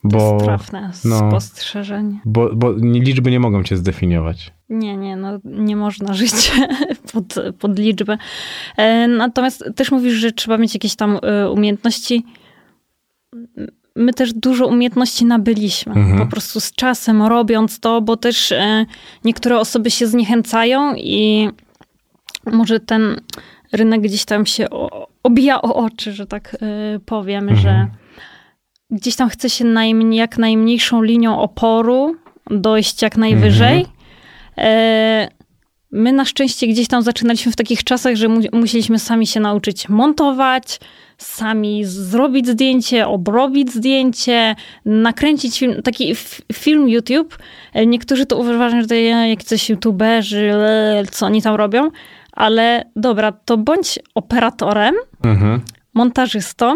To 0.03 0.09
Bo, 0.09 0.33
jest 0.33 0.45
trafne 0.45 0.91
no. 1.05 1.19
spostrzeżenie. 1.31 2.21
bo, 2.25 2.51
bo 2.55 2.73
liczby 2.83 3.31
nie 3.31 3.41
mogą 3.41 3.63
cię 3.65 3.77
zdefiniować. 3.77 4.53
Nie, 4.69 4.97
nie, 4.97 5.17
no 5.17 5.39
nie 5.45 5.77
można 5.77 6.15
żyć 6.15 6.53
pod, 7.13 7.35
pod 7.59 7.79
liczbę. 7.79 8.19
E, 8.77 9.09
Natomiast 9.09 9.65
też 9.77 9.91
mówisz, 9.91 10.15
że 10.15 10.33
trzeba 10.33 10.59
mieć 10.59 10.75
jakieś 10.75 10.97
tam 10.97 11.19
e, 11.23 11.51
umiejętności. 11.51 12.25
My 13.97 14.13
też 14.13 14.33
dużo 14.33 14.67
umiejętności 14.67 15.25
nabyliśmy. 15.25 15.93
Mhm. 15.95 16.19
Po 16.19 16.27
prostu 16.27 16.61
z 16.61 16.73
czasem 16.73 17.23
robiąc 17.23 17.81
to, 17.81 18.01
bo 18.03 18.17
też 18.17 18.53
e, 18.53 18.87
niektóre 19.25 19.59
osoby 19.59 19.91
się 19.91 20.07
zniechęcają 20.07 20.95
i 20.95 21.49
może 22.53 22.81
ten 22.81 23.21
rynek 23.73 24.01
gdzieś 24.01 24.25
tam 24.25 24.47
się 24.47 24.67
obija 25.23 25.63
o 25.63 25.75
oczy, 25.75 26.13
że 26.13 26.27
tak 26.27 26.57
powiem, 27.07 27.49
Mhm. 27.49 27.61
że 27.61 27.87
gdzieś 28.91 29.17
tam 29.17 29.29
chce 29.29 29.51
się 29.51 29.65
najmniej, 29.65 30.19
jak 30.19 30.39
najmniejszą 30.39 31.03
linią 31.03 31.39
oporu 31.41 32.17
dojść 32.51 33.03
jak 33.03 33.17
najwyżej. 33.17 33.87
E, 34.59 35.29
My 35.93 36.13
na 36.13 36.25
szczęście 36.25 36.67
gdzieś 36.67 36.89
tam 36.89 37.03
zaczynaliśmy 37.03 37.53
w 37.53 37.57
takich 37.57 37.85
czasach, 37.85 38.17
że 38.17 38.29
mu- 38.29 38.41
musieliśmy 38.53 38.99
sami 38.99 39.27
się 39.27 39.41
nauczyć 39.41 39.89
montować, 39.89 40.81
sami 41.19 41.85
zrobić 41.85 42.47
zdjęcie, 42.49 43.07
obrobić 43.09 43.73
zdjęcie, 43.73 44.57
nakręcić 44.85 45.59
film, 45.59 45.83
taki 45.83 46.15
film 46.53 46.89
YouTube. 46.89 47.39
E, 47.75 47.87
Niektórzy 47.87 48.27
to 48.27 48.37
uważają, 48.39 48.83
że 48.83 48.89
to 48.89 48.95
jak 48.95 49.43
coś 49.43 49.71
youtuberzy, 49.71 50.53
co 51.11 51.27
oni 51.27 51.43
tam 51.43 51.55
robią, 51.55 51.91
ale 52.33 52.85
dobra, 52.97 53.33
to 53.33 53.57
bądź 53.57 53.99
operatorem, 54.15 54.95
Mhm. 55.25 55.61
montażystą, 55.95 56.75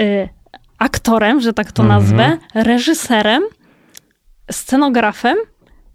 y, 0.00 0.28
aktorem, 0.78 1.40
że 1.40 1.52
tak 1.52 1.72
to 1.72 1.82
Mhm. 1.82 2.00
nazwę, 2.02 2.38
reżyserem, 2.54 3.42
scenografem, 4.50 5.36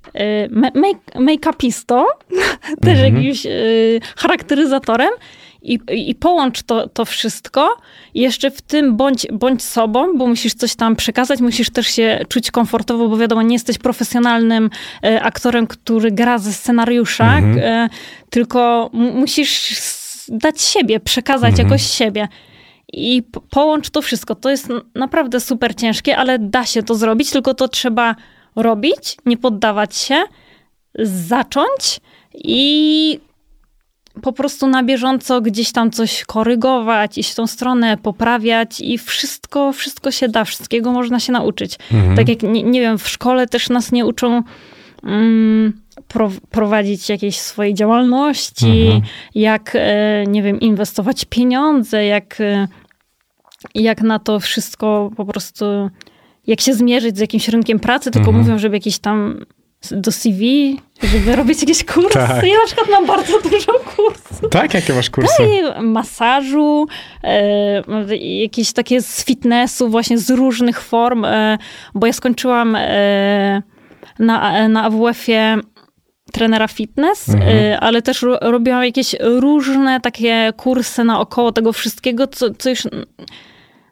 y, 0.08 0.50
make- 0.74 1.16
make-upistą, 1.16 2.04
też 2.86 2.98
Mhm. 3.00 3.16
jakimś 3.16 3.46
y, 3.46 4.00
charakteryzatorem 4.18 5.10
i, 5.62 5.80
i 6.10 6.16
połącz 6.16 6.64
to, 6.64 6.90
to 6.90 7.06
wszystko. 7.06 7.78
Jeszcze 8.14 8.52
w 8.52 8.62
tym 8.62 8.98
bądź, 8.98 9.28
bądź 9.34 9.64
sobą, 9.64 10.18
bo 10.18 10.28
musisz 10.28 10.54
coś 10.54 10.76
tam 10.76 10.96
przekazać, 10.96 11.40
musisz 11.40 11.70
też 11.70 11.88
się 11.88 12.20
czuć 12.30 12.52
komfortowo, 12.52 13.10
bo 13.10 13.18
wiadomo, 13.18 13.42
nie 13.42 13.56
jesteś 13.56 13.78
profesjonalnym 13.78 14.70
y, 15.06 15.22
aktorem, 15.22 15.68
który 15.68 16.12
gra 16.12 16.38
ze 16.38 16.54
scenariusza, 16.54 17.38
Mhm. 17.38 17.58
y, 17.58 17.90
tylko 18.30 18.90
mu- 18.94 19.12
musisz 19.14 19.74
dać 20.28 20.62
siebie, 20.62 21.00
przekazać 21.00 21.50
Mhm. 21.52 21.68
jakoś 21.68 21.82
siebie. 21.84 22.28
I 22.94 23.24
po- 23.32 23.42
połącz 23.42 23.90
to 23.90 24.02
wszystko. 24.02 24.36
To 24.36 24.50
jest 24.50 24.68
naprawdę 24.96 25.40
super 25.40 25.76
ciężkie, 25.76 26.18
ale 26.18 26.40
da 26.40 26.66
się 26.66 26.84
to 26.84 26.96
zrobić, 26.96 27.32
tylko 27.32 27.54
to 27.54 27.68
trzeba 27.68 28.16
robić, 28.56 29.18
nie 29.26 29.38
poddawać 29.38 29.98
się, 29.98 30.24
zacząć 31.04 32.00
i 32.34 33.20
po 34.22 34.34
prostu 34.34 34.68
na 34.68 34.84
bieżąco 34.84 35.42
gdzieś 35.42 35.72
tam 35.72 35.92
coś 35.92 36.24
korygować, 36.26 37.18
iść 37.18 37.32
w 37.32 37.36
tą 37.36 37.48
stronę, 37.48 37.98
poprawiać 37.98 38.82
i 38.82 38.98
wszystko, 38.98 39.74
wszystko 39.74 40.12
się 40.12 40.28
da, 40.30 40.46
wszystkiego 40.46 40.92
można 40.92 41.20
się 41.20 41.32
nauczyć. 41.32 41.78
Mhm. 41.92 42.16
Tak 42.16 42.30
jak, 42.30 42.44
nie, 42.44 42.64
nie 42.64 42.82
wiem, 42.82 42.98
w 42.98 43.10
szkole 43.10 43.48
też 43.48 43.70
nas 43.70 43.92
nie 43.92 44.06
uczą 44.06 44.44
mm, 45.04 45.82
pro, 46.08 46.32
prowadzić 46.50 47.10
jakiejś 47.10 47.38
swojej 47.40 47.74
działalności, 47.74 48.82
Mhm. 48.82 49.02
jak, 49.36 49.72
e, 49.76 50.24
nie 50.28 50.44
wiem, 50.44 50.60
inwestować 50.60 51.26
pieniądze, 51.26 52.06
jak, 52.06 52.42
e, 52.42 52.68
jak 53.76 54.02
na 54.02 54.20
to 54.20 54.40
wszystko 54.40 55.12
po 55.18 55.26
prostu, 55.26 55.66
jak 56.48 56.62
się 56.62 56.74
zmierzyć 56.74 57.18
z 57.18 57.20
jakimś 57.20 57.48
rynkiem 57.48 57.80
pracy, 57.80 58.12
tylko 58.12 58.28
Mhm. 58.30 58.46
mówią, 58.46 58.60
żeby 58.60 58.76
jakieś 58.76 59.00
tam 59.00 59.46
do 59.92 60.12
CV, 60.12 60.42
żeby 61.04 61.36
robić 61.36 61.62
jakieś 61.62 61.84
kursy. 61.86 62.14
Tak. 62.14 62.44
Ja 62.48 62.58
na 62.58 62.66
przykład 62.66 62.88
mam 62.92 63.06
bardzo 63.06 63.42
dużo 63.42 63.72
kursów. 63.96 64.50
Tak? 64.52 64.74
Jakie 64.74 64.94
masz 64.94 65.10
kursy? 65.10 65.44
I 65.80 65.82
masażu, 65.84 66.88
e, 67.24 67.82
jakieś 68.42 68.74
takie 68.74 69.02
z 69.02 69.26
fitnessu, 69.26 69.90
właśnie 69.90 70.18
z 70.18 70.30
różnych 70.30 70.82
form, 70.82 71.26
e, 71.26 71.58
bo 71.96 72.08
ja 72.08 72.14
skończyłam 72.14 72.76
e, 72.76 73.62
na, 74.20 74.68
na 74.70 74.84
AWF-ie 74.84 75.58
trenera 76.30 76.68
fitness, 76.68 77.30
Mhm. 77.30 77.58
e, 77.58 77.80
ale 77.80 78.02
też 78.02 78.22
ro, 78.22 78.38
robiłam 78.42 78.84
jakieś 78.84 79.16
różne 79.20 80.02
takie 80.02 80.54
kursy 80.58 81.04
naokoło 81.04 81.52
tego 81.52 81.74
wszystkiego, 81.74 82.28
co, 82.28 82.54
co 82.58 82.70
już 82.70 82.84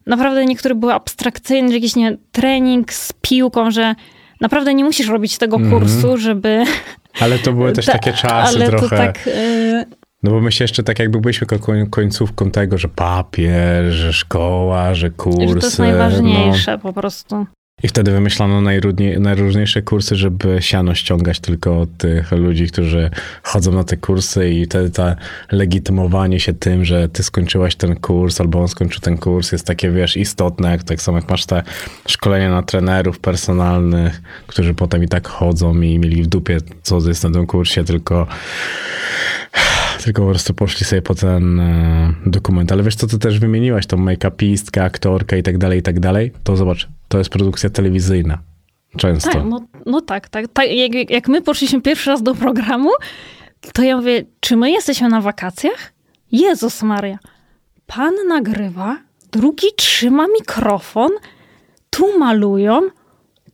naprawdę 0.06 0.46
niektóre 0.46 0.76
były 0.76 0.94
abstrakcyjne, 0.94 1.74
jakiś 1.74 1.96
nie, 1.96 2.18
trening 2.32 2.94
z 2.94 3.14
piłką, 3.22 3.72
że 3.72 3.96
naprawdę 4.42 4.74
nie 4.74 4.84
musisz 4.84 5.08
robić 5.08 5.38
tego 5.38 5.58
Mhm. 5.58 5.80
kursu, 5.80 6.18
żeby... 6.18 6.64
Ale 7.22 7.40
to 7.40 7.54
były 7.54 7.72
też 7.74 7.86
Ta- 7.86 7.92
takie 7.92 8.14
czasy 8.14 8.58
ale 8.58 8.68
trochę. 8.70 8.90
to 8.90 8.96
tak... 8.98 9.20
e, 9.28 9.86
No 10.24 10.32
bo 10.32 10.42
my 10.42 10.52
się 10.52 10.64
jeszcze 10.64 10.84
tak 10.84 11.00
jakby 11.00 11.20
byliśmy 11.20 11.48
koń- 11.48 11.90
końcówką 11.90 12.52
tego, 12.52 12.78
że 12.78 12.88
papier, 12.88 13.84
że 13.92 14.14
szkoła, 14.14 14.94
że 14.94 15.10
kursy. 15.10 15.48
że 15.48 15.60
to 15.60 15.66
jest 15.66 15.80
najważniejsze 15.80 16.78
po 16.78 16.94
prostu. 16.94 17.46
I 17.84 17.88
wtedy 17.88 18.12
wymyślano 18.12 18.62
najróżniejsze 19.20 19.82
kursy, 19.82 20.16
żeby 20.16 20.58
siano 20.62 20.96
ściągać 20.96 21.40
tylko 21.40 21.82
od 21.82 21.98
tych 21.98 22.32
ludzi, 22.32 22.68
którzy 22.68 23.10
chodzą 23.44 23.72
na 23.72 23.84
te 23.84 23.98
kursy 23.98 24.50
i 24.50 24.66
wtedy 24.66 24.90
ta 24.90 25.16
legitymowanie 25.52 26.40
się 26.40 26.54
tym, 26.54 26.86
że 26.86 27.10
ty 27.10 27.24
skończyłaś 27.24 27.76
ten 27.76 27.96
kurs 27.96 28.42
albo 28.42 28.62
on 28.62 28.68
skończył 28.68 29.02
ten 29.02 29.18
kurs 29.18 29.52
jest 29.52 29.66
takie, 29.66 29.92
wiesz, 29.92 30.18
istotne, 30.18 30.72
jak 30.72 30.84
tak 30.84 31.02
samo 31.02 31.18
jak 31.18 31.30
masz 31.30 31.46
te 31.46 31.64
szkolenia 32.08 32.50
na 32.50 32.64
trenerów 32.64 33.20
personalnych, 33.20 34.22
którzy 34.48 34.74
potem 34.74 35.04
i 35.04 35.08
tak 35.08 35.28
chodzą 35.28 35.82
i 35.82 36.00
mieli 36.00 36.24
w 36.24 36.28
dupie, 36.28 36.58
co 36.84 37.08
jest 37.08 37.24
na 37.24 37.32
tym 37.32 37.46
kursie, 37.46 37.84
tylko 37.84 38.28
tylko 40.04 40.22
po 40.22 40.30
prostu 40.30 40.54
poszli 40.54 40.86
sobie 40.86 41.02
po 41.02 41.16
ten 41.16 41.60
e, 41.60 42.14
dokument. 42.26 42.72
Ale 42.72 42.84
wiesz 42.84 42.96
co, 42.96 43.08
ty 43.08 43.20
też 43.20 43.40
wymieniłaś 43.40 43.86
tą 43.86 43.98
make-upistkę, 43.98 44.82
aktorkę 44.82 45.40
i 45.40 45.44
tak 45.44 45.58
dalej, 45.58 45.80
i 45.80 45.82
tak 45.82 46.00
dalej. 46.00 46.32
To 46.44 46.58
zobacz, 46.58 46.88
to 47.08 47.18
jest 47.18 47.30
produkcja 47.30 47.70
telewizyjna. 47.70 48.38
Często. 48.98 49.32
Tak, 49.32 49.44
no, 49.46 49.62
no 49.86 50.02
tak, 50.02 50.30
tak. 50.30 50.46
tak 50.54 50.72
jak, 50.72 51.10
jak 51.10 51.28
my 51.28 51.42
poszliśmy 51.42 51.82
pierwszy 51.82 52.10
raz 52.10 52.24
do 52.24 52.36
programu, 52.36 52.90
to 53.74 53.84
ja 53.84 53.98
mówię, 53.98 54.26
czy 54.40 54.56
my 54.58 54.72
jesteśmy 54.72 55.10
na 55.10 55.22
wakacjach? 55.22 55.94
Jezus 56.32 56.84
Maria. 56.84 57.20
Pan 57.88 58.14
nagrywa, 58.28 58.98
drugi 59.32 59.68
trzyma 59.78 60.26
mikrofon, 60.40 61.12
tu 61.90 62.20
malują, 62.20 62.82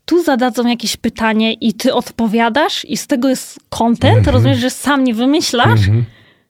tu 0.05 0.23
zadadzą 0.23 0.67
jakieś 0.67 0.97
pytanie 0.97 1.53
i 1.53 1.73
ty 1.73 1.93
odpowiadasz 1.93 2.85
i 2.85 2.97
z 2.97 3.07
tego 3.07 3.29
jest 3.29 3.59
content, 3.69 4.17
Mhm. 4.17 4.35
rozumiesz, 4.35 4.57
że 4.59 4.69
sam 4.69 5.03
nie 5.03 5.13
wymyślasz, 5.13 5.79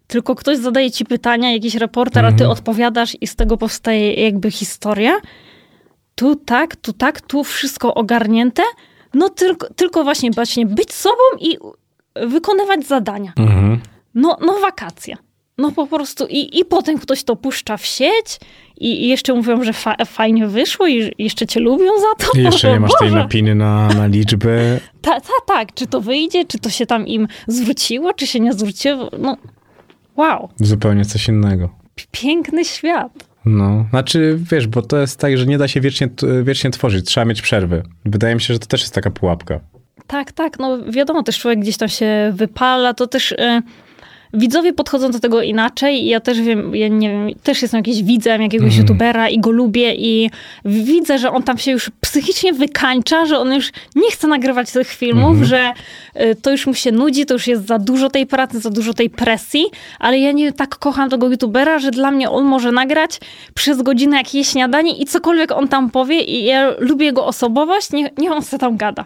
tylko 0.08 0.36
ktoś 0.36 0.58
zadaje 0.58 0.92
ci 0.92 1.06
pytania, 1.06 1.52
jakiś 1.54 1.76
reporter, 1.76 2.26
a 2.26 2.32
ty 2.32 2.48
odpowiadasz 2.50 3.18
i 3.22 3.28
z 3.28 3.36
tego 3.36 3.58
powstaje 3.58 4.14
jakby 4.14 4.52
historia. 4.52 5.12
Tu 6.16 6.36
tak, 6.36 6.76
tu 6.76 6.94
tak, 6.94 7.22
tu 7.22 7.44
wszystko 7.44 7.94
ogarnięte. 7.94 8.64
No 9.14 9.30
tylko, 9.30 9.74
tylko 9.74 10.04
właśnie, 10.04 10.32
właśnie 10.32 10.66
być 10.66 10.94
sobą 10.94 11.22
i 11.40 11.58
wykonywać 12.28 12.86
zadania. 12.88 13.34
Mhm. 13.38 13.80
No, 14.16 14.38
no 14.42 14.60
wakacje. 14.60 15.18
No 15.58 15.72
po 15.72 15.88
prostu 15.88 16.26
i, 16.30 16.60
i 16.60 16.66
potem 16.66 17.00
ktoś 17.00 17.24
to 17.24 17.36
puszcza 17.36 17.78
w 17.78 17.86
sieć 17.86 18.40
i, 18.78 19.04
i 19.06 19.08
jeszcze 19.08 19.34
mówią, 19.34 19.64
że 19.64 19.74
fa- 19.74 20.06
fajnie 20.06 20.48
wyszło 20.48 20.88
i 20.88 21.12
jeszcze 21.18 21.48
cię 21.48 21.60
lubią 21.60 21.92
za 22.00 22.26
to. 22.26 22.40
I 22.40 22.44
jeszcze 22.44 22.72
nie 22.74 22.80
masz 22.80 22.92
tej 23.00 23.08
Boże. 23.10 23.20
napiny 23.20 23.56
na, 23.56 23.88
na 23.88 24.08
liczby. 24.08 24.80
Ta, 25.02 25.22
ta, 25.22 25.34
tak, 25.48 25.74
czy 25.74 25.88
to 25.88 26.02
wyjdzie, 26.02 26.46
czy 26.46 26.60
to 26.60 26.70
się 26.70 26.86
tam 26.86 27.08
im 27.08 27.28
zwróciło, 27.48 28.14
czy 28.14 28.28
się 28.28 28.40
nie 28.40 28.54
zwróciło. 28.54 29.10
No 29.20 29.38
wow, 30.16 30.50
Zupełnie 30.56 31.06
coś 31.06 31.28
innego. 31.28 31.70
piękny 32.12 32.66
świat. 32.66 33.12
No, 33.46 33.86
znaczy 33.90 34.40
wiesz, 34.52 34.68
bo 34.68 34.82
to 34.82 34.98
jest 34.98 35.20
tak, 35.20 35.38
że 35.38 35.46
nie 35.46 35.58
da 35.58 35.68
się 35.68 35.82
wiecznie, 35.82 36.10
wiecznie 36.44 36.70
tworzyć, 36.70 37.06
trzeba 37.06 37.26
mieć 37.26 37.42
przerwy. 37.42 37.84
Wydaje 38.06 38.36
mi 38.36 38.42
się, 38.42 38.54
że 38.54 38.60
to 38.60 38.66
też 38.66 38.82
jest 38.82 38.94
taka 38.94 39.12
pułapka. 39.12 39.60
Tak, 40.08 40.32
tak, 40.32 40.60
no 40.60 40.78
wiadomo, 40.92 41.24
też 41.24 41.40
człowiek 41.40 41.60
gdzieś 41.60 41.78
tam 41.78 41.90
się 41.90 42.34
wypala, 42.36 42.94
to 42.94 43.08
też 43.08 43.32
y, 43.32 43.62
widzowie 44.34 44.74
podchodzą 44.74 45.12
do 45.12 45.20
tego 45.20 45.42
inaczej 45.42 46.06
ja 46.06 46.20
też 46.20 46.42
wiem, 46.42 46.76
ja 46.76 46.88
nie 46.88 47.10
wiem, 47.10 47.30
też 47.44 47.62
jestem 47.62 47.78
jakimś 47.78 48.04
widzem 48.04 48.42
jakiegoś 48.42 48.78
youtubera 48.78 49.30
i 49.30 49.40
go 49.40 49.52
lubię 49.52 49.96
i 49.96 50.30
widzę, 50.66 51.20
że 51.20 51.32
on 51.32 51.44
tam 51.44 51.58
się 51.58 51.72
już 51.72 51.92
psychicznie 52.02 52.54
wykańcza, 52.54 53.26
że 53.26 53.40
on 53.40 53.54
już 53.54 53.72
nie 53.96 54.12
chce 54.12 54.28
nagrywać 54.28 54.72
tych 54.72 54.88
filmów, 54.88 55.38
że 55.42 55.74
y, 56.22 56.36
to 56.36 56.52
już 56.52 56.68
mu 56.68 56.74
się 56.74 56.92
nudzi, 56.92 57.26
to 57.26 57.34
już 57.34 57.48
jest 57.48 57.68
za 57.68 57.80
dużo 57.80 58.10
tej 58.10 58.26
pracy, 58.26 58.60
za 58.60 58.70
dużo 58.70 58.94
tej 58.94 59.10
presji, 59.10 59.66
ale 60.00 60.20
ja 60.20 60.32
nie 60.32 60.54
tak 60.54 60.76
kocham 60.76 61.10
tego 61.10 61.30
youtubera, 61.30 61.80
że 61.80 61.92
dla 61.92 62.12
mnie 62.12 62.30
on 62.30 62.46
może 62.46 62.72
nagrać 62.72 63.20
przez 63.54 63.82
godzinę 63.82 64.18
jakieś 64.18 64.48
śniadanie 64.48 64.98
i 64.98 65.06
cokolwiek 65.06 65.52
on 65.52 65.68
tam 65.68 65.90
powie 65.90 66.22
i 66.22 66.46
ja 66.46 66.74
lubię 66.80 67.06
jego 67.06 67.26
osobowość, 67.26 67.92
niech, 67.92 68.18
niech 68.18 68.32
on 68.32 68.42
se 68.42 68.58
tam 68.58 68.78
gada. 68.78 69.06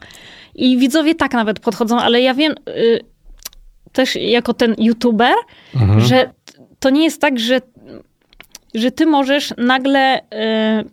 I 0.56 0.78
widzowie 0.78 1.16
tak 1.16 1.34
nawet 1.34 1.60
podchodzą, 1.60 2.00
ale 2.00 2.22
ja 2.22 2.34
wiem 2.34 2.56
y, 2.70 3.17
też 3.98 4.16
jako 4.16 4.54
ten 4.54 4.76
youtuber, 4.78 5.34
że 6.00 6.16
t- 6.46 6.54
to 6.80 6.90
nie 6.90 7.04
jest 7.04 7.22
tak, 7.22 7.40
że, 7.40 7.62
że 8.74 8.92
ty 8.92 9.06
możesz 9.06 9.54
nagle 9.58 10.20
y, 10.20 10.24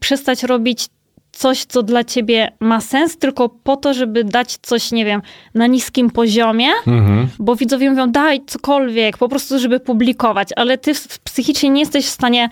przestać 0.01 0.43
robić 0.43 0.87
coś, 1.33 1.65
co 1.65 1.83
dla 1.83 2.05
ciebie 2.05 2.53
ma 2.61 2.81
sens, 2.81 3.19
tylko 3.19 3.49
po 3.49 3.77
to, 3.77 3.95
żeby 3.95 4.25
dać 4.25 4.57
coś, 4.63 4.93
nie 4.93 5.05
wiem, 5.05 5.23
na 5.55 5.67
niskim 5.67 6.11
poziomie, 6.11 6.69
Mhm. 6.87 7.29
bo 7.39 7.57
widzowie 7.57 7.91
mówią, 7.91 8.11
daj 8.11 8.41
cokolwiek, 8.47 9.19
po 9.19 9.29
prostu, 9.29 9.59
żeby 9.59 9.81
publikować, 9.81 10.49
ale 10.57 10.79
ty 10.79 10.93
psychicznie 11.25 11.71
nie 11.71 11.81
jesteś 11.81 12.07
w 12.07 12.11
stanie 12.11 12.49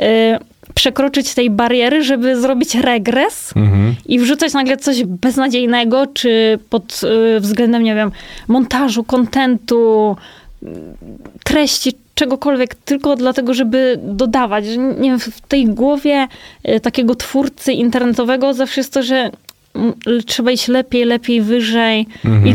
y, 0.00 0.04
przekroczyć 0.78 1.34
tej 1.34 1.50
bariery, 1.50 2.04
żeby 2.04 2.40
zrobić 2.40 2.74
regres 2.74 3.52
Mhm. 3.56 3.94
i 4.06 4.18
wrzucać 4.18 4.52
nagle 4.52 4.76
coś 4.76 5.04
beznadziejnego, 5.04 6.06
czy 6.06 6.58
pod 6.70 7.00
y, 7.36 7.40
względem, 7.40 7.82
nie 7.82 7.94
wiem, 7.94 8.10
montażu, 8.48 9.04
kontentu, 9.04 10.16
y, 10.62 10.66
treści, 11.44 11.92
czegokolwiek, 12.14 12.74
tylko 12.74 13.16
dlatego, 13.16 13.54
żeby 13.54 13.98
dodawać. 14.02 14.64
Nie 15.00 15.10
wiem, 15.10 15.18
w 15.20 15.40
tej 15.40 15.66
głowie 15.66 16.28
y, 16.68 16.80
takiego 16.80 17.14
twórcy 17.14 17.72
internetowego 17.72 18.54
zawsze 18.54 18.80
jest 18.80 18.92
to, 18.92 19.02
że 19.02 19.30
mm, 19.74 19.92
trzeba 20.26 20.50
iść 20.50 20.68
lepiej, 20.68 21.04
lepiej, 21.04 21.40
wyżej. 21.40 22.06
I 22.44 22.54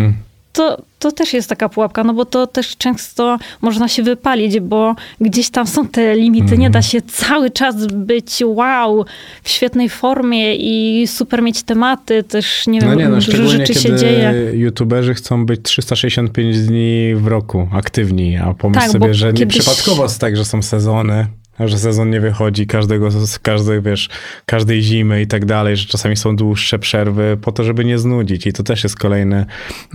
to, 0.53 0.77
to 1.03 1.11
też 1.11 1.33
jest 1.33 1.49
taka 1.49 1.69
pułapka, 1.69 2.03
no 2.03 2.13
bo 2.13 2.25
to 2.25 2.47
też 2.47 2.77
często 2.77 3.37
można 3.61 3.87
się 3.87 4.03
wypalić, 4.03 4.59
bo 4.59 4.95
gdzieś 5.21 5.49
tam 5.49 5.67
są 5.67 5.87
te 5.87 6.15
limity. 6.15 6.57
Nie 6.57 6.69
da 6.69 6.81
się 6.81 7.01
cały 7.01 7.51
czas 7.51 7.87
być 7.87 8.43
wow, 8.45 9.05
w 9.43 9.49
świetnej 9.49 9.89
formie 9.89 10.55
i 10.55 11.07
super 11.07 11.41
mieć 11.41 11.63
tematy. 11.63 12.23
Też 12.23 12.67
nie 12.67 12.79
wiem, 12.81 12.89
No 12.89 12.95
nie, 12.95 13.09
no 13.09 13.15
dużo 13.15 13.47
rzeczy 13.47 13.73
się 13.73 13.95
dzieje. 13.97 14.33
youtuberzy 14.53 15.13
chcą 15.13 15.45
być 15.45 15.61
365 15.63 16.59
dni 16.59 17.15
w 17.15 17.27
roku 17.27 17.67
aktywni, 17.73 18.37
a 18.37 18.53
pomyśl 18.53 18.79
Tak, 18.81 18.91
sobie, 18.91 19.13
że 19.13 19.27
nie 19.33 19.39
kiedyś- 19.39 19.57
przypadkowo 19.59 20.03
jest 20.03 20.19
tak, 20.21 20.37
że 20.37 20.45
są 20.45 20.61
sezony, 20.61 21.25
że 21.59 21.77
sezon 21.77 22.09
nie 22.09 22.19
wychodzi 22.19 22.67
każdego, 22.67 23.11
z 23.11 23.39
każdej, 23.39 23.81
wiesz, 23.81 24.09
każdej 24.45 24.81
zimy 24.81 25.21
i 25.21 25.27
tak 25.27 25.45
dalej, 25.45 25.77
że 25.77 25.85
czasami 25.85 26.17
są 26.17 26.35
dłuższe 26.35 26.79
przerwy 26.79 27.37
po 27.41 27.51
to, 27.51 27.63
żeby 27.63 27.85
nie 27.85 27.97
znudzić 27.97 28.47
i 28.47 28.53
to 28.53 28.63
też 28.63 28.83
jest 28.83 28.95
kolejny, 28.99 29.45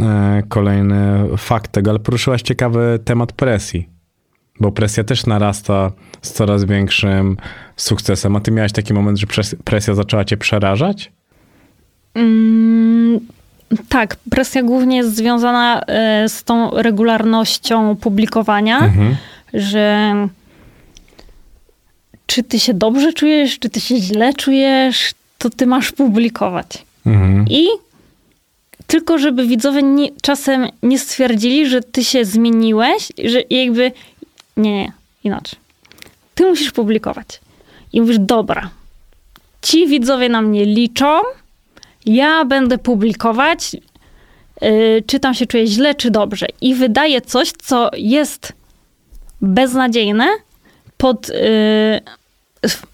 e, 0.00 0.42
kolejny 0.48 1.24
fakt 1.36 1.72
tego, 1.72 1.90
ale 1.90 1.98
poruszyłaś 1.98 2.42
ciekawy 2.42 2.98
temat 3.04 3.32
presji. 3.32 3.88
Bo 4.60 4.72
presja 4.72 5.04
też 5.04 5.26
narasta 5.26 5.92
z 6.22 6.32
coraz 6.32 6.64
większym 6.64 7.36
sukcesem. 7.76 8.36
A 8.36 8.40
ty 8.40 8.50
miałeś 8.50 8.72
taki 8.72 8.94
moment, 8.94 9.18
że 9.18 9.26
pres- 9.26 9.56
presja 9.64 9.94
zaczęła 9.94 10.24
cię 10.24 10.36
przerażać? 10.36 11.12
Mm, 12.14 13.20
tak, 13.88 14.16
presja 14.30 14.62
głównie 14.62 14.96
jest 14.96 15.16
związana 15.16 15.80
e, 15.86 16.28
z 16.28 16.44
tą 16.44 16.70
regularnością 16.82 17.96
publikowania, 17.96 18.78
Mhm. 18.78 19.16
że 19.54 20.14
czy 22.28 22.42
ty 22.42 22.60
się 22.60 22.74
dobrze 22.74 23.12
czujesz, 23.12 23.58
czy 23.58 23.70
ty 23.70 23.80
się 23.80 23.96
źle 23.96 24.34
czujesz, 24.34 25.12
to 25.38 25.50
ty 25.50 25.66
masz 25.66 25.92
publikować. 25.92 26.66
Mhm. 27.06 27.46
I 27.50 27.68
tylko 28.86 29.18
żeby 29.18 29.46
widzowie 29.46 29.82
nie, 29.82 30.08
czasem 30.22 30.68
nie 30.82 30.98
stwierdzili, 30.98 31.68
że 31.68 31.80
ty 31.80 32.04
się 32.04 32.24
zmieniłeś, 32.24 33.08
że 33.24 33.42
jakby 33.50 33.92
nie, 34.56 34.74
nie, 34.74 34.92
inaczej. 35.24 35.58
Ty 36.34 36.46
musisz 36.46 36.70
publikować. 36.70 37.40
I 37.92 38.00
mówisz, 38.00 38.18
dobra, 38.18 38.70
ci 39.62 39.86
widzowie 39.86 40.28
na 40.28 40.42
mnie 40.42 40.64
liczą, 40.64 41.20
ja 42.06 42.44
będę 42.44 42.78
publikować, 42.78 43.76
yy, 44.60 45.02
czy 45.06 45.20
tam 45.20 45.34
się 45.34 45.46
czuję 45.46 45.66
źle, 45.66 45.94
czy 45.94 46.10
dobrze. 46.10 46.46
I 46.60 46.74
wydaję 46.74 47.20
coś, 47.20 47.52
co 47.52 47.90
jest 47.96 48.52
beznadziejne 49.40 50.26
pod, 50.98 51.28
yy, 51.28 52.00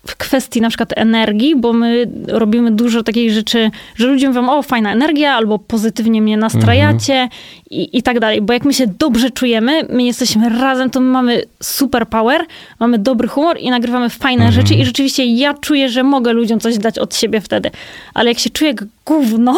w 0.07 0.17
kwestii 0.17 0.61
na 0.61 0.69
przykład 0.69 0.93
energii, 0.97 1.57
bo 1.57 1.73
my 1.73 2.11
robimy 2.27 2.71
dużo 2.71 3.03
takich 3.03 3.33
rzeczy, 3.33 3.71
że 3.97 4.07
ludzie 4.07 4.29
mówią, 4.29 4.51
o 4.51 4.63
fajna 4.63 4.93
energia, 4.93 5.33
albo 5.33 5.59
pozytywnie 5.59 6.23
mnie 6.23 6.37
nastrajacie 6.37 7.29
i, 7.71 7.99
i 7.99 8.03
tak 8.03 8.21
dalej. 8.21 8.43
Bo 8.43 8.53
jak 8.53 8.65
my 8.65 8.75
się 8.75 8.87
dobrze 8.87 9.31
czujemy, 9.31 9.83
my 9.89 10.03
jesteśmy 10.03 10.49
razem, 10.49 10.91
to 10.91 11.01
my 11.01 11.07
mamy 11.07 11.43
super 11.63 12.09
power, 12.09 12.47
mamy 12.81 12.99
dobry 12.99 13.29
humor 13.29 13.57
i 13.61 13.71
nagrywamy 13.71 14.11
fajne 14.11 14.53
rzeczy 14.53 14.75
i 14.75 14.85
rzeczywiście 14.85 15.25
ja 15.25 15.55
czuję, 15.55 15.89
że 15.89 16.03
mogę 16.03 16.33
ludziom 16.33 16.61
coś 16.61 16.79
dać 16.79 16.99
od 16.99 17.17
siebie 17.17 17.41
wtedy. 17.41 17.71
Ale 18.15 18.31
jak 18.31 18.39
się 18.39 18.51
czuję 18.51 18.71
jak 18.71 18.85
gówno, 19.07 19.55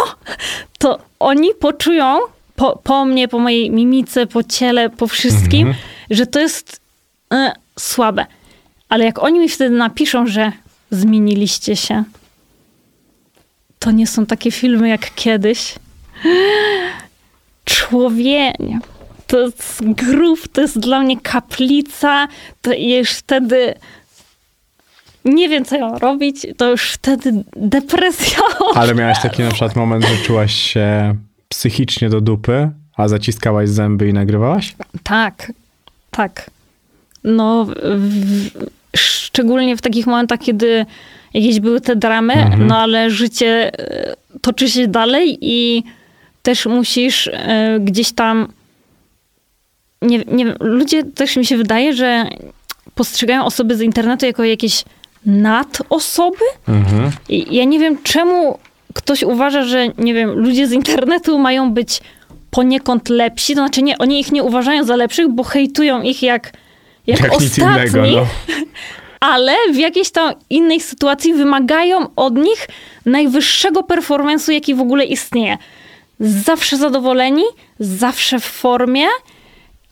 to 0.79 0.99
oni 1.19 1.49
poczują 1.61 2.19
po, 2.57 2.81
po 2.85 3.05
mnie, 3.05 3.29
po 3.29 3.39
mojej 3.39 3.71
mimice, 3.71 4.27
po 4.27 4.43
ciele, 4.43 4.91
po 4.91 5.07
wszystkim, 5.07 5.75
że 6.11 6.27
to 6.27 6.41
jest 6.41 6.81
e, 7.33 7.53
słabe. 7.79 8.27
Ale 8.89 9.05
jak 9.05 9.23
oni 9.23 9.41
mi 9.41 9.49
wtedy 9.49 9.77
napiszą, 9.77 10.27
że 10.27 10.53
zmieniliście 10.91 11.77
się, 11.77 12.05
to 13.79 13.91
nie 13.91 14.07
są 14.07 14.27
takie 14.27 14.51
filmy 14.51 14.89
jak 14.89 15.15
kiedyś. 15.15 15.75
Człowienie. 17.65 18.81
To 19.27 19.39
jest 19.39 19.83
grób, 19.85 20.49
to 20.49 20.61
jest 20.61 20.79
dla 20.79 21.01
mnie 21.01 21.21
kaplica. 21.21 22.29
To 22.63 22.73
już 22.73 23.11
wtedy 23.11 23.75
nie 25.25 25.49
wiem, 25.49 25.65
co 25.65 25.77
ją 25.77 25.99
robić. 25.99 26.47
To 26.57 26.71
już 26.71 26.91
wtedy 26.91 27.45
depresja. 27.57 28.39
Ale 28.75 28.95
miałeś 28.95 29.19
taki 29.23 29.43
na 29.43 29.49
przykład 29.51 29.77
moment, 29.77 30.05
że 30.05 30.17
czułaś 30.17 30.55
się 30.55 31.15
psychicznie 31.49 32.09
do 32.09 32.21
dupy, 32.21 32.71
a 32.97 33.09
zaciskałaś 33.09 33.69
zęby 33.69 34.09
i 34.09 34.13
nagrywałaś? 34.13 34.75
Tak, 35.03 35.53
tak. 36.11 36.51
No, 37.27 37.67
w, 37.83 38.49
szczególnie 38.97 39.77
w 39.77 39.83
takich 39.83 40.07
momentach, 40.07 40.41
kiedy 40.41 40.87
jakieś 41.35 41.61
były 41.61 41.81
te 41.81 41.97
dramy, 41.97 42.35
no 42.59 42.79
ale 42.79 43.11
życie 43.11 43.73
e, 43.79 44.17
toczy 44.41 44.69
się 44.71 44.89
dalej 44.89 45.39
i 45.41 45.83
też 46.43 46.67
musisz 46.67 47.31
e, 47.33 47.79
gdzieś 47.81 48.13
tam. 48.13 48.49
Nie, 50.03 50.19
nie 50.19 50.45
wiem, 50.45 50.55
ludzie 50.61 51.05
też 51.05 51.37
mi 51.37 51.47
się 51.47 51.57
wydaje, 51.57 51.95
że 51.95 52.27
postrzegają 52.95 53.45
osoby 53.45 53.77
z 53.77 53.81
internetu 53.81 54.27
jako 54.27 54.45
jakieś 54.45 54.85
nadosoby. 55.27 56.45
Mhm. 56.69 57.11
I 57.29 57.57
ja 57.57 57.65
nie 57.65 57.79
wiem, 57.79 57.99
czemu 58.03 58.59
ktoś 58.95 59.23
uważa, 59.23 59.65
że 59.65 59.89
nie 59.99 60.15
wiem, 60.15 60.31
ludzie 60.31 60.67
z 60.67 60.73
internetu 60.73 61.39
mają 61.39 61.73
być 61.73 62.01
poniekąd 62.51 63.09
lepsi, 63.09 63.55
to 63.55 63.61
znaczy 63.61 63.83
nie, 63.83 63.99
oni 63.99 64.21
ich 64.21 64.33
nie 64.33 64.43
uważają 64.43 64.85
za 64.85 64.97
lepszych, 64.97 65.29
bo 65.29 65.43
hejtują 65.43 66.03
ich 66.03 66.23
jak, 66.23 66.53
jak, 67.07 67.21
Jak 67.21 67.33
ostatni, 67.33 67.65
innego, 67.65 68.21
no. 68.21 68.27
ale 69.33 69.57
w 69.73 69.77
jakiejś 69.77 70.11
tam 70.11 70.35
innej 70.51 70.81
sytuacji 70.81 71.35
wymagają 71.35 72.07
od 72.17 72.35
nich 72.35 72.69
najwyższego 73.07 73.81
performance'u, 73.81 74.53
jaki 74.53 74.75
w 74.75 74.81
ogóle 74.81 75.05
istnieje. 75.05 75.59
Zawsze 76.21 76.77
zadowoleni, 76.77 77.45
zawsze 77.81 78.41
w 78.41 78.45
formie 78.45 79.07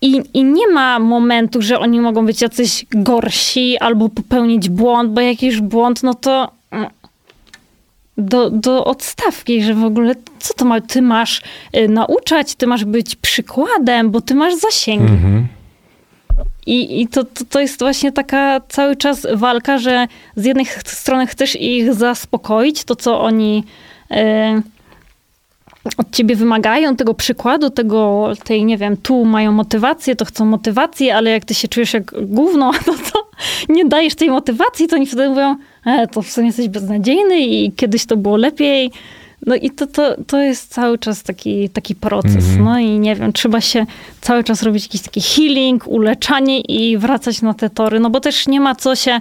i, 0.01 0.23
i 0.35 0.45
nie 0.45 0.69
ma 0.69 0.99
momentu, 0.99 1.63
że 1.63 1.79
oni 1.79 2.01
mogą 2.01 2.27
być 2.27 2.43
jacyś 2.43 2.87
gorsi 2.91 3.79
albo 3.79 4.09
popełnić 4.09 4.69
błąd, 4.69 5.13
bo 5.13 5.21
jakiś 5.21 5.61
błąd, 5.61 6.03
no 6.03 6.15
to 6.15 6.51
mm, 6.71 6.91
do, 8.19 8.51
do 8.51 8.85
odstawki, 8.85 9.63
że 9.63 9.75
w 9.75 9.85
ogóle 9.85 10.15
co 10.39 10.55
to 10.55 10.65
ma, 10.65 10.81
ty 10.81 11.03
masz 11.03 11.43
y, 11.77 11.89
nauczać, 11.89 12.55
ty 12.55 12.67
masz 12.67 12.85
być 12.85 13.17
przykładem, 13.17 14.11
bo 14.11 14.21
ty 14.21 14.35
masz 14.35 14.55
zasięgi. 14.55 15.13
Mhm. 15.13 15.47
I, 16.67 17.03
i 17.03 17.09
to, 17.09 17.25
to, 17.25 17.45
to 17.51 17.61
jest 17.61 17.79
właśnie 17.79 18.13
taka 18.13 18.61
cały 18.69 18.97
czas 18.97 19.27
walka, 19.35 19.79
że 19.79 20.07
z 20.37 20.45
jednej 20.45 20.67
strony 20.85 21.27
chcesz 21.27 21.57
ich 21.57 21.95
zaspokoić, 21.95 22.85
to 22.85 22.97
co 22.97 23.21
oni 23.21 23.65
e, 24.11 24.63
od 25.97 26.11
ciebie 26.11 26.37
wymagają, 26.37 26.97
tego 26.97 27.15
przykładu, 27.15 27.71
tego, 27.71 28.31
tej, 28.45 28.65
nie 28.65 28.79
wiem, 28.79 28.97
tu 28.97 29.25
mają 29.25 29.53
motywację, 29.53 30.17
to 30.17 30.25
chcą 30.25 30.45
motywację, 30.45 31.17
ale 31.17 31.31
jak 31.31 31.45
ty 31.45 31.55
się 31.55 31.69
czujesz 31.69 31.95
jak 31.95 32.27
gówno, 32.27 32.73
no 32.87 32.95
to 33.13 33.31
nie 33.69 33.85
dajesz 33.85 34.15
tej 34.15 34.31
motywacji, 34.31 34.89
to 34.89 34.97
oni 34.97 35.07
wtedy 35.07 35.29
mówią, 35.29 35.57
e, 35.87 36.07
to 36.07 36.23
w 36.23 36.31
sumie 36.31 36.47
jesteś 36.47 36.69
beznadziejny 36.69 37.41
i 37.41 37.73
kiedyś 37.73 38.07
to 38.07 38.17
było 38.17 38.37
lepiej. 38.37 38.91
No 39.47 39.55
i 39.55 39.71
to, 39.71 39.87
to, 39.87 40.17
to 40.27 40.39
jest 40.39 40.73
cały 40.73 40.99
czas 40.99 41.23
taki, 41.23 41.69
taki 41.69 41.95
proces. 41.95 42.45
No 42.59 42.79
i 42.79 42.99
nie 42.99 43.15
wiem, 43.17 43.33
trzeba 43.33 43.61
się 43.61 43.87
cały 44.21 44.45
czas 44.45 44.63
robić 44.63 44.83
jakiś 44.85 45.01
taki 45.01 45.21
healing, 45.21 45.87
uleczanie 45.87 46.61
i 46.61 46.99
wracać 46.99 47.43
na 47.43 47.55
te 47.55 47.71
tory, 47.71 48.01
no 48.01 48.11
bo 48.11 48.21
też 48.21 48.47
nie 48.49 48.61
ma 48.61 48.75
co 48.75 48.97
się 48.97 49.21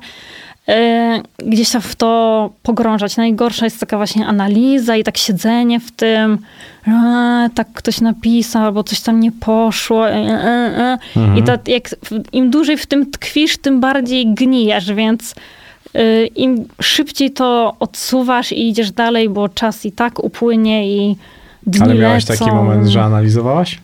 e, 0.68 1.22
gdzieś 1.38 1.70
tam 1.70 1.82
w 1.82 1.96
to 1.96 2.50
pogrążać. 2.64 3.18
Najgorsza 3.18 3.66
jest 3.66 3.80
taka 3.80 3.98
właśnie 3.98 4.28
analiza 4.28 4.96
i 4.98 5.04
tak 5.04 5.18
siedzenie 5.18 5.80
w 5.80 5.92
tym, 5.92 6.38
e, 6.88 7.50
tak 7.56 7.68
ktoś 7.74 8.02
napisał, 8.02 8.64
albo 8.66 8.84
coś 8.84 9.02
tam 9.02 9.20
nie 9.20 9.32
poszło. 9.32 10.10
E, 10.10 10.14
e, 10.16 10.98
e. 11.18 11.38
I 11.40 11.44
tak 11.44 11.68
jak 11.68 11.90
w- 11.90 12.34
im 12.34 12.50
dłużej 12.50 12.78
w 12.78 12.86
tym 12.86 13.12
tkwisz, 13.12 13.58
tym 13.58 13.80
bardziej 13.80 14.34
gnijesz, 14.34 14.94
więc 14.94 15.36
im 16.36 16.66
szybciej 16.82 17.32
to 17.32 17.74
odsuwasz 17.80 18.52
i 18.52 18.70
idziesz 18.70 18.92
dalej, 18.92 19.30
bo 19.30 19.50
czas 19.50 19.86
i 19.86 19.92
tak 19.92 20.24
upłynie 20.24 20.98
i 20.98 21.16
dni 21.68 21.84
Ale 21.84 21.96
miałeś 21.96 22.30
lecą. 22.30 22.46
taki 22.46 22.56
moment, 22.56 22.88
że 22.88 23.04
analizowałaś? 23.04 23.80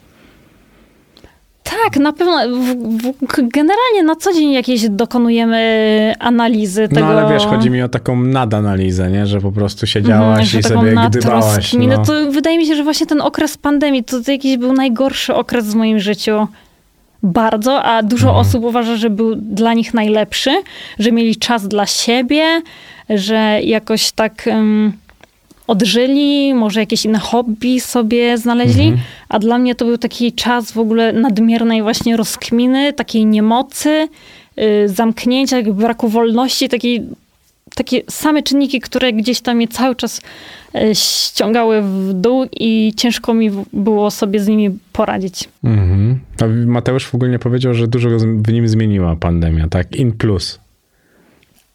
Tak, 1.64 1.98
na 1.98 2.14
pewno. 2.14 2.38
W, 2.60 2.76
w, 3.04 3.50
generalnie 3.54 4.04
na 4.04 4.16
co 4.16 4.34
dzień 4.34 4.52
jakieś 4.52 4.90
dokonujemy 4.90 6.14
analizy 6.20 6.88
tego. 6.88 7.02
No 7.02 7.08
ale 7.08 7.34
wiesz, 7.34 7.46
chodzi 7.46 7.70
mi 7.70 7.82
o 7.82 7.90
taką 7.90 8.24
nadanalizę, 8.24 9.12
nie? 9.12 9.26
Że 9.28 9.42
po 9.42 9.52
prostu 9.52 9.88
siedziałaś 9.88 10.48
że 10.48 10.60
i 10.60 10.64
sobie 10.64 10.80
gdybałaś. 11.10 11.16
natroskinę. 11.16 11.98
No. 11.98 12.06
To 12.06 12.32
wydaje 12.32 12.58
mi 12.58 12.66
się, 12.66 12.76
że 12.76 12.84
właśnie 12.84 13.08
ten 13.08 13.22
okres 13.22 13.58
pandemii 13.58 14.04
to, 14.04 14.24
to 14.24 14.32
jakiś 14.32 14.58
był 14.58 14.74
najgorszy 14.74 15.36
okres 15.36 15.66
w 15.66 15.76
moim 15.76 16.00
życiu. 16.00 16.48
Bardzo, 17.24 17.84
a 17.84 18.04
dużo 18.04 18.28
Mhm. 18.28 18.48
osób 18.48 18.64
uważa, 18.64 18.96
że 18.96 19.10
był 19.10 19.36
dla 19.36 19.74
nich 19.74 19.94
najlepszy, 19.94 20.52
że 21.00 21.12
mieli 21.12 21.36
czas 21.36 21.68
dla 21.68 21.86
siebie, 21.86 22.62
że 23.10 23.60
jakoś 23.64 24.12
tak 24.12 24.44
um, 24.48 24.94
odżyli, 25.68 26.54
może 26.54 26.80
jakieś 26.80 27.06
inne 27.06 27.20
hobby 27.20 27.80
sobie 27.80 28.38
znaleźli, 28.38 28.84
Mhm. 28.84 29.02
a 29.30 29.40
dla 29.40 29.58
mnie 29.58 29.76
to 29.76 29.86
był 29.86 29.98
taki 29.98 30.34
czas 30.34 30.72
w 30.72 30.80
ogóle 30.80 31.14
nadmiernej 31.14 31.82
właśnie 31.82 32.18
rozkminy, 32.18 32.94
takiej 32.94 33.26
niemocy, 33.26 34.08
y, 34.60 34.90
zamknięcia, 34.90 35.58
braku 35.62 36.08
wolności, 36.08 36.70
takiej 36.70 37.04
takie 37.76 38.02
same 38.10 38.44
czynniki, 38.44 38.80
które 38.80 39.14
gdzieś 39.14 39.42
tam 39.42 39.58
mnie 39.58 39.68
cały 39.68 39.96
czas 39.96 40.22
e, 40.76 40.96
ściągały 40.96 41.82
w 41.82 42.14
dół 42.14 42.46
i 42.52 42.94
ciężko 42.98 43.34
mi 43.34 43.52
było 43.74 44.12
sobie 44.12 44.40
z 44.40 44.48
nimi 44.48 44.80
poradzić. 44.94 45.50
Mhm. 45.64 46.20
A 46.42 46.46
Mateusz 46.48 47.06
w 47.06 47.16
ogóle 47.16 47.32
nie 47.32 47.40
powiedział, 47.40 47.74
że 47.74 47.88
dużo 47.88 48.10
w 48.20 48.52
nim 48.52 48.68
zmieniła 48.68 49.16
pandemia, 49.16 49.68
tak? 49.68 49.96
In 49.96 50.12
plus. 50.12 50.60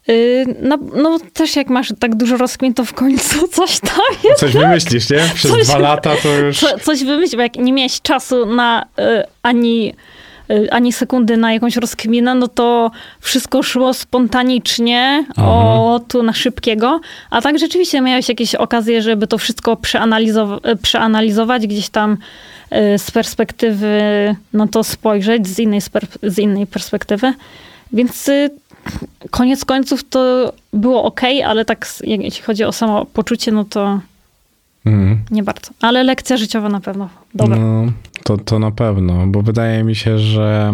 Yy, 0.07 0.45
No, 0.61 0.77
no 0.95 1.19
też 1.33 1.55
jak 1.55 1.69
masz 1.69 1.93
tak 1.99 2.15
dużo 2.15 2.37
rozkmin, 2.37 2.73
to 2.73 2.85
w 2.85 2.93
końcu 2.93 3.47
coś 3.57 3.79
tam 3.79 3.99
jest. 4.23 4.39
Coś 4.39 4.53
wymyślisz, 4.53 5.09
nie? 5.09 5.29
Przez 5.35 5.51
Coś- 5.51 5.63
dwa 5.67 5.77
lata 5.77 6.15
to 6.23 6.29
już... 6.37 6.59
Co, 6.59 6.79
coś 6.79 7.03
wymyślić, 7.03 7.35
bo 7.35 7.41
jak 7.41 7.55
nie 7.55 7.73
miałeś 7.73 8.01
czasu 8.01 8.45
na 8.45 8.83
y, 8.83 9.03
ani, 9.43 9.89
y, 9.89 9.95
ani 10.71 10.93
sekundy 10.93 11.37
na 11.37 11.53
jakąś 11.53 11.75
rozkminę, 11.75 12.35
no 12.35 12.47
to 12.47 12.91
wszystko 13.19 13.63
szło 13.63 13.93
spontanicznie, 13.93 15.25
o 15.37 16.01
tu 16.07 16.23
na 16.23 16.33
szybkiego. 16.33 16.99
A 17.29 17.41
tak 17.41 17.59
rzeczywiście 17.59 18.01
miałeś 18.01 18.29
jakieś 18.29 18.55
okazje, 18.55 19.01
żeby 19.01 19.27
to 19.27 19.37
wszystko 19.37 19.73
przeanalizow- 19.73 20.69
y, 20.69 20.75
przeanalizować, 20.75 21.67
gdzieś 21.67 21.89
tam 21.89 22.11
y, 22.13 22.97
z 22.99 23.11
perspektywy 23.11 23.99
na 24.53 24.67
to 24.67 24.83
spojrzeć, 24.83 25.47
z 25.47 25.59
innej, 25.59 25.81
z 26.23 26.39
innej 26.39 26.67
perspektywy. 26.67 27.33
Więc 27.93 28.29
y, 28.29 28.49
koniec 29.31 29.65
końców 29.65 30.09
to 30.09 30.53
było 30.73 31.03
ok, 31.03 31.21
ale 31.45 31.65
tak 31.65 31.87
jeśli 32.03 32.43
chodzi 32.43 32.63
o 32.63 32.71
samo 32.71 33.05
poczucie, 33.05 33.51
no 33.51 33.63
to 33.63 33.99
Mhm. 34.85 35.17
nie 35.31 35.43
bardzo. 35.43 35.71
Ale 35.81 36.03
lekcja 36.03 36.37
życiowa 36.37 36.69
na 36.69 36.79
pewno. 36.79 37.09
Dobra. 37.35 37.57
No, 37.57 37.91
to, 38.23 38.37
to 38.37 38.59
na 38.59 38.71
pewno, 38.71 39.27
bo 39.27 39.41
wydaje 39.41 39.83
mi 39.83 39.95
się, 39.95 40.19
że 40.19 40.73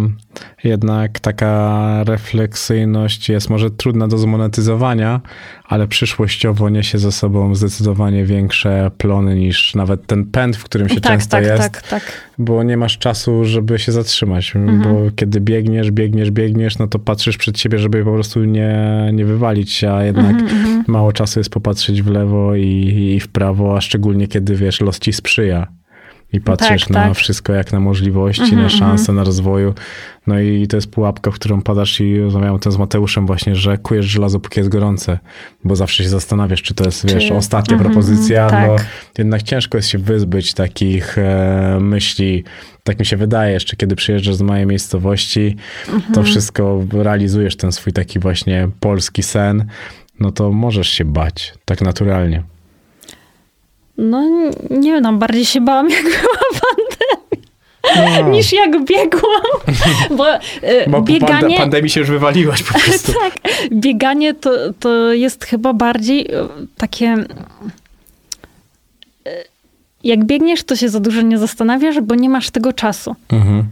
jednak 0.63 1.19
taka 1.19 2.03
refleksyjność 2.03 3.29
jest 3.29 3.49
może 3.49 3.71
trudna 3.71 4.07
do 4.07 4.17
zmonetyzowania, 4.17 5.21
ale 5.65 5.88
przyszłościowo 5.88 6.69
niesie 6.69 6.97
ze 6.97 7.11
sobą 7.11 7.55
zdecydowanie 7.55 8.25
większe 8.25 8.91
plony 8.97 9.35
niż 9.35 9.75
nawet 9.75 10.07
ten 10.07 10.25
pęd, 10.25 10.57
w 10.57 10.63
którym 10.63 10.89
się 10.89 11.01
tak, 11.01 11.11
często 11.13 11.31
tak, 11.31 11.45
jest, 11.45 11.57
tak, 11.57 11.81
tak. 11.81 12.03
bo 12.38 12.63
nie 12.63 12.77
masz 12.77 12.97
czasu, 12.97 13.45
żeby 13.45 13.79
się 13.79 13.91
zatrzymać, 13.91 14.55
Mhm. 14.55 14.81
bo 14.81 15.11
kiedy 15.15 15.41
biegniesz, 15.41 15.91
biegniesz, 15.91 16.31
biegniesz, 16.31 16.77
no 16.77 16.88
to 16.88 16.99
patrzysz 16.99 17.38
przed 17.38 17.59
siebie, 17.59 17.77
żeby 17.77 18.03
po 18.03 18.13
prostu 18.13 18.45
nie, 18.45 19.09
nie 19.13 19.25
wywalić 19.25 19.71
się, 19.71 19.93
a 19.93 20.03
jednak 20.03 20.31
Mhm, 20.41 20.83
mało 20.88 21.11
czasu 21.13 21.39
jest 21.39 21.49
popatrzeć 21.49 22.01
w 22.01 22.07
lewo 22.07 22.55
i, 22.55 23.13
i 23.15 23.19
w 23.19 23.27
prawo, 23.27 23.77
a 23.77 23.81
szczególnie 23.81 24.27
kiedy, 24.27 24.55
wiesz, 24.55 24.81
los 24.81 24.99
ci 24.99 25.13
sprzyja 25.13 25.67
i 26.34 26.41
patrzysz 26.41 26.82
Tak, 26.82 26.90
na 26.90 27.03
tak. 27.03 27.14
wszystko 27.18 27.53
jak 27.53 27.72
na 27.74 27.80
możliwości, 27.80 28.41
Mhm, 28.41 28.62
na 28.64 28.70
szanse, 28.70 29.14
na 29.14 29.24
rozwoju. 29.24 29.74
No 30.28 30.40
i 30.40 30.68
to 30.68 30.78
jest 30.78 30.91
pułapka, 30.91 31.32
w 31.32 31.34
którą 31.34 31.62
padasz 31.62 32.02
i 32.02 32.20
rozmawiałem 32.20 32.60
tym 32.60 32.72
z 32.72 32.78
Mateuszem 32.78 33.28
właśnie, 33.28 33.56
że 33.56 33.78
kujesz 33.78 34.06
żelazo, 34.06 34.40
póki 34.40 34.60
jest 34.60 34.70
gorące, 34.70 35.20
bo 35.64 35.76
zawsze 35.76 36.03
się 36.03 36.10
zastanawiasz, 36.10 36.62
czy 36.62 36.74
to 36.74 36.86
jest, 36.86 37.06
Czy- 37.06 37.14
wiesz, 37.16 37.32
ostatnia 37.32 37.74
Mhm, 37.74 37.91
propozycja, 37.91 38.49
tak. 38.49 38.68
no 38.68 38.76
jednak 39.18 39.44
ciężko 39.44 39.78
jest 39.78 39.90
się 39.90 39.98
wyzbyć 39.98 40.53
takich 40.53 41.18
e, 41.18 41.78
myśli, 41.82 42.44
tak 42.84 42.99
mi 42.99 43.06
się 43.06 43.18
wydaje, 43.18 43.53
jeszcze 43.53 43.76
kiedy 43.76 43.95
przyjeżdżasz 43.95 44.36
z 44.36 44.41
mojej 44.41 44.66
miejscowości, 44.66 45.56
Mhm. 45.94 46.14
to 46.14 46.24
wszystko 46.24 46.84
realizujesz 46.94 47.56
ten 47.56 47.72
swój 47.72 47.94
taki 47.94 48.20
właśnie 48.20 48.70
polski 48.80 49.24
sen, 49.24 49.66
no 50.20 50.32
to 50.32 50.52
możesz 50.52 50.90
się 50.90 51.06
bać, 51.06 51.53
tak 51.66 51.82
naturalnie. 51.82 52.44
No 53.97 54.22
nie 54.69 54.91
wiem, 54.91 55.03
tam 55.03 55.19
bardziej 55.19 55.45
się 55.45 55.61
bałam, 55.61 55.89
jak 55.95 56.03
była 56.03 56.61
pandemia, 56.61 58.22
No, 58.23 58.30
niż 58.30 58.53
jak 58.53 58.85
biegłam. 58.85 59.41
Bo, 60.18 60.35
y, 60.35 60.39
bo 60.88 60.97
po 60.97 61.01
bieganie... 61.01 61.55
pande- 61.55 61.57
pandemii 61.57 61.89
się 61.89 61.99
już 61.99 62.09
wywaliłaś 62.09 62.63
po 62.63 62.73
prostu. 62.80 63.13
tak, 63.23 63.34
bieganie 63.72 64.34
to, 64.34 64.51
to 64.80 65.13
jest 65.13 65.45
chyba 65.45 65.73
bardziej 65.73 66.35
y, 66.35 66.47
takie... 66.77 67.15
y, 69.27 69.43
Jak 70.03 70.26
biegniesz, 70.26 70.63
to 70.63 70.76
się 70.76 70.89
za 70.89 70.99
dużo 70.99 71.22
nie 71.22 71.38
zastanawiasz, 71.38 71.99
bo 72.01 72.15
nie 72.15 72.30
masz 72.30 72.49
tego 72.49 72.73
czasu. 72.73 73.15
Mhm. 73.31 73.63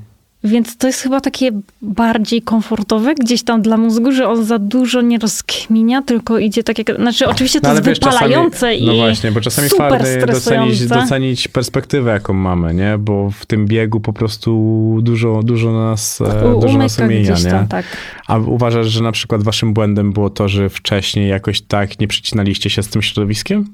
Więc 0.43 0.77
to 0.77 0.87
jest 0.87 1.01
chyba 1.01 1.21
takie 1.21 1.51
bardziej 1.81 2.41
komfortowe 2.41 3.15
gdzieś 3.15 3.43
tam 3.43 3.61
dla 3.61 3.77
mózgu, 3.77 4.11
że 4.11 4.27
on 4.27 4.43
za 4.45 4.59
dużo 4.59 5.01
nie 5.01 5.17
rozkminia, 5.17 6.01
tylko 6.01 6.37
idzie 6.37 6.63
tak 6.63 6.77
jak... 6.77 6.95
Znaczy 6.95 7.27
oczywiście 7.27 7.61
to 7.61 7.67
No, 7.67 7.73
jest 7.73 7.85
wiesz, 7.85 7.99
wypalające 7.99 8.51
czasami, 8.59 8.83
i 8.83 8.85
No 8.85 8.95
właśnie, 8.95 9.31
bo 9.31 9.41
czasami 9.41 9.69
twardy 9.69 10.25
docenić, 10.27 10.85
docenić 10.87 11.47
perspektywę, 11.47 12.11
jaką 12.11 12.33
mamy, 12.33 12.73
nie? 12.73 12.97
Bo 12.97 13.31
w 13.31 13.45
tym 13.45 13.65
biegu 13.65 13.99
po 13.99 14.13
prostu 14.13 14.99
dużo, 15.01 15.43
dużo 15.43 15.71
nas, 15.71 16.21
e, 16.21 16.55
U- 16.55 16.59
dużo 16.59 16.77
nas 16.77 16.97
gdzieś 16.97 17.43
nie? 17.43 17.51
tam, 17.51 17.67
tak. 17.67 17.85
A 18.27 18.37
uważasz, 18.37 18.87
że 18.87 19.03
na 19.03 19.11
przykład 19.11 19.43
waszym 19.43 19.73
błędem 19.73 20.13
było 20.13 20.29
to, 20.29 20.47
że 20.47 20.69
wcześniej 20.69 21.29
jakoś 21.29 21.61
tak 21.61 21.99
nie 21.99 22.07
przycinaliście 22.07 22.69
się 22.69 22.83
z 22.83 22.87
tym 22.87 23.01
środowiskiem? 23.01 23.65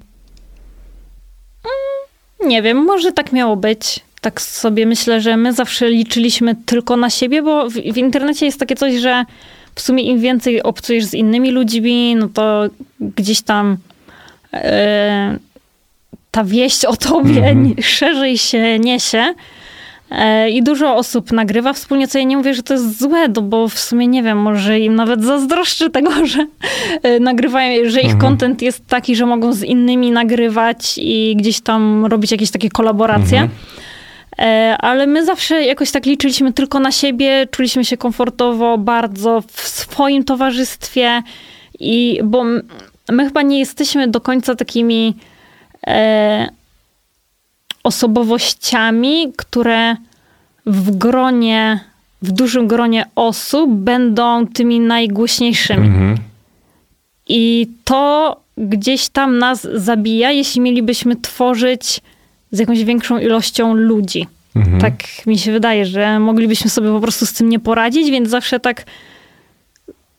Nie 2.46 2.62
wiem, 2.62 2.78
może 2.86 3.12
tak 3.12 3.32
miało 3.32 3.56
być. 3.56 4.02
Tak 4.26 4.42
sobie 4.42 4.86
myślę, 4.86 5.22
że 5.22 5.38
my 5.38 5.54
zawsze 5.54 5.90
liczyliśmy 5.90 6.56
tylko 6.66 6.98
na 6.98 7.10
siebie, 7.10 7.42
bo 7.42 7.70
w, 7.70 7.74
w 7.74 7.98
internecie 7.98 8.46
jest 8.46 8.60
takie 8.60 8.76
coś, 8.76 8.94
że 8.96 9.26
w 9.76 9.82
sumie 9.82 10.04
im 10.04 10.20
więcej 10.20 10.64
obcujesz 10.64 11.06
z 11.06 11.14
innymi 11.14 11.52
ludźmi, 11.52 12.16
no 12.16 12.30
to 12.34 12.64
gdzieś 13.00 13.42
tam 13.42 13.78
e, 14.54 15.38
ta 16.32 16.44
wieść 16.44 16.86
o 16.86 16.96
tobie 16.96 17.38
Mhm. 17.38 17.64
ni- 17.64 17.84
szerzej 17.84 18.38
się 18.38 18.80
niesie. 18.80 19.34
E, 20.12 20.50
I 20.50 20.64
dużo 20.64 20.96
osób 20.96 21.32
nagrywa 21.32 21.74
wspólnie, 21.74 22.08
co 22.08 22.18
ja 22.18 22.24
nie 22.24 22.38
mówię, 22.38 22.54
że 22.54 22.64
to 22.64 22.74
jest 22.74 23.00
złe, 23.00 23.28
no 23.28 23.42
bo 23.42 23.68
w 23.68 23.80
sumie 23.80 24.08
nie 24.08 24.24
wiem, 24.24 24.38
może 24.42 24.80
im 24.80 24.96
nawet 24.96 25.24
zazdroszczę 25.24 25.90
tego, 25.90 26.12
że 26.28 26.48
e, 27.04 27.20
nagrywają, 27.20 27.90
że 27.90 28.00
ich 28.00 28.12
Mhm. 28.14 28.22
content 28.22 28.62
jest 28.62 28.88
taki, 28.88 29.16
że 29.16 29.26
mogą 29.26 29.54
z 29.54 29.64
innymi 29.64 30.12
nagrywać 30.12 30.96
i 30.98 31.36
gdzieś 31.38 31.62
tam 31.62 32.06
robić 32.06 32.32
jakieś 32.32 32.52
takie 32.52 32.70
kolaboracje. 32.70 33.42
Mhm. 33.42 33.50
E, 34.40 34.76
Ale 34.80 35.08
my 35.08 35.26
zawsze 35.26 35.64
jakoś 35.64 35.92
tak 35.92 36.06
liczyliśmy 36.06 36.54
tylko 36.54 36.80
na 36.80 36.92
siebie, 36.92 37.48
czuliśmy 37.52 37.86
się 37.86 37.98
komfortowo 37.98 38.78
bardzo 38.78 39.44
w 39.48 39.62
swoim 39.62 40.24
towarzystwie 40.24 41.24
i 41.80 42.20
bo 42.24 42.44
my 43.10 43.26
chyba 43.26 43.42
nie 43.42 43.60
jesteśmy 43.60 44.08
do 44.08 44.22
końca 44.22 44.56
takimi 44.56 45.14
e, 45.88 46.50
osobowościami, 47.84 49.34
które 49.38 49.96
w 50.66 50.98
gronie, 50.98 51.80
w 52.22 52.32
dużym 52.32 52.68
gronie 52.68 53.06
osób 53.16 53.72
będą 53.72 54.48
tymi 54.48 54.80
najgłośniejszymi. 54.80 55.88
Mhm. 55.88 56.18
I 57.28 57.68
to 57.84 58.40
gdzieś 58.58 59.10
tam 59.10 59.38
nas 59.38 59.68
zabija, 59.74 60.32
jeśli 60.32 60.62
mielibyśmy 60.62 61.16
tworzyć 61.16 62.02
z 62.56 62.60
jakąś 62.60 62.84
większą 62.84 63.18
ilością 63.18 63.74
ludzi. 63.74 64.28
Mhm. 64.56 64.82
Tak 64.82 64.94
mi 65.26 65.38
się 65.38 65.52
wydaje, 65.52 65.86
że 65.86 66.20
moglibyśmy 66.20 66.70
sobie 66.70 66.90
po 66.90 67.00
prostu 67.00 67.26
z 67.26 67.34
tym 67.34 67.50
nie 67.50 67.60
poradzić, 67.60 68.12
więc 68.12 68.30
zawsze 68.30 68.60
tak 68.60 68.86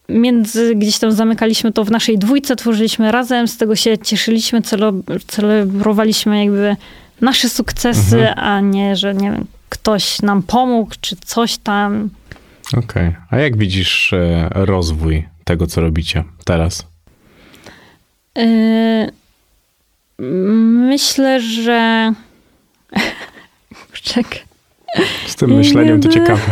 między, 0.08 0.74
gdzieś 0.74 0.98
tam 0.98 1.12
zamykaliśmy 1.12 1.72
to 1.72 1.84
w 1.84 1.90
naszej 1.90 2.18
dwójce, 2.18 2.56
tworzyliśmy 2.56 3.12
razem, 3.12 3.48
z 3.48 3.56
tego 3.56 3.76
się 3.76 3.98
cieszyliśmy, 3.98 4.62
celo, 4.62 4.92
celebrowaliśmy 5.26 6.44
jakby 6.44 6.76
nasze 7.20 7.48
sukcesy, 7.48 8.28
a 8.30 8.60
nie, 8.60 8.96
że 8.96 9.14
nie 9.14 9.30
wiem, 9.30 9.46
ktoś 9.68 10.22
nam 10.22 10.42
pomógł, 10.42 10.94
czy 11.00 11.16
coś 11.16 11.58
tam. 11.58 12.10
Okej. 12.76 13.16
A 13.30 13.36
jak 13.36 13.56
widzisz 13.56 14.12
e, 14.12 14.48
rozwój 14.52 15.24
tego, 15.44 15.66
co 15.66 15.80
robicie 15.80 16.24
teraz? 16.44 16.86
Yy, 18.36 19.12
myślę, 20.88 21.40
że. 21.40 22.12
Czekaj. 24.02 24.40
Z 25.26 25.36
tym 25.36 25.56
myśleniem 25.56 26.00
to 26.00 26.08
ciekawe. 26.08 26.42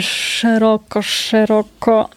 Szeroko, 0.00 1.02
szeroko. 1.02 2.08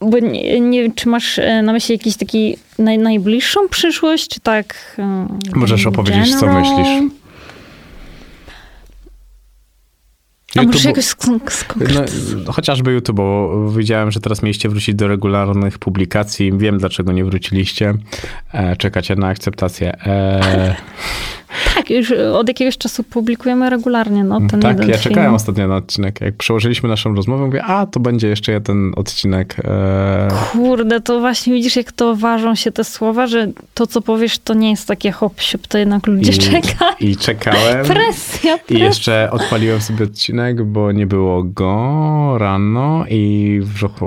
Bo 0.00 0.18
nie, 0.18 0.60
nie 0.60 0.82
wiem, 0.82 0.94
czy 0.94 1.08
masz 1.08 1.38
e, 1.38 1.62
na 1.62 1.72
myśli 1.72 1.92
jakiś 1.92 2.16
taki 2.16 2.56
naj, 2.78 2.98
najbliższą 2.98 3.68
przyszłość, 3.68 4.28
czy 4.28 4.40
tak. 4.40 4.96
e, 4.98 5.26
Możesz 5.54 5.86
opowiedzieć, 5.86 6.34
co 6.34 6.46
general? 6.46 7.08
Myślisz. 10.62 10.86
A 10.86 10.88
YouTube- 10.88 11.28
może 11.30 11.94
jakoś. 11.94 12.44
No, 12.46 12.52
chociażby 12.52 12.92
YouTube, 12.92 13.16
bo 13.16 13.70
widziałem, 13.70 14.10
że 14.10 14.20
teraz 14.20 14.42
mieliście 14.42 14.68
wrócić 14.68 14.94
do 14.94 15.08
regularnych 15.08 15.78
publikacji. 15.78 16.52
Wiem, 16.58 16.78
dlaczego 16.78 17.12
nie 17.12 17.24
wróciliście. 17.24 17.94
E, 18.52 18.76
czekacie 18.76 19.16
na 19.16 19.26
akceptację. 19.26 19.92
E, 20.06 20.76
Tak, 21.84 21.90
już 21.90 22.12
od 22.12 22.48
jakiegoś 22.48 22.78
czasu 22.78 23.02
publikujemy 23.02 23.70
regularnie 23.70 24.24
no, 24.24 24.40
ten 24.50 24.60
tak, 24.60 24.78
ja 24.78 24.84
film. 24.84 24.98
czekałem 24.98 25.34
ostatnio 25.34 25.68
na 25.68 25.76
odcinek. 25.76 26.20
Jak 26.20 26.36
przełożyliśmy 26.36 26.88
naszą 26.88 27.14
rozmowę, 27.14 27.46
mówię, 27.46 27.64
a 27.64 27.86
to 27.86 28.00
będzie 28.00 28.28
jeszcze 28.28 28.52
jeden 28.52 28.92
odcinek. 28.96 29.56
E, 29.64 30.28
Kurde, 30.52 31.00
to 31.00 31.20
właśnie 31.20 31.52
widzisz, 31.52 31.76
jak 31.76 31.92
to 31.92 32.16
ważą 32.16 32.54
się 32.54 32.72
te 32.72 32.84
słowa, 32.84 33.26
że 33.26 33.48
to, 33.74 33.86
co 33.86 34.00
powiesz, 34.02 34.38
to 34.38 34.54
nie 34.54 34.70
jest 34.70 34.88
takie 34.88 35.12
hop 35.12 35.40
siup, 35.40 35.66
to 35.66 35.78
jednak 35.78 36.06
ludzie 36.06 36.32
i, 36.32 36.38
czekają. 36.38 36.92
I 37.00 37.16
czekałem. 37.16 37.86
Presja, 37.86 38.56
I 38.56 38.58
presja. 38.58 38.86
jeszcze 38.86 39.28
odpaliłem 39.30 39.80
sobie 39.80 40.04
odcinek, 40.04 40.64
bo 40.64 40.92
nie 40.92 41.06
było 41.06 41.42
go 41.44 42.38
rano 42.38 43.04
i 43.10 43.60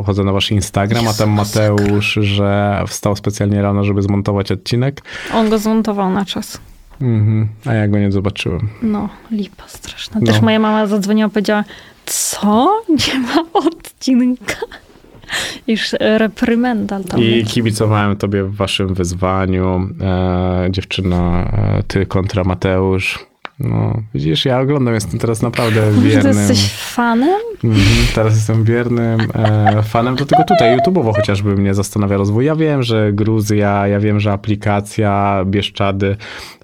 wchodzę 0.04 0.24
na 0.24 0.32
wasz 0.32 0.52
Instagram, 0.52 1.08
a 1.08 1.14
tam 1.14 1.30
Mateusz, 1.30 2.20
że 2.22 2.84
wstał 2.88 3.16
specjalnie 3.16 3.62
rano, 3.62 3.84
żeby 3.84 4.02
zmontować 4.02 4.52
odcinek. 4.52 5.02
On 5.34 5.50
go 5.50 5.58
zmontował 5.58 6.12
na 6.12 6.26
czas. 6.26 6.60
Mhm. 7.02 7.48
A 7.66 7.74
ja 7.74 7.88
go 7.88 8.00
nie 8.00 8.12
zobaczyłem. 8.12 8.70
No, 8.82 9.10
lipa 9.32 9.68
straszna. 9.68 10.20
No. 10.20 10.28
Też 10.28 10.42
moja 10.42 10.60
mama 10.60 10.88
zadzwoniła, 10.88 11.30
powiedziała, 11.30 11.64
co? 12.06 12.82
Nie 13.08 13.20
ma 13.20 13.44
odcinka? 13.54 14.56
Już 15.68 15.96
reprymendal 16.00 17.04
tam. 17.04 17.20
I 17.22 17.44
kibicowałem 17.44 18.16
tobie 18.16 18.44
w 18.44 18.56
waszym 18.56 18.94
wyzwaniu. 18.94 19.90
E, 20.02 20.68
dziewczyna, 20.72 21.52
e, 21.80 21.84
ty 21.84 22.06
kontra 22.06 22.44
Mateusz. 22.44 23.26
No, 23.60 24.02
widzisz, 24.14 24.46
ja 24.46 24.60
oglądam, 24.60 24.94
jestem 24.94 25.20
teraz 25.20 25.42
naprawdę 25.42 25.82
Kurde, 25.94 26.02
wiernym. 26.10 26.38
jesteś 26.38 26.72
fanem? 26.74 27.40
Mhm, 27.64 27.86
teraz 28.16 28.36
jestem 28.36 28.64
wiernym 28.64 29.20
e, 29.36 29.84
fanem, 29.84 30.16
dlatego 30.16 30.44
tutaj 30.44 30.78
YouTube'owo 30.78 31.16
chociażby 31.16 31.56
mnie 31.56 31.74
zastanawia 31.74 32.18
rozwój. 32.18 32.46
Ja 32.46 32.56
wiem, 32.56 32.84
że 32.84 33.14
Gruzja, 33.14 33.88
ja 33.88 34.00
wiem, 34.00 34.20
że 34.20 34.32
aplikacja, 34.32 35.44
Bieszczady, 35.46 36.16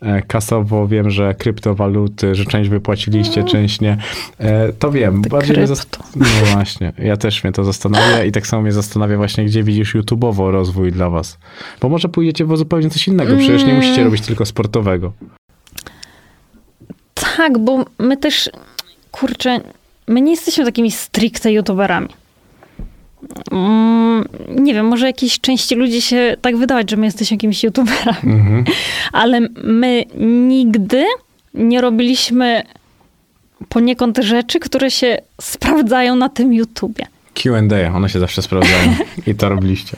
e, 0.02 0.22
kasowo 0.22 0.88
wiem, 0.88 1.10
że 1.10 1.34
kryptowaluty, 1.34 2.36
że 2.36 2.46
część 2.46 2.70
wypłaciliście, 2.70 3.44
część 3.44 3.82
nie. 3.82 3.98
E, 4.40 4.74
to 4.74 4.92
wiem. 4.92 5.22
Ty 5.22 5.30
Bardziej 5.30 5.56
krypto. 5.56 6.04
no 6.16 6.26
właśnie, 6.54 6.94
ja 6.98 7.18
też 7.18 7.44
mnie 7.44 7.54
to 7.54 7.64
zastanawia 7.64 8.24
i 8.24 8.32
tak 8.32 8.48
samo 8.48 8.62
mnie 8.62 8.72
zastanawia 8.72 9.18
właśnie, 9.18 9.46
gdzie 9.46 9.64
widzisz 9.64 9.96
YouTube'owo 9.96 10.52
rozwój 10.52 10.92
dla 10.92 11.10
was. 11.10 11.38
Bo 11.82 11.90
może 11.90 12.10
pójdziecie 12.10 12.46
w 12.46 12.58
zupełnie 12.58 12.90
coś 12.90 13.08
innego, 13.08 13.38
przecież 13.38 13.66
nie 13.66 13.74
musicie 13.74 14.04
robić 14.04 14.22
tylko 14.22 14.46
sportowego. 14.46 15.14
Tak, 17.38 17.58
bo 17.58 17.86
my 18.00 18.18
też, 18.18 18.50
kurczę, 19.12 19.60
my 20.08 20.22
nie 20.22 20.32
jesteśmy 20.32 20.66
takimi 20.66 20.92
stricte 20.92 21.52
youtuberami. 21.54 22.10
Mm, 23.52 24.26
nie 24.50 24.74
wiem, 24.74 24.86
może 24.88 25.06
jakiejś 25.08 25.40
części 25.40 25.76
ludzi 25.76 26.02
się 26.02 26.38
tak 26.42 26.58
wydawać, 26.58 26.90
że 26.92 26.98
my 26.98 27.06
jesteśmy 27.06 27.36
jakimiś 27.36 27.64
youtuberami, 27.64 28.34
Mhm. 28.34 28.64
ale 29.14 29.40
my 29.64 30.04
nigdy 30.48 31.06
nie 31.54 31.82
robiliśmy 31.82 32.64
poniekąd 33.70 34.18
rzeczy, 34.18 34.60
które 34.60 34.92
się 34.92 35.18
sprawdzają 35.42 36.16
na 36.16 36.30
tym 36.30 36.54
YouTubie. 36.54 37.06
Q&A, 37.44 37.96
one 37.96 38.10
się 38.10 38.20
zawsze 38.20 38.42
sprawdzają 38.42 38.96
i 39.28 39.36
to 39.36 39.50
robiliście. 39.50 39.98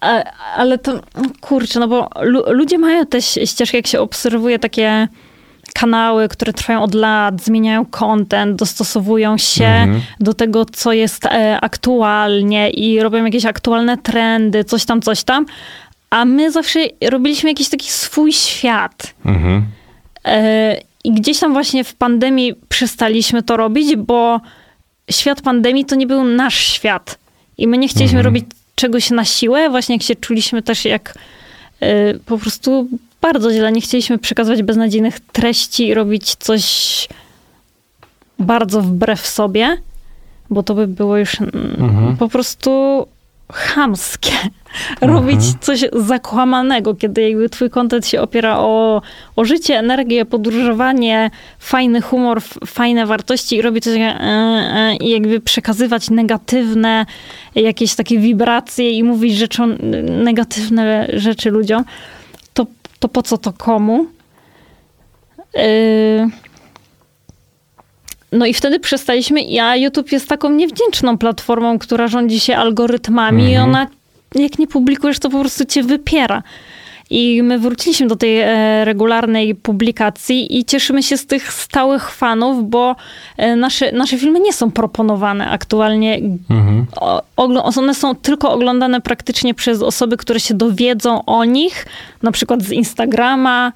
Ale 0.56 0.78
to, 0.78 1.00
kurczę, 1.40 1.80
no 1.80 1.88
bo 1.88 2.08
lu- 2.22 2.44
ludzie 2.52 2.78
mają 2.78 3.06
te 3.06 3.22
ścieżki, 3.22 3.76
jak 3.76 3.86
się 3.86 4.00
obserwuje 4.00 4.58
takie 4.58 5.08
kanały, 5.74 6.28
które 6.28 6.52
trwają 6.52 6.82
od 6.82 6.94
lat, 6.94 7.42
zmieniają 7.42 7.86
content, 7.86 8.56
dostosowują 8.58 9.38
się 9.38 9.64
Mhm. 9.64 10.00
do 10.20 10.34
tego, 10.34 10.64
co 10.64 10.92
jest 10.92 11.26
e, 11.26 11.60
aktualnie 11.60 12.70
i 12.70 13.00
robią 13.00 13.24
jakieś 13.24 13.44
aktualne 13.46 13.96
trendy, 13.98 14.64
coś 14.64 14.84
tam, 14.84 15.02
coś 15.02 15.22
tam. 15.24 15.46
A 16.10 16.24
my 16.24 16.50
zawsze 16.52 16.80
robiliśmy 17.10 17.50
jakiś 17.50 17.68
taki 17.68 17.90
swój 17.90 18.32
świat. 18.32 19.14
Mhm. 19.26 19.66
E, 20.24 20.76
I 21.04 21.12
gdzieś 21.12 21.38
tam 21.38 21.52
właśnie 21.52 21.84
w 21.84 21.94
pandemii 21.94 22.54
przestaliśmy 22.68 23.42
to 23.42 23.56
robić, 23.56 23.96
bo 23.96 24.40
świat 25.10 25.40
pandemii 25.40 25.84
to 25.84 25.94
nie 25.94 26.06
był 26.06 26.24
nasz 26.24 26.56
świat. 26.66 27.18
I 27.58 27.68
my 27.68 27.78
nie 27.78 27.88
chcieliśmy 27.88 28.18
Mhm. 28.18 28.34
robić 28.34 28.44
czegoś 28.74 29.10
na 29.10 29.24
siłę, 29.24 29.70
właśnie 29.70 29.94
jak 29.94 30.02
się 30.02 30.16
czuliśmy 30.16 30.62
też 30.62 30.84
jak 30.84 31.14
e, 31.80 32.14
po 32.14 32.38
prostu 32.38 32.88
bardzo 33.22 33.52
źle. 33.52 33.72
Nie 33.72 33.80
chcieliśmy 33.80 34.18
przekazywać 34.18 34.62
beznadziejnych 34.62 35.20
treści 35.20 35.86
i 35.88 35.94
robić 35.94 36.34
coś 36.34 36.64
bardzo 38.38 38.82
wbrew 38.82 39.26
sobie, 39.26 39.76
bo 40.50 40.62
to 40.62 40.74
by 40.74 40.86
było 40.86 41.16
już 41.16 41.40
mm, 41.40 41.52
Mhm. 41.78 42.16
po 42.16 42.28
prostu 42.28 43.06
chamskie. 43.52 44.32
Robić 45.00 45.40
coś 45.60 45.84
zakłamanego, 45.92 46.94
kiedy 46.94 47.22
jakby 47.22 47.48
twój 47.48 47.70
kontent 47.70 48.06
się 48.06 48.20
opiera 48.20 48.58
o, 48.58 49.02
o 49.36 49.44
życie, 49.44 49.78
energię, 49.78 50.24
podróżowanie, 50.24 51.30
fajny 51.58 52.00
humor, 52.00 52.42
fajne 52.66 53.06
wartości 53.06 53.56
i 53.56 53.62
robi 53.62 53.80
coś 53.80 53.96
e, 53.96 54.00
e, 54.00 54.96
i 55.00 55.10
jakby 55.10 55.40
przekazywać 55.40 56.10
negatywne 56.10 57.06
jakieś 57.54 57.94
takie 57.94 58.18
wibracje 58.18 58.90
i 58.90 59.02
mówić 59.02 59.36
rzeczą, 59.36 59.68
negatywne 60.24 61.08
rzeczy 61.12 61.50
ludziom, 61.50 61.84
to, 63.02 63.08
po 63.08 63.22
co 63.22 63.38
to 63.38 63.52
komu? 63.52 64.06
Yy, 65.54 66.30
no 68.32 68.46
i 68.46 68.54
wtedy 68.54 68.80
przestaliśmy, 68.80 69.40
a 69.62 69.76
YouTube 69.76 70.12
jest 70.12 70.28
taką 70.28 70.50
niewdzięczną 70.50 71.18
platformą, 71.18 71.78
która 71.78 72.08
rządzi 72.08 72.40
się 72.40 72.56
algorytmami 72.56 73.44
i 73.44 73.54
Mhm. 73.54 73.68
ona, 73.70 73.86
jak 74.34 74.58
nie 74.58 74.66
publikujesz, 74.66 75.18
to 75.18 75.30
po 75.30 75.40
prostu 75.40 75.64
cię 75.64 75.82
wypiera. 75.82 76.42
I 77.10 77.42
my 77.42 77.58
wróciliśmy 77.58 78.06
do 78.06 78.16
tej 78.16 78.38
e, 78.38 78.84
regularnej 78.84 79.54
publikacji 79.54 80.58
i 80.58 80.64
cieszymy 80.64 81.02
się 81.02 81.16
z 81.16 81.26
tych 81.26 81.52
stałych 81.52 82.10
fanów, 82.10 82.70
bo 82.70 82.96
e, 83.36 83.56
nasze, 83.56 83.92
nasze 83.92 84.18
filmy 84.18 84.40
nie 84.40 84.52
są 84.52 84.70
proponowane 84.70 85.50
aktualnie. 85.50 86.20
Mhm. 86.50 86.86
One 87.76 87.94
są 87.94 88.14
tylko 88.14 88.52
oglądane 88.52 89.00
praktycznie 89.00 89.54
przez 89.54 89.82
osoby, 89.82 90.16
które 90.16 90.40
się 90.40 90.54
dowiedzą 90.54 91.24
o 91.24 91.44
nich, 91.44 91.86
na 92.22 92.32
przykład 92.32 92.62
z 92.62 92.70
Instagrama, 92.72 93.72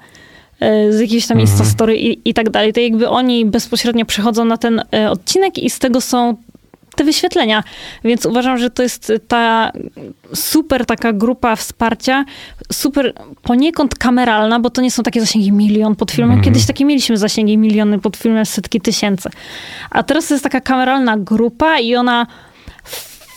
e, 0.59 0.93
z 0.93 0.99
jakiejś 0.99 1.27
tam 1.27 1.37
Mhm. 1.37 1.57
Instastory 1.57 1.97
i, 1.97 2.29
i 2.29 2.33
tak 2.33 2.49
dalej. 2.49 2.73
To 2.73 2.79
jakby 2.79 3.09
oni 3.09 3.45
bezpośrednio 3.45 4.05
przychodzą 4.05 4.45
na 4.45 4.57
ten 4.57 4.81
odcinek 5.09 5.57
i 5.57 5.69
z 5.69 5.79
tego 5.79 6.01
są 6.01 6.35
te 6.97 7.03
wyświetlenia. 7.03 7.63
Więc 8.03 8.25
uważam, 8.25 8.57
że 8.57 8.69
to 8.69 8.83
jest 8.83 9.13
ta 9.27 9.71
super 10.33 10.85
taka 10.85 11.13
grupa 11.13 11.55
wsparcia, 11.55 12.25
super 12.71 13.13
poniekąd 13.41 13.95
kameralna, 13.95 14.59
bo 14.59 14.69
to 14.69 14.81
nie 14.81 14.91
są 14.91 15.03
takie 15.03 15.19
zasięgi 15.19 15.51
milion 15.51 15.95
pod 15.95 16.11
filmem. 16.11 16.37
Mhm. 16.37 16.45
Kiedyś 16.45 16.67
takie 16.67 16.85
mieliśmy 16.85 17.17
zasięgi 17.17 17.57
miliony 17.57 17.99
pod 17.99 18.17
filmem, 18.17 18.45
setki 18.45 18.81
tysięcy. 18.81 19.29
A 19.89 20.03
teraz 20.03 20.27
to 20.27 20.33
jest 20.33 20.43
taka 20.43 20.61
kameralna 20.61 21.17
grupa 21.17 21.79
i 21.79 21.95
ona 21.95 22.27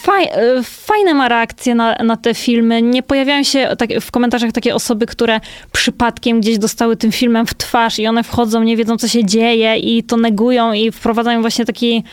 faj, 0.02 0.28
fajne 0.62 1.14
ma 1.14 1.28
reakcje 1.28 1.74
na, 1.74 1.94
na 1.94 2.16
te 2.16 2.34
filmy. 2.34 2.82
Nie 2.82 3.02
pojawiają 3.02 3.42
się 3.42 3.68
tak, 3.78 3.90
w 4.00 4.10
komentarzach 4.10 4.52
takie 4.52 4.74
osoby, 4.74 5.06
które 5.06 5.40
przypadkiem 5.72 6.40
gdzieś 6.40 6.58
dostały 6.58 6.96
tym 6.96 7.12
filmem 7.12 7.46
w 7.46 7.54
twarz 7.54 7.98
i 7.98 8.06
one 8.06 8.22
wchodzą, 8.22 8.62
nie 8.62 8.76
wiedzą, 8.76 8.96
co 8.96 9.08
się 9.08 9.24
dzieje 9.24 9.76
i 9.76 10.02
to 10.02 10.16
negują 10.16 10.72
i 10.72 10.92
wprowadzają 10.92 11.40
właśnie 11.40 11.64
taki 11.64 12.04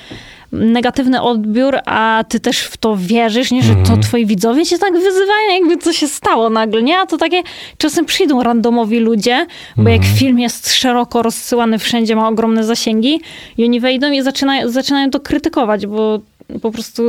negatywny 0.52 1.22
odbiór, 1.22 1.78
a 1.86 2.24
ty 2.30 2.40
też 2.40 2.60
w 2.60 2.78
to 2.78 2.98
wierzysz, 3.00 3.52
nie? 3.52 3.64
że 3.64 3.76
to 3.76 3.98
twoi 3.98 4.26
widzowie 4.26 4.66
cię 4.66 4.78
tak 4.78 4.94
wyzywają, 4.94 5.54
jakby 5.60 5.78
co 5.78 5.94
się 5.94 6.08
stało 6.08 6.50
nagle, 6.50 6.84
nie? 6.84 6.98
A 7.00 7.06
to 7.06 7.18
takie 7.18 7.44
czasem 7.78 8.06
przyjdą 8.06 8.44
randomowi 8.44 9.00
ludzie, 9.00 9.46
bo 9.78 9.90
jak 9.90 10.02
film 10.06 10.40
jest 10.40 10.74
szeroko 10.74 11.22
rozsyłany 11.22 11.80
wszędzie, 11.80 12.16
ma 12.16 12.28
ogromne 12.28 12.64
zasięgi 12.64 13.22
i 13.58 13.64
oni 13.66 13.80
wejdą 13.80 14.12
i 14.12 14.22
zaczynają, 14.22 14.70
zaczynają 14.70 15.10
to 15.10 15.20
krytykować, 15.20 15.88
bo 15.88 16.20
po 16.62 16.72
prostu 16.72 17.04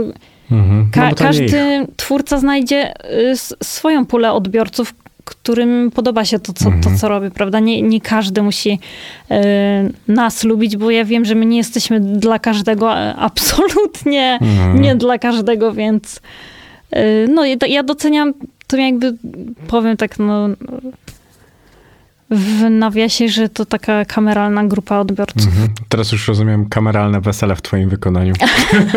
Mhm. 0.51 0.91
Ka- 0.93 1.01
No 1.05 1.09
ich. 1.11 1.15
każdy 1.17 1.87
twórca 1.97 2.39
znajdzie 2.39 2.95
y, 3.33 3.37
swoją 3.65 4.07
pulę 4.07 4.33
odbiorców, 4.33 4.95
którym 5.31 5.91
podoba 5.95 6.25
się 6.25 6.39
to, 6.39 6.53
co, 6.53 6.67
Mhm. 6.69 6.83
to, 6.83 6.91
co 7.01 7.09
robi, 7.09 7.31
prawda? 7.31 7.61
Nie, 7.61 7.83
nie 7.83 8.01
każdy 8.01 8.43
musi 8.43 8.71
y, 8.71 9.35
nas 10.13 10.45
lubić, 10.45 10.77
bo 10.77 10.91
ja 10.91 11.05
wiem, 11.05 11.25
że 11.25 11.35
my 11.35 11.47
nie 11.47 11.57
jesteśmy 11.57 12.01
dla 12.01 12.39
każdego, 12.39 12.93
a- 12.93 13.15
absolutnie 13.15 14.39
Mhm. 14.43 14.81
nie 14.83 14.95
dla 14.97 15.19
każdego, 15.19 15.73
więc 15.73 16.21
y, 16.97 17.29
no 17.35 17.45
ja- 17.45 17.57
ja 17.69 17.83
doceniam 17.83 18.35
to 18.67 18.77
jakby, 18.77 19.15
powiem 19.67 19.97
tak, 19.97 20.19
no 20.19 20.49
w 22.31 22.71
nawiasie, 22.71 23.29
że 23.29 23.49
to 23.49 23.65
taka 23.67 24.05
kameralna 24.05 24.65
grupa 24.65 24.99
odbiorców. 24.99 25.47
Mhm. 25.47 25.69
Teraz 25.89 26.13
już 26.13 26.29
rozumiem 26.29 26.69
kameralne 26.69 27.21
wesele 27.21 27.57
w 27.57 27.63
twoim 27.63 27.89
wykonaniu. 27.89 28.35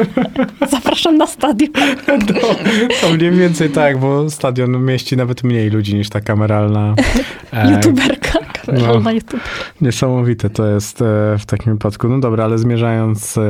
Zapraszam 0.71 1.17
na 1.17 1.27
stadion. 1.27 1.71
To, 2.05 2.55
to 3.01 3.13
mniej 3.13 3.31
więcej 3.31 3.69
tak, 3.69 3.99
bo 3.99 4.29
stadion 4.29 4.85
mieści 4.85 5.17
nawet 5.17 5.43
mniej 5.43 5.69
ludzi 5.69 5.95
niż 5.95 6.09
ta 6.09 6.21
kameralna. 6.21 6.95
e, 7.53 7.71
YouTuberka, 7.71 8.39
kameralna 8.65 8.99
no. 8.99 9.11
YouTube. 9.11 9.41
Niesamowite 9.81 10.49
to 10.49 10.67
jest 10.67 11.01
e, 11.01 11.05
w 11.39 11.45
takim 11.45 11.73
wypadku. 11.73 12.09
No 12.09 12.19
dobra, 12.19 12.43
ale 12.43 12.57
zmierzając 12.57 13.37
e, 13.37 13.41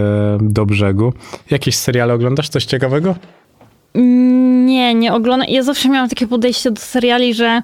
do 0.41 0.65
brzegu. 0.65 1.13
Jakieś 1.49 1.75
seriale 1.75 2.13
oglądasz? 2.13 2.49
Coś 2.49 2.65
ciekawego? 2.65 3.15
Nie, 4.65 4.95
nie 4.95 5.13
oglądam. 5.13 5.49
Ja 5.49 5.63
zawsze 5.63 5.89
miałam 5.89 6.09
takie 6.09 6.27
podejście 6.27 6.71
do 6.71 6.81
seriali, 6.81 7.33
że 7.33 7.61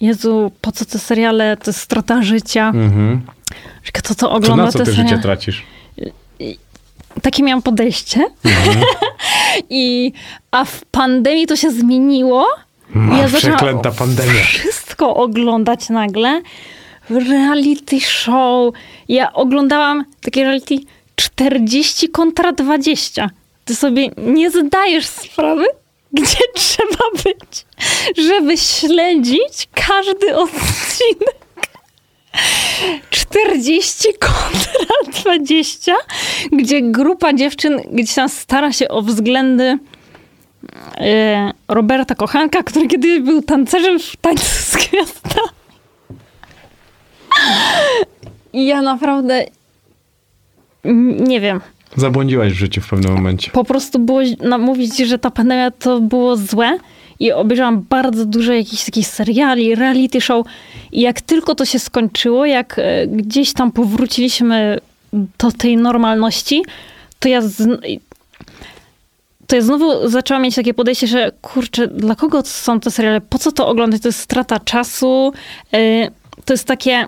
Jezu, 0.00 0.52
po 0.60 0.72
co 0.72 0.84
te 0.84 0.98
seriale? 0.98 1.56
To 1.56 1.70
jest 1.70 1.80
strata 1.80 2.22
życia. 2.22 2.68
Mhm. 2.68 3.20
Kto 3.92 4.08
to 4.08 4.14
To 4.14 4.30
ogląda 4.30 4.64
na 4.64 4.72
co 4.72 4.78
ty 4.78 4.84
seriale? 4.86 5.08
życie 5.08 5.22
tracisz? 5.22 5.62
Takie 7.22 7.42
miałam 7.42 7.62
podejście. 7.62 8.20
I, 9.70 10.12
a 10.50 10.64
w 10.64 10.84
pandemii 10.84 11.46
to 11.46 11.56
się 11.56 11.70
zmieniło. 11.70 12.46
Ma, 12.94 13.18
Ja 13.18 13.28
zaczęłam- 13.28 13.56
przeklęta 13.56 13.90
pandemia. 13.90 14.42
Wszystko 14.44 15.14
oglądać 15.16 15.88
nagle. 15.88 16.42
Reality 17.10 18.00
show. 18.00 18.74
Ja 19.08 19.32
oglądałam 19.32 20.04
takie 20.20 20.44
reality 20.44 20.74
40 21.16 22.08
kontra 22.08 22.52
20. 22.52 23.30
Ty 23.64 23.74
sobie 23.74 24.10
nie 24.18 24.50
zdajesz 24.50 25.06
sprawy, 25.06 25.64
gdzie 26.12 26.38
trzeba 26.54 27.10
być, 27.24 27.66
żeby 28.18 28.56
śledzić 28.56 29.68
każdy 29.74 30.36
odcinek. 30.36 31.40
40 33.10 34.08
kontra 34.18 35.22
20, 35.22 35.94
gdzie 36.52 36.82
grupa 36.82 37.32
dziewczyn 37.32 37.80
gdzieś 37.92 38.14
tam 38.14 38.28
stara 38.28 38.72
się 38.72 38.88
o 38.88 39.02
względy 39.02 39.78
e, 40.96 41.52
Roberta 41.68 42.14
Kochanka, 42.14 42.62
który 42.62 42.86
kiedyś 42.86 43.20
był 43.20 43.42
tancerzem 43.42 43.98
w 43.98 44.16
tańcu 44.16 44.44
z. 44.44 44.76
I 48.52 48.66
ja 48.66 48.82
naprawdę 48.82 49.44
nie 51.20 51.40
wiem. 51.40 51.60
Zabłądziłaś 51.96 52.52
w 52.52 52.56
życiu 52.56 52.80
w 52.80 52.88
pewnym 52.88 53.12
momencie. 53.14 53.50
Po 53.50 53.64
prostu 53.64 53.98
było 53.98 54.20
na- 54.40 54.58
mówić, 54.58 54.96
że 54.98 55.18
ta 55.18 55.30
pandemia 55.30 55.70
to 55.70 56.00
było 56.00 56.36
złe 56.36 56.78
i 57.20 57.32
obejrzałam 57.32 57.86
bardzo 57.88 58.24
dużo 58.26 58.52
jakichś 58.52 58.84
takich 58.84 59.06
seriali, 59.06 59.74
reality 59.74 60.20
show 60.20 60.46
i 60.92 61.00
jak 61.00 61.20
tylko 61.20 61.54
to 61.54 61.64
się 61.64 61.78
skończyło, 61.78 62.46
jak 62.46 62.78
e, 62.78 63.06
gdzieś 63.06 63.52
tam 63.52 63.72
powróciliśmy 63.72 64.78
do 65.38 65.52
tej 65.52 65.76
normalności, 65.76 66.62
to 67.18 67.28
ja 67.28 67.42
z, 67.42 67.80
to 69.46 69.56
ja 69.56 69.62
znowu 69.62 70.08
zaczęłam 70.08 70.42
mieć 70.42 70.54
takie 70.54 70.74
podejście, 70.74 71.06
że 71.06 71.32
kurczę, 71.42 71.88
dla 71.88 72.14
kogo 72.14 72.42
są 72.44 72.80
te 72.80 72.90
seriale? 72.90 73.20
Po 73.20 73.38
co 73.38 73.52
to 73.52 73.68
oglądać? 73.68 74.02
To 74.02 74.08
jest 74.08 74.20
strata 74.20 74.60
czasu. 74.60 75.32
e, 75.74 76.10
To 76.44 76.52
jest 76.52 76.64
takie 76.64 77.06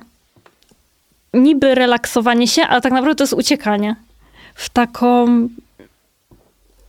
niby 1.35 1.75
relaksowanie 1.75 2.49
się, 2.49 2.63
ale 2.63 2.81
tak 2.81 2.93
naprawdę 2.93 3.15
to 3.15 3.23
jest 3.25 3.33
uciekanie 3.33 3.97
w 4.55 4.71
taką 4.71 5.27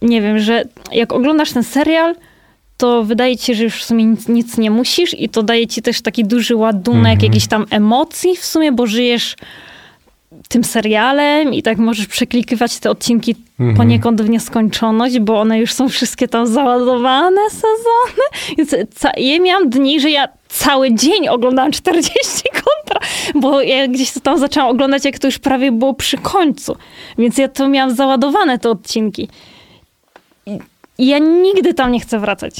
nie 0.02 0.22
wiem, 0.22 0.40
że 0.40 0.64
jak 0.92 1.14
oglądasz 1.14 1.52
ten 1.52 1.64
serial, 1.64 2.16
to 2.78 3.04
wydaje 3.04 3.38
ci 3.38 3.46
się, 3.46 3.54
że 3.56 3.64
już 3.64 3.76
w 3.76 3.84
sumie 3.86 4.06
nic, 4.06 4.28
nic 4.28 4.58
nie 4.58 4.72
musisz 4.72 5.20
i 5.20 5.30
to 5.30 5.44
daje 5.44 5.68
ci 5.68 5.82
też 5.82 6.02
taki 6.02 6.26
duży 6.26 6.56
ładunek 6.56 6.98
Mhm. 7.14 7.20
jakichś 7.22 7.48
tam 7.48 7.66
emocji 7.70 8.36
w 8.38 8.46
sumie, 8.46 8.72
bo 8.72 8.88
żyjesz 8.88 9.36
tym 10.50 10.64
serialem 10.64 11.54
i 11.54 11.64
tak 11.64 11.78
możesz 11.78 12.08
przeklikywać 12.08 12.80
te 12.80 12.90
odcinki 12.90 13.36
Mhm. 13.60 13.78
poniekąd 13.78 14.22
w 14.22 14.30
nieskończoność, 14.30 15.20
bo 15.20 15.40
one 15.40 15.60
już 15.60 15.74
są 15.74 15.90
wszystkie 15.90 16.28
tam 16.28 16.48
załadowane 16.48 17.42
sezony. 17.50 18.28
Więc 18.58 18.72
ja 19.18 19.40
miałam 19.40 19.70
dni, 19.70 20.00
że 20.00 20.10
ja 20.10 20.28
cały 20.50 20.94
dzień 20.94 21.28
oglądałam 21.28 21.72
40 21.72 22.20
bo 23.36 23.62
ja 23.62 23.88
gdzieś 23.88 24.12
to 24.12 24.20
tam 24.20 24.40
zaczęłam 24.40 24.70
oglądać, 24.70 25.06
jak 25.06 25.20
to 25.20 25.28
już 25.28 25.40
prawie 25.40 25.72
było 25.72 25.94
przy 25.94 26.18
końcu. 26.18 26.76
Więc 27.18 27.38
ja 27.38 27.48
to 27.48 27.68
miałam 27.70 27.96
załadowane 27.96 28.60
te 28.60 28.70
odcinki. 28.70 29.30
I- 30.46 30.60
ja 30.98 31.18
nigdy 31.20 31.74
tam 31.74 31.92
nie 31.92 32.00
chcę 32.00 32.20
wracać. 32.20 32.56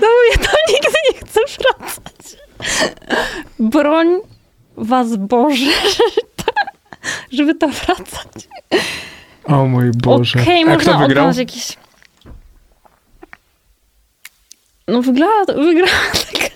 No 0.00 0.08
ja 0.30 0.36
tam 0.36 0.54
nigdy 0.68 0.98
nie 1.12 1.18
chcę 1.20 1.40
wracać. 1.58 2.36
Broń 3.58 4.06
was 4.76 5.16
Boże, 5.16 5.72
żeby 7.32 7.54
tam 7.54 7.70
wracać. 7.72 8.48
O 9.44 9.66
mój 9.66 9.90
Boże. 9.90 10.40
Okej, 10.42 10.62
A 10.62 10.66
można 10.66 10.92
wygrał? 10.98 11.04
oglądać 11.10 11.36
jakieś... 11.38 11.76
No 14.88 15.02
wygrała, 15.02 15.44
wygrała 15.44 15.90
tak. 16.32 16.50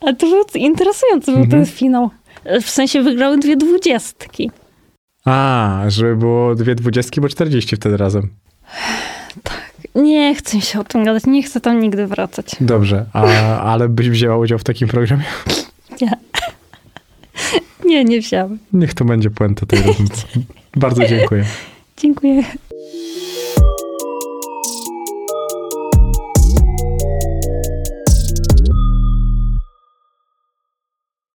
A 0.00 0.12
to 0.12 0.26
był 0.26 0.44
interesujący 0.54 1.32
był 1.32 1.40
Mhm. 1.42 1.50
ten 1.64 1.74
finał. 1.74 2.10
W 2.62 2.70
sensie 2.70 3.02
wygrały 3.02 3.38
dwie 3.38 3.56
dwudziestki. 3.56 4.50
A, 5.24 5.80
żeby 5.88 6.16
było 6.16 6.54
dwie 6.54 6.74
dwudziestki, 6.74 7.20
bo 7.20 7.28
40 7.28 7.76
wtedy 7.76 7.96
razem. 7.96 8.28
Nie 9.94 10.34
chcę 10.34 10.60
się 10.60 10.80
o 10.80 10.84
tym 10.84 11.04
gadać, 11.04 11.26
nie 11.26 11.42
chcę 11.42 11.60
tam 11.60 11.80
nigdy 11.80 12.06
wracać. 12.06 12.46
Dobrze, 12.60 13.06
a, 13.12 13.22
ale 13.60 13.88
byś 13.88 14.10
wzięła 14.10 14.38
udział 14.38 14.58
w 14.58 14.64
takim 14.64 14.88
programie? 14.88 15.24
Nie. 16.00 16.10
Nie, 17.84 18.04
nie 18.04 18.20
wziąłem. 18.20 18.58
Niech 18.72 18.94
to 18.94 19.04
będzie 19.04 19.30
puenta 19.30 19.66
tej 19.66 19.82
rozmowy. 19.82 20.12
Bardzo 20.76 21.06
dziękuję. 21.06 21.44
Dziękuję. 21.96 22.42